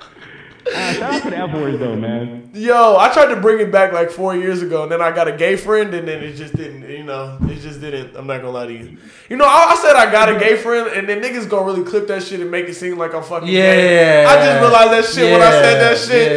Uh, 0.75 0.93
shout 0.95 1.03
out 1.15 1.23
to 1.23 1.31
the 1.31 1.37
F 1.37 1.53
words 1.55 1.79
though, 1.79 1.95
man. 1.97 2.51
Yo, 2.53 2.97
I 2.97 3.13
tried 3.13 3.33
to 3.35 3.41
bring 3.41 3.61
it 3.61 3.71
back 3.71 3.93
like 3.93 4.11
four 4.11 4.35
years 4.35 4.63
ago, 4.63 4.83
and 4.83 4.91
then 4.91 5.01
I 5.01 5.13
got 5.13 5.29
a 5.29 5.33
gay 5.37 5.57
friend, 5.57 5.93
and 5.95 6.09
then 6.09 6.23
it 6.23 6.33
just 6.35 6.57
didn't. 6.57 6.89
You 6.91 7.05
know, 7.05 7.39
it 7.43 7.61
just 7.61 7.81
didn't. 7.81 8.17
I'm 8.17 8.27
not 8.27 8.39
gonna 8.39 8.51
lie 8.51 8.67
to 8.67 8.73
you. 8.73 8.99
You 9.29 9.37
know, 9.37 9.45
I, 9.45 9.69
I 9.71 9.77
said 9.77 9.95
I 9.95 10.11
got 10.11 10.29
a 10.29 10.39
gay 10.39 10.57
friend, 10.57 10.89
and 10.89 11.09
then 11.09 11.23
niggas 11.23 11.49
gonna 11.49 11.67
really 11.67 11.85
clip 11.85 12.07
that 12.09 12.23
shit 12.23 12.41
and 12.41 12.51
make 12.51 12.67
it 12.69 12.75
seem 12.75 12.99
like 12.99 13.15
I'm 13.15 13.23
fucking 13.23 13.49
gay. 13.49 14.23
Yeah. 14.23 14.29
I 14.29 14.37
just 14.45 14.61
realized 14.61 14.93
that 14.93 15.05
shit 15.15 15.33
when 15.33 15.43
I 15.43 15.51
said 15.51 15.81
that 15.81 15.99
shit. 15.99 16.33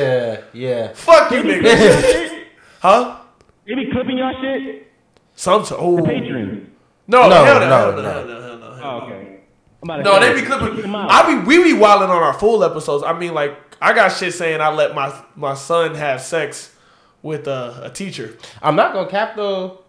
Yeah, 0.53 0.69
yeah. 0.69 0.93
Fuck 0.93 1.31
you, 1.31 1.41
niggas. 1.41 2.43
huh? 2.81 3.19
They 3.65 3.75
be 3.75 3.89
clipping 3.91 4.17
y'all 4.17 4.33
shit. 4.41 4.91
Sometimes. 5.35 5.71
Oh. 5.79 6.03
Patrons. 6.03 6.67
No, 7.07 7.27
No, 7.27 7.43
hell 7.43 7.59
no, 7.59 7.69
no, 7.69 7.75
hell 7.77 7.91
no, 7.93 8.01
no. 8.01 8.11
hell 8.11 8.25
no, 8.27 8.41
hell 8.41 8.57
no, 8.59 8.73
hell 8.75 8.79
Oh, 8.83 8.99
no. 8.99 9.05
okay. 9.15 9.28
I'm 9.81 10.03
No, 10.03 10.19
they 10.19 10.39
be 10.39 10.45
clipping. 10.45 10.93
I 10.93 11.35
be 11.35 11.45
we 11.45 11.63
be 11.63 11.73
wilding 11.73 12.09
on 12.09 12.21
our 12.21 12.33
full 12.33 12.63
episodes. 12.63 13.03
I 13.03 13.17
mean, 13.17 13.33
like 13.33 13.57
I 13.81 13.93
got 13.93 14.09
shit 14.09 14.33
saying 14.33 14.61
I 14.61 14.69
let 14.69 14.93
my 14.93 15.23
my 15.35 15.53
son 15.53 15.95
have 15.95 16.21
sex 16.21 16.75
with 17.21 17.47
a, 17.47 17.81
a 17.85 17.89
teacher. 17.89 18.37
I'm 18.61 18.75
not 18.75 18.93
gonna 18.93 19.09
cap 19.09 19.35
though. 19.35 19.83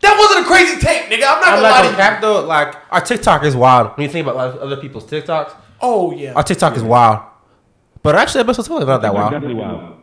That 0.00 0.16
wasn't 0.18 0.46
a 0.46 0.48
crazy 0.48 0.80
take, 0.80 1.04
nigga. 1.04 1.26
I'm 1.26 1.40
not 1.40 1.48
I'm 1.48 1.54
gonna 1.56 1.62
not 1.62 1.70
lie 1.70 1.82
gonna 1.84 1.96
cap 1.96 2.20
though. 2.20 2.44
Like 2.44 2.74
our 2.90 3.00
TikTok 3.00 3.44
is 3.44 3.56
wild. 3.56 3.96
When 3.96 4.06
you 4.06 4.12
think 4.12 4.26
about 4.26 4.36
like, 4.36 4.60
other 4.60 4.76
people's 4.76 5.04
TikToks, 5.04 5.54
Oh 5.80 6.12
yeah, 6.12 6.34
our 6.34 6.42
TikTok 6.42 6.76
is 6.76 6.82
wild. 6.82 7.20
But 8.02 8.16
actually, 8.16 8.40
episode 8.40 8.66
two 8.66 8.78
is 8.78 8.86
not 8.86 9.02
that 9.02 9.14
wild. 9.14 9.32
Definitely 9.32 9.56
wild. 9.56 9.96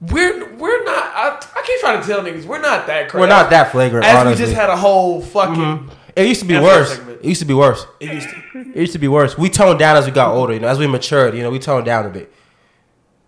we're 0.00 0.54
we're 0.54 0.84
not. 0.84 1.04
I, 1.04 1.40
I 1.56 1.62
keep 1.66 1.80
trying 1.80 2.00
to 2.00 2.06
tell 2.06 2.20
niggas 2.22 2.44
we're 2.44 2.60
not 2.60 2.86
that 2.86 3.08
crazy. 3.08 3.20
We're 3.20 3.28
not 3.28 3.50
that 3.50 3.72
flagrant. 3.72 4.06
As 4.06 4.16
honestly. 4.16 4.44
we 4.44 4.46
just 4.46 4.58
had 4.58 4.70
a 4.70 4.76
whole 4.76 5.20
fucking. 5.20 5.54
Mm-hmm. 5.54 5.94
It 6.18 6.26
used 6.26 6.40
to 6.40 6.46
be 6.46 6.58
worse. 6.58 6.98
It 6.98 7.24
used 7.24 7.40
to 7.40 7.46
be 7.46 7.54
worse. 7.54 7.86
It 8.00 8.12
used 8.12 8.28
to. 8.28 8.60
It 8.60 8.76
used 8.76 8.92
to 8.92 8.98
be 8.98 9.08
worse. 9.08 9.38
We 9.38 9.48
toned 9.48 9.78
down 9.78 9.96
as 9.96 10.06
we 10.06 10.10
got 10.10 10.34
older. 10.34 10.52
You 10.52 10.60
know, 10.60 10.68
as 10.68 10.78
we 10.78 10.86
matured. 10.88 11.34
You 11.34 11.42
know, 11.42 11.50
we 11.50 11.60
toned 11.60 11.86
down 11.86 12.06
a 12.06 12.10
bit. 12.10 12.32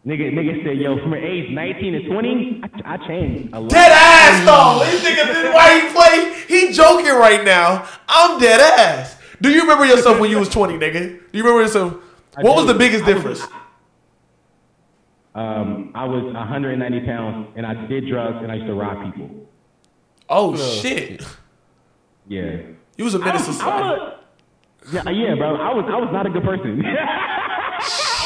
Nigga, 0.05 0.33
nigga 0.33 0.65
said, 0.65 0.79
yo, 0.79 0.99
from 0.99 1.13
age 1.13 1.51
19 1.51 1.93
to 1.93 2.09
20, 2.09 2.63
I, 2.65 2.95
I 2.95 3.07
changed 3.07 3.53
a 3.53 3.61
lot. 3.61 3.71
Dead 3.71 3.93
ass 3.93 4.47
though. 4.47 4.85
This 4.85 5.05
nigga, 5.05 5.53
why 5.53 5.81
he 5.81 5.93
play? 5.93 6.45
He 6.49 6.73
joking 6.73 7.15
right 7.15 7.45
now. 7.45 7.87
I'm 8.09 8.41
dead 8.41 8.61
ass. 8.61 9.17
Do 9.43 9.51
you 9.51 9.61
remember 9.61 9.85
yourself 9.85 10.19
when 10.19 10.31
you 10.31 10.39
was 10.39 10.49
20, 10.49 10.75
nigga? 10.75 10.93
Do 11.31 11.39
you 11.39 11.45
remember 11.45 11.63
yourself? 11.63 11.95
What 12.41 12.57
was 12.57 12.67
the 12.67 12.75
biggest 12.75 13.05
difference? 13.05 13.43
Um, 15.35 15.93
I 15.95 16.07
was 16.07 16.25
190 16.25 17.07
pounds, 17.07 17.49
and 17.55 17.67
I 17.67 17.87
did 17.87 18.09
drugs, 18.09 18.39
and 18.43 18.51
I 18.51 18.57
used 18.57 18.67
to 18.67 18.75
rob 18.75 19.05
people. 19.05 19.31
Oh 20.29 20.57
shit. 20.57 21.25
Yeah. 22.29 22.57
You 22.97 23.05
was 23.05 23.15
a 23.15 23.19
menace 23.19 23.43
to 23.45 23.49
I'm 23.51 23.55
society. 23.55 24.03
yeah, 24.93 25.11
yeah, 25.11 25.35
bro. 25.35 25.57
I 25.57 25.73
was, 25.75 25.85
I 25.89 25.97
was 25.99 26.11
not 26.13 26.27
a 26.27 26.31
good 26.31 26.45
person. 26.45 26.83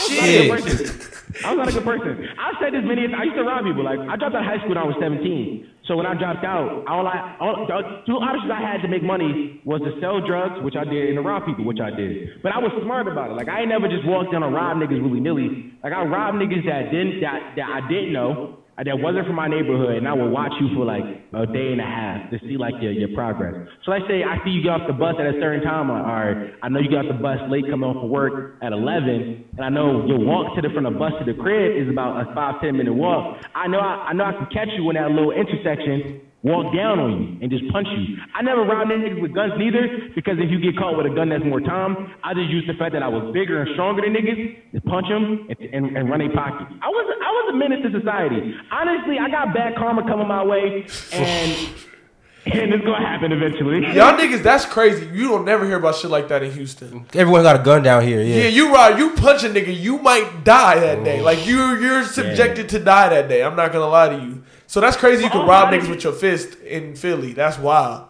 Shit. 0.09 0.51
I 0.51 0.51
was 0.51 0.59
not 0.59 0.69
a 0.69 0.73
good 0.73 0.85
person. 0.85 1.11
I 1.45 1.51
was 1.51 1.59
not 1.59 1.69
a 1.69 1.73
good 1.73 1.85
person. 1.85 2.29
I've 2.39 2.55
said 2.63 2.71
this 2.75 2.85
many. 2.87 3.11
I 3.11 3.25
used 3.27 3.35
to 3.37 3.43
rob 3.43 3.65
people. 3.67 3.83
Like 3.85 3.99
I 3.99 4.15
dropped 4.17 4.35
out 4.39 4.43
of 4.43 4.47
high 4.47 4.59
school 4.63 4.71
when 4.71 4.79
I 4.79 4.85
was 4.87 4.95
17. 5.03 5.67
So 5.87 5.97
when 5.99 6.07
I 6.07 6.15
dropped 6.15 6.45
out, 6.47 6.87
all 6.89 7.07
I, 7.07 7.37
all, 7.43 7.67
the 7.67 8.07
two 8.07 8.17
options 8.17 8.49
I 8.51 8.63
had 8.63 8.81
to 8.83 8.89
make 8.89 9.03
money 9.03 9.61
was 9.67 9.83
to 9.83 9.99
sell 10.01 10.23
drugs, 10.25 10.63
which 10.65 10.77
I 10.79 10.85
did, 10.87 11.11
and 11.13 11.17
to 11.19 11.23
rob 11.23 11.45
people, 11.45 11.65
which 11.67 11.81
I 11.83 11.91
did. 11.91 12.41
But 12.43 12.53
I 12.55 12.59
was 12.59 12.71
smart 12.83 13.07
about 13.11 13.31
it. 13.31 13.35
Like 13.35 13.49
I 13.51 13.61
ain't 13.67 13.69
never 13.69 13.89
just 13.91 14.07
walked 14.07 14.33
down 14.33 14.43
and 14.47 14.55
robbed 14.55 14.81
niggas 14.81 15.03
willy 15.03 15.21
nilly. 15.21 15.75
Like 15.83 15.93
I 15.93 16.05
robbed 16.07 16.39
niggas 16.39 16.65
that 16.71 16.91
didn't 16.95 17.21
that 17.21 17.55
that 17.59 17.67
I 17.69 17.83
didn't 17.91 18.13
know. 18.15 18.63
uh, 18.79 18.85
That 18.87 18.97
wasn't 19.03 19.27
from 19.27 19.37
my 19.37 19.49
neighborhood, 19.51 19.97
and 19.99 20.07
I 20.09 20.15
would 20.15 20.31
watch 20.31 20.53
you 20.63 20.71
for 20.79 20.87
like 20.87 21.05
a 21.37 21.47
day 21.47 21.73
and 21.73 21.81
a 21.81 21.85
half 21.85 22.31
to 22.31 22.39
see 22.47 22.57
like 22.57 22.75
your, 22.81 22.93
your 22.93 23.11
progress. 23.15 23.55
So 23.85 23.91
let's 23.91 24.05
say 24.09 24.23
I 24.23 24.43
see 24.45 24.51
you 24.51 24.63
get 24.63 24.71
off 24.71 24.87
the 24.87 24.95
bus 24.95 25.15
at 25.19 25.27
a 25.27 25.39
certain 25.41 25.63
time. 25.63 25.89
Like, 25.89 26.05
all 26.05 26.21
right, 26.25 26.55
I 26.63 26.69
know 26.69 26.81
you 26.81 26.91
got 26.91 27.07
the 27.07 27.19
bus 27.19 27.39
late 27.49 27.65
coming 27.69 27.89
off 27.89 28.03
of 28.03 28.11
work 28.11 28.57
at 28.63 28.73
11, 28.73 29.45
and 29.57 29.65
I 29.65 29.69
know 29.69 30.07
your 30.07 30.19
walk 30.19 30.55
to 30.57 30.63
the 30.63 30.71
from 30.75 30.85
the 30.85 30.91
bus 30.91 31.13
to 31.19 31.25
the 31.25 31.37
crib 31.39 31.77
is 31.77 31.89
about 31.89 32.21
a 32.23 32.35
five 32.35 32.61
ten 32.61 32.77
minute 32.77 32.95
walk. 32.95 33.43
I 33.55 33.69
know 33.69 33.79
I, 33.79 34.11
I 34.11 34.13
know 34.13 34.25
I 34.25 34.33
can 34.33 34.47
catch 34.53 34.69
you 34.77 34.89
in 34.91 34.97
that 34.97 35.11
little 35.11 35.33
intersection 35.33 36.21
walk 36.45 36.77
down 36.77 37.01
on 37.01 37.11
you 37.17 37.27
and 37.41 37.49
just 37.49 37.65
punch 37.73 37.89
you. 37.97 38.21
I 38.37 38.45
never 38.45 38.63
robbed 38.63 38.93
niggas 38.93 39.17
with 39.17 39.33
guns 39.33 39.57
neither, 39.57 40.13
because 40.15 40.37
if 40.37 40.53
you 40.53 40.61
get 40.61 40.77
caught 40.77 40.95
with 40.95 41.09
a 41.09 41.15
gun 41.17 41.33
that's 41.33 41.43
more 41.43 41.59
time, 41.59 42.13
I 42.23 42.37
just 42.37 42.53
use 42.53 42.69
the 42.69 42.77
fact 42.77 42.93
that 42.93 43.03
I 43.03 43.09
was 43.09 43.33
bigger 43.33 43.65
and 43.65 43.73
stronger 43.73 44.05
than 44.05 44.13
niggas, 44.13 44.77
to 44.77 44.81
punch 44.85 45.09
them 45.09 45.49
and, 45.49 45.59
and, 45.73 45.85
and 45.97 46.05
run 46.13 46.21
a 46.21 46.29
pocket. 46.37 46.69
I 46.85 46.89
was 46.93 47.05
I 47.17 47.31
was 47.33 47.45
a 47.49 47.57
menace 47.57 47.81
to 47.89 47.91
society. 47.97 48.53
Honestly, 48.69 49.17
I 49.17 49.33
got 49.33 49.57
bad 49.57 49.75
karma 49.81 50.05
coming 50.05 50.29
my 50.29 50.45
way, 50.45 50.85
and 51.17 51.24
and 52.47 52.75
it's 52.75 52.85
gonna 52.85 52.99
happen 53.07 53.33
eventually. 53.33 53.81
Y'all 53.95 54.17
niggas, 54.19 54.43
that's 54.43 54.67
crazy. 54.67 55.07
You 55.07 55.29
don't 55.29 55.45
never 55.45 55.65
hear 55.65 55.77
about 55.77 55.97
shit 55.97 56.11
like 56.11 56.29
that 56.29 56.43
in 56.43 56.53
Houston. 56.53 57.07
Everyone 57.15 57.43
got 57.43 57.59
a 57.61 57.63
gun 57.63 57.83
down 57.83 58.03
here. 58.07 58.21
Yeah, 58.23 58.43
Yeah. 58.43 58.49
you 58.49 58.73
right. 58.73 58.97
You 58.99 59.11
punch 59.15 59.45
a 59.45 59.49
nigga, 59.49 59.75
you 59.79 59.99
might 59.99 60.45
die 60.45 60.79
that 60.81 61.05
day. 61.05 61.21
Oh, 61.21 61.25
like 61.25 61.47
you, 61.47 61.77
you're 61.77 62.05
subjected 62.05 62.69
to 62.71 62.79
die 62.79 63.09
that 63.09 63.29
day. 63.29 63.43
I'm 63.43 63.57
not 63.57 63.73
gonna 63.73 63.87
lie 63.89 64.11
to 64.11 64.23
you. 64.23 64.43
So 64.67 64.81
that's 64.81 64.97
crazy. 64.97 65.25
You 65.25 65.31
can 65.31 65.43
Oh, 65.43 65.47
rob 65.47 65.73
niggas 65.73 65.89
with 65.89 66.05
your 66.05 66.13
fist 66.13 66.59
in 66.61 66.97
Philly. 66.97 67.33
That's 67.33 67.59
wild. 67.59 68.09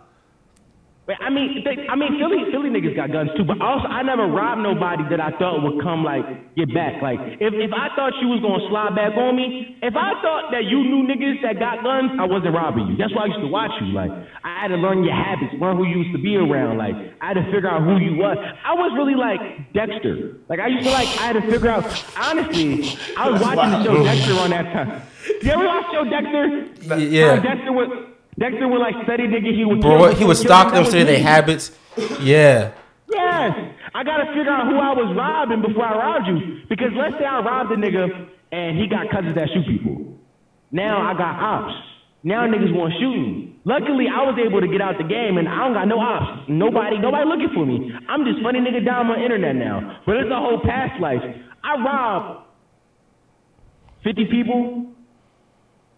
But 1.07 1.21
I 1.21 1.29
mean, 1.29 1.61
they, 1.69 1.85
I 1.85 1.97
mean, 2.01 2.17
Philly, 2.17 2.49
Philly 2.49 2.73
niggas 2.73 2.97
got 2.97 3.13
guns 3.13 3.29
too. 3.37 3.45
But 3.45 3.61
also, 3.61 3.85
I 3.93 4.01
never 4.01 4.25
robbed 4.25 4.65
nobody 4.65 5.05
that 5.13 5.21
I 5.21 5.37
thought 5.37 5.61
would 5.61 5.85
come 5.85 6.01
like 6.01 6.25
get 6.57 6.73
back. 6.73 7.05
Like, 7.05 7.21
if 7.45 7.53
if 7.53 7.73
I 7.77 7.93
thought 7.93 8.17
you 8.25 8.33
was 8.33 8.41
gonna 8.41 8.65
slide 8.73 8.97
back 8.97 9.13
on 9.13 9.37
me, 9.37 9.77
if 9.85 9.93
I 9.93 10.17
thought 10.25 10.49
that 10.57 10.65
you 10.65 10.81
knew 10.81 11.05
niggas 11.05 11.45
that 11.45 11.61
got 11.61 11.85
guns, 11.85 12.17
I 12.17 12.25
wasn't 12.25 12.57
robbing 12.57 12.89
you. 12.89 12.97
That's 12.97 13.13
why 13.13 13.29
I 13.29 13.37
used 13.37 13.45
to 13.45 13.53
watch 13.53 13.77
you. 13.85 13.93
Like, 13.93 14.09
I 14.49 14.65
had 14.65 14.69
to 14.73 14.81
learn 14.81 15.05
your 15.05 15.13
habits, 15.13 15.53
learn 15.61 15.77
who 15.77 15.85
you 15.85 16.09
used 16.09 16.17
to 16.17 16.23
be 16.25 16.41
around. 16.41 16.81
Like, 16.81 16.97
I 17.21 17.37
had 17.37 17.37
to 17.37 17.45
figure 17.53 17.69
out 17.69 17.85
who 17.85 18.01
you 18.01 18.17
was. 18.17 18.41
I 18.41 18.73
was 18.73 18.97
really 18.97 19.15
like 19.15 19.45
Dexter. 19.77 20.41
Like, 20.49 20.57
I 20.57 20.73
used 20.73 20.89
to 20.89 20.93
like, 20.93 21.09
I 21.21 21.29
had 21.29 21.37
to 21.37 21.45
figure 21.53 21.69
out. 21.69 21.85
Honestly, 22.17 22.97
I 23.21 23.29
was 23.29 23.45
watching 23.45 23.77
the 23.77 23.85
show 23.85 24.01
Dexter 24.09 24.41
on 24.41 24.51
that 24.57 24.73
time. 24.73 25.05
You 25.45 25.53
ever 25.53 25.69
watch 25.69 25.85
show 25.93 26.05
Dexter? 26.09 26.97
Yeah. 26.97 27.37
How 27.37 27.43
Dexter 27.45 27.73
would. 27.77 28.14
Dexter 28.39 28.67
would 28.69 28.81
like 28.81 28.95
study 29.05 29.29
nigga. 29.29 29.55
He 29.55 29.65
would. 29.65 29.81
Bro, 29.81 30.15
he 30.15 30.25
would 30.25 30.37
stalk 30.37 30.73
them, 30.73 30.85
study 30.85 31.05
their 31.05 31.23
habits. 31.23 31.71
Yeah. 32.21 32.73
Yes. 33.13 33.53
I 33.95 34.03
gotta 34.03 34.27
figure 34.35 34.51
out 34.51 34.67
who 34.67 34.77
I 34.77 34.93
was 34.93 35.15
robbing 35.17 35.63
before 35.63 35.85
I 35.85 35.95
robbed 35.95 36.27
you. 36.27 36.63
Because 36.69 36.91
let's 36.97 37.15
say 37.19 37.25
I 37.25 37.39
robbed 37.41 37.71
a 37.71 37.77
nigga 37.77 38.29
and 38.51 38.79
he 38.79 38.89
got 38.89 39.09
cousins 39.11 39.37
that 39.37 39.49
shoot 39.55 39.67
people. 39.67 40.19
Now 40.73 40.99
I 40.99 41.15
got 41.15 41.39
ops. 41.39 41.75
Now 42.25 42.47
niggas 42.49 42.75
want 42.75 42.93
to 42.95 42.99
shoot 42.99 43.15
me. 43.15 43.55
Luckily, 43.65 44.07
I 44.11 44.25
was 44.27 44.35
able 44.41 44.61
to 44.61 44.67
get 44.67 44.81
out 44.81 44.99
the 44.99 45.05
game 45.05 45.39
and 45.39 45.47
I 45.49 45.59
don't 45.65 45.75
got 45.75 45.87
no 45.87 46.01
ops. 46.01 46.49
Nobody, 46.49 46.99
nobody 46.99 47.25
looking 47.25 47.53
for 47.55 47.65
me. 47.65 47.93
I'm 48.09 48.25
just 48.25 48.43
funny 48.43 48.59
nigga 48.59 48.85
down 48.85 49.07
on 49.07 49.19
the 49.19 49.23
internet 49.23 49.55
now. 49.55 50.01
But 50.05 50.17
it's 50.17 50.31
a 50.33 50.37
whole 50.37 50.61
past 50.65 51.01
life. 51.01 51.23
I 51.63 51.77
robbed 51.79 52.49
50 54.03 54.25
people, 54.27 54.93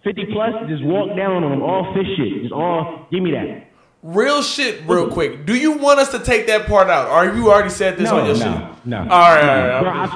50 0.07 0.27
plus, 0.31 0.55
just 0.69 0.85
walk 0.85 1.17
down 1.17 1.43
on 1.43 1.51
them, 1.51 1.63
all 1.63 1.93
fish 1.93 2.07
shit. 2.17 2.43
Just 2.47 2.55
all, 2.55 3.09
give 3.11 3.23
me 3.27 3.33
that. 3.33 3.67
Real 4.07 4.41
shit, 4.41 4.87
real 4.87 5.11
quick. 5.11 5.47
Do 5.47 5.57
you 5.57 5.73
want 5.73 5.99
us 5.99 6.13
to 6.13 6.23
take 6.23 6.47
that 6.47 6.69
part 6.71 6.87
out, 6.87 7.11
or 7.11 7.27
have 7.27 7.35
you 7.37 7.51
already 7.51 7.71
said 7.71 7.99
this 7.99 8.07
No, 8.07 8.21
on 8.21 8.27
your 8.27 8.39
no, 8.39 8.47
shit? 8.47 8.87
no. 8.87 8.99
All 9.03 9.35
right, 9.35 9.43
all 9.43 9.67
right. 9.67 9.83
Bro, 9.83 9.91
I, 9.91 10.07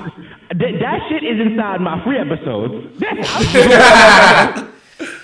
that, 0.55 0.73
that 0.79 0.99
shit 1.11 1.27
is 1.27 1.43
inside 1.43 1.81
my 1.83 1.99
free 2.07 2.23
episodes. 2.23 2.87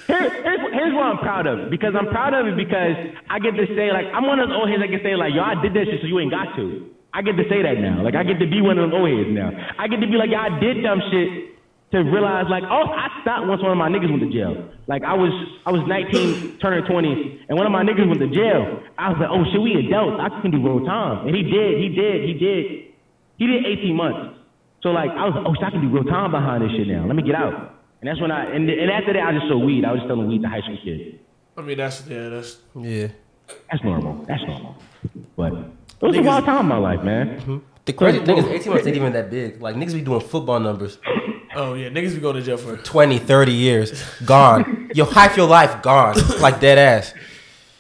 Here, 0.07 0.31
here's, 0.31 0.63
here's 0.73 0.95
what 0.95 1.03
I'm 1.03 1.19
proud 1.19 1.47
of. 1.47 1.71
Because 1.71 1.95
I'm 1.99 2.07
proud 2.09 2.33
of 2.35 2.47
it 2.47 2.57
because 2.57 2.95
I 3.29 3.39
get 3.39 3.55
to 3.59 3.67
say, 3.75 3.91
like, 3.91 4.07
I'm 4.15 4.27
one 4.27 4.39
of 4.39 4.49
those 4.49 4.57
old 4.57 4.71
heads 4.71 4.81
that 4.83 4.91
can 4.91 5.03
say, 5.03 5.15
like, 5.19 5.35
yo, 5.35 5.43
I 5.43 5.61
did 5.61 5.75
that 5.75 5.87
shit 5.91 6.01
so 6.01 6.07
you 6.07 6.19
ain't 6.19 6.31
got 6.31 6.55
to. 6.57 6.91
I 7.13 7.23
get 7.23 7.35
to 7.37 7.43
say 7.51 7.63
that 7.63 7.79
now. 7.83 8.03
Like, 8.03 8.15
I 8.15 8.23
get 8.23 8.39
to 8.39 8.47
be 8.47 8.63
one 8.63 8.79
of 8.79 8.91
those 8.91 8.99
old 8.99 9.11
heads 9.11 9.31
now. 9.35 9.51
I 9.79 9.87
get 9.91 9.99
to 9.99 10.07
be 10.07 10.15
like, 10.15 10.31
yo, 10.31 10.39
I 10.39 10.59
did 10.63 10.83
dumb 10.83 11.03
shit 11.11 11.56
to 11.93 11.99
realize, 11.99 12.47
like, 12.51 12.65
oh, 12.65 12.91
I 12.91 13.09
stopped 13.23 13.47
once 13.47 13.63
one 13.63 13.71
of 13.73 13.79
my 13.79 13.89
niggas 13.89 14.11
went 14.11 14.23
to 14.23 14.31
jail. 14.31 14.69
Like, 14.87 15.03
I 15.05 15.15
was 15.15 15.31
I 15.67 15.71
was 15.71 15.83
19, 15.87 16.59
turning 16.59 16.85
20, 16.85 17.47
and 17.49 17.57
one 17.57 17.67
of 17.67 17.73
my 17.73 17.83
niggas 17.85 18.07
went 18.07 18.21
to 18.21 18.29
jail. 18.29 18.83
I 18.99 19.11
was 19.11 19.19
like, 19.19 19.31
oh, 19.31 19.45
shit, 19.53 19.61
we 19.63 19.75
adults. 19.87 20.19
I 20.21 20.29
can 20.41 20.51
do 20.51 20.59
real 20.59 20.85
time. 20.85 21.27
And 21.27 21.35
he 21.35 21.43
did, 21.43 21.79
he 21.79 21.89
did, 21.89 22.25
he 22.25 22.35
did. 22.35 22.65
He 23.39 23.47
did 23.47 23.67
18 23.67 23.95
months. 23.95 24.39
So, 24.83 24.91
like, 24.91 25.11
I 25.11 25.25
was 25.27 25.35
like, 25.35 25.47
oh, 25.47 25.55
shit, 25.55 25.65
I 25.65 25.71
can 25.71 25.81
do 25.83 25.89
real 25.89 26.05
time 26.05 26.31
behind 26.31 26.65
this 26.65 26.73
shit 26.73 26.89
now. 26.89 27.07
Let 27.07 27.17
me 27.17 27.23
get 27.23 27.35
out. 27.35 27.75
And 28.01 28.11
that's 28.11 28.21
when 28.21 28.31
I, 28.31 28.45
and, 28.45 28.69
and 28.69 28.91
after 28.91 29.13
that, 29.13 29.23
I 29.23 29.33
just 29.33 29.49
sold 29.49 29.65
weed. 29.65 29.85
I 29.85 29.93
was 29.93 30.01
just 30.01 30.09
selling 30.09 30.29
weed 30.29 30.43
to 30.43 30.49
high 30.49 30.61
school 30.61 30.79
kids. 30.83 31.19
I 31.57 31.63
mean, 31.63 31.79
that's 31.79 32.07
yeah, 32.07 32.29
that's. 32.29 32.59
Yeah. 32.75 33.09
That's 33.71 33.83
normal. 33.85 34.25
That's 34.27 34.43
normal. 34.43 34.77
But 35.37 35.53
it 35.53 36.03
was 36.03 36.17
a 36.17 36.23
wild 36.23 36.45
time 36.45 36.61
in 36.61 36.67
my 36.67 36.79
life, 36.79 37.03
man. 37.03 37.63
The 37.85 37.93
crazy 37.93 38.19
thing 38.25 38.39
is 38.39 38.45
18 38.45 38.73
months 38.73 38.87
ain't 38.87 38.97
even 38.97 39.13
that 39.13 39.31
big. 39.31 39.63
Like 39.63 39.77
niggas 39.77 39.95
be 39.95 40.01
doing 40.01 40.21
football 40.21 40.59
numbers. 40.61 40.99
Oh 41.59 41.73
yeah, 41.75 41.89
niggas 41.89 42.15
be 42.15 42.21
going 42.21 42.37
to 42.37 42.43
jail 42.43 42.59
for. 42.59 42.77
20, 42.77 43.19
30 43.19 43.53
years. 43.53 44.03
Gone. 44.27 44.91
Yo, 44.95 45.07
half 45.07 45.37
your 45.37 45.47
life 45.49 45.83
gone. 45.83 46.15
Like 46.41 46.61
dead 46.61 46.77
ass. 46.79 47.15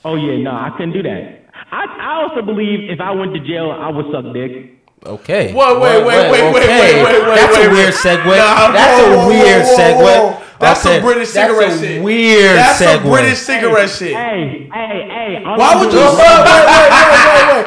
Oh 0.04 0.14
yeah, 0.16 0.36
no, 0.42 0.50
I 0.52 0.70
couldn't 0.70 0.92
do 0.92 1.02
that. 1.02 1.44
I 1.70 1.84
I 1.84 2.22
also 2.22 2.40
believe 2.42 2.88
if 2.90 3.00
I 3.00 3.10
went 3.10 3.34
to 3.34 3.40
jail, 3.40 3.70
I 3.70 3.90
would 3.90 4.06
suck 4.12 4.32
dick. 4.32 4.72
Okay. 5.04 5.52
Whoa, 5.52 5.78
wait, 5.78 5.98
wait, 6.04 6.06
wait, 6.06 6.30
wait, 6.32 6.54
wait, 6.54 6.62
okay. 6.64 7.04
wait, 7.04 7.22
wait, 7.22 7.34
That's 7.36 7.56
wait, 7.56 7.66
a 7.66 7.68
wait. 7.68 7.72
weird 7.76 7.94
segue. 7.94 8.24
Nah, 8.26 8.72
That's 8.72 9.02
whoa, 9.02 9.20
a 9.20 9.26
weird 9.28 9.62
whoa, 9.62 9.76
segue. 9.76 9.96
whoa, 9.96 10.30
whoa. 10.32 10.42
That's 10.58 10.86
Okay, 10.86 10.94
some 10.96 11.04
British 11.04 11.32
that's 11.32 11.52
cigarette 11.52 11.72
a 11.72 11.78
shit. 11.78 12.02
Weird 12.02 12.56
That's 12.56 12.80
a 12.80 12.84
weird 12.84 12.96
segue. 12.96 12.96
That's 12.96 13.02
some 13.02 13.10
British 13.12 13.38
cigarette 13.38 13.90
shit. 13.90 14.14
Hey, 14.16 14.70
hey, 14.72 15.08
hey. 15.10 15.42
Why 15.44 15.72
I'm 15.74 15.78
would 15.80 15.92
you? 15.92 15.98
doing- 16.00 16.16
Wait, 16.16 16.38
wait, 16.48 16.64
wait, 16.64 16.88
wait, 16.96 17.66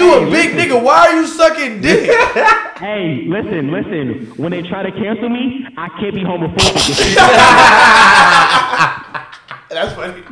you 0.00 0.26
a 0.26 0.30
big 0.30 0.50
nigga. 0.70 0.82
Why 0.82 1.06
are 1.08 1.20
you 1.20 1.26
sucking 1.26 1.80
dick? 1.80 2.10
Hey, 2.74 3.24
listen, 3.28 3.70
listen. 3.70 4.32
When 4.36 4.50
they 4.50 4.60
try 4.60 4.82
to 4.82 4.90
cancel 4.90 5.28
me, 5.28 5.64
I 5.76 5.88
can't 6.00 6.12
be 6.12 6.22
homophobic. 6.22 7.14
That's 9.70 9.94
funny. 9.94 10.22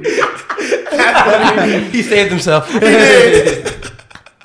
he 1.90 2.02
saved 2.02 2.30
himself. 2.30 2.68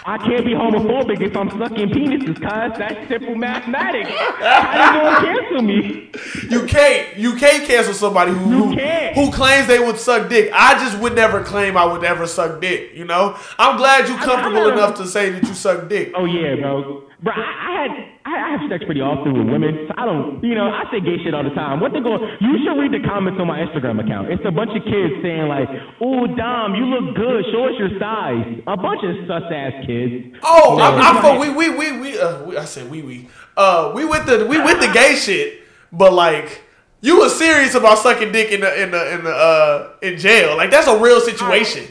I 0.10 0.18
can't 0.18 0.46
be 0.46 0.52
homophobic 0.54 1.20
if 1.22 1.36
I'm 1.36 1.50
sucking 1.50 1.90
penises, 1.90 2.36
cuz 2.36 2.78
that's 2.80 3.08
simple 3.10 3.36
mathematics. 3.36 4.10
How 4.40 4.94
you 4.94 5.02
gonna 5.02 5.26
cancel 5.26 5.62
me? 5.62 6.10
You 6.50 6.66
can't. 6.66 7.18
You 7.18 7.36
can't 7.36 7.66
cancel 7.68 7.94
somebody 7.94 8.32
who 8.32 8.38
who, 8.74 8.76
who 9.16 9.32
claims 9.34 9.68
they 9.68 9.80
would 9.80 10.00
suck 10.00 10.30
dick. 10.30 10.50
I 10.54 10.76
just 10.76 10.98
would 11.00 11.14
never 11.14 11.44
claim 11.44 11.76
I 11.76 11.84
would 11.84 12.06
ever 12.06 12.26
suck 12.26 12.62
dick. 12.62 12.92
You 12.96 13.04
know. 13.04 13.36
I'm 13.60 13.76
glad 13.76 14.08
you're 14.08 14.18
comfortable 14.18 14.64
never- 14.64 14.72
enough 14.74 14.96
to 14.96 15.06
say 15.08 15.30
that 15.32 15.44
you 15.44 15.54
suck 15.54 15.90
dick. 15.90 16.14
Oh 16.16 16.24
yeah, 16.24 16.56
bro. 16.56 17.04
Bro, 17.24 17.34
I, 17.34 17.42
I 17.42 17.72
had 17.82 17.92
I, 18.26 18.34
I 18.38 18.50
have 18.54 18.70
sex 18.70 18.86
pretty 18.86 19.02
often 19.02 19.34
with 19.34 19.48
women. 19.50 19.88
So 19.90 19.94
I 19.98 20.06
don't, 20.06 20.44
you 20.44 20.54
know, 20.54 20.70
I 20.70 20.84
say 20.92 21.00
gay 21.02 21.18
shit 21.24 21.34
all 21.34 21.44
the 21.44 21.56
time. 21.58 21.80
What 21.80 21.94
they 21.94 22.00
go? 22.00 22.14
You 22.40 22.54
should 22.62 22.78
read 22.78 22.94
the 22.94 23.02
comments 23.08 23.40
on 23.42 23.48
my 23.48 23.58
Instagram 23.58 24.04
account. 24.04 24.30
It's 24.30 24.44
a 24.46 24.52
bunch 24.52 24.70
of 24.78 24.84
kids 24.86 25.18
saying 25.26 25.48
like, 25.50 25.66
"Oh, 26.00 26.28
Dom, 26.28 26.76
you 26.76 26.86
look 26.86 27.16
good. 27.16 27.42
Show 27.50 27.66
us 27.66 27.76
your 27.80 27.90
size." 27.98 28.62
A 28.68 28.78
bunch 28.78 29.02
of 29.02 29.16
sus 29.26 29.50
ass 29.50 29.74
kids. 29.88 30.38
Oh, 30.44 30.78
Yeah. 30.78 30.94
I'm, 30.94 31.18
I'm 31.18 31.22
for 31.24 31.40
we 31.42 31.50
we 31.50 31.70
we 31.74 31.88
we. 32.00 32.20
Uh, 32.20 32.44
we 32.46 32.58
I 32.58 32.66
said 32.66 32.92
we 32.92 33.02
we. 33.02 33.30
Uh, 33.58 33.92
we 33.96 34.06
with 34.06 34.26
the 34.28 34.46
we 34.46 34.62
with 34.62 34.80
the 34.80 34.92
gay 34.94 35.16
shit, 35.16 35.62
but 35.92 36.14
like. 36.14 36.64
You 37.00 37.20
was 37.20 37.38
serious 37.38 37.76
about 37.76 38.00
sucking 38.00 38.32
dick 38.32 38.52
in 38.52 38.62
the 38.62 38.82
in 38.84 38.90
the 38.90 39.14
in 39.14 39.24
the 39.24 39.30
uh 39.30 39.92
in 40.02 40.18
jail. 40.18 40.58
Like 40.58 40.72
that's 40.72 40.88
a 40.88 40.98
real 41.00 41.22
situation. 41.22 41.86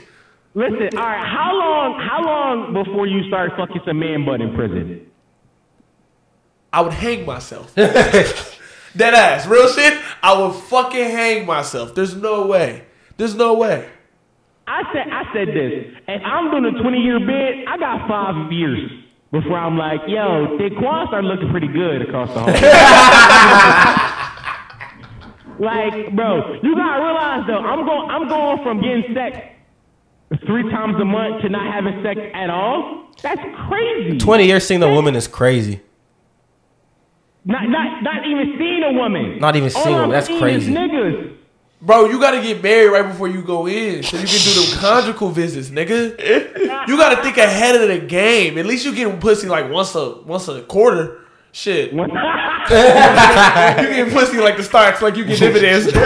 Listen, 0.55 0.99
all 0.99 1.05
right. 1.07 1.25
How 1.25 1.53
long? 1.55 2.01
How 2.01 2.25
long 2.25 2.75
before 2.75 3.07
you 3.07 3.23
start 3.29 3.53
fucking 3.57 3.83
some 3.87 4.01
man 4.01 4.25
butt 4.27 4.41
in 4.41 4.53
prison? 4.57 5.06
I 6.73 6.81
would 6.83 6.93
hang 6.93 7.25
myself. 7.25 7.75
Dead 7.75 9.15
ass. 9.15 9.47
Real 9.47 9.69
shit. 9.69 10.01
I 10.23 10.41
would 10.41 10.55
fucking 10.55 11.05
hang 11.05 11.47
myself. 11.47 11.95
There's 11.95 12.15
no 12.15 12.47
way. 12.47 12.85
There's 13.17 13.35
no 13.35 13.55
way. 13.55 13.89
I 14.67 14.83
said 14.93 15.07
I 15.13 15.23
said 15.33 15.49
this. 15.49 15.95
If 16.09 16.23
I'm 16.25 16.51
doing 16.51 16.65
a 16.75 16.83
20 16.83 16.99
year 16.99 17.21
bid, 17.21 17.67
I 17.69 17.77
got 17.79 18.09
five 18.09 18.51
years 18.53 18.91
before 19.31 19.59
I'm 19.59 19.77
like, 19.77 20.01
yo, 20.09 20.57
Daquan 20.59 21.07
started 21.09 21.29
looking 21.29 21.51
pretty 21.51 21.69
good 21.69 22.03
across 22.03 22.33
the 22.35 22.41
hall. 22.41 22.49
like, 25.59 26.15
bro, 26.17 26.55
you 26.63 26.75
gotta 26.75 27.03
realize 27.03 27.47
though, 27.47 27.59
I'm 27.59 27.85
going 27.87 28.11
I'm 28.11 28.29
going 28.29 28.63
from 28.63 28.81
getting 28.81 29.15
sex 29.15 29.39
three 30.47 30.69
times 30.71 30.97
a 31.01 31.05
month 31.05 31.43
to 31.43 31.49
not 31.49 31.73
having 31.73 32.03
sex 32.03 32.21
at 32.35 32.51
all. 32.51 33.11
That's 33.23 33.41
crazy. 33.69 34.19
20 34.19 34.47
years 34.47 34.67
seeing 34.67 34.83
a 34.83 34.91
woman 34.91 35.15
is 35.15 35.29
crazy. 35.29 35.81
Not 37.47 37.69
not 37.69 38.03
not 38.03 38.27
even 38.27 38.55
seeing 38.59 38.83
a 38.83 38.93
woman. 38.93 39.39
Not 39.39 39.55
even 39.55 39.71
seeing 39.71 39.95
I'm 39.95 40.01
one. 40.03 40.11
That's 40.11 40.27
crazy. 40.27 40.73
Niggas. 40.73 41.37
Bro, 41.81 42.07
you 42.07 42.19
gotta 42.19 42.43
get 42.43 42.61
married 42.61 42.91
right 42.91 43.07
before 43.07 43.29
you 43.29 43.43
go 43.43 43.69
in 43.69 44.03
so 44.03 44.17
you 44.17 44.27
can 44.27 44.41
do 44.41 44.61
them 44.61 44.79
conjugal 44.81 45.29
visits, 45.31 45.69
nigga. 45.69 46.19
You 46.89 46.97
gotta 46.97 47.23
think 47.23 47.37
ahead 47.37 47.81
of 47.81 47.87
the 47.89 47.99
game. 48.05 48.59
At 48.59 48.67
least 48.67 48.85
you 48.85 48.93
getting 48.95 49.21
pussy 49.21 49.47
like 49.47 49.71
once 49.71 49.95
a 49.95 50.23
once 50.23 50.49
a 50.49 50.63
quarter. 50.63 51.21
Shit. 51.53 51.93
You 52.67 52.75
get 52.77 54.13
pussy 54.13 54.39
like 54.39 54.57
the 54.57 54.65
stocks, 54.65 55.01
like 55.01 55.15
you 55.17 55.25
get 55.25 55.39
dividends. 55.39 55.87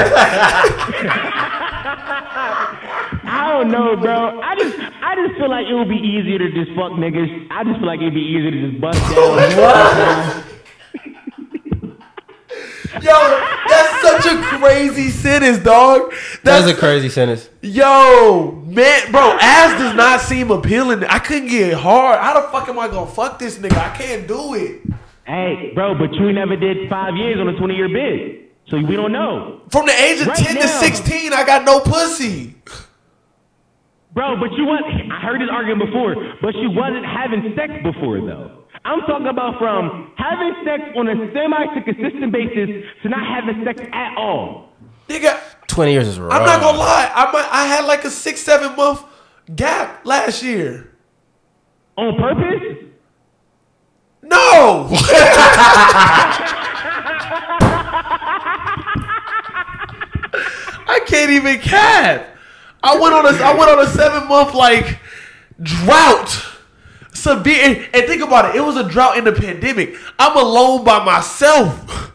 I 3.33 3.49
don't 3.51 3.71
know, 3.71 3.97
bro. 3.97 4.41
I 4.43 4.55
just, 4.57 4.77
I 4.79 5.15
just 5.17 5.39
feel 5.39 5.49
like 5.49 5.67
it 5.67 5.73
would 5.73 5.89
be 5.89 5.97
easier 5.97 6.39
to 6.39 6.51
just 6.53 6.71
fuck 6.77 6.93
niggas. 6.93 7.47
I 7.51 7.65
just 7.65 7.79
feel 7.79 7.87
like 7.87 8.01
it'd 8.01 8.13
be 8.13 8.21
easier 8.21 8.51
to 8.51 8.69
just 8.69 8.81
bust 8.81 9.01
down. 9.15 10.45
Yo, 13.03 13.43
that's 13.69 14.01
such 14.03 14.27
a 14.33 14.43
crazy 14.59 15.11
sentence, 15.11 15.59
dog. 15.63 16.13
That's 16.43 16.67
a 16.67 16.75
crazy 16.75 17.09
sentence. 17.09 17.49
Yo, 17.63 18.63
man, 18.67 19.13
bro, 19.13 19.37
ass 19.41 19.79
does 19.81 19.95
not 19.95 20.21
seem 20.21 20.51
appealing. 20.51 21.05
I 21.05 21.19
couldn't 21.21 21.49
get 21.49 21.75
hard. 21.75 22.19
How 22.21 22.41
the 22.41 22.49
fuck 22.49 22.69
am 22.69 22.79
I 22.79 22.89
gonna 22.89 23.11
fuck 23.11 23.39
this 23.39 23.59
nigga? 23.59 23.77
I 23.77 23.97
can't 23.97 24.27
do 24.27 24.55
it. 24.55 24.81
hey, 25.25 25.71
bro, 25.75 25.95
but 25.95 26.13
you 26.15 26.33
never 26.33 26.57
did 26.57 26.89
five 26.91 27.15
years 27.17 27.39
on 27.39 27.49
a 27.49 27.57
twenty-year 27.57 27.89
bid, 27.89 28.49
so 28.69 28.77
we 28.79 28.97
don't 28.97 29.13
know, 29.13 29.61
From 29.71 29.87
the 29.87 29.93
age 29.93 30.21
of 30.23 30.27
Right 30.29 30.37
10 30.37 30.57
to 30.57 30.67
16, 30.69 31.33
I 31.33 31.45
got 31.45 31.65
no 31.65 31.81
pussy. 31.81 32.57
bro. 34.13 34.37
But 34.41 34.51
you 34.59 34.65
was 34.65 34.83
I 35.13 35.21
heard 35.21 35.41
this 35.41 35.49
argument 35.51 35.87
before, 35.91 36.15
but 36.43 36.55
you 36.57 36.71
wasn't 36.71 37.07
having 37.07 37.53
sex 37.57 37.73
before 37.85 38.19
though. 38.21 38.60
I'm 38.85 39.01
talking 39.01 39.27
about 39.27 39.59
from 39.59 40.13
having 40.17 40.55
sex 40.65 40.83
on 40.97 41.09
a 41.09 41.15
semi 41.33 41.75
to 41.75 41.83
consistent 41.83 42.33
basis 42.33 42.85
to 43.03 43.09
not 43.09 43.27
having 43.27 43.65
sex 43.65 43.81
at 43.93 44.17
all. 44.17 44.71
Nigga, 45.09 45.39
Twenty 45.71 45.93
years 45.93 46.09
is 46.09 46.19
wrong. 46.19 46.33
I'm 46.33 46.45
not 46.45 46.61
gonna 46.61 46.79
lie. 46.79 47.13
I 47.15 47.31
might, 47.31 47.49
I 47.49 47.65
had 47.67 47.85
like 47.85 48.05
a 48.05 48.11
six, 48.11 48.41
seven 48.41 48.75
month 48.75 49.05
gap 49.55 50.05
last 50.05 50.43
year. 50.43 50.91
On 51.97 52.17
purpose? 52.19 52.87
No. 54.23 54.89
I 60.89 61.01
can't 61.07 61.31
even 61.31 61.61
cap. 61.61 62.37
I 62.83 62.99
went 62.99 63.15
on 63.15 63.27
a 63.27 63.39
I 63.39 63.55
went 63.57 63.71
on 63.71 63.79
a 63.79 63.87
seven 63.87 64.27
month 64.29 64.55
like 64.55 64.99
drought. 65.63 66.47
Severe 67.13 67.57
and, 67.65 67.77
and 67.95 68.07
think 68.07 68.23
about 68.23 68.51
it. 68.51 68.57
It 68.57 68.61
was 68.61 68.77
a 68.77 68.89
drought 68.89 69.19
in 69.19 69.25
the 69.25 69.33
pandemic. 69.33 69.95
I'm 70.19 70.37
alone 70.37 70.85
by 70.85 71.05
myself. 71.05 72.13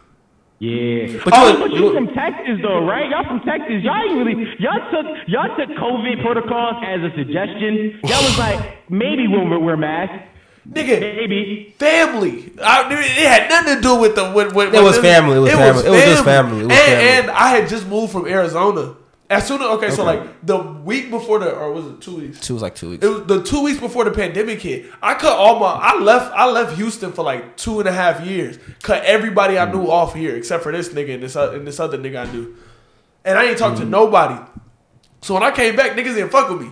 Yeah. 0.58 1.20
But 1.22 1.34
oh, 1.36 1.52
you- 1.52 1.58
but 1.58 1.70
you 1.72 1.92
from 1.94 2.08
Texas 2.14 2.58
though, 2.62 2.84
right? 2.86 3.10
Y'all 3.10 3.24
from 3.24 3.40
Texas. 3.40 3.82
Y'all 3.84 3.94
ain't 3.96 4.16
really 4.26 4.54
y'all 4.58 4.90
took 4.90 5.06
y'all 5.28 5.54
took 5.56 5.68
COVID 5.76 6.22
protocols 6.22 6.82
as 6.86 7.02
a 7.02 7.14
suggestion. 7.14 8.00
Y'all 8.04 8.22
was 8.22 8.38
like, 8.38 8.90
maybe 8.90 9.28
we'll 9.28 9.46
wear- 9.48 9.58
wear 9.58 9.76
masks. 9.76 10.24
Nigga, 10.68 10.98
Maybe. 10.98 11.74
family. 11.78 12.52
I, 12.60 12.92
it 12.92 13.26
had 13.28 13.48
nothing 13.48 13.76
to 13.76 13.80
do 13.82 13.94
with 14.00 14.16
the 14.16 14.32
with, 14.32 14.52
with 14.52 14.74
It 14.74 14.82
was 14.82 14.96
with- 14.96 15.04
family. 15.04 15.36
It 15.36 15.40
was 15.40 15.50
family. 15.52 15.86
It 15.86 15.90
was 15.90 16.02
just 16.04 16.24
family. 16.24 16.60
It 16.62 16.66
was 16.66 16.72
and, 16.72 16.86
family. 16.86 17.08
and 17.08 17.30
I 17.30 17.48
had 17.50 17.68
just 17.68 17.86
moved 17.86 18.12
from 18.12 18.26
Arizona. 18.26 18.96
As 19.28 19.46
soon 19.46 19.60
as 19.60 19.66
okay, 19.68 19.90
so 19.90 20.04
like 20.04 20.46
the 20.46 20.56
week 20.56 21.10
before 21.10 21.40
the 21.40 21.52
or 21.52 21.72
was 21.72 21.86
it 21.86 22.00
two 22.00 22.16
weeks? 22.16 22.38
Two 22.38 22.54
was 22.54 22.62
like 22.62 22.76
two 22.76 22.90
weeks. 22.90 23.04
It 23.04 23.08
was 23.08 23.26
the 23.26 23.42
two 23.42 23.62
weeks 23.64 23.80
before 23.80 24.04
the 24.04 24.12
pandemic 24.12 24.60
hit. 24.62 24.86
I 25.02 25.14
cut 25.14 25.36
all 25.36 25.58
my. 25.58 25.66
I 25.66 25.98
left. 25.98 26.32
I 26.32 26.48
left 26.48 26.76
Houston 26.76 27.12
for 27.12 27.24
like 27.24 27.56
two 27.56 27.80
and 27.80 27.88
a 27.88 27.92
half 27.92 28.24
years. 28.24 28.58
Cut 28.82 29.02
everybody 29.04 29.58
I 29.58 29.66
hmm. 29.66 29.78
knew 29.78 29.90
off 29.90 30.14
here 30.14 30.36
except 30.36 30.62
for 30.62 30.70
this 30.70 30.90
nigga 30.90 31.14
and 31.14 31.22
this 31.24 31.34
and 31.34 31.66
this 31.66 31.80
other 31.80 31.98
nigga 31.98 32.28
I 32.28 32.32
knew. 32.32 32.56
And 33.24 33.36
I 33.36 33.46
ain't 33.46 33.58
talked 33.58 33.78
to 33.78 33.84
hmm. 33.84 33.90
nobody. 33.90 34.40
So 35.22 35.34
when 35.34 35.42
I 35.42 35.50
came 35.50 35.74
back, 35.74 35.92
niggas 35.92 36.14
didn't 36.14 36.30
fuck 36.30 36.48
with 36.48 36.60
me, 36.60 36.70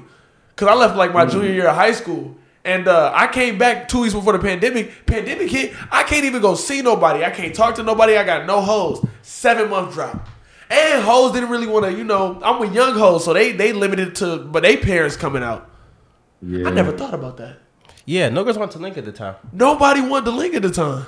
cause 0.55 0.69
I 0.69 0.75
left 0.75 0.97
like 0.97 1.13
my 1.13 1.25
hmm. 1.25 1.31
junior 1.31 1.53
year 1.53 1.67
of 1.67 1.75
high 1.75 1.93
school. 1.93 2.37
And 2.65 2.89
uh, 2.89 3.13
I 3.15 3.27
came 3.27 3.59
back 3.59 3.89
two 3.89 4.03
weeks 4.03 4.15
before 4.15 4.33
the 4.33 4.39
pandemic. 4.39 5.07
Pandemic 5.07 5.51
hit. 5.51 5.75
I 5.91 6.03
can't 6.05 6.25
even 6.25 6.41
go 6.41 6.55
see 6.55 6.81
nobody. 6.81 7.23
I 7.25 7.31
can't 7.31 7.55
talk 7.55 7.75
to 7.75 7.83
nobody. 7.83 8.17
I 8.17 8.25
got 8.25 8.47
no 8.47 8.63
hoes. 8.63 9.05
Seven 9.23 9.69
month 9.69 9.93
drop. 9.93 10.29
And 10.71 11.03
hoes 11.05 11.33
didn't 11.33 11.51
really 11.51 11.67
want 11.67 11.85
to, 11.87 11.93
you 11.93 12.05
know. 12.05 12.41
I'm 12.43 12.59
with 12.59 12.75
young 12.75 12.95
hoes, 12.95 13.25
so 13.25 13.33
they 13.33 13.53
they 13.53 13.73
limited 13.73 14.15
to, 14.17 14.39
but 14.39 14.63
they 14.63 14.77
parents 14.77 15.17
coming 15.17 15.43
out. 15.43 15.71
Yeah. 16.43 16.69
I 16.69 16.71
never 16.71 16.93
thought 16.93 17.15
about 17.15 17.37
that. 17.39 17.59
yeah, 18.07 18.29
no 18.29 18.45
girls 18.45 18.59
wanted 18.59 18.73
to 18.73 18.79
link 18.79 18.97
at 18.99 19.05
the 19.05 19.13
time. 19.13 19.37
Nobody 19.53 20.01
wanted 20.01 20.27
to 20.27 20.31
link 20.33 20.55
at 20.55 20.63
the 20.63 20.71
time. 20.71 21.07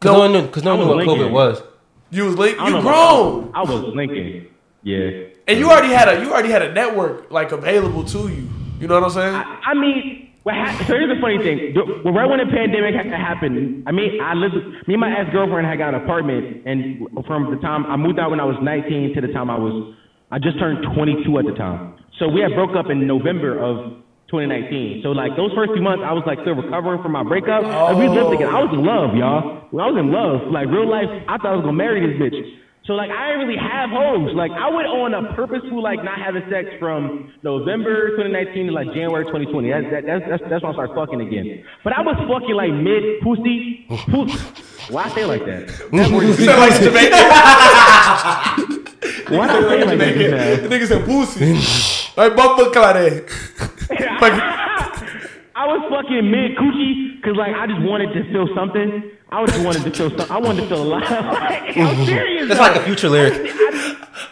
Cause 0.00 0.12
no, 0.12 0.18
one 0.18 0.32
knew. 0.32 0.48
Cause 0.48 0.62
no 0.62 0.76
one 0.76 0.86
knew 0.86 0.96
was 0.96 1.06
what 1.06 1.06
linking. 1.06 1.26
COVID 1.26 1.32
was. 1.32 1.62
You 2.10 2.24
was 2.24 2.36
link. 2.36 2.58
You 2.58 2.64
don't 2.70 2.72
know 2.72 2.82
grown, 2.82 3.52
I 3.54 3.62
was 3.62 3.82
linking. 3.94 4.46
Yeah. 4.82 5.26
and 5.46 5.58
you 5.58 5.70
already 5.70 5.92
had 5.92 6.08
a 6.08 6.22
you 6.22 6.32
already 6.32 6.50
had 6.50 6.62
a 6.62 6.72
network 6.72 7.30
like 7.30 7.52
available 7.52 8.04
to 8.04 8.28
you. 8.28 8.48
You 8.80 8.86
know 8.86 8.94
what 8.94 9.04
I'm 9.04 9.10
saying? 9.10 9.34
I, 9.34 9.60
I 9.66 9.74
mean, 9.74 10.27
what 10.44 10.54
hap- 10.54 10.86
so 10.86 10.94
here's 10.94 11.08
the 11.12 11.20
funny 11.20 11.38
thing. 11.42 11.74
Right 12.04 12.28
when 12.28 12.38
the 12.38 12.46
pandemic 12.50 12.94
ha- 12.94 13.10
happened, 13.16 13.84
I 13.86 13.92
mean, 13.92 14.20
I 14.20 14.34
lived. 14.34 14.54
Me 14.88 14.94
and 14.94 15.00
my 15.00 15.12
ex 15.12 15.30
girlfriend 15.30 15.66
had 15.66 15.78
got 15.78 15.94
an 15.94 16.02
apartment, 16.02 16.62
and 16.66 17.06
from 17.26 17.50
the 17.54 17.60
time 17.60 17.84
I 17.86 17.96
moved 17.96 18.18
out 18.18 18.30
when 18.30 18.40
I 18.40 18.44
was 18.44 18.56
19 18.62 19.14
to 19.14 19.20
the 19.20 19.28
time 19.32 19.50
I 19.50 19.58
was, 19.58 19.94
I 20.30 20.38
just 20.38 20.58
turned 20.58 20.84
22 20.94 21.38
at 21.38 21.44
the 21.44 21.52
time. 21.54 21.94
So 22.18 22.28
we 22.28 22.40
had 22.40 22.54
broke 22.54 22.74
up 22.76 22.90
in 22.90 23.06
November 23.06 23.58
of 23.58 24.02
2019. 24.32 25.00
So 25.02 25.10
like 25.12 25.36
those 25.36 25.52
first 25.54 25.72
few 25.72 25.82
months, 25.82 26.04
I 26.06 26.12
was 26.12 26.22
like 26.26 26.38
still 26.42 26.54
recovering 26.54 27.02
from 27.02 27.12
my 27.12 27.22
breakup. 27.22 27.64
And 27.64 27.98
we 27.98 28.08
lived 28.08 28.30
together. 28.30 28.52
I 28.52 28.60
was 28.64 28.72
in 28.72 28.84
love, 28.84 29.14
y'all. 29.16 29.64
I 29.72 29.86
was 29.88 29.96
in 30.00 30.10
love, 30.12 30.50
like 30.52 30.66
real 30.68 30.88
life, 30.88 31.08
I 31.28 31.36
thought 31.38 31.52
I 31.52 31.56
was 31.56 31.64
gonna 31.64 31.76
marry 31.76 32.00
this 32.00 32.16
bitch. 32.20 32.40
So 32.88 32.94
like 32.94 33.10
I 33.12 33.28
didn't 33.36 33.46
really 33.48 33.60
have 33.60 33.90
hoes. 33.92 34.32
Like 34.34 34.50
I 34.50 34.70
went 34.72 34.88
on 34.88 35.12
a 35.12 35.34
purposeful 35.36 35.82
like 35.84 36.02
not 36.02 36.16
having 36.18 36.40
sex 36.48 36.72
from 36.80 37.30
November 37.44 38.16
2019 38.16 38.66
to 38.68 38.72
like 38.72 38.88
January 38.96 39.28
2020. 39.28 39.68
That's 39.68 39.84
that, 39.92 40.02
that's 40.08 40.24
that's 40.24 40.42
that's 40.48 40.62
when 40.64 40.72
I 40.72 40.74
started 40.80 40.96
fucking 40.96 41.20
again. 41.20 41.68
But 41.84 41.92
I 41.92 42.00
was 42.00 42.16
fucking 42.24 42.56
like 42.56 42.72
mid 42.72 43.20
pussy. 43.20 43.84
pussy. 44.08 44.40
Why 44.88 45.04
I 45.04 45.08
say 45.12 45.28
like 45.28 45.44
that? 45.44 45.68
That 45.68 46.08
word 46.08 46.32
is- 46.32 46.40
You 46.40 46.46
sound 46.48 46.64
like 46.64 46.80
Jamaican. 46.80 47.20
Why 49.36 49.44
I 49.44 49.60
say 49.60 49.84
like 49.84 50.00
that? 50.00 50.64
The 50.64 50.68
nigga 50.72 50.88
said 50.88 51.04
pussy. 51.04 51.60
like 52.16 52.32
bumper. 52.32 52.72
I 55.60 55.66
was 55.68 55.84
fucking 55.92 56.24
mid 56.24 56.56
coochie 56.56 57.20
because 57.20 57.36
like 57.36 57.52
I 57.52 57.66
just 57.68 57.84
wanted 57.84 58.16
to 58.16 58.24
feel 58.32 58.48
something. 58.56 59.12
I 59.30 59.44
just 59.46 59.62
wanted 59.64 59.82
to 59.84 59.90
feel 59.90 60.08
something. 60.10 60.30
I 60.30 60.38
wanted 60.38 60.62
to 60.62 60.68
feel 60.68 60.82
alive. 60.82 61.02
I'm 61.10 62.06
serious. 62.06 62.48
That's 62.48 62.60
like 62.60 62.76
a 62.76 62.82
Future 62.82 63.08
lyric. 63.10 63.34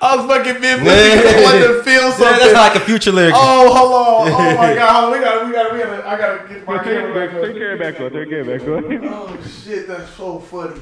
I 0.01 0.16
was 0.16 0.26
fucking 0.26 0.61
mid 0.61 0.78
pussy. 0.80 0.90
I 0.90 1.42
wanted 1.44 1.66
to 1.68 1.82
feel 1.82 1.92
Yeah, 2.03 2.11
something. 2.12 2.38
that's 2.38 2.53
like 2.55 2.74
a 2.76 2.80
Future 2.80 3.12
lyric. 3.12 3.34
Oh, 3.36 3.74
hold 3.74 3.92
on. 3.92 4.32
Oh 4.32 4.57
my 4.57 4.74
god. 4.74 4.94
Hold 4.94 5.14
on. 5.14 5.18
We 5.18 5.24
got. 5.24 5.47
We 5.47 5.53
got. 5.53 5.72
We 5.72 5.78
got. 5.78 6.07
I 6.07 6.16
gotta 6.18 6.49
get 6.49 6.66
my 6.66 6.82
camera 6.82 7.14
back 7.14 7.30
back, 7.30 7.36
up. 7.36 7.42
take 7.47 7.57
it 7.57 7.78
back, 7.78 8.01
up, 8.01 8.12
take 8.12 8.30
it 8.32 8.47
back. 8.47 8.62
up. 8.62 8.84
Oh 9.30 9.49
shit, 9.64 9.86
that's 9.88 10.11
so 10.14 10.38
funny. 10.40 10.80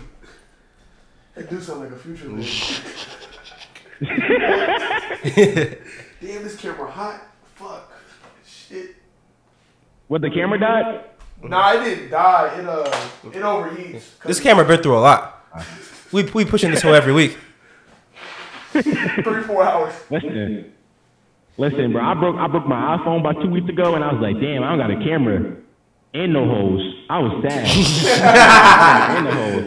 That 1.34 1.50
do 1.50 1.60
sound 1.60 1.80
like 1.80 1.90
a 1.90 1.96
Future 1.96 2.28
lyric. 2.28 2.46
Damn, 6.20 6.42
this 6.42 6.56
camera 6.56 6.90
hot. 6.90 7.20
Fuck. 7.54 7.92
Shit. 8.46 8.96
What 10.08 10.22
the 10.22 10.30
camera 10.30 10.58
died? 10.58 11.04
Nah, 11.48 11.72
it 11.74 11.84
didn't 11.84 12.10
die. 12.10 12.58
It 12.58 12.66
uh, 12.66 12.90
it 13.24 13.42
overheats. 13.42 14.18
This 14.24 14.40
camera 14.40 14.64
been 14.64 14.82
through 14.82 14.98
a 14.98 15.00
lot. 15.00 15.30
We 16.12 16.22
we 16.22 16.44
pushing 16.44 16.70
this 16.70 16.80
hoe 16.80 16.92
every 16.92 17.12
week. 17.12 17.36
three, 18.70 19.42
four 19.42 19.64
hours. 19.64 19.92
Listen, 20.10 20.72
listen, 21.56 21.90
bro. 21.90 22.04
I 22.04 22.14
broke 22.14 22.36
I 22.36 22.46
broke 22.46 22.68
my 22.68 22.96
iPhone 22.96 23.18
about 23.18 23.42
two 23.42 23.50
weeks 23.50 23.68
ago, 23.68 23.96
and 23.96 24.04
I 24.04 24.12
was 24.12 24.22
like, 24.22 24.38
damn, 24.40 24.62
I 24.62 24.68
don't 24.68 24.78
got 24.78 24.92
a 24.92 24.96
camera 25.04 25.56
and 26.14 26.32
no 26.32 26.46
hoes. 26.46 26.80
I 27.10 27.18
was 27.18 27.42
sad. 27.42 27.66
and 29.16 29.24
no 29.24 29.32
hoes. 29.32 29.66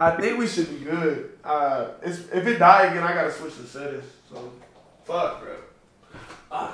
I 0.00 0.10
think 0.20 0.38
we 0.38 0.46
should 0.48 0.68
be 0.70 0.84
good. 0.84 1.30
Uh, 1.44 1.90
it's, 2.02 2.18
if 2.32 2.44
it 2.46 2.58
die 2.58 2.86
again, 2.86 3.02
I 3.04 3.12
gotta 3.14 3.32
switch 3.32 3.56
the 3.56 3.66
settings. 3.66 4.04
So, 4.28 4.52
fuck, 5.04 5.40
bro. 5.40 5.54
Uh, 6.50 6.72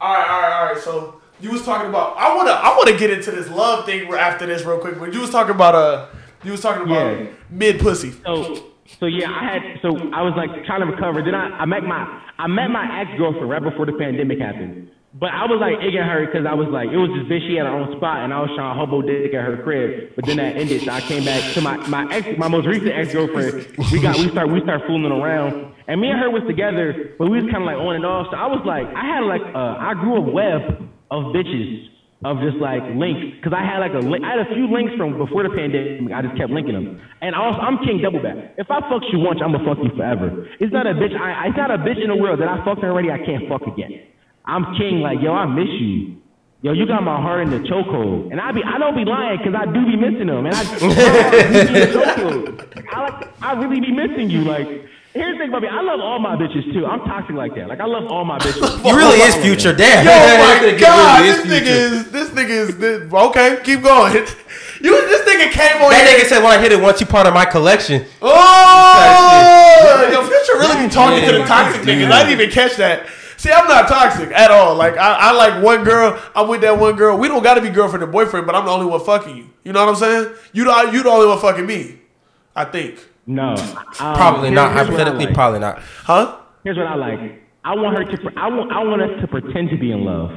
all 0.00 0.14
right, 0.14 0.28
all 0.30 0.40
right, 0.42 0.52
all 0.52 0.66
right. 0.74 0.82
So 0.82 1.21
you 1.42 1.50
was 1.50 1.62
talking 1.64 1.88
about. 1.88 2.16
I 2.16 2.34
wanna, 2.34 2.52
I 2.52 2.74
wanna 2.76 2.96
get 2.96 3.10
into 3.10 3.30
this 3.30 3.50
love 3.50 3.84
thing 3.84 4.10
after 4.14 4.46
this 4.46 4.64
real 4.64 4.78
quick. 4.78 4.98
But 4.98 5.12
you 5.12 5.20
was 5.20 5.30
talking 5.30 5.54
about 5.54 5.74
uh, 5.74 6.06
you 6.44 6.52
was 6.52 6.60
talking 6.60 6.84
about 6.84 7.18
Yeah. 7.18 7.26
mid 7.50 7.80
pussy. 7.80 8.12
So, 8.24 8.70
so 9.00 9.06
yeah, 9.06 9.30
I 9.30 9.44
had 9.52 9.62
so 9.82 9.88
I 10.12 10.22
was 10.22 10.34
like 10.36 10.64
trying 10.64 10.80
to 10.80 10.86
recover. 10.86 11.22
Then 11.22 11.34
I, 11.34 11.50
I 11.58 11.64
met 11.66 11.82
my 11.82 12.22
I 12.38 12.46
met 12.46 12.68
my 12.68 13.00
ex 13.02 13.10
girlfriend 13.18 13.50
right 13.50 13.62
before 13.62 13.86
the 13.86 13.92
pandemic 13.92 14.38
happened. 14.38 14.90
But 15.14 15.28
I 15.28 15.44
was 15.44 15.60
like 15.60 15.76
egging 15.84 16.00
her 16.00 16.24
because 16.24 16.46
I 16.46 16.54
was 16.54 16.68
like 16.68 16.88
it 16.88 16.96
was 16.96 17.10
just 17.12 17.28
bitch 17.28 17.46
she 17.46 17.56
had 17.56 17.66
her 17.66 17.72
own 17.76 17.94
spot 17.98 18.24
and 18.24 18.32
I 18.32 18.40
was 18.40 18.48
trying 18.56 18.72
to 18.72 18.78
hobo 18.80 19.02
dick 19.02 19.34
at 19.34 19.44
her 19.44 19.58
crib. 19.62 20.14
But 20.16 20.24
then 20.24 20.38
that 20.38 20.56
ended. 20.56 20.80
So 20.82 20.90
I 20.90 21.00
came 21.02 21.24
back 21.24 21.52
to 21.52 21.60
my 21.60 21.76
my 21.88 22.06
ex 22.14 22.38
my 22.38 22.48
most 22.48 22.66
recent 22.66 22.92
ex 22.92 23.12
girlfriend. 23.12 23.66
We 23.92 24.00
got 24.00 24.16
we 24.16 24.30
start 24.30 24.48
we 24.48 24.62
start 24.62 24.82
fooling 24.86 25.12
around 25.12 25.74
and 25.86 26.00
me 26.00 26.08
and 26.08 26.18
her 26.18 26.30
was 26.30 26.44
together, 26.46 27.12
but 27.18 27.28
we 27.28 27.42
was 27.42 27.50
kind 27.52 27.62
of 27.62 27.66
like 27.68 27.76
on 27.76 27.96
and 27.96 28.06
off. 28.06 28.28
So 28.30 28.36
I 28.38 28.46
was 28.46 28.64
like 28.64 28.86
I 28.94 29.04
had 29.04 29.24
like 29.24 29.42
uh, 29.54 29.76
I 29.78 29.92
grew 29.94 30.16
a 30.16 30.20
web 30.20 30.88
of 31.12 31.36
bitches 31.36 31.92
of 32.24 32.40
just 32.40 32.56
like 32.56 32.80
links 32.96 33.36
because 33.36 33.52
I 33.52 33.60
had 33.60 33.84
like 33.84 33.92
a 33.92 34.00
link. 34.00 34.24
I 34.24 34.38
had 34.38 34.46
a 34.46 34.54
few 34.54 34.66
links 34.70 34.94
from 34.96 35.18
before 35.18 35.42
the 35.42 35.50
pandemic. 35.50 36.10
I 36.14 36.22
just 36.22 36.38
kept 36.38 36.50
linking 36.50 36.72
them. 36.72 36.98
And 37.20 37.34
also, 37.34 37.60
I'm 37.60 37.84
king 37.84 38.00
double 38.00 38.22
back. 38.22 38.54
If 38.56 38.70
I 38.70 38.80
fuck 38.88 39.02
you 39.12 39.18
once, 39.18 39.40
I'm 39.44 39.52
gonna 39.52 39.66
fuck 39.66 39.76
you 39.82 39.90
forever. 39.94 40.48
It's 40.58 40.72
not 40.72 40.86
a 40.86 40.94
bitch. 40.94 41.12
I, 41.12 41.48
it's 41.48 41.56
not 41.58 41.70
a 41.70 41.76
bitch 41.78 42.00
in 42.00 42.08
the 42.08 42.16
world 42.16 42.40
that 42.40 42.48
I 42.48 42.64
fucked 42.64 42.82
already. 42.82 43.10
I 43.10 43.18
can't 43.18 43.46
fuck 43.48 43.66
again. 43.66 44.00
I'm 44.46 44.74
king. 44.78 45.00
Like 45.00 45.20
yo, 45.20 45.34
I 45.34 45.44
miss 45.46 45.68
you. 45.80 46.16
Yo, 46.62 46.72
you 46.72 46.86
got 46.86 47.02
my 47.02 47.20
heart 47.20 47.42
in 47.42 47.50
the 47.50 47.58
chokehold, 47.68 48.30
and 48.30 48.40
I 48.40 48.52
be 48.52 48.62
I 48.62 48.78
don't 48.78 48.94
be 48.94 49.04
lying 49.04 49.38
because 49.38 49.54
I 49.58 49.66
do 49.66 49.84
be 49.84 49.96
missing 49.98 50.28
them, 50.30 50.46
and 50.46 50.54
I, 50.54 50.62
I. 52.94 52.96
I 52.96 53.00
like 53.02 53.28
I 53.42 53.52
really 53.60 53.80
be 53.80 53.90
missing 53.90 54.30
you. 54.30 54.44
Like 54.44 54.68
Here's 55.14 55.34
the 55.36 55.38
thing, 55.44 55.50
Bobby. 55.50 55.68
I 55.68 55.82
love 55.82 56.00
all 56.00 56.18
my 56.18 56.36
bitches 56.36 56.72
too. 56.72 56.86
I'm 56.86 57.00
toxic 57.00 57.36
like 57.36 57.54
that. 57.56 57.68
Like 57.68 57.80
I 57.80 57.84
love 57.84 58.10
all 58.10 58.24
my 58.24 58.38
bitches. 58.38 58.84
You 58.84 58.96
really 58.96 59.18
is 59.20 59.34
Future. 59.36 59.74
Damn. 59.74 60.04
Yo, 60.06 60.12
my 60.12 60.58
This 60.58 60.72
nigga 60.74 60.80
God, 60.80 61.22
this 61.22 61.38
is 61.38 61.52
nigga 61.52 61.66
is 61.66 62.10
this 62.10 62.28
nigga 62.30 62.48
is 62.50 62.76
this, 62.78 63.12
okay. 63.12 63.58
Keep 63.62 63.82
going. 63.82 64.26
You 64.82 64.90
this 65.06 65.22
nigga 65.28 65.52
came 65.52 65.80
on 65.80 65.90
That 65.92 66.08
here. 66.08 66.18
nigga 66.18 66.28
said 66.28 66.42
when 66.42 66.50
I 66.58 66.60
hit 66.60 66.72
it 66.72 66.80
once, 66.80 66.98
you 67.00 67.06
part 67.06 67.28
of 67.28 67.34
my 67.34 67.44
collection. 67.44 68.04
Oh, 68.20 70.10
yo, 70.12 70.26
Future 70.26 70.58
really 70.58 70.86
be 70.86 70.92
talking 70.92 71.24
to 71.24 71.32
the 71.32 71.38
Yeah. 71.38 71.46
toxic 71.46 71.82
niggas. 71.82 72.10
I 72.10 72.24
didn't 72.24 72.40
even 72.40 72.50
catch 72.50 72.74
that. 72.76 73.06
See, 73.36 73.50
I'm 73.52 73.68
not 73.68 73.86
toxic 73.88 74.30
at 74.32 74.50
all. 74.50 74.74
Like 74.74 74.96
I, 74.96 75.14
I 75.14 75.32
like 75.32 75.62
one 75.62 75.84
girl. 75.84 76.20
I'm 76.34 76.48
with 76.48 76.62
that 76.62 76.78
one 76.78 76.96
girl. 76.96 77.16
We 77.18 77.28
don't 77.28 77.42
got 77.44 77.54
to 77.54 77.60
be 77.60 77.70
girlfriend 77.70 78.02
and 78.02 78.10
boyfriend, 78.12 78.44
but 78.46 78.54
I'm 78.56 78.64
the 78.64 78.70
only 78.72 78.86
one 78.86 78.98
fucking 79.04 79.36
you. 79.36 79.50
You 79.64 79.72
know 79.72 79.80
what 79.84 79.90
I'm 79.90 79.96
saying? 80.00 80.34
You 80.52 80.64
the 80.64 80.90
you 80.92 81.02
the 81.04 81.10
only 81.10 81.26
one 81.28 81.38
fucking 81.38 81.66
me. 81.66 81.98
I 82.56 82.64
think. 82.64 82.98
No, 83.26 83.54
um, 83.54 83.56
Probably 84.16 84.50
not. 84.50 84.72
here's 84.74 84.88
what 84.88 85.00
I 85.00 85.04
Hypothetically, 85.04 85.26
like. 85.26 85.34
probably 85.34 85.60
not. 85.60 85.78
Huh? 85.80 86.38
Here's 86.64 86.76
what 86.76 86.86
I 86.86 86.94
like. 86.96 87.42
I 87.64 87.74
want 87.76 87.96
her 87.96 88.04
to. 88.16 88.32
I 88.36 88.48
want. 88.48 88.72
I 88.72 88.82
want 88.84 89.02
us 89.02 89.20
to 89.20 89.26
pretend 89.28 89.70
to 89.70 89.76
be 89.76 89.92
in 89.92 90.04
love. 90.04 90.30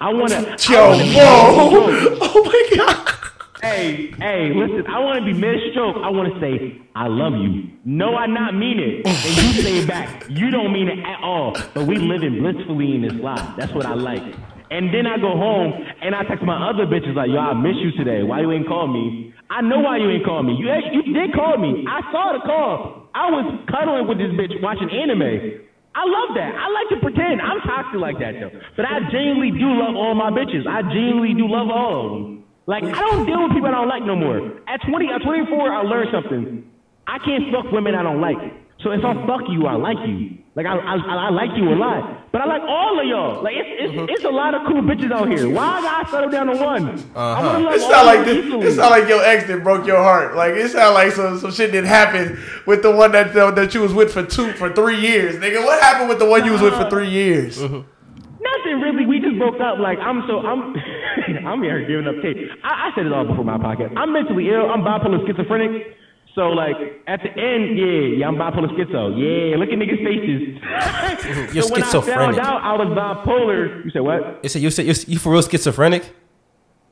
I 0.00 0.12
want 0.12 0.30
to. 0.30 0.56
Yo, 0.72 0.96
whoa! 0.96 2.18
Oh 2.20 2.44
my 2.44 2.76
god! 2.76 3.14
Hey, 3.60 4.12
hey, 4.18 4.52
listen. 4.54 4.86
I 4.86 5.00
want 5.00 5.18
to 5.18 5.24
be 5.24 5.32
mid 5.32 5.58
stroke. 5.72 5.96
I 5.96 6.10
want 6.10 6.32
to 6.32 6.40
say 6.40 6.80
I 6.94 7.08
love 7.08 7.32
you. 7.34 7.68
No, 7.84 8.14
I 8.14 8.26
not 8.26 8.54
mean 8.54 8.78
it, 8.78 9.04
and 9.04 9.16
you 9.56 9.62
say 9.62 9.78
it 9.78 9.88
back. 9.88 10.24
You 10.30 10.50
don't 10.52 10.72
mean 10.72 10.86
it 10.88 11.00
at 11.00 11.20
all. 11.20 11.56
But 11.74 11.86
we 11.88 11.96
living 11.96 12.38
blissfully 12.38 12.94
in 12.94 13.02
this 13.02 13.14
life. 13.14 13.56
That's 13.56 13.72
what 13.72 13.84
I 13.86 13.94
like. 13.94 14.22
And 14.70 14.92
then 14.92 15.06
I 15.06 15.16
go 15.16 15.32
home 15.32 15.72
and 16.02 16.14
I 16.14 16.24
text 16.24 16.44
my 16.44 16.68
other 16.68 16.84
bitches 16.84 17.16
like, 17.16 17.28
yo, 17.32 17.40
I 17.40 17.54
miss 17.54 17.76
you 17.80 17.92
today. 17.96 18.22
Why 18.22 18.40
you 18.40 18.52
ain't 18.52 18.68
call 18.68 18.86
me? 18.86 19.32
I 19.48 19.62
know 19.62 19.80
why 19.80 19.96
you 19.96 20.10
ain't 20.10 20.24
call 20.24 20.42
me. 20.42 20.52
You 20.60 20.68
you 20.92 21.02
did 21.14 21.32
call 21.32 21.56
me. 21.56 21.84
I 21.88 22.04
saw 22.12 22.36
the 22.36 22.44
call. 22.44 23.08
I 23.14 23.32
was 23.32 23.64
cuddling 23.72 24.06
with 24.06 24.18
this 24.20 24.28
bitch 24.36 24.52
watching 24.60 24.92
anime. 24.92 25.64
I 25.96 26.04
love 26.04 26.36
that. 26.36 26.52
I 26.52 26.68
like 26.68 26.88
to 26.92 26.98
pretend. 27.00 27.40
I'm 27.40 27.64
toxic 27.64 27.98
like 27.98 28.20
that 28.20 28.36
though. 28.36 28.52
But 28.76 28.84
I 28.84 29.08
genuinely 29.08 29.56
do 29.56 29.72
love 29.72 29.96
all 29.96 30.14
my 30.14 30.28
bitches. 30.28 30.68
I 30.68 30.84
genuinely 30.84 31.32
do 31.32 31.48
love 31.48 31.72
all 31.72 31.92
of 31.96 32.10
them. 32.12 32.44
Like 32.68 32.84
I 32.84 33.00
don't 33.08 33.24
deal 33.24 33.40
with 33.42 33.56
people 33.56 33.72
I 33.72 33.80
don't 33.80 33.88
like 33.88 34.04
no 34.04 34.14
more. 34.14 34.60
At 34.68 34.84
20, 34.84 35.08
at 35.08 35.24
24, 35.24 35.72
I 35.72 35.80
learned 35.88 36.10
something. 36.12 36.68
I 37.08 37.16
can't 37.24 37.48
fuck 37.48 37.72
women 37.72 37.96
I 37.96 38.04
don't 38.04 38.20
like. 38.20 38.36
So 38.82 38.92
if 38.92 39.04
I 39.04 39.14
fuck 39.26 39.42
you, 39.48 39.66
I 39.66 39.74
like 39.74 39.98
you. 40.06 40.38
Like 40.54 40.66
I, 40.66 40.76
I, 40.76 40.96
I 40.96 41.30
like 41.30 41.50
you 41.56 41.68
a 41.72 41.74
lot. 41.74 42.30
But 42.32 42.42
I 42.42 42.46
like 42.46 42.62
all 42.62 42.98
of 43.00 43.06
y'all. 43.06 43.42
Like 43.42 43.54
it's, 43.56 43.92
it's, 43.94 44.12
it's 44.12 44.24
a 44.24 44.28
lot 44.28 44.54
of 44.54 44.66
cool 44.66 44.82
bitches 44.82 45.10
out 45.12 45.28
here. 45.28 45.48
Why 45.50 45.78
I 45.82 46.08
settle 46.10 46.30
down 46.30 46.48
on 46.48 46.58
one? 46.60 47.12
I 47.16 47.42
wanna 47.44 47.64
love 47.64 47.74
It 47.74 47.82
all 47.82 48.06
like 48.06 48.20
of 48.20 48.26
them 48.26 48.36
this. 48.36 48.46
equally. 48.46 48.66
It 48.66 48.74
sound 48.76 48.90
like 48.90 49.08
your 49.08 49.22
ex 49.24 49.44
that 49.48 49.62
broke 49.64 49.86
your 49.86 49.96
heart. 49.98 50.36
Like 50.36 50.54
it 50.54 50.68
sound 50.70 50.94
like 50.94 51.12
some, 51.12 51.38
some 51.38 51.50
shit 51.52 51.72
didn't 51.72 51.88
happen 51.88 52.38
with 52.66 52.82
the 52.82 52.90
one 52.94 53.12
that 53.12 53.34
uh, 53.36 53.50
that 53.52 53.74
you 53.74 53.80
was 53.80 53.94
with 53.94 54.12
for 54.12 54.24
two 54.24 54.52
for 54.52 54.72
three 54.72 55.00
years, 55.00 55.36
nigga. 55.36 55.64
What 55.64 55.80
happened 55.82 56.08
with 56.08 56.18
the 56.18 56.26
one 56.28 56.44
you 56.44 56.52
was 56.52 56.60
with 56.62 56.74
for 56.74 56.88
three 56.90 57.08
years? 57.10 57.60
Nothing 57.60 58.80
really. 58.80 59.06
We 59.06 59.20
just 59.20 59.38
broke 59.38 59.60
up. 59.60 59.78
Like 59.78 59.98
I'm 59.98 60.22
so 60.28 60.38
I'm 60.40 60.74
I'm 61.46 61.62
here 61.62 61.84
giving 61.86 62.06
up 62.06 62.14
tape. 62.22 62.36
I, 62.64 62.90
I 62.90 62.94
said 62.94 63.06
it 63.06 63.12
all 63.12 63.26
before 63.26 63.44
my 63.44 63.58
podcast. 63.58 63.96
I'm 63.96 64.12
mentally 64.12 64.48
ill. 64.50 64.70
I'm 64.70 64.82
bipolar 64.82 65.26
schizophrenic. 65.26 65.96
So 66.34 66.48
like 66.50 66.76
at 67.06 67.20
the 67.22 67.30
end, 67.30 67.76
yeah, 67.78 68.18
yeah, 68.18 68.28
I'm 68.28 68.36
bipolar 68.36 68.68
schizo. 68.76 69.10
Yeah, 69.18 69.56
look 69.56 69.70
at 69.70 69.78
niggas' 69.78 70.04
faces. 70.04 71.52
You're 71.54 71.62
so 71.64 71.72
when 71.72 71.82
I 71.82 71.90
found 71.90 72.38
out 72.38 72.62
I 72.62 72.72
was 72.76 72.88
bipolar, 72.88 73.84
you 73.84 73.90
said 73.90 74.02
what? 74.02 74.40
You 74.42 74.48
said 74.48 74.62
you 74.62 74.70
said 74.70 74.86
you, 74.86 74.94
you 75.08 75.18
for 75.18 75.32
real 75.32 75.42
schizophrenic? 75.42 76.04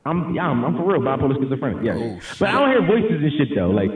I'm 0.05 0.33
yeah, 0.35 0.47
I'm, 0.47 0.63
I'm 0.65 0.75
for 0.75 0.83
real 0.91 1.01
bipolar 1.01 1.39
schizophrenic. 1.41 1.83
Yeah, 1.85 1.93
Oh, 1.95 2.19
but 2.39 2.49
I 2.49 2.51
don't 2.53 2.69
hear 2.69 2.85
voices 2.85 3.21
and 3.23 3.31
shit 3.37 3.55
though. 3.55 3.69
Like 3.69 3.89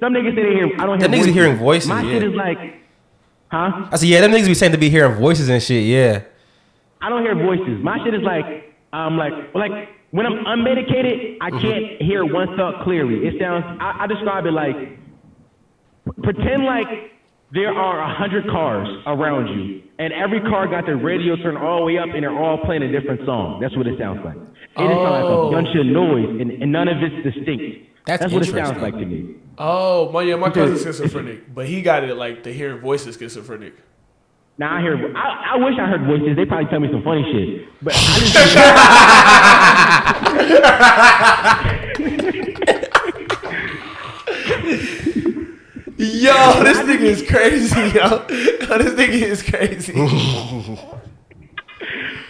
some 0.00 0.12
niggas 0.12 0.34
say 0.34 0.42
they 0.42 0.54
hear. 0.54 0.70
I 0.78 0.84
don't 0.86 0.98
hear. 1.00 1.08
Them 1.08 1.12
niggas 1.12 1.26
be 1.26 1.32
hearing 1.32 1.56
voices, 1.56 1.88
My 1.88 2.02
yeah. 2.02 2.12
shit 2.12 2.22
is 2.24 2.34
like, 2.34 2.58
huh? 3.50 3.88
I 3.90 3.96
said, 3.96 4.08
yeah, 4.08 4.20
them 4.20 4.30
niggas 4.32 4.46
be 4.46 4.54
saying 4.54 4.72
to 4.72 4.78
be 4.78 4.90
hearing 4.90 5.18
voices 5.18 5.48
and 5.48 5.62
shit. 5.62 5.84
Yeah. 5.84 6.22
I 7.00 7.08
don't 7.08 7.22
hear 7.22 7.34
voices. 7.34 7.82
My 7.82 8.02
shit 8.04 8.14
is 8.14 8.22
like, 8.22 8.74
um, 8.92 9.16
like, 9.16 9.32
like 9.54 9.88
when 10.12 10.26
I'm 10.26 10.44
unmedicated, 10.44 11.38
I 11.40 11.50
mm-hmm. 11.50 11.58
can't 11.58 12.02
hear 12.02 12.24
one 12.24 12.54
thought 12.56 12.84
clearly. 12.84 13.26
It 13.26 13.40
sounds. 13.40 13.64
I, 13.80 14.04
I 14.04 14.06
describe 14.06 14.44
it 14.44 14.52
like, 14.52 14.76
pretend 16.22 16.64
like 16.64 16.86
there 17.52 17.72
are 17.72 18.00
a 18.00 18.14
hundred 18.14 18.46
cars 18.46 18.88
around 19.06 19.48
you, 19.48 19.82
and 19.98 20.12
every 20.12 20.40
car 20.40 20.68
got 20.68 20.84
their 20.84 20.98
radio 20.98 21.34
turned 21.36 21.56
all 21.56 21.80
the 21.80 21.84
way 21.86 21.98
up, 21.98 22.08
and 22.12 22.22
they're 22.22 22.38
all 22.38 22.58
playing 22.58 22.82
a 22.82 22.92
different 22.92 23.24
song. 23.24 23.58
That's 23.60 23.74
what 23.74 23.86
it 23.86 23.98
sounds 23.98 24.20
like. 24.22 24.36
It 24.36 24.88
just 24.88 25.00
sounds 25.00 25.10
like 25.10 25.24
a 25.24 25.26
oh. 25.26 25.50
bunch 25.50 25.68
of 25.74 25.86
noise, 25.86 26.40
and, 26.40 26.50
and 26.50 26.70
none 26.70 26.88
of 26.88 26.98
it's 27.02 27.34
distinct. 27.34 27.88
That's 28.06 28.30
what 28.32 28.46
it 28.46 28.52
sounds 28.52 28.82
like 28.82 28.94
to 28.94 29.06
me. 29.06 29.36
Oh, 29.56 30.12
my 30.12 30.22
yeah, 30.22 30.36
my 30.36 30.50
cousin's 30.50 30.82
schizophrenic, 30.82 31.54
but 31.54 31.66
he 31.66 31.80
got 31.80 32.04
it 32.04 32.16
like 32.16 32.42
the 32.42 32.52
hearing 32.52 32.80
voices 32.80 33.16
schizophrenic. 33.16 33.74
Now 34.58 34.76
I 34.76 34.80
hear. 34.80 35.16
I, 35.16 35.54
I 35.54 35.56
wish 35.56 35.74
I 35.80 35.86
heard 35.86 36.06
voices. 36.06 36.36
They 36.36 36.44
probably 36.44 36.68
tell 36.70 36.80
me 36.80 36.88
some 36.92 37.02
funny 37.02 37.24
shit, 37.32 37.68
but 37.82 37.94
I 37.96 38.18
just. 38.20 38.56
Yo, 46.02 46.64
this 46.64 46.78
nigga 46.78 47.02
is 47.02 47.22
crazy, 47.28 47.80
yo. 47.94 48.26
this 48.26 48.94
nigga 48.94 49.22
is 49.22 49.42
crazy. 49.42 49.92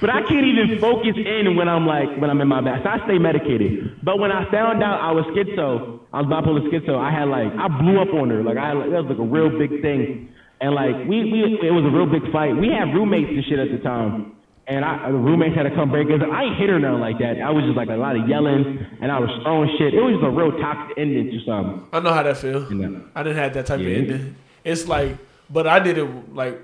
But 0.03 0.11
I 0.11 0.23
can't 0.27 0.45
even 0.45 0.81
focus 0.81 1.15
in 1.15 1.55
when 1.55 1.69
I'm 1.69 1.87
like 1.87 2.09
when 2.19 2.29
I'm 2.29 2.41
in 2.41 2.49
my 2.49 2.61
back. 2.61 2.83
So 2.83 2.91
I 2.91 2.99
stay 3.07 3.19
medicated. 3.19 4.03
But 4.03 4.19
when 4.19 4.33
I 4.33 4.51
found 4.51 4.83
out 4.83 4.99
I 4.99 5.13
was 5.13 5.25
schizo, 5.31 6.01
I 6.13 6.23
was 6.23 6.27
bipolar 6.27 6.67
schizo. 6.67 6.99
I 6.99 7.13
had 7.15 7.29
like 7.29 7.47
I 7.55 7.69
blew 7.69 8.03
up 8.03 8.13
on 8.13 8.29
her. 8.31 8.43
Like 8.43 8.57
I 8.59 8.75
that 8.75 9.07
was 9.07 9.15
like 9.15 9.23
a 9.23 9.23
real 9.23 9.57
big 9.57 9.81
thing. 9.81 10.32
And 10.63 10.75
like 10.75 10.95
we 11.09 11.25
we 11.33 11.59
it 11.61 11.73
was 11.73 11.85
a 11.85 11.91
real 11.91 12.07
big 12.07 12.31
fight. 12.33 12.57
We 12.57 12.69
had 12.69 12.95
roommates 12.95 13.31
and 13.31 13.45
shit 13.45 13.59
at 13.59 13.71
the 13.71 13.79
time. 13.79 14.37
And 14.69 14.85
I 14.85 15.11
the 15.11 15.19
roommates 15.19 15.57
had 15.57 15.65
to 15.65 15.75
come 15.75 15.91
break 15.91 16.07
us. 16.09 16.21
I 16.23 16.45
ain't 16.45 16.57
hit 16.57 16.69
her 16.71 16.79
nothing 16.79 17.01
like 17.01 17.19
that. 17.19 17.43
I 17.43 17.51
was 17.51 17.65
just 17.65 17.77
like 17.77 17.89
a 17.89 17.97
lot 17.99 18.15
of 18.17 18.29
yelling 18.29 18.79
and 19.03 19.11
I 19.11 19.19
was 19.19 19.29
throwing 19.43 19.69
shit. 19.77 19.93
It 19.93 20.01
was 20.01 20.15
just 20.15 20.25
a 20.25 20.31
real 20.31 20.53
toxic 20.63 20.97
ending 20.97 21.33
to 21.33 21.39
something. 21.45 21.85
I 21.93 21.99
know 21.99 22.13
how 22.13 22.23
that 22.23 22.37
feel. 22.37 22.63
You 22.73 22.79
know. 22.79 23.03
I 23.17 23.25
didn't 23.25 23.39
have 23.39 23.55
that 23.55 23.67
type 23.67 23.81
Yeah. 23.81 23.89
of 23.89 23.99
ending. 23.99 24.37
It's 24.63 24.87
like, 24.87 25.17
but 25.51 25.67
I 25.67 25.81
did 25.81 25.99
it 25.99 26.07
like 26.33 26.61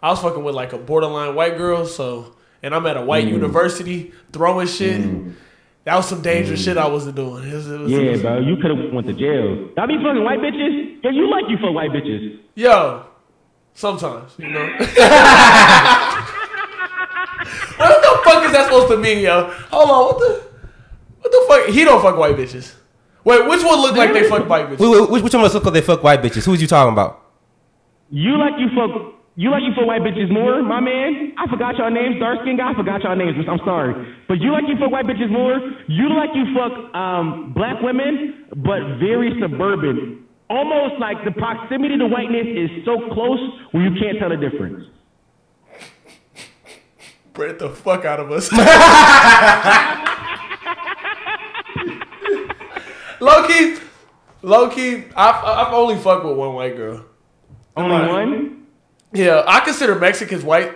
I 0.00 0.10
was 0.10 0.20
fucking 0.22 0.44
with 0.44 0.54
like 0.54 0.72
a 0.72 0.78
borderline 0.78 1.34
white 1.34 1.58
girl, 1.58 1.84
so 1.84 2.32
and 2.62 2.72
I'm 2.74 2.86
at 2.86 2.96
a 2.96 3.00
Mm. 3.00 3.06
white 3.06 3.26
university 3.26 4.12
throwing 4.32 4.68
shit. 4.68 5.02
That 5.84 5.96
was 5.96 6.08
some 6.08 6.20
dangerous 6.22 6.62
shit 6.64 6.76
I 6.78 6.88
wasn't 6.88 7.14
doing. 7.16 7.42
It 7.48 7.54
was, 7.54 7.70
it 7.70 7.78
was, 7.80 7.90
Yeah, 7.92 8.10
was- 8.10 8.22
bro. 8.22 8.38
You 8.38 8.56
could 8.56 8.70
have 8.70 8.92
went 8.92 9.06
to 9.08 9.12
jail. 9.14 9.68
I 9.78 9.86
be 9.86 9.96
fucking 9.98 10.22
white 10.22 10.38
bitches. 10.40 10.98
Yeah, 11.02 11.10
you 11.10 11.28
like 11.30 11.44
you 11.48 11.58
fuck 11.58 11.74
white 11.74 11.90
bitches. 11.90 12.38
Yo, 12.54 13.02
sometimes 13.76 14.32
you 14.38 14.48
know. 14.48 14.66
what 17.78 18.02
the 18.02 18.20
fuck 18.24 18.44
is 18.44 18.52
that 18.52 18.64
supposed 18.64 18.88
to 18.90 18.96
mean, 18.96 19.20
yo? 19.22 19.50
Hold 19.70 19.90
on, 19.90 20.04
what 20.06 20.18
the, 20.18 20.42
what 21.20 21.32
the 21.32 21.44
fuck? 21.48 21.68
He 21.74 21.84
don't 21.84 22.00
fuck 22.02 22.16
white 22.16 22.36
bitches. 22.36 22.74
Wait, 23.24 23.46
which 23.48 23.62
one 23.64 23.80
look 23.82 23.96
like 23.96 24.12
they 24.12 24.28
fuck 24.28 24.48
white 24.48 24.66
bitches? 24.68 24.78
Wh- 24.78 25.08
wh- 25.08 25.12
Which, 25.12 25.22
which 25.24 25.34
one 25.34 25.42
of 25.44 25.48
us 25.50 25.54
look 25.54 25.64
like 25.64 25.74
they 25.74 25.80
fuck 25.82 26.02
white 26.02 26.22
bitches? 26.22 26.44
Who 26.44 26.52
was 26.52 26.60
you 26.62 26.68
talking 26.68 26.92
about? 26.92 27.22
You 28.10 28.38
like 28.38 28.54
you 28.58 28.68
fuck 28.74 29.14
you 29.38 29.50
like 29.50 29.62
you 29.62 29.74
fuck 29.74 29.86
white 29.86 30.00
bitches 30.02 30.30
more, 30.32 30.62
my 30.62 30.80
man. 30.80 31.34
I 31.36 31.46
forgot 31.50 31.76
y'all 31.76 31.90
names, 31.90 32.18
dark 32.20 32.40
skin 32.42 32.56
guy. 32.56 32.70
I 32.70 32.74
forgot 32.74 33.02
y'all 33.02 33.16
names. 33.16 33.36
I'm 33.50 33.58
sorry, 33.64 33.92
but 34.28 34.38
you 34.40 34.52
like 34.52 34.64
you 34.68 34.76
fuck 34.78 34.90
white 34.90 35.06
bitches 35.06 35.30
more. 35.30 35.58
You 35.88 36.08
like 36.16 36.30
you 36.34 36.54
fuck 36.54 36.72
um, 36.94 37.52
black 37.54 37.82
women, 37.82 38.46
but 38.56 38.98
very 38.98 39.32
suburban. 39.40 40.24
Almost 40.48 41.00
like 41.00 41.24
the 41.24 41.32
proximity 41.32 41.98
to 41.98 42.06
whiteness 42.06 42.46
is 42.46 42.70
so 42.84 43.08
close 43.12 43.40
where 43.72 43.82
you 43.82 43.98
can't 44.00 44.18
tell 44.18 44.28
the 44.28 44.36
difference. 44.36 44.84
Bread 47.32 47.58
the 47.58 47.70
fuck 47.70 48.04
out 48.04 48.20
of 48.20 48.30
us. 48.30 48.50
low 53.20 53.46
key, 53.46 53.76
low 54.42 54.70
key. 54.70 55.04
I've, 55.16 55.44
I've 55.44 55.72
only 55.74 55.96
fucked 55.96 56.24
with 56.24 56.36
one 56.36 56.54
white 56.54 56.76
girl. 56.76 57.04
Only 57.76 57.96
Right. 57.96 58.10
one. 58.10 58.66
Yeah, 59.12 59.42
I 59.46 59.60
consider 59.60 59.94
Mexicans 59.96 60.42
white. 60.44 60.72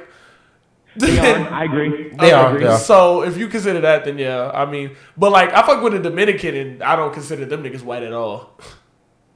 They 0.97 1.19
are. 1.19 1.49
I 1.53 1.65
agree. 1.65 2.11
They 2.19 2.33
I 2.33 2.41
are, 2.43 2.53
agree. 2.55 2.65
yeah. 2.65 2.77
So 2.77 3.23
if 3.23 3.37
you 3.37 3.49
consider 3.49 3.81
that, 3.83 4.05
then 4.05 4.19
yeah. 4.19 4.51
I 4.53 4.67
mean, 4.67 4.97
but 5.17 5.31
like 5.33 5.51
I 5.53 5.63
fuck 5.63 5.83
with 5.83 5.95
a 5.95 5.99
Dominican, 6.01 6.55
and 6.55 6.83
I 6.83 6.97
don't 6.97 7.13
consider 7.13 7.45
them 7.45 7.63
niggas 7.63 7.83
white 7.83 8.03
at 8.03 8.13
all. 8.13 8.59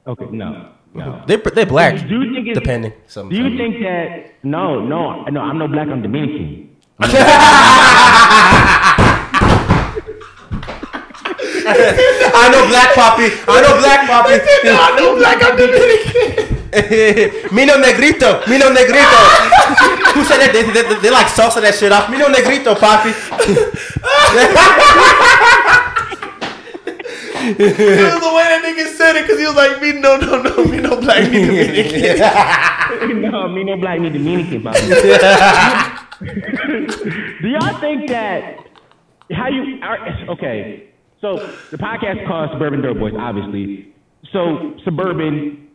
Okay, 0.06 0.26
no, 0.32 0.68
no. 0.92 1.22
They 1.26 1.36
they 1.36 1.64
black, 1.64 2.06
Do 2.06 2.20
you 2.20 2.34
think 2.34 2.48
it's, 2.48 2.58
depending. 2.58 2.90
Do 2.90 2.96
you 2.96 3.02
some- 3.08 3.30
think 3.30 3.80
that? 3.82 4.44
No, 4.44 4.80
no, 4.80 5.24
no. 5.24 5.40
I'm 5.40 5.58
no 5.58 5.66
black. 5.68 5.88
I'm 5.88 6.02
Dominican. 6.02 6.76
I 11.66 12.48
know 12.50 12.66
black 12.68 12.94
poppy. 12.94 13.28
I 13.48 13.60
know 13.62 13.78
black 13.80 14.06
poppy. 14.06 14.34
I 14.68 14.96
know 14.98 15.16
black 15.16 15.42
I'm 15.42 15.56
Dominican. 15.56 16.50
Mino 17.54 17.78
negrito. 17.78 18.42
Mino 18.48 18.68
negrito. 18.68 19.16
Who 20.14 20.24
said 20.24 20.38
that? 20.42 20.50
They, 20.52 20.62
they, 20.70 20.82
they 21.00 21.10
like 21.10 21.26
salsa 21.28 21.60
that 21.62 21.74
shit 21.74 21.92
off. 21.92 22.10
Mino 22.10 22.28
negrito, 22.28 22.74
poppy. 22.74 23.10
Was 27.48 27.56
the 27.58 28.32
way 28.34 28.44
that 28.50 28.62
nigga 28.64 28.86
said 28.96 29.16
it 29.16 29.22
because 29.26 29.38
he 29.38 29.46
was 29.46 29.54
like, 29.56 29.80
me 29.82 29.92
no, 30.00 30.16
no, 30.16 30.42
no, 30.42 30.64
me 30.64 30.78
no 30.80 31.00
black, 31.00 31.30
me 31.30 31.44
Dominican. 31.46 32.18
no, 33.30 33.48
me 33.48 33.64
no 33.64 33.76
black 33.76 34.00
need 34.00 34.12
Dominican. 34.12 34.62
Bobby. 34.62 34.78
Do 36.20 37.48
y'all 37.48 37.78
think 37.80 38.08
that 38.10 38.58
how 39.32 39.48
you 39.48 39.78
are, 39.82 39.98
okay? 40.30 40.88
So 41.20 41.36
the 41.70 41.78
podcast 41.78 42.26
called 42.26 42.50
Suburban 42.52 42.82
Boys, 42.98 43.14
obviously. 43.18 43.94
So 44.32 44.74
suburban, 44.84 45.68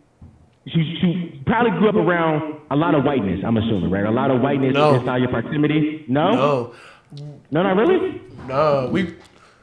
she, 0.68 0.98
she 1.02 1.42
probably 1.46 1.72
grew 1.80 1.90
up 1.90 1.96
around 1.96 2.60
a 2.72 2.76
lot 2.76 2.94
of 2.96 3.04
whiteness. 3.04 3.42
I'm 3.46 3.58
assuming, 3.58 3.90
right? 3.90 4.06
A 4.06 4.12
lot 4.12 4.32
of 4.32 4.42
whiteness 4.42 4.74
No. 4.74 4.96
inside 4.96 5.18
your 5.18 5.30
proximity. 5.30 6.06
No, 6.08 6.32
No, 6.32 6.74
no, 7.52 7.64
not 7.64 7.76
really. 7.76 8.22
no, 8.48 8.90
we. 8.92 9.16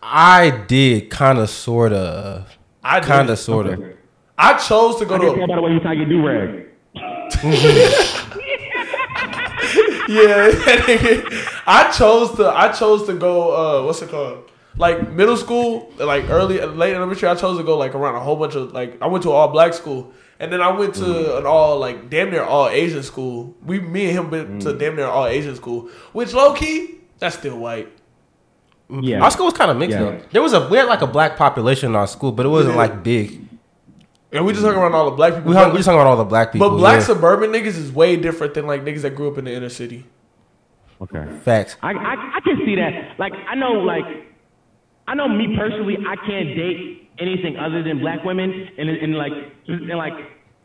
I 0.08 0.50
did 0.50 1.10
kind 1.10 1.38
of, 1.38 1.50
sort 1.50 1.92
of, 1.92 2.48
I 2.84 3.00
kind 3.00 3.28
of, 3.28 3.38
sort 3.38 3.66
of. 3.66 3.82
I 4.38 4.56
chose 4.56 4.96
to 5.00 5.04
go 5.04 5.16
I 5.16 5.18
can 5.18 5.26
tell 5.26 5.34
to. 5.34 5.46
by 5.48 5.56
the 5.56 5.62
way 5.62 5.72
you 5.72 5.80
tie 5.80 5.92
your 5.94 6.06
do 6.06 6.26
rag. 6.26 6.68
Yeah, 10.08 10.50
I 11.66 11.92
chose 11.96 12.36
to. 12.36 12.46
I 12.48 12.70
chose 12.70 13.06
to 13.06 13.14
go. 13.14 13.50
Uh, 13.50 13.84
what's 13.84 14.00
it 14.02 14.08
called? 14.08 14.48
Like 14.78 15.10
middle 15.10 15.36
school, 15.36 15.92
like 15.98 16.28
early, 16.30 16.60
late 16.60 16.94
elementary. 16.94 17.28
I 17.28 17.34
chose 17.34 17.58
to 17.58 17.64
go 17.64 17.76
like 17.76 17.94
around 17.94 18.14
a 18.14 18.20
whole 18.20 18.36
bunch 18.36 18.54
of 18.54 18.72
like. 18.72 19.02
I 19.02 19.08
went 19.08 19.24
to 19.24 19.30
an 19.30 19.34
all 19.34 19.48
black 19.48 19.74
school, 19.74 20.12
and 20.38 20.52
then 20.52 20.60
I 20.60 20.70
went 20.70 20.94
to 20.96 21.38
an 21.38 21.46
all 21.46 21.78
like 21.80 22.08
damn 22.08 22.30
near 22.30 22.44
all 22.44 22.68
Asian 22.68 23.02
school. 23.02 23.56
We, 23.64 23.80
me 23.80 24.06
and 24.06 24.18
him, 24.18 24.30
went 24.30 24.62
to 24.62 24.78
damn 24.78 24.94
near 24.94 25.06
all 25.06 25.26
Asian 25.26 25.56
school. 25.56 25.90
Which 26.12 26.32
low 26.32 26.54
key, 26.54 26.98
that's 27.18 27.36
still 27.36 27.58
white. 27.58 27.88
Yeah, 28.88 29.20
Our 29.22 29.30
school 29.32 29.46
was 29.46 29.54
kind 29.54 29.70
of 29.70 29.76
mixed 29.76 29.96
Yeah. 29.96 30.04
though. 30.04 30.20
There 30.32 30.42
was 30.42 30.52
a 30.52 30.68
we 30.68 30.76
had 30.76 30.86
like 30.86 31.02
a 31.02 31.06
black 31.08 31.36
population 31.36 31.90
in 31.90 31.96
our 31.96 32.06
school, 32.06 32.30
but 32.32 32.46
it 32.46 32.50
wasn't 32.50 32.74
Yeah. 32.74 32.82
like 32.82 33.02
big. 33.02 33.40
And 34.32 34.44
we 34.44 34.52
just 34.52 34.64
hung 34.64 34.74
around 34.76 34.94
all 34.94 35.06
the 35.10 35.16
black 35.16 35.34
people. 35.34 35.50
We 35.50 35.56
hung, 35.56 35.70
we 35.70 35.78
just 35.78 35.86
talking 35.86 36.00
about 36.00 36.08
all 36.10 36.16
the 36.16 36.24
black 36.24 36.52
people. 36.52 36.68
but 36.70 36.76
black 36.76 37.00
yeah. 37.00 37.06
suburban 37.06 37.50
niggas 37.52 37.76
is 37.78 37.90
way 37.92 38.16
different 38.16 38.54
than 38.54 38.66
like 38.66 38.84
niggas 38.84 39.02
that 39.02 39.14
grew 39.16 39.28
up 39.30 39.38
in 39.38 39.44
the 39.46 39.52
inner 39.54 39.68
city. 39.68 40.04
okay. 41.02 41.24
facts. 41.42 41.76
I, 41.82 41.92
I 41.92 42.14
I 42.36 42.40
can 42.40 42.58
see 42.64 42.76
that. 42.76 43.18
Like 43.18 43.32
I 43.48 43.54
know, 43.54 43.72
like 43.72 44.04
I 45.08 45.14
know 45.14 45.28
me 45.28 45.56
personally, 45.56 45.96
I 46.06 46.16
can't 46.26 46.54
date 46.56 47.10
anything 47.18 47.56
other 47.56 47.82
than 47.82 47.98
black 48.00 48.24
women, 48.24 48.68
and 48.78 48.88
and 48.88 49.14
like 49.16 49.32
and 49.68 49.88
like 49.88 50.14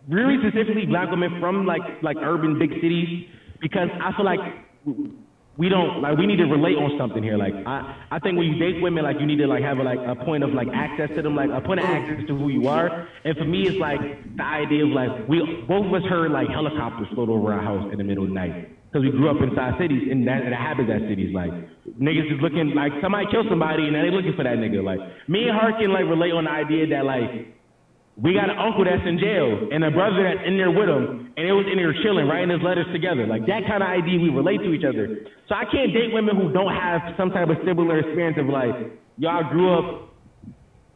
really 0.09 0.37
specifically 0.41 0.85
black 0.85 1.09
women 1.09 1.39
from 1.39 1.65
like 1.65 1.81
like 2.03 2.17
urban 2.21 2.59
big 2.59 2.71
cities, 2.81 3.27
because 3.61 3.89
I 4.01 4.11
feel 4.15 4.25
like 4.25 4.39
we 5.61 5.69
don't 5.69 6.01
like 6.01 6.17
we 6.17 6.25
need 6.25 6.41
to 6.41 6.49
relate 6.49 6.73
on 6.73 6.97
something 6.97 7.21
here. 7.21 7.37
Like 7.37 7.53
I 7.53 8.09
I 8.09 8.17
think 8.17 8.33
when 8.33 8.49
you 8.49 8.57
date 8.57 8.81
women, 8.81 9.03
like 9.03 9.21
you 9.21 9.27
need 9.29 9.37
to 9.37 9.45
like 9.45 9.61
have 9.61 9.77
a, 9.77 9.85
like 9.85 10.01
a 10.01 10.17
point 10.25 10.41
of 10.43 10.57
like 10.57 10.67
access 10.73 11.13
to 11.13 11.21
them, 11.21 11.35
like 11.37 11.53
a 11.53 11.61
point 11.61 11.79
of 11.79 11.85
access 11.85 12.25
to 12.25 12.33
who 12.33 12.49
you 12.49 12.67
are. 12.67 12.89
And 13.23 13.37
for 13.37 13.45
me, 13.45 13.69
it's 13.69 13.77
like 13.77 14.01
the 14.01 14.41
idea 14.41 14.89
of 14.89 14.89
like 14.89 15.29
we 15.29 15.37
both 15.69 15.85
of 15.85 15.93
us 15.93 16.01
heard 16.09 16.33
like 16.33 16.49
helicopters 16.49 17.05
float 17.13 17.29
over 17.29 17.53
our 17.53 17.61
house 17.61 17.93
in 17.93 18.01
the 18.01 18.03
middle 18.03 18.23
of 18.25 18.33
the 18.33 18.33
night 18.33 18.73
because 18.89 19.05
we 19.05 19.13
grew 19.13 19.29
up 19.29 19.37
inside 19.37 19.77
cities, 19.77 20.09
and 20.09 20.25
that, 20.27 20.41
that 20.41 20.57
happens 20.57 20.89
at 20.89 21.05
cities. 21.05 21.29
Like 21.29 21.53
niggas 21.93 22.25
is 22.33 22.41
looking 22.41 22.73
like 22.73 22.97
somebody 22.97 23.29
killed 23.29 23.45
somebody, 23.45 23.85
and 23.85 23.93
now 23.93 24.01
they 24.01 24.09
looking 24.09 24.33
for 24.33 24.41
that 24.41 24.57
nigga. 24.57 24.81
Like 24.81 24.97
me 25.29 25.45
and 25.45 25.53
her 25.61 25.77
can 25.77 25.93
like 25.93 26.09
relate 26.09 26.33
on 26.33 26.49
the 26.49 26.53
idea 26.57 26.89
that 26.89 27.05
like 27.05 27.53
we 28.17 28.33
got 28.33 28.49
an 28.49 28.59
uncle 28.59 28.83
that's 28.83 29.05
in 29.07 29.17
jail 29.19 29.69
and 29.71 29.83
a 29.83 29.91
brother 29.91 30.23
that's 30.23 30.45
in 30.45 30.57
there 30.57 30.71
with 30.71 30.89
him, 30.89 31.31
and 31.37 31.43
it 31.47 31.53
was 31.53 31.65
in 31.71 31.77
there 31.79 31.95
chilling, 32.03 32.27
writing 32.27 32.51
his 32.51 32.61
letters 32.61 32.85
together. 32.91 33.25
Like 33.25 33.47
that 33.47 33.63
kind 33.67 33.81
of 33.81 33.87
idea, 33.87 34.19
we 34.19 34.29
relate 34.29 34.59
to 34.59 34.73
each 34.73 34.83
other. 34.83 35.25
So 35.47 35.55
I 35.55 35.63
can't 35.65 35.93
date 35.93 36.11
women 36.11 36.35
who 36.35 36.51
don't 36.51 36.75
have 36.75 37.15
some 37.15 37.31
type 37.31 37.47
of 37.47 37.57
similar 37.65 37.99
experience 37.99 38.37
of 38.37 38.47
like 38.47 38.99
y'all 39.17 39.47
grew 39.49 39.71
up 39.71 40.11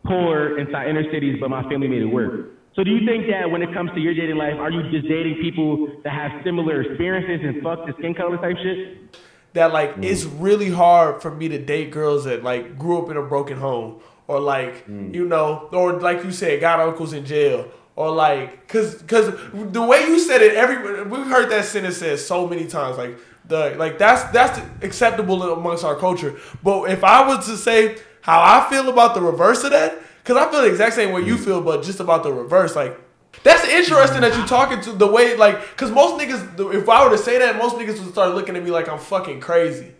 poor 0.04 0.60
inside 0.60 0.90
inner 0.90 1.08
cities, 1.12 1.38
but 1.40 1.50
my 1.50 1.64
family 1.72 1.88
made 1.88 2.04
it 2.04 2.12
work. 2.12 2.52
So 2.76 2.84
do 2.84 2.92
you 2.92 3.08
think 3.08 3.32
that 3.32 3.50
when 3.50 3.64
it 3.64 3.74
comes 3.74 3.92
to 3.96 4.00
your 4.04 4.14
dating 4.14 4.36
life, 4.36 4.60
are 4.60 4.70
you 4.70 4.84
just 4.92 5.08
dating 5.08 5.40
people 5.42 5.88
that 6.04 6.12
have 6.12 6.44
similar 6.44 6.84
experiences 6.84 7.40
and 7.48 7.64
fuck 7.64 7.88
the 7.88 7.94
skin 7.98 8.14
color 8.14 8.36
type 8.38 8.58
shit? 8.62 9.16
that 9.56 9.74
like 9.74 9.96
mm. 9.96 10.06
it's 10.06 10.26
really 10.26 10.70
hard 10.70 11.22
for 11.22 11.32
me 11.32 11.48
to 11.48 11.58
date 11.58 11.90
girls 11.90 12.26
that 12.26 12.44
like 12.44 12.78
grew 12.78 13.02
up 13.02 13.10
in 13.10 13.18
a 13.18 13.24
broken 13.24 13.58
home 13.58 14.00
or 14.27 14.39
like 14.39 14.88
mm. 14.88 15.14
you 15.14 15.26
know 15.26 15.69
or 15.72 15.99
like 15.99 16.23
you 16.23 16.31
said 16.31 16.60
got 16.60 16.80
uncles 16.80 17.14
in 17.14 17.26
jail 17.26 17.69
or 17.95 18.11
like 18.11 18.68
cuz 18.68 19.02
cuz 19.03 19.34
the 19.53 19.81
way 19.81 20.02
you 20.02 20.19
said 20.19 20.41
it 20.41 20.56
every 20.56 21.03
we've 21.03 21.27
heard 21.27 21.49
that 21.49 21.65
sentence 21.65 21.97
said 21.97 22.19
so 22.19 22.47
many 22.47 22.65
times 22.65 22.97
like 22.97 23.18
the 23.47 23.76
like 23.77 23.97
that's 23.97 24.23
that's 24.31 24.60
acceptable 24.81 25.41
amongst 25.53 25.84
our 25.84 25.95
culture. 25.95 26.35
But 26.64 26.89
if 26.89 27.03
I 27.03 27.27
was 27.27 27.45
to 27.47 27.57
say 27.57 27.97
how 28.22 28.41
I 28.41 28.69
feel 28.69 28.89
about 28.89 29.14
the 29.14 29.22
reverse 29.22 29.64
of 29.64 29.72
that 29.72 29.99
cuz 30.23 30.35
I 30.35 30.49
feel 30.49 30.61
the 30.61 30.69
exact 30.69 30.95
same 30.95 31.11
way 31.14 31.22
you 31.22 31.35
mm. 31.35 31.45
feel 31.45 31.61
but 31.61 31.84
just 31.84 31.99
about 31.99 32.23
the 32.23 32.34
reverse 32.34 32.76
like 32.76 32.99
that's 33.43 33.68
interesting 33.68 34.22
that 34.22 34.34
you're 34.34 34.45
mm. 34.45 34.47
talking 34.47 34.81
to 34.81 34.91
the 34.91 35.07
way 35.07 35.35
like 35.35 35.61
because 35.72 35.91
most 35.91 36.19
niggas 36.19 36.73
if 36.73 36.89
I 36.89 37.03
were 37.03 37.11
to 37.11 37.22
say 37.22 37.38
that 37.38 37.57
most 37.57 37.76
niggas 37.76 37.99
would 38.03 38.11
start 38.11 38.34
looking 38.34 38.56
at 38.56 38.64
me 38.64 38.72
like 38.72 38.89
I'm 38.89 38.99
fucking 38.99 39.39
crazy. 39.39 39.93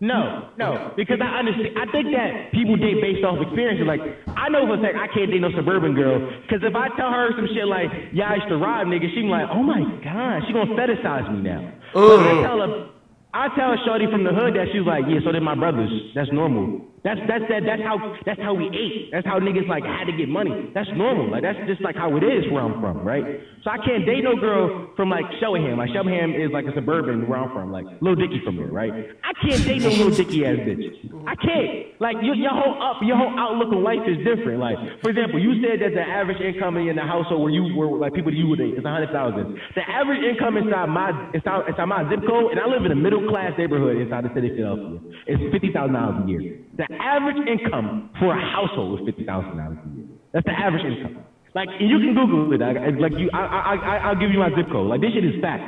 No, 0.00 0.48
no, 0.56 0.92
because 0.96 1.20
I 1.20 1.44
understand. 1.44 1.76
I 1.76 1.84
think 1.92 2.08
that 2.16 2.52
people 2.56 2.74
date 2.80 3.04
based 3.04 3.20
off 3.20 3.36
experiences. 3.36 3.84
Like, 3.84 4.00
I 4.32 4.48
know 4.48 4.64
for 4.64 4.80
a 4.80 4.82
fact 4.82 4.96
I 4.96 5.12
can't 5.12 5.28
date 5.30 5.44
no 5.44 5.52
suburban 5.52 5.92
girl. 5.92 6.24
Because 6.40 6.64
if 6.64 6.72
I 6.74 6.88
tell 6.96 7.12
her 7.12 7.28
some 7.36 7.44
shit 7.52 7.68
like, 7.68 7.92
yeah, 8.16 8.32
I 8.32 8.40
used 8.40 8.48
to 8.48 8.56
rob 8.56 8.88
niggas, 8.88 9.12
she 9.12 9.20
be 9.20 9.28
like, 9.28 9.44
oh 9.52 9.60
my 9.62 9.84
God, 10.00 10.40
she 10.48 10.56
gonna 10.56 10.72
fetishize 10.72 11.28
me 11.28 11.44
now. 11.44 11.68
But 11.92 12.16
I 12.16 12.32
tell 12.40 12.58
her, 12.64 12.88
I 13.36 13.44
tell 13.52 13.76
a 13.76 13.78
shorty 13.84 14.08
from 14.10 14.24
the 14.24 14.32
hood 14.32 14.56
that 14.56 14.72
she's 14.72 14.88
like, 14.88 15.04
yeah, 15.04 15.20
so 15.20 15.32
did 15.36 15.44
my 15.44 15.54
brothers. 15.54 15.92
That's 16.16 16.32
normal. 16.32 16.80
That's 17.02 17.20
that's 17.24 17.44
that 17.48 17.64
that's 17.64 17.80
how 17.80 17.96
that's 18.28 18.40
how 18.44 18.52
we 18.52 18.68
ate. 18.76 19.08
That's 19.08 19.24
how 19.24 19.40
niggas 19.40 19.64
like 19.68 19.84
had 19.84 20.04
to 20.04 20.12
get 20.12 20.28
money. 20.28 20.68
That's 20.76 20.88
normal. 20.92 21.32
Like 21.32 21.40
that's 21.40 21.56
just 21.64 21.80
like 21.80 21.96
how 21.96 22.12
it 22.16 22.24
is 22.24 22.44
where 22.52 22.60
I'm 22.60 22.76
from, 22.76 23.00
right? 23.00 23.40
So 23.64 23.72
I 23.72 23.80
can't 23.80 24.04
date 24.04 24.20
no 24.20 24.36
girl 24.36 24.92
from 24.96 25.08
like 25.08 25.24
Cheltenham. 25.40 25.80
Like 25.80 25.96
Cheltenham 25.96 26.36
is 26.36 26.52
like 26.52 26.68
a 26.68 26.74
suburban 26.76 27.24
where 27.24 27.40
I'm 27.40 27.52
from, 27.56 27.72
like 27.72 27.88
Lil 28.04 28.16
Dicky 28.20 28.44
from 28.44 28.56
there, 28.56 28.68
right? 28.68 28.92
I 29.24 29.32
can't 29.40 29.64
date 29.64 29.80
no 29.80 29.88
little 29.88 30.12
Dicky 30.12 30.44
ass 30.44 30.60
bitch. 30.60 30.92
I 31.24 31.36
can't. 31.40 31.96
Like 32.04 32.20
your, 32.20 32.36
your 32.36 32.52
whole 32.52 32.76
up, 32.76 33.00
your 33.00 33.16
whole 33.16 33.32
outlook 33.32 33.72
on 33.72 33.80
life 33.80 34.04
is 34.04 34.20
different. 34.20 34.60
Like 34.60 34.76
for 35.00 35.08
example, 35.08 35.40
you 35.40 35.56
said 35.64 35.80
that 35.80 35.96
the 35.96 36.04
average 36.04 36.40
income 36.44 36.76
in 36.76 36.96
the 36.96 37.04
household 37.04 37.40
where 37.40 37.52
you 37.52 37.72
were 37.72 37.96
like 37.96 38.12
people 38.12 38.28
that 38.28 38.36
you 38.36 38.48
would 38.48 38.60
is 38.60 38.84
a 38.84 38.92
hundred 38.92 39.08
thousand. 39.08 39.56
The 39.72 39.88
average 39.88 40.20
income 40.20 40.60
inside 40.60 40.92
my 40.92 41.16
inside, 41.32 41.64
inside 41.64 41.88
my 41.88 42.04
zip 42.12 42.20
code, 42.28 42.52
and 42.52 42.60
I 42.60 42.68
live 42.68 42.84
in 42.84 42.92
a 42.92 43.00
middle 43.00 43.24
class 43.24 43.56
neighborhood 43.56 43.96
inside 43.96 44.28
the 44.28 44.32
city 44.36 44.52
of 44.52 44.56
Philadelphia, 44.56 45.00
is 45.32 45.40
fifty 45.48 45.72
thousand 45.72 45.96
dollars 45.96 46.20
a 46.20 46.28
year. 46.28 46.60
The 46.80 46.88
average 46.96 47.36
income 47.44 48.08
for 48.18 48.32
a 48.32 48.40
household 48.40 49.00
is 49.00 49.06
fifty 49.06 49.24
thousand 49.28 49.58
dollars 49.58 49.76
a 49.84 49.88
year. 49.96 50.08
That's 50.32 50.46
the 50.46 50.56
average 50.56 50.84
income. 50.88 51.24
Like 51.54 51.68
you 51.78 51.98
can 51.98 52.14
Google 52.14 52.48
it. 52.54 52.60
Like 53.00 53.12
you, 53.18 53.28
I, 53.34 53.42
I, 53.44 53.74
I, 53.74 53.96
I'll 54.08 54.16
give 54.18 54.30
you 54.30 54.38
my 54.38 54.48
zip 54.56 54.70
code. 54.72 54.88
Like 54.88 55.00
this 55.00 55.12
shit 55.12 55.24
is 55.24 55.36
fact. 55.42 55.66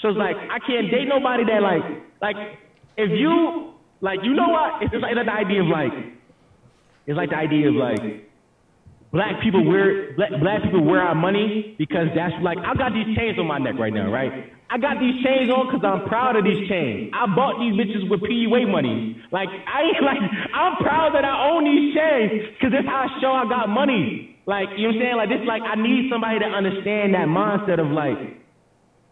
So 0.00 0.08
it's 0.08 0.18
like 0.18 0.36
I 0.36 0.58
can't 0.64 0.88
date 0.90 1.08
nobody 1.08 1.44
that 1.44 1.60
like, 1.60 1.84
like 2.22 2.36
if 2.96 3.10
you, 3.12 3.74
like 4.00 4.20
you 4.22 4.32
know 4.32 4.48
what? 4.48 4.80
It's 4.80 4.94
like 4.96 5.12
the 5.12 5.28
idea 5.28 5.60
of 5.60 5.68
like, 5.68 5.92
it's 7.06 7.16
like 7.16 7.30
the 7.30 7.36
idea 7.36 7.68
of 7.68 7.74
like 7.74 8.30
black 9.12 9.42
people 9.42 9.66
wear 9.66 10.14
black, 10.16 10.30
black 10.40 10.62
people 10.62 10.84
wear 10.84 11.02
our 11.02 11.14
money 11.14 11.74
because 11.76 12.08
that's 12.14 12.34
like 12.40 12.58
I 12.58 12.72
got 12.74 12.92
these 12.96 13.16
chains 13.16 13.36
on 13.38 13.46
my 13.46 13.58
neck 13.58 13.76
right 13.78 13.92
now, 13.92 14.10
right? 14.10 14.55
I 14.68 14.78
got 14.78 14.98
these 14.98 15.22
chains 15.22 15.50
on 15.50 15.70
because 15.70 15.86
I'm 15.86 16.08
proud 16.08 16.34
of 16.34 16.44
these 16.44 16.68
chains. 16.68 17.14
I 17.14 17.26
bought 17.30 17.62
these 17.62 17.74
bitches 17.78 18.10
with 18.10 18.20
PUA 18.20 18.66
money. 18.66 19.20
Like 19.30 19.48
I 19.48 19.94
ain't 19.94 20.02
like 20.10 20.22
I'm 20.54 20.76
proud 20.82 21.14
that 21.14 21.24
I 21.24 21.50
own 21.50 21.64
these 21.64 21.94
chains 21.94 22.54
because 22.54 22.72
that's 22.74 22.86
how 22.86 23.06
I 23.06 23.20
show 23.20 23.32
I 23.32 23.46
got 23.48 23.68
money. 23.68 24.38
Like 24.46 24.68
you 24.76 24.90
know 24.90 24.94
what 24.94 24.98
I'm 24.98 25.02
saying? 25.02 25.16
Like 25.16 25.30
this 25.30 25.44
like 25.46 25.62
I 25.62 25.74
need 25.78 26.10
somebody 26.10 26.38
to 26.40 26.46
understand 26.46 27.14
that 27.14 27.30
mindset 27.30 27.78
of 27.78 27.94
like 27.94 28.18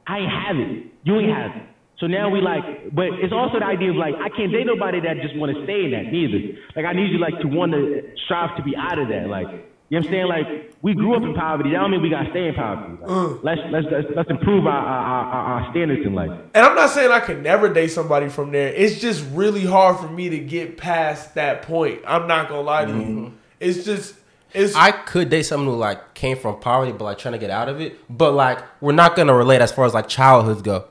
I 0.06 0.18
ain't 0.18 0.32
have 0.32 0.56
it. 0.58 0.90
You 1.04 1.20
ain't 1.20 1.30
have 1.30 1.54
it. 1.54 1.74
So 2.00 2.06
now 2.06 2.28
we 2.28 2.40
like, 2.40 2.92
but 2.92 3.22
it's 3.22 3.32
also 3.32 3.60
the 3.60 3.66
idea 3.66 3.90
of 3.90 3.96
like, 3.96 4.14
I 4.18 4.28
can't 4.28 4.50
date 4.50 4.66
nobody 4.66 5.00
that 5.00 5.22
just 5.22 5.36
want 5.38 5.54
to 5.54 5.62
stay 5.62 5.86
in 5.86 5.92
that 5.94 6.10
neither. 6.10 6.58
Like 6.74 6.84
I 6.84 6.92
need 6.92 7.12
you 7.12 7.18
like 7.18 7.38
to 7.40 7.46
want 7.46 7.72
to 7.72 8.02
strive 8.26 8.56
to 8.56 8.62
be 8.62 8.74
out 8.76 8.98
of 8.98 9.08
that. 9.08 9.28
Like, 9.30 9.46
you 9.90 10.00
know 10.00 10.06
what 10.06 10.06
I'm 10.06 10.12
saying? 10.12 10.28
Like 10.28 10.74
we 10.80 10.94
grew 10.94 11.14
up 11.14 11.22
in 11.22 11.34
poverty. 11.34 11.70
That 11.70 11.80
don't 11.80 11.90
mean 11.90 12.00
we 12.00 12.08
gotta 12.08 12.30
stay 12.30 12.48
in 12.48 12.54
poverty. 12.54 13.02
Like, 13.02 13.10
mm. 13.10 13.44
let's, 13.44 13.60
let's 13.70 13.86
let's 13.90 14.06
let's 14.16 14.30
improve 14.30 14.66
our 14.66 14.72
our, 14.72 15.24
our 15.24 15.62
our 15.62 15.70
standards 15.70 16.06
in 16.06 16.14
life. 16.14 16.30
And 16.54 16.64
I'm 16.64 16.74
not 16.74 16.90
saying 16.90 17.12
I 17.12 17.20
can 17.20 17.42
never 17.42 17.72
date 17.72 17.88
somebody 17.88 18.30
from 18.30 18.50
there. 18.50 18.72
It's 18.72 18.98
just 18.98 19.24
really 19.32 19.66
hard 19.66 19.98
for 19.98 20.08
me 20.08 20.30
to 20.30 20.38
get 20.38 20.78
past 20.78 21.34
that 21.34 21.62
point. 21.62 22.00
I'm 22.06 22.26
not 22.26 22.48
gonna 22.48 22.62
lie 22.62 22.86
to 22.86 22.92
you. 22.92 22.98
Mm-hmm. 22.98 23.36
It's 23.60 23.84
just 23.84 24.14
it's 24.54 24.74
I 24.74 24.90
could 24.90 25.28
date 25.28 25.42
someone 25.42 25.68
who 25.68 25.78
like 25.78 26.14
came 26.14 26.38
from 26.38 26.58
poverty, 26.60 26.92
but 26.92 27.04
like 27.04 27.18
trying 27.18 27.32
to 27.32 27.38
get 27.38 27.50
out 27.50 27.68
of 27.68 27.80
it. 27.80 27.98
But 28.08 28.32
like 28.32 28.60
we're 28.80 28.92
not 28.92 29.16
gonna 29.16 29.34
relate 29.34 29.60
as 29.60 29.70
far 29.70 29.84
as 29.84 29.92
like 29.92 30.08
childhoods 30.08 30.62
go. 30.62 30.86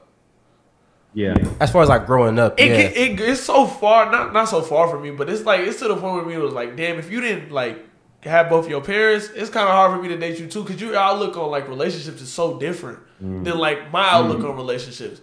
Yeah. 1.16 1.36
As 1.60 1.72
far 1.72 1.82
as 1.82 1.90
like 1.90 2.06
growing 2.06 2.38
up, 2.38 2.60
it, 2.60 2.68
yeah. 2.68 2.78
get- 2.78 2.98
it 2.98 3.20
it's 3.22 3.42
so 3.42 3.66
far 3.66 4.12
not 4.12 4.34
not 4.34 4.50
so 4.50 4.62
far 4.62 4.88
from 4.88 5.02
me, 5.02 5.12
but 5.12 5.30
it's 5.30 5.44
like 5.44 5.62
it's 5.62 5.80
to 5.80 5.88
the 5.88 5.96
point 5.96 6.16
where 6.16 6.26
me 6.26 6.34
it 6.36 6.40
was 6.40 6.54
like, 6.54 6.76
damn, 6.76 7.00
if 7.00 7.12
you 7.12 7.22
didn't 7.22 7.52
like 7.52 7.84
have 8.24 8.50
both 8.50 8.70
your 8.70 8.82
parents, 8.82 9.30
it's 9.36 9.50
kind 9.50 9.68
of 9.68 9.74
hard 9.74 9.96
for 9.96 10.02
me 10.02 10.10
to 10.10 10.18
date 10.18 10.40
you 10.40 10.48
too, 10.48 10.64
because 10.64 10.82
your 10.82 10.96
outlook 10.96 11.38
on 11.38 11.52
like 11.52 11.68
relationships 11.68 12.22
is 12.22 12.32
so 12.32 12.60
different 12.60 13.00
mm. 13.22 13.44
than 13.44 13.58
like 13.58 13.92
my 13.92 14.10
outlook 14.10 14.40
mm. 14.40 14.50
on 14.50 14.56
relationships, 14.56 15.22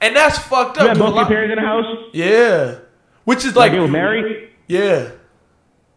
and 0.00 0.14
that's 0.14 0.38
fucked 0.38 0.78
up. 0.78 0.96
a 0.96 0.98
both 0.98 1.14
your 1.14 1.26
parents 1.26 1.52
in 1.52 1.62
the 1.62 1.68
house? 1.68 1.86
yeah, 2.12 2.78
which 3.24 3.44
is 3.44 3.56
Like 3.56 3.70
like 3.70 3.72
they 3.72 3.80
were 3.80 3.88
married? 3.88 4.50
yeah. 4.66 5.10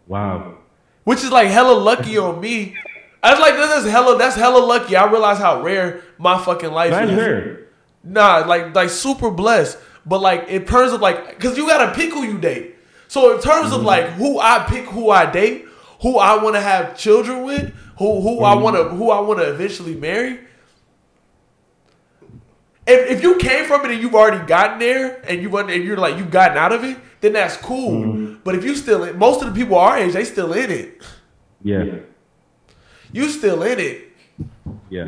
Wow. 0.08 0.60
which 1.04 1.24
is 1.24 1.32
like 1.32 1.50
hella 1.50 1.74
lucky 1.74 2.18
on 2.18 2.40
me. 2.40 2.76
I 3.22 3.32
was 3.32 3.40
like, 3.42 3.56
this 3.56 3.84
is 3.84 3.92
hella. 3.92 4.18
That's 4.18 4.36
hella 4.36 4.64
lucky. 4.64 4.96
I 4.96 5.10
realize 5.10 5.38
how 5.38 5.62
rare 5.62 6.02
my 6.18 6.38
fucking 6.42 6.72
life 6.72 6.92
That's 6.92 7.12
is. 7.12 7.18
rare. 7.18 7.68
Nah, 8.04 8.46
like 8.48 8.74
like 8.74 8.90
super 8.90 9.32
blessed. 9.32 9.78
But 10.06 10.22
like 10.22 10.48
in 10.48 10.66
terms 10.66 10.94
of 10.94 11.02
like, 11.02 11.40
cause 11.40 11.58
you 11.58 11.68
gotta 11.68 11.94
pick 11.94 12.14
who 12.14 12.24
you 12.24 12.38
date. 12.38 12.76
So 13.10 13.36
in 13.36 13.42
terms 13.42 13.74
of 13.74 13.82
mm. 13.82 13.86
like 13.86 14.06
who 14.12 14.40
I 14.40 14.66
pick, 14.68 14.86
who 14.86 15.10
I 15.10 15.30
date, 15.30 15.67
who 16.02 16.18
I 16.18 16.42
want 16.42 16.56
to 16.56 16.62
have 16.62 16.98
children 16.98 17.44
with, 17.44 17.74
who 17.98 18.22
who 18.22 18.44
I 18.44 18.54
mm-hmm. 18.54 18.64
want 18.64 18.76
to 18.76 18.84
who 18.96 19.12
I 19.12 19.20
want 19.20 19.40
to 19.40 19.50
eventually 19.52 19.96
marry. 19.96 20.40
If, 22.86 23.18
if 23.18 23.24
you 23.24 23.38
came 23.38 23.66
from 23.66 23.84
it 23.86 23.92
and 23.92 24.02
you've 24.02 24.16
already 24.16 24.46
gotten 24.46 24.80
there 24.80 25.22
and 25.28 25.42
you 25.42 25.56
and 25.58 25.84
you're 25.84 25.98
like 25.98 26.18
you've 26.18 26.32
gotten 26.32 26.58
out 26.58 26.72
of 26.72 26.84
it, 26.84 26.98
then 27.22 27.34
that's 27.34 27.58
cool. 27.58 28.04
Mm-hmm. 28.04 28.36
But 28.44 28.56
if 28.56 28.64
you 28.64 28.76
still 28.76 29.04
in, 29.04 29.18
most 29.18 29.42
of 29.42 29.54
the 29.54 29.60
people 29.60 29.78
our 29.78 29.98
age, 29.98 30.14
they 30.14 30.24
still 30.24 30.54
in 30.54 30.72
it. 30.72 31.04
Yeah. 31.62 32.00
You 33.12 33.30
still 33.30 33.64
in 33.64 33.80
it. 33.80 34.12
Yeah. 34.90 35.06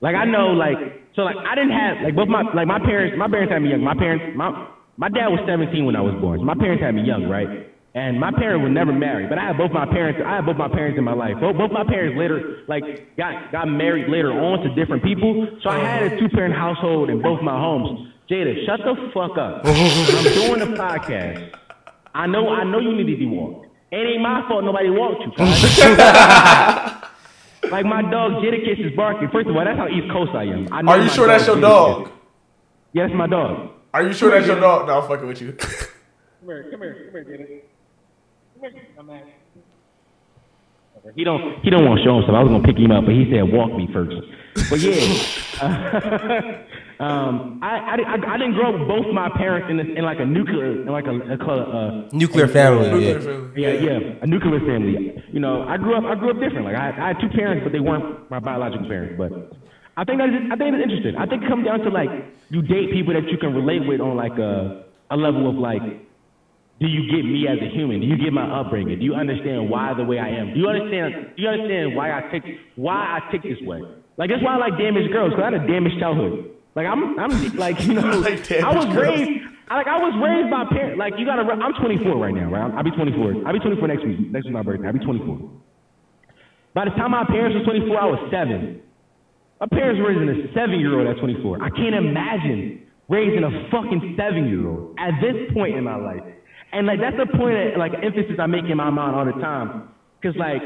Like 0.00 0.16
I 0.16 0.24
know, 0.24 0.48
like 0.48 0.78
so, 1.14 1.22
like 1.22 1.36
I 1.36 1.54
didn't 1.54 1.72
have 1.72 2.02
like 2.02 2.14
both 2.16 2.28
my 2.28 2.42
like 2.54 2.66
my 2.66 2.78
parents. 2.78 3.16
My 3.18 3.28
parents 3.28 3.52
had 3.52 3.60
me 3.62 3.70
young. 3.70 3.84
My 3.84 3.94
parents, 3.94 4.24
my 4.36 4.68
my 4.96 5.08
dad 5.08 5.28
was 5.28 5.40
17 5.46 5.84
when 5.84 5.96
I 5.96 6.00
was 6.00 6.14
born. 6.20 6.40
So 6.40 6.44
my 6.44 6.54
parents 6.54 6.82
had 6.82 6.94
me 6.94 7.02
young, 7.02 7.28
right? 7.28 7.69
And 7.92 8.20
my 8.20 8.30
parents 8.30 8.62
were 8.62 8.68
never 8.68 8.92
married, 8.92 9.28
but 9.28 9.38
I 9.38 9.46
had 9.48 9.58
both 9.58 9.72
my 9.72 9.84
parents. 9.84 10.20
I 10.24 10.36
had 10.36 10.46
both 10.46 10.56
my 10.56 10.68
parents 10.68 10.96
in 10.96 11.02
my 11.02 11.12
life. 11.12 11.34
Both, 11.40 11.56
both 11.56 11.72
my 11.72 11.82
parents 11.82 12.16
later, 12.16 12.62
like, 12.68 13.16
got 13.16 13.50
got 13.50 13.66
married 13.66 14.08
later 14.08 14.30
on 14.30 14.60
to 14.62 14.72
different 14.76 15.02
people. 15.02 15.48
So 15.62 15.70
I 15.70 15.78
had 15.80 16.12
a 16.12 16.18
two 16.20 16.28
parent 16.28 16.54
household 16.54 17.10
in 17.10 17.20
both 17.20 17.42
my 17.42 17.58
homes. 17.58 18.12
Jada, 18.30 18.64
shut 18.64 18.78
the 18.84 18.94
fuck 19.12 19.36
up. 19.36 19.62
I'm 19.66 20.22
doing 20.38 20.62
a 20.62 20.78
podcast. 20.78 21.52
I 22.14 22.28
know, 22.28 22.48
I 22.48 22.62
know 22.62 22.78
you 22.78 22.94
need 22.94 23.10
to 23.10 23.18
be 23.18 23.26
walked. 23.26 23.66
It 23.90 23.96
ain't 23.96 24.22
my 24.22 24.46
fault 24.48 24.62
nobody 24.64 24.90
walked 24.90 25.24
you. 25.26 25.32
Like 27.70 27.84
my 27.84 28.02
dog 28.02 28.42
Jadakiss 28.42 28.84
is 28.90 28.96
barking. 28.96 29.28
First 29.30 29.48
of 29.48 29.54
all, 29.54 29.64
that's 29.64 29.76
how 29.78 29.86
East 29.86 30.10
Coast 30.10 30.32
I 30.34 30.44
am. 30.44 30.72
I 30.72 30.80
know 30.82 30.92
Are 30.92 31.02
you 31.02 31.08
sure 31.10 31.26
that's 31.26 31.46
your 31.46 31.56
Jadakiss. 31.56 31.60
dog? 31.60 32.10
Yeah, 32.94 33.06
that's 33.06 33.16
my 33.16 33.26
dog. 33.26 33.70
Are 33.92 34.02
you 34.02 34.12
sure 34.12 34.30
that's 34.30 34.46
your 34.46 34.58
dog? 34.58 34.86
No, 34.88 35.00
I'm 35.00 35.08
fucking 35.08 35.26
with 35.28 35.40
you. 35.42 35.52
Come 36.40 36.48
here, 36.48 36.68
come 36.70 36.80
here, 36.80 36.94
come 37.12 37.12
here, 37.12 37.24
Jada. 37.24 37.46
Come 37.46 37.46
here, 37.46 37.46
my 37.46 37.50
man. 37.50 37.60
He 41.14 41.24
don't 41.24 41.62
he 41.62 41.70
don't 41.70 41.84
want 41.86 41.98
to 41.98 42.04
show 42.04 42.16
himself. 42.16 42.36
I 42.36 42.42
was 42.42 42.50
gonna 42.50 42.62
pick 42.64 42.76
him 42.76 42.90
up, 42.90 43.04
but 43.06 43.14
he 43.14 43.24
said 43.32 43.50
walk 43.52 43.72
me 43.72 43.88
first. 43.92 44.16
But 44.68 44.80
yeah, 44.80 45.00
um, 47.00 47.58
I, 47.62 47.78
I, 47.78 47.94
I 47.96 48.34
I 48.34 48.38
didn't 48.38 48.54
grow 48.54 48.74
up 48.74 48.78
with 48.80 48.88
both 48.88 49.06
my 49.14 49.30
parents 49.30 49.68
in, 49.70 49.80
a, 49.80 49.84
in 49.96 50.04
like 50.04 50.18
a 50.20 50.26
nuclear 50.26 50.82
in 50.82 50.86
like 50.88 51.06
a, 51.06 51.14
a 51.14 51.36
uh, 51.38 52.08
Nuclear 52.12 52.46
family. 52.48 52.90
Nuclear 52.90 53.18
Yeah. 53.18 53.24
family. 53.24 53.62
Yeah, 53.62 53.72
yeah, 53.72 54.22
a 54.22 54.26
nuclear 54.26 54.60
family. 54.60 55.22
You 55.32 55.40
know, 55.40 55.62
I 55.62 55.78
grew 55.78 55.94
up. 55.96 56.04
I 56.04 56.14
grew 56.16 56.30
up 56.30 56.40
different. 56.40 56.66
Like 56.66 56.76
I, 56.76 56.90
I 56.90 57.06
had 57.08 57.20
two 57.20 57.28
parents, 57.30 57.62
but 57.64 57.72
they 57.72 57.80
weren't 57.80 58.28
my 58.30 58.38
biological 58.40 58.86
parents. 58.86 59.14
But 59.16 59.32
I 59.96 60.04
think 60.04 60.18
that's 60.18 60.32
I 60.52 60.56
think 60.56 60.74
it's 60.76 60.82
interesting. 60.84 61.16
I 61.16 61.24
think 61.26 61.44
it 61.44 61.48
comes 61.48 61.64
down 61.64 61.80
to 61.80 61.88
like 61.88 62.10
you 62.50 62.60
date 62.60 62.92
people 62.92 63.14
that 63.14 63.24
you 63.30 63.38
can 63.38 63.54
relate 63.54 63.86
with 63.88 64.00
on 64.00 64.16
like 64.16 64.36
a 64.38 64.84
a 65.10 65.16
level 65.16 65.48
of 65.48 65.56
like, 65.56 65.82
do 66.80 66.86
you 66.88 67.02
get 67.12 67.24
me 67.28 67.46
as 67.46 67.58
a 67.60 67.68
human? 67.68 68.00
Do 68.00 68.06
you 68.06 68.16
get 68.16 68.32
my 68.32 68.48
upbringing? 68.60 68.98
Do 68.98 69.04
you 69.04 69.14
understand 69.14 69.68
why 69.68 69.92
the 69.92 70.04
way 70.04 70.18
I 70.18 70.28
am? 70.28 70.54
Do 70.54 70.60
you 70.60 70.68
understand? 70.68 71.36
Do 71.36 71.42
you 71.42 71.48
understand 71.48 71.94
why 71.94 72.10
I 72.16 72.20
tick 72.32 72.42
why 72.76 73.20
I 73.20 73.30
tick 73.30 73.42
this 73.42 73.60
way? 73.62 73.82
Like 74.16 74.30
that's 74.30 74.42
why 74.42 74.54
I 74.54 74.56
like 74.56 74.78
damaged 74.78 75.12
girls 75.12 75.32
because 75.36 75.44
I 75.44 75.52
had 75.52 75.60
a 75.60 75.66
damaged 75.68 76.00
childhood. 76.00 76.50
Like 76.74 76.86
I'm 76.86 77.18
I'm 77.18 77.30
like 77.56 77.80
you 77.84 77.94
know 77.94 78.00
Like 78.24 78.50
I 78.50 78.72
was 78.74 78.86
girls. 78.96 78.96
raised 78.96 79.30
I, 79.68 79.76
like 79.76 79.86
I 79.86 79.98
was 80.00 80.14
raised 80.24 80.50
by 80.50 80.64
parents. 80.72 80.98
Like 80.98 81.14
you 81.18 81.26
gotta. 81.26 81.42
I'm 81.44 81.74
24 81.76 82.16
right 82.16 82.34
now, 82.34 82.48
right? 82.50 82.72
I'll 82.74 82.82
be 82.82 82.90
24. 82.90 83.46
I'll 83.46 83.52
be 83.52 83.60
24 83.60 83.88
next 83.88 84.04
week. 84.04 84.18
Next 84.32 84.44
week 84.46 84.54
my 84.54 84.62
birthday. 84.62 84.86
I'll 84.88 84.96
be 84.96 85.04
24. 85.04 85.36
By 86.72 86.84
the 86.86 86.92
time 86.96 87.10
my 87.12 87.24
parents 87.28 87.58
were 87.58 87.64
24, 87.64 87.98
I 88.00 88.06
was 88.06 88.20
seven. 88.32 88.80
My 89.60 89.66
parents 89.68 90.00
were 90.00 90.08
raising 90.08 90.30
a 90.30 90.48
seven-year-old 90.54 91.06
at 91.06 91.18
24. 91.20 91.62
I 91.62 91.68
can't 91.70 91.94
imagine 91.94 92.86
raising 93.08 93.44
a 93.44 93.68
fucking 93.70 94.14
seven-year-old 94.16 94.96
at 94.98 95.20
this 95.20 95.36
point 95.52 95.76
in 95.76 95.84
my 95.84 95.96
life. 95.96 96.22
And 96.72 96.86
like 96.86 97.00
that's 97.00 97.16
the 97.16 97.26
point 97.36 97.56
of 97.56 97.78
like 97.78 97.92
emphasis 98.02 98.38
I 98.38 98.46
make 98.46 98.64
in 98.70 98.76
my 98.76 98.90
mind 98.90 99.16
all 99.16 99.26
the 99.26 99.38
time. 99.42 99.90
Cause 100.22 100.34
like 100.38 100.62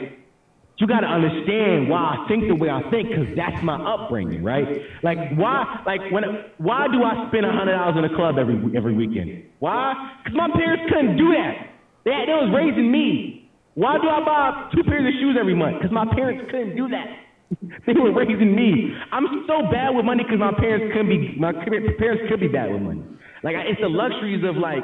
you 0.76 0.86
gotta 0.86 1.06
understand 1.06 1.89
why 1.89 2.18
I 2.18 2.28
think 2.28 2.48
the 2.51 2.56
way 2.59 2.68
I 2.68 2.82
think, 2.90 3.14
cause 3.14 3.31
that's 3.39 3.62
my 3.62 3.78
upbringing, 3.78 4.43
right? 4.43 4.66
Like 5.02 5.18
why, 5.39 5.82
like 5.86 6.02
when, 6.10 6.24
why 6.59 6.89
do 6.90 7.05
I 7.05 7.31
spend 7.31 7.47
a 7.47 7.52
hundred 7.52 7.78
dollars 7.78 7.94
in 7.97 8.05
a 8.05 8.14
club 8.14 8.36
every 8.39 8.59
every 8.76 8.94
weekend? 8.94 9.44
Why? 9.60 9.94
Cause 10.26 10.35
my 10.35 10.48
parents 10.51 10.85
couldn't 10.90 11.16
do 11.16 11.31
that. 11.32 11.70
They, 12.05 12.26
they 12.26 12.36
was 12.36 12.51
raising 12.52 12.90
me. 12.90 13.48
Why 13.74 13.97
do 13.98 14.10
I 14.10 14.20
buy 14.26 14.70
two 14.74 14.82
pairs 14.85 15.06
of 15.06 15.14
shoes 15.18 15.36
every 15.39 15.55
month? 15.55 15.81
Cause 15.81 15.90
my 15.90 16.05
parents 16.12 16.51
couldn't 16.51 16.76
do 16.76 16.89
that. 16.90 17.06
they 17.86 17.94
were 17.94 18.12
raising 18.12 18.55
me. 18.55 18.93
I'm 19.12 19.47
so 19.47 19.70
bad 19.70 19.94
with 19.94 20.05
money 20.05 20.24
because 20.24 20.43
my 20.43 20.52
parents 20.59 20.93
couldn't 20.93 21.09
be. 21.09 21.39
My 21.39 21.52
parents 21.52 22.26
could 22.28 22.40
be 22.40 22.48
bad 22.48 22.72
with 22.72 22.82
money. 22.82 23.02
Like 23.47 23.55
it's 23.62 23.81
the 23.81 23.89
luxuries 23.89 24.43
of 24.43 24.56
like 24.59 24.82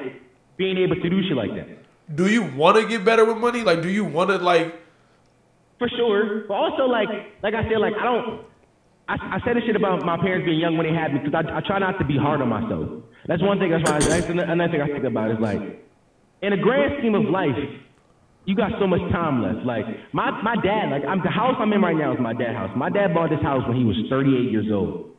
being 0.56 0.78
able 0.78 0.96
to 0.96 1.08
do 1.10 1.22
shit 1.28 1.36
like 1.36 1.54
that. 1.54 1.68
Do 2.14 2.28
you 2.28 2.42
want 2.56 2.76
to 2.76 2.88
get 2.88 3.04
better 3.04 3.24
with 3.24 3.36
money? 3.36 3.62
Like, 3.62 3.82
do 3.82 3.88
you 3.88 4.04
want 4.04 4.30
to 4.30 4.38
like? 4.38 4.74
For 5.78 5.88
sure. 5.88 6.44
But 6.48 6.54
also, 6.54 6.84
like, 6.84 7.08
like 7.42 7.54
I 7.54 7.62
said, 7.64 7.78
like 7.78 7.94
I 7.94 8.04
don't. 8.04 8.44
I, 9.08 9.14
I 9.14 9.38
said 9.44 9.56
this 9.56 9.64
shit 9.66 9.76
about 9.76 10.04
my 10.04 10.16
parents 10.16 10.44
being 10.44 10.58
young 10.58 10.76
when 10.76 10.86
they 10.86 10.94
had 10.94 11.12
me 11.12 11.20
because 11.20 11.34
I, 11.34 11.58
I 11.58 11.60
try 11.66 11.78
not 11.78 11.98
to 11.98 12.04
be 12.04 12.16
hard 12.16 12.40
on 12.42 12.48
myself. 12.48 13.02
That's 13.26 13.42
one 13.42 13.58
thing. 13.58 13.70
That's 13.70 13.82
why. 13.88 13.98
That's 13.98 14.28
another 14.28 14.50
another 14.50 14.72
thing 14.72 14.82
I 14.82 14.86
think 14.86 15.04
about 15.04 15.30
is 15.30 15.38
like, 15.40 15.60
in 16.42 16.50
the 16.50 16.56
grand 16.56 16.94
scheme 16.98 17.14
of 17.14 17.24
life, 17.24 17.58
you 18.44 18.54
got 18.56 18.72
so 18.78 18.86
much 18.86 19.00
time 19.12 19.42
left. 19.42 19.64
Like 19.66 19.84
my 20.12 20.30
my 20.42 20.56
dad, 20.62 20.90
like 20.90 21.04
I'm 21.06 21.22
the 21.22 21.30
house 21.30 21.54
I'm 21.58 21.72
in 21.72 21.80
right 21.80 21.96
now 21.96 22.12
is 22.12 22.20
my 22.20 22.32
dad's 22.32 22.56
house. 22.56 22.70
My 22.76 22.90
dad 22.90 23.14
bought 23.14 23.30
this 23.30 23.42
house 23.42 23.62
when 23.66 23.76
he 23.76 23.84
was 23.84 23.96
38 24.10 24.50
years 24.50 24.66
old. 24.72 25.14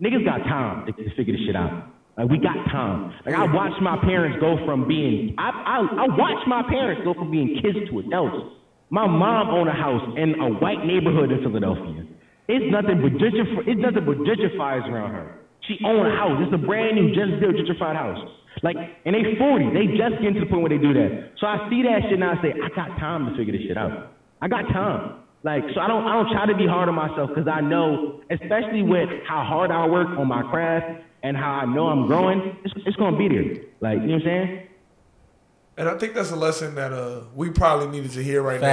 Niggas 0.00 0.24
got 0.24 0.38
time 0.48 0.86
to, 0.86 0.92
to 0.92 1.14
figure 1.14 1.36
this 1.36 1.44
shit 1.46 1.56
out. 1.56 1.91
Like 2.16 2.28
we 2.28 2.38
got 2.38 2.56
time. 2.70 3.12
Like 3.24 3.34
I 3.34 3.44
watched 3.48 3.80
my 3.80 3.96
parents 4.04 4.38
go 4.40 4.58
from 4.66 4.86
being 4.86 5.34
I 5.38 5.48
I, 5.48 5.76
I 6.04 6.06
watched 6.12 6.46
my 6.46 6.62
parents 6.68 7.02
go 7.04 7.14
from 7.14 7.30
being 7.30 7.60
kids 7.62 7.78
to 7.90 8.00
adults. 8.00 8.56
My 8.90 9.06
mom 9.06 9.48
owned 9.48 9.70
a 9.70 9.72
house 9.72 10.04
in 10.20 10.36
a 10.36 10.52
white 10.60 10.84
neighborhood 10.84 11.32
in 11.32 11.40
Philadelphia. 11.40 12.04
It's 12.48 12.68
nothing 12.68 13.00
but 13.00 13.16
gentrif- 13.16 13.64
it's 13.64 13.80
nothing 13.80 14.04
but 14.04 14.20
gentrifiers 14.28 14.84
around 14.84 15.16
her. 15.16 15.40
She 15.64 15.78
owned 15.86 16.06
a 16.06 16.12
house. 16.12 16.36
It's 16.44 16.52
a 16.52 16.60
brand 16.60 17.00
new, 17.00 17.14
just 17.16 17.40
built 17.40 17.56
gentrified 17.56 17.96
house. 17.96 18.20
Like, 18.62 18.76
and 19.06 19.14
they 19.14 19.38
40. 19.38 19.72
They 19.72 19.96
just 19.96 20.20
getting 20.20 20.34
to 20.34 20.40
the 20.44 20.50
point 20.50 20.60
where 20.60 20.74
they 20.76 20.82
do 20.82 20.92
that. 20.92 21.32
So 21.40 21.46
I 21.46 21.64
see 21.70 21.80
that 21.88 22.04
shit 22.04 22.20
and 22.20 22.24
I 22.24 22.36
say, 22.42 22.52
I 22.52 22.68
got 22.76 22.98
time 23.00 23.30
to 23.30 23.36
figure 23.38 23.56
this 23.56 23.64
shit 23.64 23.78
out. 23.78 24.12
I 24.42 24.48
got 24.48 24.68
time. 24.68 25.24
Like, 25.42 25.64
so 25.74 25.80
I 25.80 25.88
don't, 25.88 26.04
I 26.04 26.12
don't 26.20 26.30
try 26.30 26.46
to 26.46 26.54
be 26.54 26.66
hard 26.66 26.88
on 26.92 26.94
myself 26.94 27.30
because 27.32 27.48
I 27.48 27.62
know, 27.62 28.20
especially 28.30 28.82
with 28.82 29.08
how 29.26 29.42
hard 29.42 29.70
I 29.70 29.86
work 29.86 30.08
on 30.18 30.28
my 30.28 30.42
craft 30.50 31.02
and 31.22 31.36
how 31.36 31.52
I 31.52 31.64
know 31.64 31.86
I'm 31.88 32.06
growing, 32.06 32.56
it's, 32.64 32.74
it's 32.86 32.96
gonna 32.96 33.16
be 33.16 33.28
there. 33.28 33.64
Like, 33.80 34.00
you 34.00 34.06
know 34.06 34.14
what 34.14 34.22
I'm 34.22 34.22
saying? 34.22 34.68
And 35.76 35.88
I 35.88 35.96
think 35.98 36.14
that's 36.14 36.30
a 36.30 36.36
lesson 36.36 36.74
that 36.74 36.92
uh 36.92 37.22
we 37.34 37.50
probably 37.50 37.88
needed 37.88 38.12
to 38.12 38.22
hear 38.22 38.42
right 38.42 38.60
now. 38.60 38.68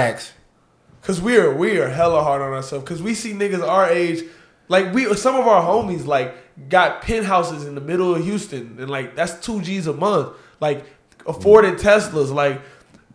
Cause 1.02 1.20
we 1.20 1.36
are 1.38 1.54
we 1.54 1.78
are 1.78 1.88
hella 1.88 2.22
hard 2.22 2.42
on 2.42 2.52
ourselves. 2.52 2.84
Cause 2.86 3.02
we 3.02 3.14
see 3.14 3.32
niggas 3.32 3.66
our 3.66 3.88
age, 3.88 4.22
like 4.68 4.92
we 4.92 5.12
some 5.14 5.34
of 5.34 5.46
our 5.46 5.62
homies 5.62 6.06
like 6.06 6.34
got 6.68 7.00
penthouses 7.02 7.64
in 7.64 7.74
the 7.74 7.80
middle 7.80 8.14
of 8.14 8.22
Houston, 8.24 8.76
and 8.78 8.90
like 8.90 9.16
that's 9.16 9.44
two 9.44 9.62
G's 9.62 9.86
a 9.86 9.94
month. 9.94 10.36
Like 10.60 10.84
afforded 11.26 11.74
Teslas, 11.78 12.32
like 12.32 12.60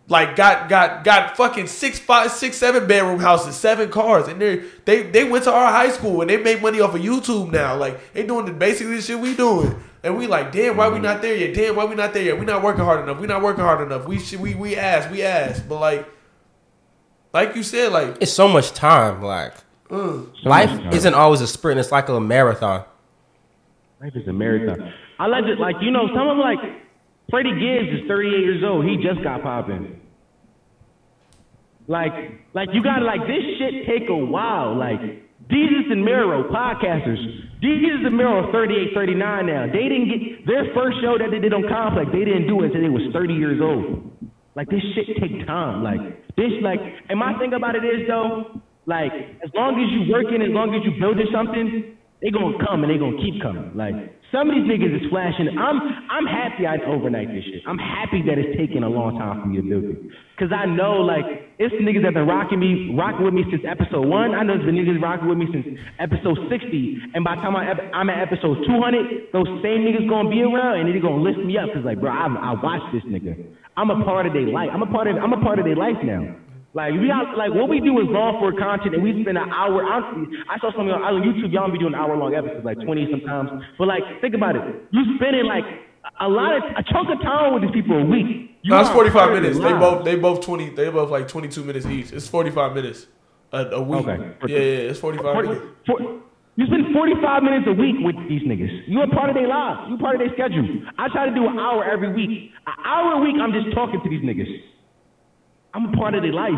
like 0.07 0.35
got 0.35 0.69
got 0.69 1.03
got 1.03 1.35
fucking 1.35 1.67
six 1.67 1.97
five 1.97 2.31
six 2.31 2.57
seven 2.57 2.87
bedroom 2.87 3.19
houses, 3.19 3.55
seven 3.55 3.89
cars, 3.89 4.27
and 4.27 4.39
they 4.39 4.63
they 4.85 5.03
they 5.03 5.23
went 5.23 5.43
to 5.45 5.51
our 5.51 5.71
high 5.71 5.89
school 5.89 6.21
and 6.21 6.29
they 6.29 6.37
make 6.37 6.61
money 6.61 6.79
off 6.79 6.93
of 6.93 7.01
YouTube 7.01 7.51
now. 7.51 7.75
Like 7.75 8.13
they 8.13 8.25
doing 8.25 8.45
the 8.45 8.53
basically 8.53 8.95
the 8.95 9.01
shit 9.01 9.19
we 9.19 9.35
doing. 9.35 9.81
And 10.03 10.15
we 10.15 10.27
like, 10.27 10.51
damn, 10.51 10.77
why 10.77 10.87
we 10.89 10.99
not 10.99 11.23
there 11.23 11.35
yet? 11.35 11.55
Damn, 11.55 11.75
why 11.75 11.85
we 11.85 11.95
not 11.95 12.13
there 12.13 12.21
yet? 12.21 12.39
We 12.39 12.45
not 12.45 12.61
working 12.61 12.83
hard 12.83 13.01
enough. 13.01 13.19
We 13.19 13.25
not 13.25 13.41
working 13.41 13.63
hard 13.63 13.81
enough. 13.81 14.07
We 14.07 14.19
should 14.19 14.39
we 14.39 14.53
we 14.53 14.75
ask, 14.75 15.09
we 15.09 15.23
ask. 15.23 15.67
But 15.67 15.79
like 15.79 16.07
like 17.33 17.55
you 17.55 17.63
said, 17.63 17.91
like 17.91 18.17
It's 18.21 18.31
so 18.31 18.47
much 18.47 18.73
time. 18.73 19.23
Like 19.23 19.53
uh, 19.89 20.19
life 20.43 20.69
time. 20.69 20.93
isn't 20.93 21.13
always 21.15 21.41
a 21.41 21.47
sprint. 21.47 21.79
It's 21.79 21.91
like 21.91 22.09
a 22.09 22.19
marathon. 22.19 22.85
Life 23.99 24.15
is 24.15 24.27
a 24.27 24.33
marathon. 24.33 24.93
I 25.17 25.27
like 25.27 25.45
it, 25.45 25.59
like, 25.59 25.77
you 25.79 25.91
know, 25.91 26.07
some 26.13 26.27
of 26.27 26.37
like, 26.37 26.59
Freddie 27.29 27.57
Gibbs 27.59 28.01
is 28.01 28.07
38 28.07 28.31
years 28.39 28.63
old. 28.63 28.85
He 28.85 28.97
just 28.97 29.23
got 29.23 29.41
popping. 29.41 29.99
Like, 31.87 32.13
like 32.53 32.69
you 32.73 32.83
gotta 32.83 33.05
like 33.05 33.21
this 33.21 33.43
shit 33.59 33.85
take 33.87 34.09
a 34.09 34.15
while. 34.15 34.77
Like, 34.77 34.99
Desus 35.49 35.91
and 35.91 36.03
Mero 36.03 36.49
podcasters. 36.49 37.21
Desus 37.61 38.05
and 38.05 38.17
Mero 38.17 38.47
are 38.47 38.51
38, 38.51 38.93
39 38.95 39.45
now. 39.45 39.65
They 39.67 39.85
didn't 39.89 40.09
get 40.09 40.47
their 40.47 40.73
first 40.73 40.97
show 41.01 41.17
that 41.17 41.29
they 41.29 41.39
did 41.39 41.53
on 41.53 41.67
Complex. 41.69 42.09
They 42.11 42.25
didn't 42.25 42.47
do 42.47 42.61
it 42.63 42.73
until 42.73 42.81
they 42.81 42.89
was 42.89 43.05
30 43.13 43.33
years 43.33 43.61
old. 43.61 44.09
Like 44.55 44.69
this 44.69 44.81
shit 44.95 45.05
take 45.21 45.45
time. 45.45 45.83
Like 45.83 45.99
this, 46.35 46.51
like, 46.63 46.79
and 47.09 47.19
my 47.19 47.37
thing 47.37 47.53
about 47.53 47.75
it 47.75 47.85
is 47.85 48.07
though, 48.07 48.61
like 48.85 49.11
as 49.43 49.51
long 49.53 49.77
as 49.77 49.87
you 49.93 50.11
working, 50.11 50.41
as 50.41 50.49
long 50.49 50.73
as 50.73 50.81
you 50.81 50.97
building 50.99 51.27
something, 51.31 51.97
they 52.25 52.33
gonna 52.33 52.57
come 52.57 52.81
and 52.81 52.89
they 52.89 52.97
gonna 52.97 53.21
keep 53.21 53.37
coming. 53.37 53.69
Like 53.77 53.93
some 54.33 54.49
of 54.49 54.57
these 54.57 54.65
niggas 54.65 54.97
is 54.97 55.05
flashing. 55.13 55.45
I'm 55.45 55.77
I'm 56.09 56.25
happy 56.25 56.65
I 56.65 56.81
overnight 56.89 57.29
this 57.29 57.45
shit. 57.45 57.61
I'm 57.69 57.77
happy 57.77 58.25
that 58.25 58.41
it's 58.41 58.57
taking 58.57 58.81
a 58.81 58.89
long 58.89 59.21
time 59.21 59.45
for 59.45 59.45
me 59.45 59.61
to 59.61 59.65
build 59.69 59.85
it. 59.93 60.01
Cause 60.41 60.49
I 60.49 60.65
know 60.65 61.05
like 61.05 61.53
it's 61.61 61.69
the 61.77 61.85
niggas 61.85 62.01
that 62.01 62.17
been 62.17 62.25
rocking 62.25 62.57
me, 62.57 62.97
rocking 62.97 63.29
with 63.29 63.37
me 63.37 63.45
since 63.53 63.61
episode 63.61 64.09
one. 64.09 64.33
I 64.33 64.41
know 64.41 64.57
it's 64.57 64.65
been 64.65 64.73
niggas 64.73 64.97
rocking 64.97 65.29
with 65.29 65.37
me 65.37 65.45
since 65.53 65.77
episode 66.01 66.49
sixty. 66.49 66.97
And 67.13 67.21
by 67.21 67.37
the 67.37 67.45
time 67.45 67.53
I, 67.53 67.77
I'm 67.93 68.09
at 68.09 68.25
episode 68.25 68.65
two 68.65 68.81
hundred, 68.81 69.29
those 69.29 69.45
same 69.61 69.85
niggas 69.85 70.09
gonna 70.09 70.33
be 70.33 70.41
around 70.41 70.81
and 70.81 70.89
they 70.89 70.97
gonna 70.97 71.21
lift 71.21 71.45
me 71.45 71.61
up. 71.61 71.69
Cause 71.77 71.85
like, 71.85 72.01
bro, 72.01 72.09
I, 72.09 72.25
I 72.25 72.51
watched 72.57 72.89
this 72.89 73.05
nigga. 73.05 73.37
I'm 73.77 73.93
a 73.93 74.01
part 74.01 74.25
of 74.25 74.33
their 74.33 74.49
life. 74.49 74.73
I'm 74.73 74.81
a 74.81 74.89
part 74.89 75.05
of 75.05 75.21
I'm 75.21 75.37
a 75.37 75.41
part 75.45 75.61
of 75.61 75.69
their 75.69 75.77
life 75.77 76.01
now. 76.01 76.41
Like 76.75 76.91
we 76.91 77.07
got 77.07 77.37
like 77.39 77.55
what 77.55 77.69
we 77.71 77.79
do 77.79 77.95
is 78.03 78.07
long 78.11 78.35
for 78.43 78.51
content, 78.51 78.95
and 78.95 79.01
we 79.01 79.15
spend 79.23 79.37
an 79.39 79.47
hour. 79.47 79.79
I, 79.87 80.03
I 80.51 80.59
saw 80.59 80.75
something 80.75 80.91
on, 80.91 80.99
on 81.01 81.23
YouTube. 81.23 81.47
Y'all 81.55 81.71
be 81.71 81.79
doing 81.79 81.95
hour 81.95 82.17
long 82.17 82.35
episodes, 82.35 82.65
like 82.67 82.75
twenty 82.83 83.07
sometimes. 83.09 83.63
But 83.79 83.87
like, 83.87 84.03
think 84.19 84.35
about 84.35 84.57
it. 84.59 84.63
You 84.91 85.15
spending 85.15 85.45
like 85.47 85.63
a 86.19 86.27
lot 86.27 86.51
of 86.59 86.63
a 86.75 86.83
chunk 86.83 87.07
of 87.09 87.21
time 87.23 87.53
with 87.55 87.63
these 87.63 87.71
people 87.71 87.95
a 87.95 88.03
week. 88.03 88.59
You 88.61 88.75
No, 88.75 88.81
it's 88.81 88.89
forty 88.91 89.09
five 89.09 89.31
minutes. 89.31 89.55
They 89.57 89.71
both 89.71 90.03
they 90.03 90.15
both 90.19 90.43
twenty. 90.43 90.67
They 90.69 90.89
both 90.89 91.09
like 91.09 91.29
twenty 91.29 91.47
two 91.47 91.63
minutes 91.63 91.85
each. 91.85 92.11
It's 92.11 92.27
forty 92.27 92.51
five 92.51 92.75
minutes 92.75 93.07
a, 93.53 93.79
a 93.79 93.81
week. 93.81 94.05
Okay. 94.05 94.35
Yeah, 94.51 94.59
yeah, 94.59 94.89
it's 94.91 94.99
forty 94.99 95.17
five 95.17 95.31
minutes. 95.47 95.61
for- 95.87 96.21
you 96.57 96.65
spend 96.67 96.93
45 96.95 97.43
minutes 97.43 97.67
a 97.67 97.73
week 97.75 97.99
with 97.99 98.15
these 98.29 98.41
niggas. 98.47 98.87
You 98.87 99.01
a 99.01 99.09
part 99.09 99.27
of 99.29 99.35
their 99.35 99.45
lives. 99.45 99.89
You 99.89 99.95
are 99.95 99.99
part 99.99 100.15
of 100.15 100.19
their 100.23 100.31
schedule. 100.31 100.63
I 100.97 101.09
try 101.11 101.27
to 101.27 101.35
do 101.35 101.43
an 101.51 101.59
hour 101.59 101.83
every 101.83 102.13
week. 102.15 102.51
An 102.65 102.73
hour 102.85 103.19
a 103.19 103.19
week, 103.19 103.35
I'm 103.43 103.51
just 103.51 103.75
talking 103.75 103.99
to 103.99 104.07
these 104.09 104.23
niggas. 104.23 104.47
I'm 105.75 105.91
a 105.91 105.97
part 105.97 106.15
of 106.15 106.23
their 106.23 106.31
life. 106.33 106.55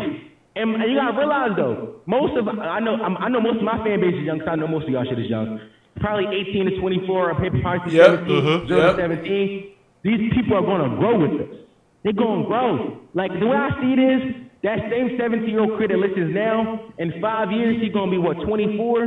And 0.56 0.78
you 0.90 0.94
gotta 0.96 1.16
realize 1.18 1.50
though, 1.56 2.00
most 2.06 2.36
of 2.38 2.46
I 2.48 2.78
know 2.80 2.94
I'm, 3.02 3.16
I 3.18 3.28
know 3.28 3.40
most 3.40 3.58
of 3.58 3.64
my 3.64 3.78
fan 3.84 4.00
base 4.00 4.14
is 4.14 4.24
young. 4.24 4.38
'cause 4.40 4.48
I 4.50 4.56
know 4.56 4.66
most 4.66 4.84
of 4.86 4.90
y'all 4.90 5.04
shit 5.04 5.18
is 5.18 5.28
young. 5.28 5.58
Probably 6.00 6.26
18 6.34 6.66
to 6.70 6.78
24, 6.80 7.30
or 7.30 7.38
maybe 7.40 7.60
probably 7.60 7.94
Yep, 7.94 8.06
17, 8.06 8.42
mhm, 8.42 8.68
0 8.68 8.78
yep. 8.80 8.96
to 8.96 9.02
17. 9.02 9.64
These 10.02 10.32
people 10.32 10.56
are 10.56 10.62
gonna 10.62 10.96
grow 10.96 11.18
with 11.18 11.40
us. 11.42 11.56
They're 12.04 12.12
gonna 12.12 12.44
grow. 12.46 12.98
Like 13.14 13.38
the 13.38 13.46
way 13.46 13.56
I 13.56 13.70
see 13.82 13.92
it 13.94 13.98
is, 13.98 14.22
that 14.62 14.78
same 14.90 15.16
17 15.18 15.50
year 15.50 15.60
old 15.60 15.78
kid 15.78 15.90
that 15.90 15.98
listens 15.98 16.32
now, 16.34 16.80
in 16.98 17.12
five 17.20 17.50
years 17.52 17.80
he's 17.82 17.92
gonna 17.92 18.10
be 18.10 18.18
what 18.18 18.40
24, 18.42 19.02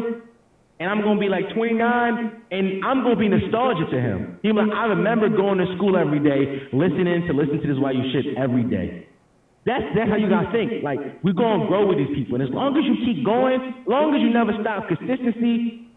and 0.80 0.90
I'm 0.92 1.02
gonna 1.02 1.20
be 1.20 1.30
like 1.30 1.50
29, 1.54 2.32
and 2.52 2.84
I'm 2.86 3.04
gonna 3.04 3.16
be 3.16 3.28
nostalgic 3.30 3.90
to 3.90 4.00
him. 4.00 4.38
He 4.44 4.52
like, 4.52 4.72
I 4.72 4.86
remember 4.88 5.30
going 5.30 5.58
to 5.60 5.68
school 5.76 5.96
every 5.98 6.20
day, 6.20 6.64
listening 6.74 7.28
to 7.28 7.34
listen 7.34 7.62
to 7.62 7.68
this 7.68 7.78
why 7.80 7.92
you 7.92 8.04
shit 8.12 8.36
every 8.38 8.64
day. 8.64 9.08
That's 9.64 9.84
that's 9.94 10.10
how 10.10 10.16
you 10.16 10.28
gotta 10.28 10.52
think. 10.52 10.84
Like 10.84 11.24
we're 11.24 11.34
gonna 11.34 11.68
grow 11.68 11.86
with 11.86 11.98
these 11.98 12.16
people, 12.16 12.36
and 12.36 12.44
as 12.44 12.50
long 12.50 12.76
as 12.78 12.84
you 12.84 12.96
keep 13.06 13.24
going, 13.24 13.62
as 13.62 13.88
long 13.88 14.16
as 14.16 14.22
you 14.22 14.30
never 14.34 14.54
stop, 14.60 14.88
consistency, 14.88 15.88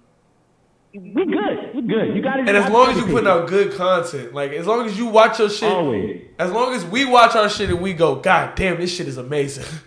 we 0.92 1.24
good. 1.24 1.74
We 1.74 1.82
good. 1.82 2.14
You 2.14 2.22
gotta. 2.22 2.40
And 2.40 2.50
as 2.50 2.70
long 2.70 2.90
as 2.90 2.96
you 2.98 3.06
putting 3.06 3.26
out 3.26 3.48
good 3.48 3.72
content, 3.72 4.34
like 4.34 4.52
as 4.52 4.66
long 4.66 4.86
as 4.86 4.98
you 4.98 5.06
watch 5.06 5.38
your 5.38 5.48
shit, 5.48 5.72
always. 5.72 6.22
as 6.38 6.52
long 6.52 6.74
as 6.74 6.84
we 6.84 7.06
watch 7.06 7.34
our 7.34 7.48
shit 7.48 7.70
and 7.70 7.80
we 7.80 7.94
go, 7.94 8.16
God 8.16 8.54
damn, 8.54 8.78
this 8.78 8.94
shit 8.94 9.08
is 9.08 9.16
amazing. 9.16 9.64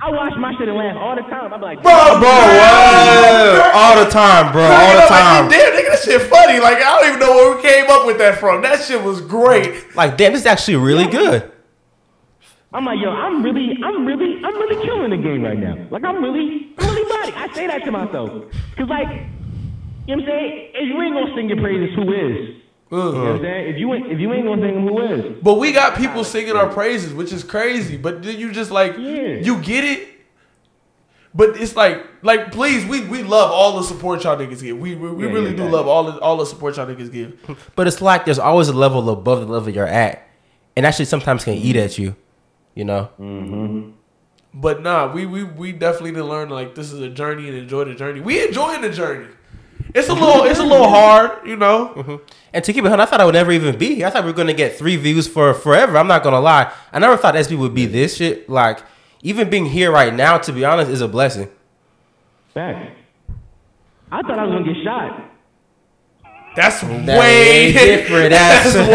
I 0.00 0.10
watch 0.10 0.32
my 0.38 0.52
shit 0.58 0.68
and 0.68 0.76
laugh 0.76 0.96
all 0.96 1.16
the 1.16 1.22
time. 1.22 1.52
I'm 1.52 1.60
like, 1.60 1.82
bro, 1.82 1.92
Bro, 1.92 2.28
what? 2.28 3.74
all 3.74 4.04
the 4.04 4.10
time, 4.10 4.52
bro, 4.52 4.62
all 4.62 4.94
the 4.94 5.06
time. 5.08 5.48
Like, 5.48 5.50
damn, 5.58 5.72
nigga, 5.72 5.88
that 5.90 6.00
shit 6.04 6.22
funny. 6.22 6.60
Like 6.60 6.76
I 6.78 6.98
don't 7.00 7.08
even 7.08 7.20
know 7.20 7.32
where 7.34 7.56
we 7.56 7.62
came 7.62 7.88
up 7.88 8.06
with 8.06 8.18
that 8.18 8.38
from. 8.38 8.62
That 8.62 8.82
shit 8.82 9.02
was 9.02 9.20
great. 9.20 9.94
Like, 9.96 10.16
damn, 10.16 10.32
this 10.32 10.42
is 10.42 10.46
actually 10.46 10.76
really 10.76 11.06
good. 11.06 11.50
I'm 12.72 12.84
like, 12.84 12.98
yo, 13.00 13.10
I'm 13.10 13.42
really, 13.42 13.72
I'm 13.82 14.04
really, 14.04 14.44
I'm 14.44 14.54
really 14.54 14.84
killing 14.84 15.10
the 15.10 15.16
game 15.16 15.42
right 15.42 15.58
now. 15.58 15.86
Like, 15.90 16.04
I'm 16.04 16.22
really, 16.22 16.74
I'm 16.78 16.94
really 16.94 17.08
body. 17.08 17.32
I 17.34 17.54
say 17.54 17.66
that 17.66 17.82
to 17.84 17.90
myself. 17.90 18.30
Cause 18.76 18.88
like, 18.88 19.08
you 20.06 20.16
know 20.16 20.22
what 20.22 20.22
I'm 20.22 20.26
saying? 20.26 20.70
If 20.74 20.88
you 20.88 21.02
ain't 21.02 21.14
gonna 21.14 21.34
sing 21.34 21.48
your 21.48 21.60
praises, 21.60 21.94
who 21.96 22.02
is? 22.12 22.56
You 22.90 22.96
know 22.96 23.06
what 23.06 23.14
I'm 23.14 23.28
uh-huh. 23.34 23.42
saying? 23.42 23.68
If 23.68 23.78
you 23.78 23.94
ain't, 23.94 24.12
if 24.12 24.18
you 24.18 24.32
ain't 24.32 24.44
gonna 24.44 24.62
sing 24.62 24.74
them, 24.74 24.86
who 24.86 25.00
is? 25.00 25.42
But 25.42 25.54
we 25.54 25.72
got 25.72 25.96
people 25.96 26.24
singing 26.24 26.56
our 26.56 26.68
praises, 26.68 27.12
which 27.14 27.32
is 27.32 27.42
crazy. 27.42 27.96
But 27.96 28.22
then 28.22 28.38
you 28.38 28.52
just 28.52 28.70
like 28.70 28.96
Yeah. 28.98 29.36
you 29.40 29.60
get 29.62 29.84
it. 29.84 30.08
But 31.34 31.60
it's 31.60 31.76
like, 31.76 32.04
like, 32.22 32.52
please, 32.52 32.86
we, 32.86 33.04
we 33.06 33.22
love 33.22 33.50
all 33.50 33.76
the 33.76 33.82
support 33.82 34.24
y'all 34.24 34.36
niggas 34.36 34.62
give. 34.62 34.78
We 34.78 34.94
we, 34.94 35.10
we 35.10 35.26
Yeah, 35.26 35.32
really 35.32 35.50
yeah, 35.50 35.56
do 35.56 35.64
yeah. 35.64 35.70
love 35.70 35.86
all 35.86 36.04
the 36.04 36.18
all 36.20 36.36
the 36.36 36.46
support 36.46 36.76
y'all 36.76 36.86
niggas 36.86 37.12
give. 37.12 37.56
But 37.76 37.86
it's 37.86 38.02
like 38.02 38.24
there's 38.26 38.38
always 38.38 38.68
a 38.68 38.72
level 38.74 39.08
above 39.10 39.40
the 39.40 39.46
level 39.46 39.70
you're 39.70 39.86
at, 39.86 40.26
and 40.76 40.84
actually 40.86 41.04
sometimes 41.06 41.44
can 41.44 41.54
eat 41.54 41.76
at 41.76 41.98
you. 41.98 42.14
You 42.74 42.84
know, 42.84 43.10
mm-hmm. 43.18 43.90
But 44.54 44.82
nah, 44.82 45.12
we 45.12 45.26
we 45.26 45.44
we 45.44 45.72
definitely 45.72 46.12
did 46.12 46.22
learn 46.22 46.48
like 46.48 46.74
this 46.74 46.92
is 46.92 47.00
a 47.00 47.08
journey 47.08 47.48
and 47.48 47.56
enjoy 47.56 47.84
the 47.84 47.94
journey. 47.94 48.20
We 48.20 48.44
enjoying 48.46 48.80
the 48.80 48.90
journey. 48.90 49.28
It's 49.94 50.08
a 50.08 50.14
little 50.14 50.44
it's 50.44 50.58
a 50.58 50.64
little 50.64 50.88
hard, 50.98 51.46
you 51.46 51.56
know. 51.56 51.92
Mm-hmm. 51.96 52.16
and 52.52 52.64
to 52.64 52.72
keep 52.72 52.84
it, 52.84 52.88
100, 52.88 53.02
I 53.02 53.06
thought 53.06 53.20
I 53.20 53.24
would 53.24 53.34
never 53.34 53.52
even 53.52 53.78
be. 53.78 53.94
here. 53.96 54.06
I 54.06 54.10
thought 54.10 54.24
we 54.24 54.30
were 54.30 54.36
gonna 54.36 54.54
get 54.54 54.76
three 54.76 54.96
views 54.96 55.28
for 55.28 55.54
forever. 55.54 55.96
I'm 55.96 56.08
not 56.08 56.22
gonna 56.22 56.40
lie. 56.40 56.72
I 56.92 56.98
never 56.98 57.16
thought 57.16 57.34
SB 57.34 57.58
would 57.58 57.74
be 57.74 57.86
this 57.86 58.16
shit. 58.16 58.48
Like, 58.48 58.82
even 59.22 59.50
being 59.50 59.66
here 59.66 59.92
right 59.92 60.12
now, 60.12 60.38
to 60.38 60.52
be 60.52 60.64
honest, 60.64 60.90
is 60.90 61.00
a 61.00 61.08
blessing. 61.08 61.48
Facts. 62.54 62.96
I 64.10 64.22
thought 64.22 64.38
I 64.38 64.44
was 64.44 64.52
gonna 64.52 64.72
get 64.72 64.82
shot. 64.82 65.30
That's 66.56 66.80
That 66.80 67.06
way 67.06 67.18
way 67.18 67.72
different. 67.72 68.30
That's 68.30 68.74
That's 68.74 68.88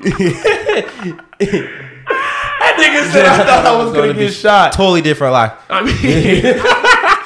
way. 0.00 0.56
that 1.40 2.76
nigga 2.78 3.12
said 3.12 3.26
I 3.26 3.38
thought 3.44 3.66
I 3.66 3.76
was 3.84 3.92
gonna 3.92 4.12
be 4.14 4.20
get 4.20 4.32
shot. 4.34 4.72
Totally 4.72 5.00
different 5.02 5.32
life. 5.32 5.52
I 5.68 5.82
mean, 5.82 5.94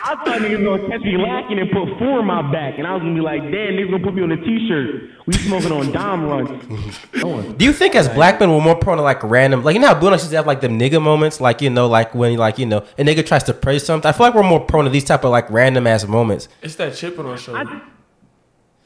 I 0.07 0.17
thought 0.25 0.41
niggas 0.41 0.65
gonna 0.65 0.89
catch 0.89 1.01
me 1.03 1.17
lacking 1.17 1.59
and 1.59 1.71
put 1.71 1.99
four 1.99 2.21
in 2.21 2.27
my 2.27 2.43
back, 2.53 2.79
and 2.79 2.87
I 2.87 2.93
was 2.95 3.01
gonna 3.03 3.15
be 3.15 3.21
like, 3.21 3.41
damn, 3.43 3.51
niggas 3.53 3.91
gonna 3.91 4.05
put 4.05 4.15
me 4.15 4.23
on 4.23 4.33
a 4.33 4.37
t-shirt. 4.37 5.11
We 5.27 5.33
smoking 5.35 5.73
on 5.73 5.91
Dom 5.93 6.25
runs. 6.25 6.65
Come 7.13 7.31
on. 7.31 7.57
Do 7.57 7.65
you 7.65 7.73
think 7.73 7.95
as 7.95 8.09
black 8.11 8.39
men 8.41 8.51
we're 8.51 8.61
more 8.61 8.77
prone 8.77 8.99
to 8.99 9.03
like 9.03 9.23
random, 9.23 9.65
like 9.65 9.75
you 9.75 9.81
know 9.81 9.89
how 9.89 9.99
Bruno 9.99 10.15
used 10.15 10.29
to 10.31 10.37
have 10.37 10.47
like 10.47 10.61
the 10.61 10.69
nigga 10.69 11.01
moments, 11.03 11.41
like 11.41 11.61
you 11.63 11.71
know, 11.71 11.87
like 11.89 12.15
when 12.15 12.33
you 12.33 12.39
like 12.39 12.59
you 12.59 12.67
know 12.67 12.79
a 12.99 13.03
nigga 13.03 13.25
tries 13.27 13.45
to 13.45 13.55
praise 13.55 13.85
something. 13.85 14.09
I 14.09 14.13
feel 14.13 14.27
like 14.27 14.35
we're 14.35 14.43
more 14.43 14.61
prone 14.61 14.85
to 14.85 14.91
these 14.91 15.05
type 15.05 15.25
of 15.25 15.31
like 15.31 15.51
random 15.51 15.87
ass 15.87 16.07
moments. 16.07 16.49
it's 16.63 16.77
that 16.77 16.95
chip 16.95 17.19
on 17.19 17.27
our 17.27 17.37
shoulder. 17.39 17.61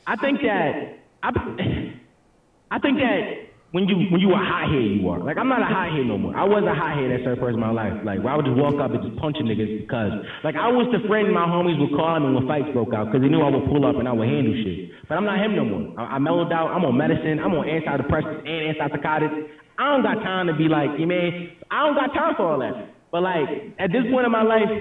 I, 0.06 0.12
I 0.12 0.16
think 0.16 0.40
that 0.42 0.98
I, 1.22 1.28
I 2.70 2.78
think 2.78 2.98
that 2.98 3.47
when 3.72 3.84
you 3.84 4.08
when 4.08 4.20
you 4.20 4.32
a 4.32 4.40
hothead, 4.40 4.96
you 4.96 5.04
are 5.12 5.20
like 5.20 5.36
I'm 5.36 5.48
not 5.48 5.60
a 5.60 5.68
hothead 5.68 6.08
no 6.08 6.16
more. 6.16 6.32
I 6.32 6.44
was 6.44 6.64
a 6.64 6.72
hothead 6.72 7.12
at 7.12 7.20
a 7.20 7.24
certain 7.24 7.40
point 7.40 7.54
in 7.54 7.60
my 7.60 7.70
life. 7.70 7.92
Like 8.00 8.24
where 8.24 8.32
I 8.32 8.36
would 8.36 8.48
just 8.48 8.56
walk 8.56 8.80
up 8.80 8.96
and 8.96 9.04
just 9.04 9.20
punch 9.20 9.36
a 9.36 9.44
niggas 9.44 9.84
because 9.84 10.24
like 10.40 10.56
I 10.56 10.72
was 10.72 10.88
the 10.88 11.04
friend 11.04 11.28
my 11.36 11.44
homies 11.44 11.76
would 11.76 11.92
call 11.92 12.16
me 12.16 12.32
when 12.32 12.48
fights 12.48 12.72
broke 12.72 12.96
out 12.96 13.12
because 13.12 13.20
they 13.20 13.28
knew 13.28 13.44
I 13.44 13.52
would 13.52 13.68
pull 13.68 13.84
up 13.84 14.00
and 14.00 14.08
I 14.08 14.16
would 14.16 14.24
handle 14.24 14.56
shit. 14.56 14.88
But 15.04 15.20
I'm 15.20 15.28
not 15.28 15.36
him 15.36 15.52
no 15.52 15.68
more. 15.68 15.84
I, 16.00 16.16
I 16.16 16.18
mellowed 16.18 16.48
out. 16.48 16.72
I'm 16.72 16.80
on 16.88 16.96
medicine. 16.96 17.44
I'm 17.44 17.52
on 17.52 17.68
antidepressants 17.68 18.48
and 18.48 18.72
antipsychotics. 18.72 19.36
I 19.76 19.84
don't 19.92 20.02
got 20.02 20.24
time 20.24 20.48
to 20.48 20.56
be 20.56 20.64
like, 20.64 20.96
you 20.96 21.04
man. 21.04 21.52
I 21.68 21.84
don't 21.84 21.94
got 21.94 22.16
time 22.16 22.40
for 22.40 22.48
all 22.48 22.58
that. 22.64 22.72
But 23.12 23.20
like 23.20 23.76
at 23.76 23.92
this 23.92 24.08
point 24.08 24.24
in 24.24 24.32
my 24.32 24.48
life, 24.48 24.72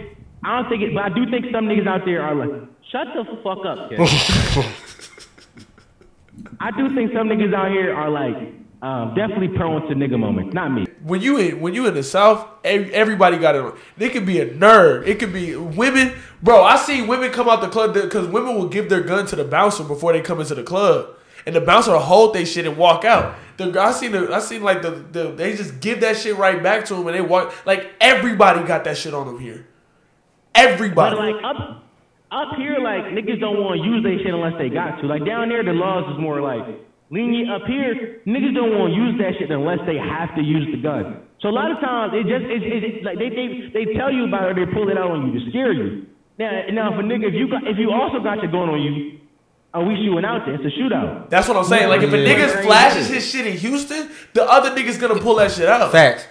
I 0.48 0.64
don't 0.64 0.72
think 0.72 0.88
it. 0.88 0.96
But 0.96 1.04
I 1.04 1.12
do 1.12 1.28
think 1.28 1.52
some 1.52 1.68
niggas 1.68 1.92
out 1.92 2.08
there 2.08 2.24
are 2.24 2.32
like, 2.40 2.56
shut 2.88 3.12
the 3.12 3.28
fuck 3.44 3.68
up, 3.68 3.92
kid. 3.92 4.00
I 6.60 6.72
do 6.72 6.88
think 6.96 7.12
some 7.12 7.28
niggas 7.28 7.54
out 7.54 7.68
here 7.72 7.94
are 7.94 8.10
like 8.10 8.57
um, 8.82 9.16
definitely 9.16 9.50
prone 9.50 9.88
to 9.90 9.96
nigga 9.96 10.20
moments. 10.20 10.54
Not 10.54 10.72
me. 10.72 10.86
when 11.02 11.22
you 11.22 11.38
in 11.38 11.60
when 11.60 11.74
you 11.74 11.88
in 11.88 11.96
the 11.96 12.04
South, 12.04 12.48
everybody 12.64 13.38
got 13.38 13.56
it. 13.56 13.74
They 13.98 14.10
could 14.10 14.26
be 14.26 14.40
a 14.40 14.48
nerd. 14.48 15.08
It 15.08 15.18
could 15.20 15.34
be 15.34 15.56
women, 15.56 16.14
bro. 16.44 16.64
I 16.64 16.78
see 16.78 17.02
women 17.02 17.32
come 17.32 17.50
out 17.50 17.62
the 17.62 17.70
club 17.70 17.96
because 17.96 18.28
women 18.28 18.56
will 18.56 18.70
give 18.70 18.90
their 18.90 19.02
gun 19.02 19.26
to 19.28 19.36
the 19.36 19.44
bouncer 19.44 19.84
before 19.84 20.14
they 20.14 20.22
come 20.22 20.40
into 20.40 20.54
the 20.54 20.64
club, 20.64 21.10
and 21.48 21.56
the 21.56 21.62
bouncer 21.62 21.92
will 21.92 22.00
hold 22.00 22.36
their 22.36 22.46
shit 22.46 22.68
and 22.68 22.78
walk 22.78 23.04
out. 23.04 23.36
The 23.58 23.80
I 23.82 23.92
seen 23.92 24.12
the 24.12 24.32
I 24.32 24.40
seen 24.40 24.62
like 24.62 24.84
the, 24.84 24.92
the 24.92 25.32
they 25.32 25.56
just 25.56 25.80
give 25.80 26.02
that 26.02 26.18
shit 26.18 26.38
right 26.38 26.62
back 26.62 26.86
to 26.86 26.96
them 26.96 27.08
and 27.08 27.16
they 27.16 27.22
walk 27.22 27.54
like 27.66 27.92
everybody 28.00 28.64
got 28.64 28.84
that 28.84 28.98
shit 28.98 29.16
on 29.16 29.26
them 29.26 29.40
here. 29.40 29.68
Everybody. 30.54 31.16
But 31.16 31.34
like 31.34 31.44
up 31.44 31.84
up 32.30 32.58
here, 32.58 32.78
like 32.78 33.06
niggas 33.06 33.40
don't 33.40 33.58
want 33.58 33.82
to 33.82 33.88
use 33.88 34.04
their 34.04 34.20
shit 34.20 34.32
unless 34.32 34.54
they 34.60 34.70
got 34.70 35.02
to. 35.02 35.08
Like 35.08 35.26
down 35.26 35.50
there, 35.50 35.64
the 35.64 35.74
laws 35.74 36.14
is 36.14 36.20
more 36.22 36.42
like 36.42 36.87
lenient. 37.10 37.50
Up 37.52 37.66
here, 37.68 38.22
niggas 38.26 38.54
don't 38.54 38.74
want 38.78 38.94
to 38.94 38.96
use 38.96 39.16
that 39.20 39.40
shit 39.40 39.52
unless 39.52 39.80
they 39.86 39.98
have 39.98 40.36
to 40.36 40.42
use 40.42 40.68
the 40.72 40.82
gun. 40.82 41.24
So 41.42 41.50
a 41.50 41.56
lot 41.56 41.72
of 41.72 41.80
times 41.80 42.14
it 42.16 42.26
just 42.26 42.46
it's, 42.50 42.66
it's, 42.66 42.86
it's 42.98 43.06
like 43.06 43.20
they, 43.22 43.30
they 43.30 43.70
they 43.74 43.86
tell 43.94 44.12
you 44.12 44.26
about 44.26 44.52
it, 44.52 44.56
they 44.58 44.66
pull 44.74 44.90
it 44.90 44.98
out 44.98 45.12
on 45.12 45.30
you 45.30 45.40
to 45.40 45.50
scare 45.50 45.72
you. 45.72 46.08
Now 46.40 46.50
now 46.74 46.94
if 46.94 47.00
a 47.00 47.04
nigga 47.04 47.30
if 47.30 47.36
you 47.36 47.48
got 47.50 47.68
if 47.68 47.78
you 47.78 47.92
also 47.92 48.20
got 48.20 48.42
your 48.42 48.52
gun 48.52 48.70
on 48.70 48.82
you, 48.82 49.20
are 49.74 49.86
we 49.86 49.96
shooting 49.96 50.26
out 50.26 50.46
there? 50.46 50.56
It's 50.56 50.66
a 50.66 50.74
shootout. 50.80 51.30
That's 51.30 51.48
what 51.48 51.58
I'm 51.58 51.66
saying. 51.66 51.90
Like 51.90 52.02
if 52.02 52.12
a 52.12 52.18
nigga 52.18 52.64
flashes 52.64 53.08
his 53.08 53.30
shit 53.30 53.46
in 53.46 53.58
Houston, 53.58 54.10
the 54.34 54.44
other 54.44 54.72
nigga's 54.72 54.98
gonna 54.98 55.20
pull 55.20 55.36
that 55.36 55.52
shit 55.52 55.70
out. 55.70 55.92
Facts. 55.92 56.26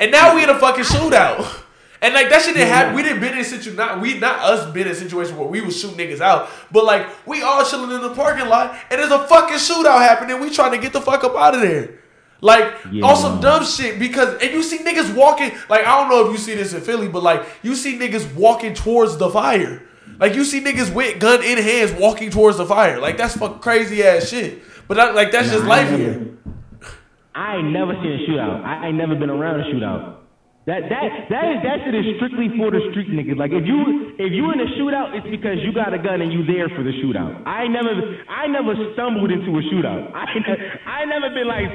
And 0.00 0.10
now 0.10 0.34
we 0.34 0.42
in 0.42 0.50
a 0.50 0.58
fucking 0.58 0.84
shootout. 0.84 1.62
And 2.04 2.12
like 2.12 2.28
that 2.28 2.42
shit 2.42 2.54
didn't 2.54 2.68
happen. 2.68 2.94
We 2.94 3.02
didn't 3.02 3.20
been 3.20 3.32
in 3.32 3.38
a 3.38 3.44
situation. 3.44 3.76
Not 3.76 3.98
we, 4.00 4.18
not 4.18 4.40
us, 4.40 4.70
been 4.72 4.86
in 4.86 4.92
a 4.92 4.94
situation 4.94 5.38
where 5.38 5.48
we 5.48 5.62
was 5.62 5.80
shooting 5.80 5.96
niggas 5.96 6.20
out. 6.20 6.50
But 6.70 6.84
like 6.84 7.08
we 7.26 7.40
all 7.42 7.64
chilling 7.64 7.90
in 7.92 8.02
the 8.02 8.14
parking 8.14 8.46
lot, 8.46 8.76
and 8.90 9.00
there's 9.00 9.10
a 9.10 9.26
fucking 9.26 9.56
shootout 9.56 10.00
happening. 10.00 10.38
We 10.38 10.50
trying 10.50 10.72
to 10.72 10.78
get 10.78 10.92
the 10.92 11.00
fuck 11.00 11.24
up 11.24 11.34
out 11.34 11.54
of 11.54 11.62
there. 11.62 12.00
Like 12.42 12.74
Yeah. 12.92 13.06
on 13.06 13.16
some 13.16 13.40
dumb 13.40 13.64
shit 13.64 13.98
because 13.98 14.34
and 14.42 14.52
you 14.52 14.62
see 14.62 14.78
niggas 14.78 15.14
walking. 15.14 15.52
Like 15.70 15.86
I 15.86 15.98
don't 15.98 16.10
know 16.10 16.26
if 16.26 16.32
you 16.32 16.36
see 16.36 16.54
this 16.54 16.74
in 16.74 16.82
Philly, 16.82 17.08
but 17.08 17.22
like 17.22 17.42
you 17.62 17.74
see 17.74 17.98
niggas 17.98 18.34
walking 18.34 18.74
towards 18.74 19.16
the 19.16 19.30
fire. 19.30 19.82
Like 20.20 20.34
you 20.34 20.44
see 20.44 20.60
niggas 20.60 20.92
with 20.92 21.18
gun 21.18 21.42
in 21.42 21.56
hands 21.56 21.92
walking 21.92 22.28
towards 22.28 22.58
the 22.58 22.66
fire. 22.66 23.00
Like 23.00 23.16
that's 23.16 23.34
fucking 23.36 23.60
crazy 23.60 24.04
ass 24.04 24.28
shit. 24.28 24.62
But 24.88 24.98
that, 24.98 25.14
like 25.14 25.32
that's 25.32 25.48
just 25.50 25.64
Nah, 25.64 25.72
I 25.72 25.82
life 25.84 25.98
here. 25.98 26.26
I 27.34 27.56
ain't 27.56 27.70
never 27.70 27.94
seen 27.94 28.12
a 28.12 28.30
shootout. 28.30 28.62
I 28.62 28.88
ain't 28.88 28.96
never 28.96 29.14
been 29.14 29.30
around 29.30 29.60
a 29.60 29.64
shootout. 29.64 30.16
That 30.66 30.88
that 30.88 31.28
that 31.28 31.44
is 31.52 31.60
that 31.60 31.84
shit 31.84 31.92
is 31.92 32.16
strictly 32.16 32.48
for 32.56 32.72
the 32.72 32.80
street 32.90 33.12
niggas. 33.12 33.36
Like 33.36 33.52
if 33.52 33.68
you 33.68 34.16
if 34.16 34.32
you 34.32 34.48
in 34.48 34.60
a 34.64 34.68
shootout, 34.80 35.12
it's 35.12 35.28
because 35.28 35.60
you 35.60 35.74
got 35.74 35.92
a 35.92 35.98
gun 36.00 36.22
and 36.24 36.32
you 36.32 36.40
there 36.48 36.70
for 36.72 36.82
the 36.82 36.92
shootout. 37.04 37.44
I 37.44 37.68
never 37.68 37.92
I 38.32 38.46
never 38.48 38.72
stumbled 38.94 39.30
into 39.30 39.52
a 39.52 39.62
shootout. 39.68 40.08
I 40.16 40.24
I 40.88 41.04
never 41.04 41.28
been 41.36 41.48
like 41.52 41.68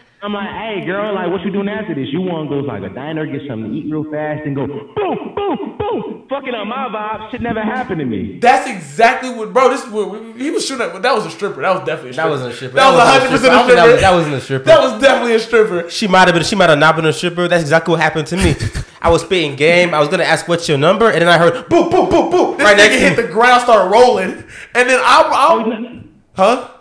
I'm 0.24 0.32
like, 0.32 0.48
hey 0.48 0.86
girl, 0.86 1.14
like 1.14 1.30
what 1.30 1.42
you 1.42 1.52
doing 1.52 1.68
after 1.68 1.94
this? 1.94 2.08
You 2.08 2.22
want 2.22 2.48
to 2.48 2.56
go 2.56 2.62
to 2.62 2.66
like 2.66 2.82
a 2.82 2.88
diner, 2.94 3.26
get 3.26 3.42
something 3.46 3.70
to 3.70 3.76
eat 3.76 3.92
real 3.92 4.04
fast, 4.10 4.46
and 4.46 4.56
go 4.56 4.66
boom, 4.66 5.34
boom, 5.36 5.76
boom, 5.76 6.26
fucking 6.30 6.54
up 6.54 6.66
my 6.66 6.88
vibe. 6.88 7.30
Shit 7.30 7.42
never 7.42 7.60
happened 7.60 7.98
to 7.98 8.06
me. 8.06 8.38
That's 8.40 8.66
exactly 8.66 9.28
what, 9.28 9.52
bro. 9.52 9.68
This 9.68 9.86
what 9.86 10.34
he 10.38 10.50
was 10.50 10.64
shooting 10.64 10.86
at. 10.86 11.02
That 11.02 11.14
was 11.14 11.26
a 11.26 11.30
stripper. 11.30 11.60
That 11.60 11.76
was 11.76 11.84
definitely 11.84 12.12
a 12.12 12.14
That 12.14 12.30
wasn't 12.30 12.52
a 12.52 12.56
stripper. 12.56 12.74
That 12.74 12.86
was 12.86 12.96
wasn't 12.96 13.20
hundred 13.20 13.36
percent 13.36 13.52
a 13.52 13.56
I 13.58 13.62
stripper. 13.64 13.76
That, 13.76 13.92
was, 13.92 14.00
that 14.00 14.14
wasn't 14.14 14.34
a 14.34 14.40
stripper. 14.40 14.64
That 14.64 14.80
was 14.80 15.02
definitely 15.02 15.34
a 15.34 15.40
stripper. 15.40 15.90
She 15.90 16.08
might 16.08 16.26
have 16.26 16.34
been. 16.34 16.44
She 16.44 16.56
might 16.56 16.70
have 16.70 16.78
not 16.78 16.96
been 16.96 17.04
a 17.04 17.12
stripper. 17.12 17.46
That's 17.46 17.62
exactly 17.62 17.92
what 17.92 18.00
happened 18.00 18.26
to 18.28 18.38
me. 18.38 18.54
I 19.02 19.10
was 19.10 19.20
spitting 19.20 19.56
game. 19.56 19.92
I 19.92 20.00
was 20.00 20.08
gonna 20.08 20.24
ask 20.24 20.48
what's 20.48 20.66
your 20.66 20.78
number, 20.78 21.10
and 21.10 21.20
then 21.20 21.28
I 21.28 21.36
heard 21.36 21.68
boom, 21.68 21.90
boom, 21.90 22.08
boom, 22.08 22.30
boom. 22.30 22.56
This 22.56 22.64
right 22.64 22.78
nigga 22.78 22.98
next 22.98 23.16
hit 23.16 23.16
the 23.16 23.30
ground, 23.30 23.60
started 23.60 23.90
rolling, 23.90 24.42
and 24.74 24.88
then 24.88 25.00
I, 25.02 25.22
Oh, 25.26 25.70
I 25.70 26.02
huh? 26.32 26.73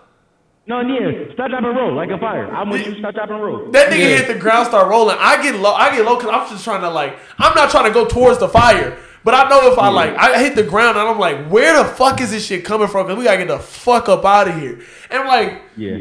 No, 0.66 0.80
yeah, 0.82 1.34
start 1.34 1.52
dropping 1.52 1.76
roll 1.76 1.94
like 1.94 2.10
a 2.10 2.18
fire. 2.18 2.50
I'm 2.54 2.70
with 2.70 2.86
you. 2.88 2.98
Start 3.00 3.16
dropping 3.16 3.36
roll. 3.38 3.72
That 3.72 3.90
nigga 3.92 4.00
Yeah. 4.00 4.18
hit 4.18 4.28
the 4.28 4.36
ground, 4.40 4.68
start 4.68 4.88
rolling. 4.88 5.18
I 5.20 5.42
get 5.44 5.56
low. 5.56 5.74
I 5.74 5.96
get 5.96 6.06
low 6.06 6.16
because 6.16 6.32
I'm 6.34 6.50
just 6.50 6.64
trying 6.64 6.82
to 6.82 6.90
like. 6.90 7.18
I'm 7.38 7.54
not 7.56 7.70
trying 7.70 7.86
to 7.86 7.92
go 7.92 8.06
towards 8.06 8.40
the 8.40 8.48
fire, 8.48 8.98
but 9.26 9.34
I 9.34 9.50
know 9.50 9.72
if 9.72 9.78
I 9.78 9.90
like, 9.90 10.16
I 10.16 10.40
hit 10.42 10.56
the 10.56 10.64
ground 10.64 10.98
and 10.98 11.08
I'm 11.08 11.20
like, 11.20 11.48
where 11.50 11.78
the 11.78 11.86
fuck 11.90 12.22
is 12.22 12.32
this 12.32 12.46
shit 12.46 12.64
coming 12.64 12.88
from? 12.88 13.06
Because 13.08 13.18
we 13.20 13.26
gotta 13.26 13.38
get 13.40 13.48
the 13.50 13.60
fuck 13.60 14.08
up 14.08 14.24
out 14.24 14.48
of 14.48 14.56
here. 14.60 14.80
And 15.10 15.22
I'm 15.24 15.28
like, 15.28 15.62
Yeah. 15.76 15.98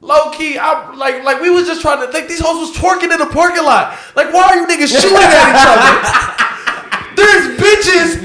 low 0.00 0.30
key, 0.30 0.58
I'm 0.58 0.98
like, 0.98 1.22
like 1.22 1.40
we 1.40 1.50
was 1.50 1.66
just 1.66 1.80
trying 1.80 2.00
to 2.04 2.10
like 2.12 2.26
these 2.26 2.40
hoes 2.40 2.68
was 2.68 2.76
twerking 2.76 3.12
in 3.12 3.18
the 3.20 3.26
parking 3.32 3.62
lot. 3.64 3.96
Like, 4.16 4.32
why 4.32 4.42
are 4.48 4.56
you 4.56 4.66
niggas 4.66 4.90
shooting 5.00 5.16
at 5.18 5.54
each 5.54 5.66
other? 5.70 6.50
There's 7.14 7.56
bitches 7.60 8.16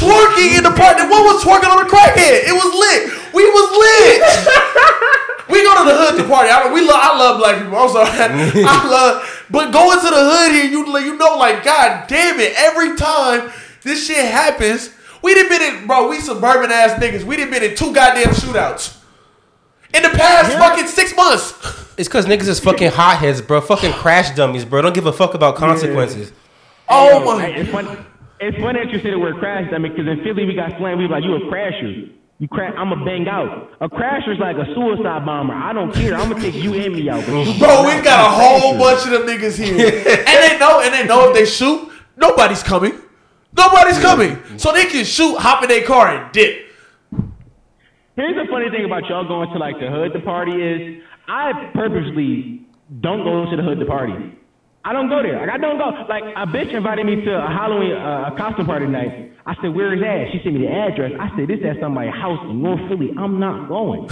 twerking 0.00 0.56
in 0.58 0.64
the 0.64 0.70
park. 0.72 0.96
And 0.98 1.10
one 1.10 1.24
was 1.24 1.44
twerking 1.44 1.68
on 1.68 1.84
the 1.84 1.90
crackhead. 1.90 2.48
It 2.48 2.54
was 2.54 2.72
lit. 2.72 3.19
We 3.34 3.44
was 3.44 3.68
lit. 3.78 4.22
we 5.48 5.62
go 5.62 5.78
to 5.78 5.84
the 5.90 5.96
hood 5.96 6.16
to 6.22 6.28
party. 6.28 6.50
I, 6.50 6.72
we 6.72 6.80
love. 6.80 6.98
I 7.00 7.18
love 7.18 7.38
black 7.40 7.62
people. 7.62 7.76
I'm 7.76 7.88
sorry. 7.88 8.08
I 8.66 8.88
love. 8.90 9.46
But 9.50 9.72
going 9.72 9.98
to 9.98 10.06
the 10.06 10.30
hood 10.30 10.52
here, 10.52 10.64
you 10.64 10.98
you 10.98 11.16
know, 11.16 11.36
like 11.36 11.64
God 11.64 12.06
damn 12.08 12.38
it. 12.40 12.52
Every 12.56 12.96
time 12.96 13.50
this 13.82 14.06
shit 14.06 14.24
happens, 14.30 14.90
we 15.22 15.34
done 15.34 15.48
been 15.48 15.62
in, 15.62 15.86
bro. 15.86 16.08
We 16.08 16.20
suburban 16.20 16.70
ass 16.70 17.00
niggas. 17.02 17.24
We 17.24 17.36
done 17.36 17.50
been 17.50 17.62
in 17.62 17.76
two 17.76 17.92
goddamn 17.94 18.32
shootouts 18.34 18.96
in 19.94 20.02
the 20.02 20.10
past 20.10 20.52
fucking 20.52 20.86
six 20.86 21.14
months. 21.16 21.54
It's 21.98 22.08
because 22.08 22.26
niggas 22.26 22.48
is 22.48 22.60
fucking 22.60 22.92
hotheads, 22.92 23.42
bro. 23.42 23.60
Fucking 23.60 23.92
crash 23.92 24.34
dummies, 24.34 24.64
bro. 24.64 24.82
Don't 24.82 24.94
give 24.94 25.06
a 25.06 25.12
fuck 25.12 25.34
about 25.34 25.56
consequences. 25.56 26.32
Oh 26.88 27.18
Yo, 27.20 27.24
my. 27.24 27.42
hey, 27.42 27.60
It's 27.60 27.70
funny. 27.70 27.96
It's 28.40 28.56
funny 28.58 28.82
that 28.82 28.90
you 28.90 28.98
say 29.00 29.10
the 29.10 29.18
word 29.18 29.36
crash, 29.36 29.70
I 29.70 29.76
mean, 29.78 29.92
because 29.92 30.08
in 30.08 30.24
Philly 30.24 30.46
we 30.46 30.54
got 30.54 30.76
slammed. 30.78 30.98
We 30.98 31.06
like 31.08 31.22
you 31.24 31.34
a 31.34 31.40
crasher. 31.40 32.10
You 32.40 32.48
crash. 32.48 32.72
I'm 32.76 32.90
a 32.90 33.04
bang 33.04 33.28
out. 33.28 33.70
A 33.82 33.88
crasher's 33.88 34.38
like 34.40 34.56
a 34.56 34.64
suicide 34.74 35.26
bomber. 35.26 35.52
I 35.52 35.74
don't 35.74 35.92
care. 35.92 36.14
I'm 36.14 36.30
gonna 36.30 36.40
take 36.40 36.54
you 36.54 36.72
and 36.72 36.94
me 36.94 37.10
out. 37.10 37.22
Bro, 37.26 37.44
we 37.44 37.92
out. 37.92 38.04
got 38.04 38.18
a 38.18 38.28
I'm 38.28 38.60
whole 38.60 38.78
bunch 38.78 39.04
of 39.04 39.10
them 39.12 39.22
niggas 39.28 39.62
here, 39.62 39.76
and 39.76 40.42
they 40.42 40.58
know, 40.58 40.80
and 40.80 40.94
they 40.94 41.06
know 41.06 41.28
if 41.28 41.36
they 41.36 41.44
shoot, 41.44 41.92
nobody's 42.16 42.62
coming. 42.62 42.94
Nobody's 43.54 43.98
coming, 43.98 44.38
so 44.58 44.72
they 44.72 44.86
can 44.86 45.04
shoot, 45.04 45.36
hop 45.36 45.62
in 45.64 45.68
their 45.68 45.84
car, 45.84 46.08
and 46.08 46.32
dip. 46.32 46.66
Here's 48.16 48.36
the 48.36 48.46
funny 48.50 48.70
thing 48.70 48.84
about 48.86 49.06
y'all 49.08 49.26
going 49.26 49.50
to 49.50 49.58
like 49.58 49.78
the 49.78 49.90
hood 49.90 50.12
to 50.14 50.20
party 50.20 50.52
is 50.52 51.02
I 51.28 51.70
purposely 51.74 52.62
don't 53.00 53.22
go 53.22 53.50
to 53.50 53.56
the 53.56 53.62
hood 53.62 53.80
to 53.80 53.86
party. 53.86 54.14
I 54.84 54.92
don't 54.94 55.08
go 55.10 55.22
there. 55.22 55.40
Like 55.40 55.50
I 55.50 55.58
don't 55.58 55.76
go. 55.78 55.90
Like 56.08 56.24
a 56.24 56.46
bitch 56.46 56.72
invited 56.72 57.04
me 57.04 57.22
to 57.24 57.30
a 57.44 57.48
Halloween 57.48 57.92
uh, 57.92 58.30
a 58.32 58.36
costume 58.36 58.66
party 58.66 58.86
night. 58.86 59.29
I 59.50 59.54
said, 59.60 59.74
"Where 59.74 59.92
is 59.92 60.00
that?" 60.00 60.30
She 60.30 60.38
sent 60.44 60.54
me 60.54 60.66
the 60.66 60.70
address. 60.70 61.10
I 61.18 61.34
said, 61.34 61.48
"This 61.48 61.58
at 61.66 61.80
somebody's 61.80 62.14
house 62.14 62.38
in 62.44 62.62
North 62.62 62.86
Philly. 62.88 63.10
I'm 63.18 63.40
not 63.40 63.68
going." 63.68 64.08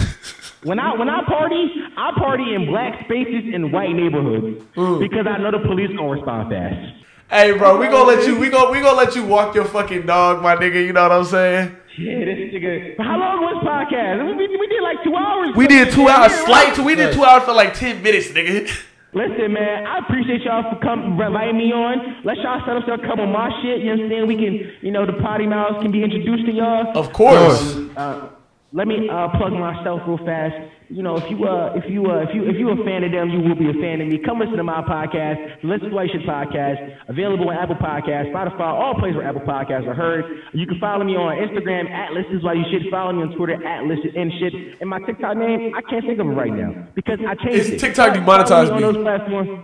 When 0.65 0.81
I 0.81 0.99
when 0.99 1.09
I 1.09 1.23
party, 1.25 1.71
I 1.97 2.11
party 2.19 2.55
in 2.55 2.67
black 2.67 3.05
spaces 3.05 3.55
in 3.55 3.71
white 3.71 3.95
neighborhoods 3.95 4.65
mm. 4.75 4.99
because 4.99 5.25
I 5.31 5.39
know 5.39 5.53
the 5.53 5.61
police 5.61 5.95
gonna 5.97 6.11
respond 6.11 6.51
fast. 6.51 7.05
Hey, 7.31 7.57
bro, 7.57 7.79
we 7.79 7.87
gonna 7.87 8.05
let 8.05 8.27
you, 8.27 8.37
we 8.41 8.49
gonna, 8.49 8.73
we 8.73 8.81
gonna 8.81 8.97
let 8.97 9.15
you 9.15 9.25
walk 9.25 9.55
your 9.55 9.67
fucking 9.67 10.07
dog, 10.07 10.43
my 10.43 10.57
nigga. 10.57 10.85
You 10.85 10.93
know 10.93 11.03
what 11.03 11.13
I'm 11.13 11.25
saying? 11.25 11.77
Yeah, 11.97 12.25
this 12.25 12.51
nigga. 12.51 12.99
How 12.99 13.17
long 13.17 13.41
was 13.43 13.63
podcast? 13.63 14.27
We, 14.27 14.49
we, 14.49 14.57
we 14.57 14.67
did 14.67 14.83
like 14.83 15.05
two 15.05 15.15
hours. 15.15 15.55
We 15.55 15.69
did 15.69 15.93
two 15.93 16.09
hours, 16.09 16.33
slight. 16.33 16.75
Two, 16.75 16.83
we 16.83 16.97
did 16.97 17.15
two 17.15 17.23
hours 17.23 17.45
for 17.45 17.53
like 17.53 17.75
ten 17.75 18.03
minutes, 18.03 18.29
nigga. 18.29 18.69
Listen, 19.15 19.55
man, 19.55 19.87
I 19.87 19.99
appreciate 19.99 20.43
y'all 20.43 20.69
for 20.69 20.79
coming, 20.81 21.19
inviting 21.19 21.57
me 21.57 21.73
on. 21.73 22.23
Let 22.25 22.37
y'all 22.39 22.61
set 22.67 22.77
up 22.77 22.85
some 22.87 23.01
come 23.09 23.21
on 23.21 23.33
my 23.33 23.49
shit. 23.63 23.81
You 23.81 23.93
understand? 23.93 24.29
We 24.29 24.37
can, 24.37 24.73
you 24.83 24.91
know, 24.93 25.07
the 25.07 25.15
potty 25.15 25.47
mouths 25.47 25.81
can 25.81 25.91
be 25.91 26.03
introduced 26.03 26.45
to 26.45 26.53
y'all. 26.53 26.93
Of 26.95 27.13
course. 27.15 27.77
Uh, 27.97 28.29
let 28.73 28.87
me 28.87 29.09
uh, 29.09 29.29
plug 29.39 29.53
myself 29.53 30.03
real 30.07 30.19
fast. 30.19 30.55
You 30.91 31.03
know, 31.03 31.19
if 31.21 31.25
you 31.29 31.45
uh, 31.45 31.75
if 31.77 31.85
you 31.91 32.07
uh, 32.09 32.25
if 32.25 32.31
you 32.33 32.49
if 32.49 32.57
you 32.57 32.71
a 32.73 32.77
fan 32.83 33.05
of 33.05 33.13
them, 33.13 33.29
you 33.29 33.41
will 33.45 33.55
be 33.55 33.69
a 33.69 33.75
fan 33.77 34.01
of 34.01 34.09
me. 34.09 34.17
Come 34.25 34.39
listen 34.41 34.57
to 34.57 34.65
my 34.65 34.81
podcast, 34.81 35.61
the 35.61 35.69
Let's 35.69 35.85
Play 35.85 36.09
Shit 36.09 36.25
podcast, 36.25 36.81
available 37.09 37.51
on 37.51 37.57
Apple 37.61 37.77
Podcasts, 37.77 38.33
Spotify, 38.33 38.73
all 38.73 38.95
places 38.95 39.17
where 39.21 39.29
Apple 39.29 39.43
Podcasts 39.43 39.87
are 39.87 39.93
heard. 39.93 40.25
You 40.55 40.67
can 40.67 40.81
follow 40.81 41.05
me 41.05 41.13
on 41.13 41.37
Instagram 41.37 41.91
at 41.91 42.15
Listens 42.15 42.43
Why 42.43 42.55
You 42.55 42.65
Shit. 42.73 42.91
Follow 42.91 43.13
me 43.13 43.21
on 43.23 43.37
Twitter 43.37 43.61
at 43.67 43.85
Listen 43.85 44.13
and 44.17 44.33
Shit. 44.41 44.81
And 44.81 44.89
my 44.89 44.99
TikTok 45.01 45.37
name, 45.37 45.75
I 45.77 45.83
can't 45.83 46.07
think 46.07 46.21
of 46.21 46.27
it 46.27 46.31
right 46.31 46.55
now 46.55 46.87
because 46.95 47.19
I 47.21 47.35
changed 47.35 47.69
It's 47.69 47.69
it. 47.69 47.79
TikTok 47.87 48.15
demonetized 48.15 48.71
on 48.73 48.77
me. 48.81 48.83
those 48.83 48.97
platforms. 48.97 49.61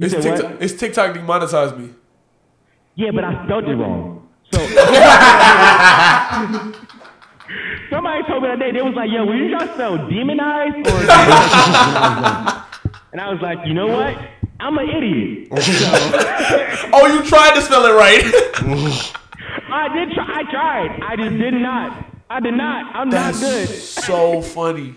It's 0.00 0.12
TikTok, 0.14 0.52
it's 0.60 0.74
TikTok 0.74 1.14
demonetized 1.14 1.78
me. 1.78 1.94
Yeah, 2.96 3.10
but 3.14 3.24
I 3.24 3.42
spelled 3.46 3.64
it 3.64 3.74
wrong. 3.74 4.28
So 4.52 4.60
somebody 7.90 8.22
told 8.28 8.42
me 8.42 8.48
that 8.48 8.58
day 8.58 8.72
they 8.72 8.82
was 8.82 8.94
like, 8.94 9.10
"Yo, 9.10 9.24
will 9.24 9.36
you 9.36 9.50
just 9.50 9.72
spell 9.74 9.96
demonized?" 10.08 10.86
Or 10.86 11.00
and 13.12 13.20
I 13.20 13.30
was 13.32 13.40
like, 13.42 13.58
"You 13.66 13.74
know 13.74 13.88
what? 13.88 14.16
I'm 14.60 14.78
an 14.78 14.88
idiot." 14.88 15.48
Oh, 16.94 17.06
you 17.06 17.22
tried 17.24 17.54
to 17.54 17.62
spell 17.62 17.86
it 17.86 17.94
right. 17.94 18.22
I 19.72 19.88
did 19.94 20.12
try. 20.12 20.26
I 20.28 20.42
tried. 20.50 21.00
I 21.02 21.16
just 21.16 21.38
did 21.38 21.54
not. 21.54 22.04
I 22.28 22.38
did 22.40 22.52
not. 22.54 22.94
I'm 22.94 23.08
not 23.08 23.32
good. 23.34 23.66
so 23.68 24.42
funny. 24.42 24.94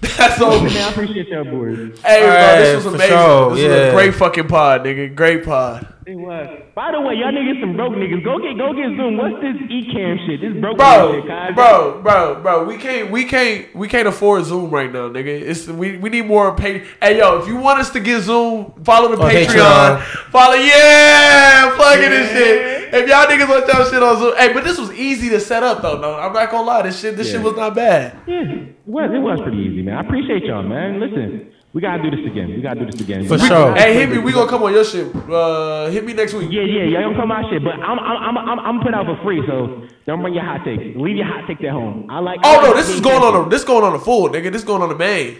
That's 0.00 0.36
so. 0.36 0.60
Man, 0.62 0.76
I 0.76 0.90
appreciate 0.90 1.28
y'all 1.28 1.44
boys. 1.44 1.98
Hey, 2.04 2.20
bro, 2.22 2.30
Hey, 2.30 2.58
this 2.62 2.84
was 2.84 2.94
amazing. 2.94 3.08
sure, 3.16 3.54
This 3.56 3.64
was 3.68 3.78
a 3.78 3.90
great 3.92 4.14
fucking 4.14 4.46
pod, 4.48 4.84
nigga. 4.84 5.14
Great 5.14 5.44
pod. 5.44 5.86
It 6.06 6.14
was. 6.14 6.62
By 6.74 6.92
the 6.92 7.00
way, 7.00 7.14
y'all 7.16 7.32
niggas 7.32 7.60
some 7.60 7.76
broke 7.76 7.92
niggas. 7.94 8.24
Go 8.24 8.38
get 8.38 8.56
go 8.56 8.72
get 8.72 8.96
Zoom. 8.96 9.16
What's 9.18 9.34
this 9.42 9.56
Ecamm 9.68 10.24
shit? 10.26 10.40
This 10.40 10.58
broke 10.60 10.78
Bro, 10.78 11.12
shit, 11.20 11.26
guys. 11.28 11.54
bro, 11.54 12.00
bro, 12.00 12.40
bro, 12.40 12.64
we 12.64 12.78
can't, 12.78 13.10
we 13.10 13.24
can't, 13.24 13.74
we 13.74 13.88
can't 13.88 14.08
afford 14.08 14.44
Zoom 14.46 14.70
right 14.70 14.90
now, 14.90 15.08
nigga. 15.10 15.26
It's 15.26 15.66
we, 15.66 15.96
we 15.98 16.08
need 16.08 16.26
more 16.26 16.54
pay. 16.54 16.84
Hey, 17.02 17.18
yo, 17.18 17.38
if 17.40 17.48
you 17.48 17.56
want 17.56 17.80
us 17.80 17.90
to 17.90 18.00
get 18.00 18.22
Zoom, 18.22 18.72
follow 18.84 19.14
the 19.14 19.20
On 19.22 19.30
Patreon. 19.30 19.46
Patreon. 19.48 20.00
Follow, 20.30 20.54
yeah, 20.54 21.72
plugging 21.76 22.10
this 22.10 22.30
shit. 22.30 22.77
If 22.92 23.08
y'all 23.08 23.26
niggas 23.26 23.48
want 23.48 23.66
that 23.66 23.88
shit 23.90 24.02
on 24.02 24.18
Zoom, 24.18 24.36
hey, 24.36 24.52
but 24.52 24.64
this 24.64 24.78
was 24.78 24.92
easy 24.92 25.28
to 25.30 25.40
set 25.40 25.62
up 25.62 25.82
though. 25.82 25.98
No, 26.00 26.14
I'm 26.14 26.32
not 26.32 26.50
gonna 26.50 26.66
lie, 26.66 26.82
this 26.82 27.00
shit, 27.00 27.16
this 27.16 27.30
shit 27.30 27.42
was 27.42 27.56
not 27.56 27.74
bad. 27.74 28.16
Yeah, 28.26 28.42
it 28.42 28.74
was, 28.86 29.10
it 29.12 29.18
was 29.18 29.40
pretty 29.42 29.58
easy, 29.58 29.82
man. 29.82 29.96
I 29.96 30.00
appreciate 30.00 30.44
y'all, 30.44 30.62
man. 30.62 31.00
Listen, 31.00 31.52
we 31.72 31.80
gotta 31.80 32.02
do 32.02 32.10
this 32.10 32.24
again. 32.26 32.48
We 32.48 32.60
gotta 32.62 32.80
do 32.80 32.86
this 32.86 33.00
again. 33.00 33.26
For 33.28 33.34
We- 33.34 33.46
sure. 33.46 33.74
Hey, 33.74 33.94
hit 33.94 34.08
me. 34.10 34.18
We 34.18 34.32
gonna 34.32 34.48
come 34.50 34.62
on 34.62 34.72
your 34.72 34.84
shit. 34.84 35.14
Uh, 35.14 35.86
hit 35.90 36.04
me 36.04 36.12
next 36.14 36.34
week. 36.34 36.48
Yeah, 36.50 36.62
yeah, 36.62 36.84
y'all 36.84 37.02
gonna 37.02 37.16
come 37.20 37.30
on 37.30 37.42
my 37.42 37.50
shit, 37.50 37.62
but 37.62 37.74
I'm 37.74 37.98
I'm 37.98 38.36
I'm 38.36 38.48
I'm, 38.48 38.58
I'm 38.60 38.78
putting 38.80 38.94
out 38.94 39.06
for 39.06 39.22
free, 39.22 39.42
so 39.46 39.86
don't 40.06 40.22
bring 40.22 40.34
your 40.34 40.44
hot 40.44 40.64
takes. 40.64 40.96
Leave 40.96 41.16
your 41.16 41.26
hot 41.26 41.46
takes 41.46 41.62
at 41.62 41.70
home. 41.70 42.06
I 42.10 42.18
like. 42.20 42.40
Oh 42.42 42.60
no, 42.62 42.74
this 42.74 42.88
is 42.88 43.00
going 43.00 43.22
on. 43.22 43.46
A, 43.46 43.48
this 43.48 43.64
going 43.64 43.84
on 43.84 43.92
the 43.92 43.98
full, 43.98 44.28
nigga. 44.30 44.50
This 44.52 44.64
going 44.64 44.82
on 44.82 44.88
the 44.88 44.96
main. 44.96 45.38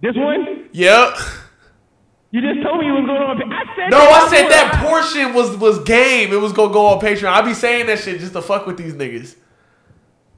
This 0.00 0.16
one, 0.16 0.68
Yep. 0.72 1.14
You 2.32 2.40
just 2.40 2.62
told 2.62 2.80
me 2.80 2.86
you 2.86 2.94
was 2.94 3.04
going 3.04 3.22
on. 3.22 3.52
I 3.52 3.76
said. 3.76 3.90
No, 3.90 3.98
I 3.98 4.26
said 4.28 4.48
that 4.48 4.82
portion 4.82 5.34
was 5.34 5.54
was 5.58 5.78
game. 5.84 6.32
It 6.32 6.40
was 6.40 6.54
gonna 6.54 6.72
go 6.72 6.86
on 6.86 6.98
Patreon. 6.98 7.28
I 7.30 7.42
be 7.42 7.52
saying 7.52 7.86
that 7.86 7.98
shit 7.98 8.20
just 8.20 8.32
to 8.32 8.40
fuck 8.40 8.66
with 8.66 8.78
these 8.78 8.94
niggas. 8.94 9.36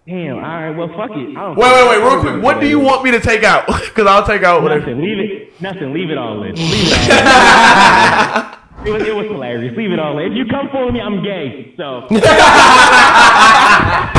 Damn. 0.05 0.35
All 0.35 0.43
right. 0.43 0.71
Well, 0.71 0.89
fuck 0.89 1.13
it. 1.13 1.37
I 1.37 1.41
don't 1.41 1.57
Wait, 1.57 1.73
wait, 1.73 1.89
wait, 1.89 1.99
real 2.03 2.21
quick. 2.21 2.43
What 2.43 2.61
do 2.61 2.67
you 2.67 2.81
want 2.81 3.05
me 3.05 3.13
to 3.13 3.21
take 3.21 3.45
out? 3.45 3.69
Because 3.95 4.09
I'll 4.09 4.27
take 4.27 4.43
out 4.43 4.61
whatever. 4.63 4.81
Nothing. 4.81 5.03
Leave 5.03 5.19
it. 5.21 5.63
Nothing. 5.63 5.95
Leave 5.95 6.11
it 6.11 6.19
all 6.19 6.43
in. 6.43 6.57
Leave 6.57 6.93
it 6.93 7.13
all 7.13 8.43
in. 8.83 8.87
it, 8.89 8.91
was, 8.91 9.03
it 9.07 9.15
was 9.15 9.27
hilarious. 9.27 9.77
Leave 9.77 9.93
it 9.93 10.01
all 10.01 10.19
in. 10.19 10.33
If 10.33 10.37
you 10.37 10.47
come 10.47 10.69
for 10.73 10.91
me, 10.91 11.01
I'm 11.01 11.23
gay. 11.23 11.75
So. 11.77 12.09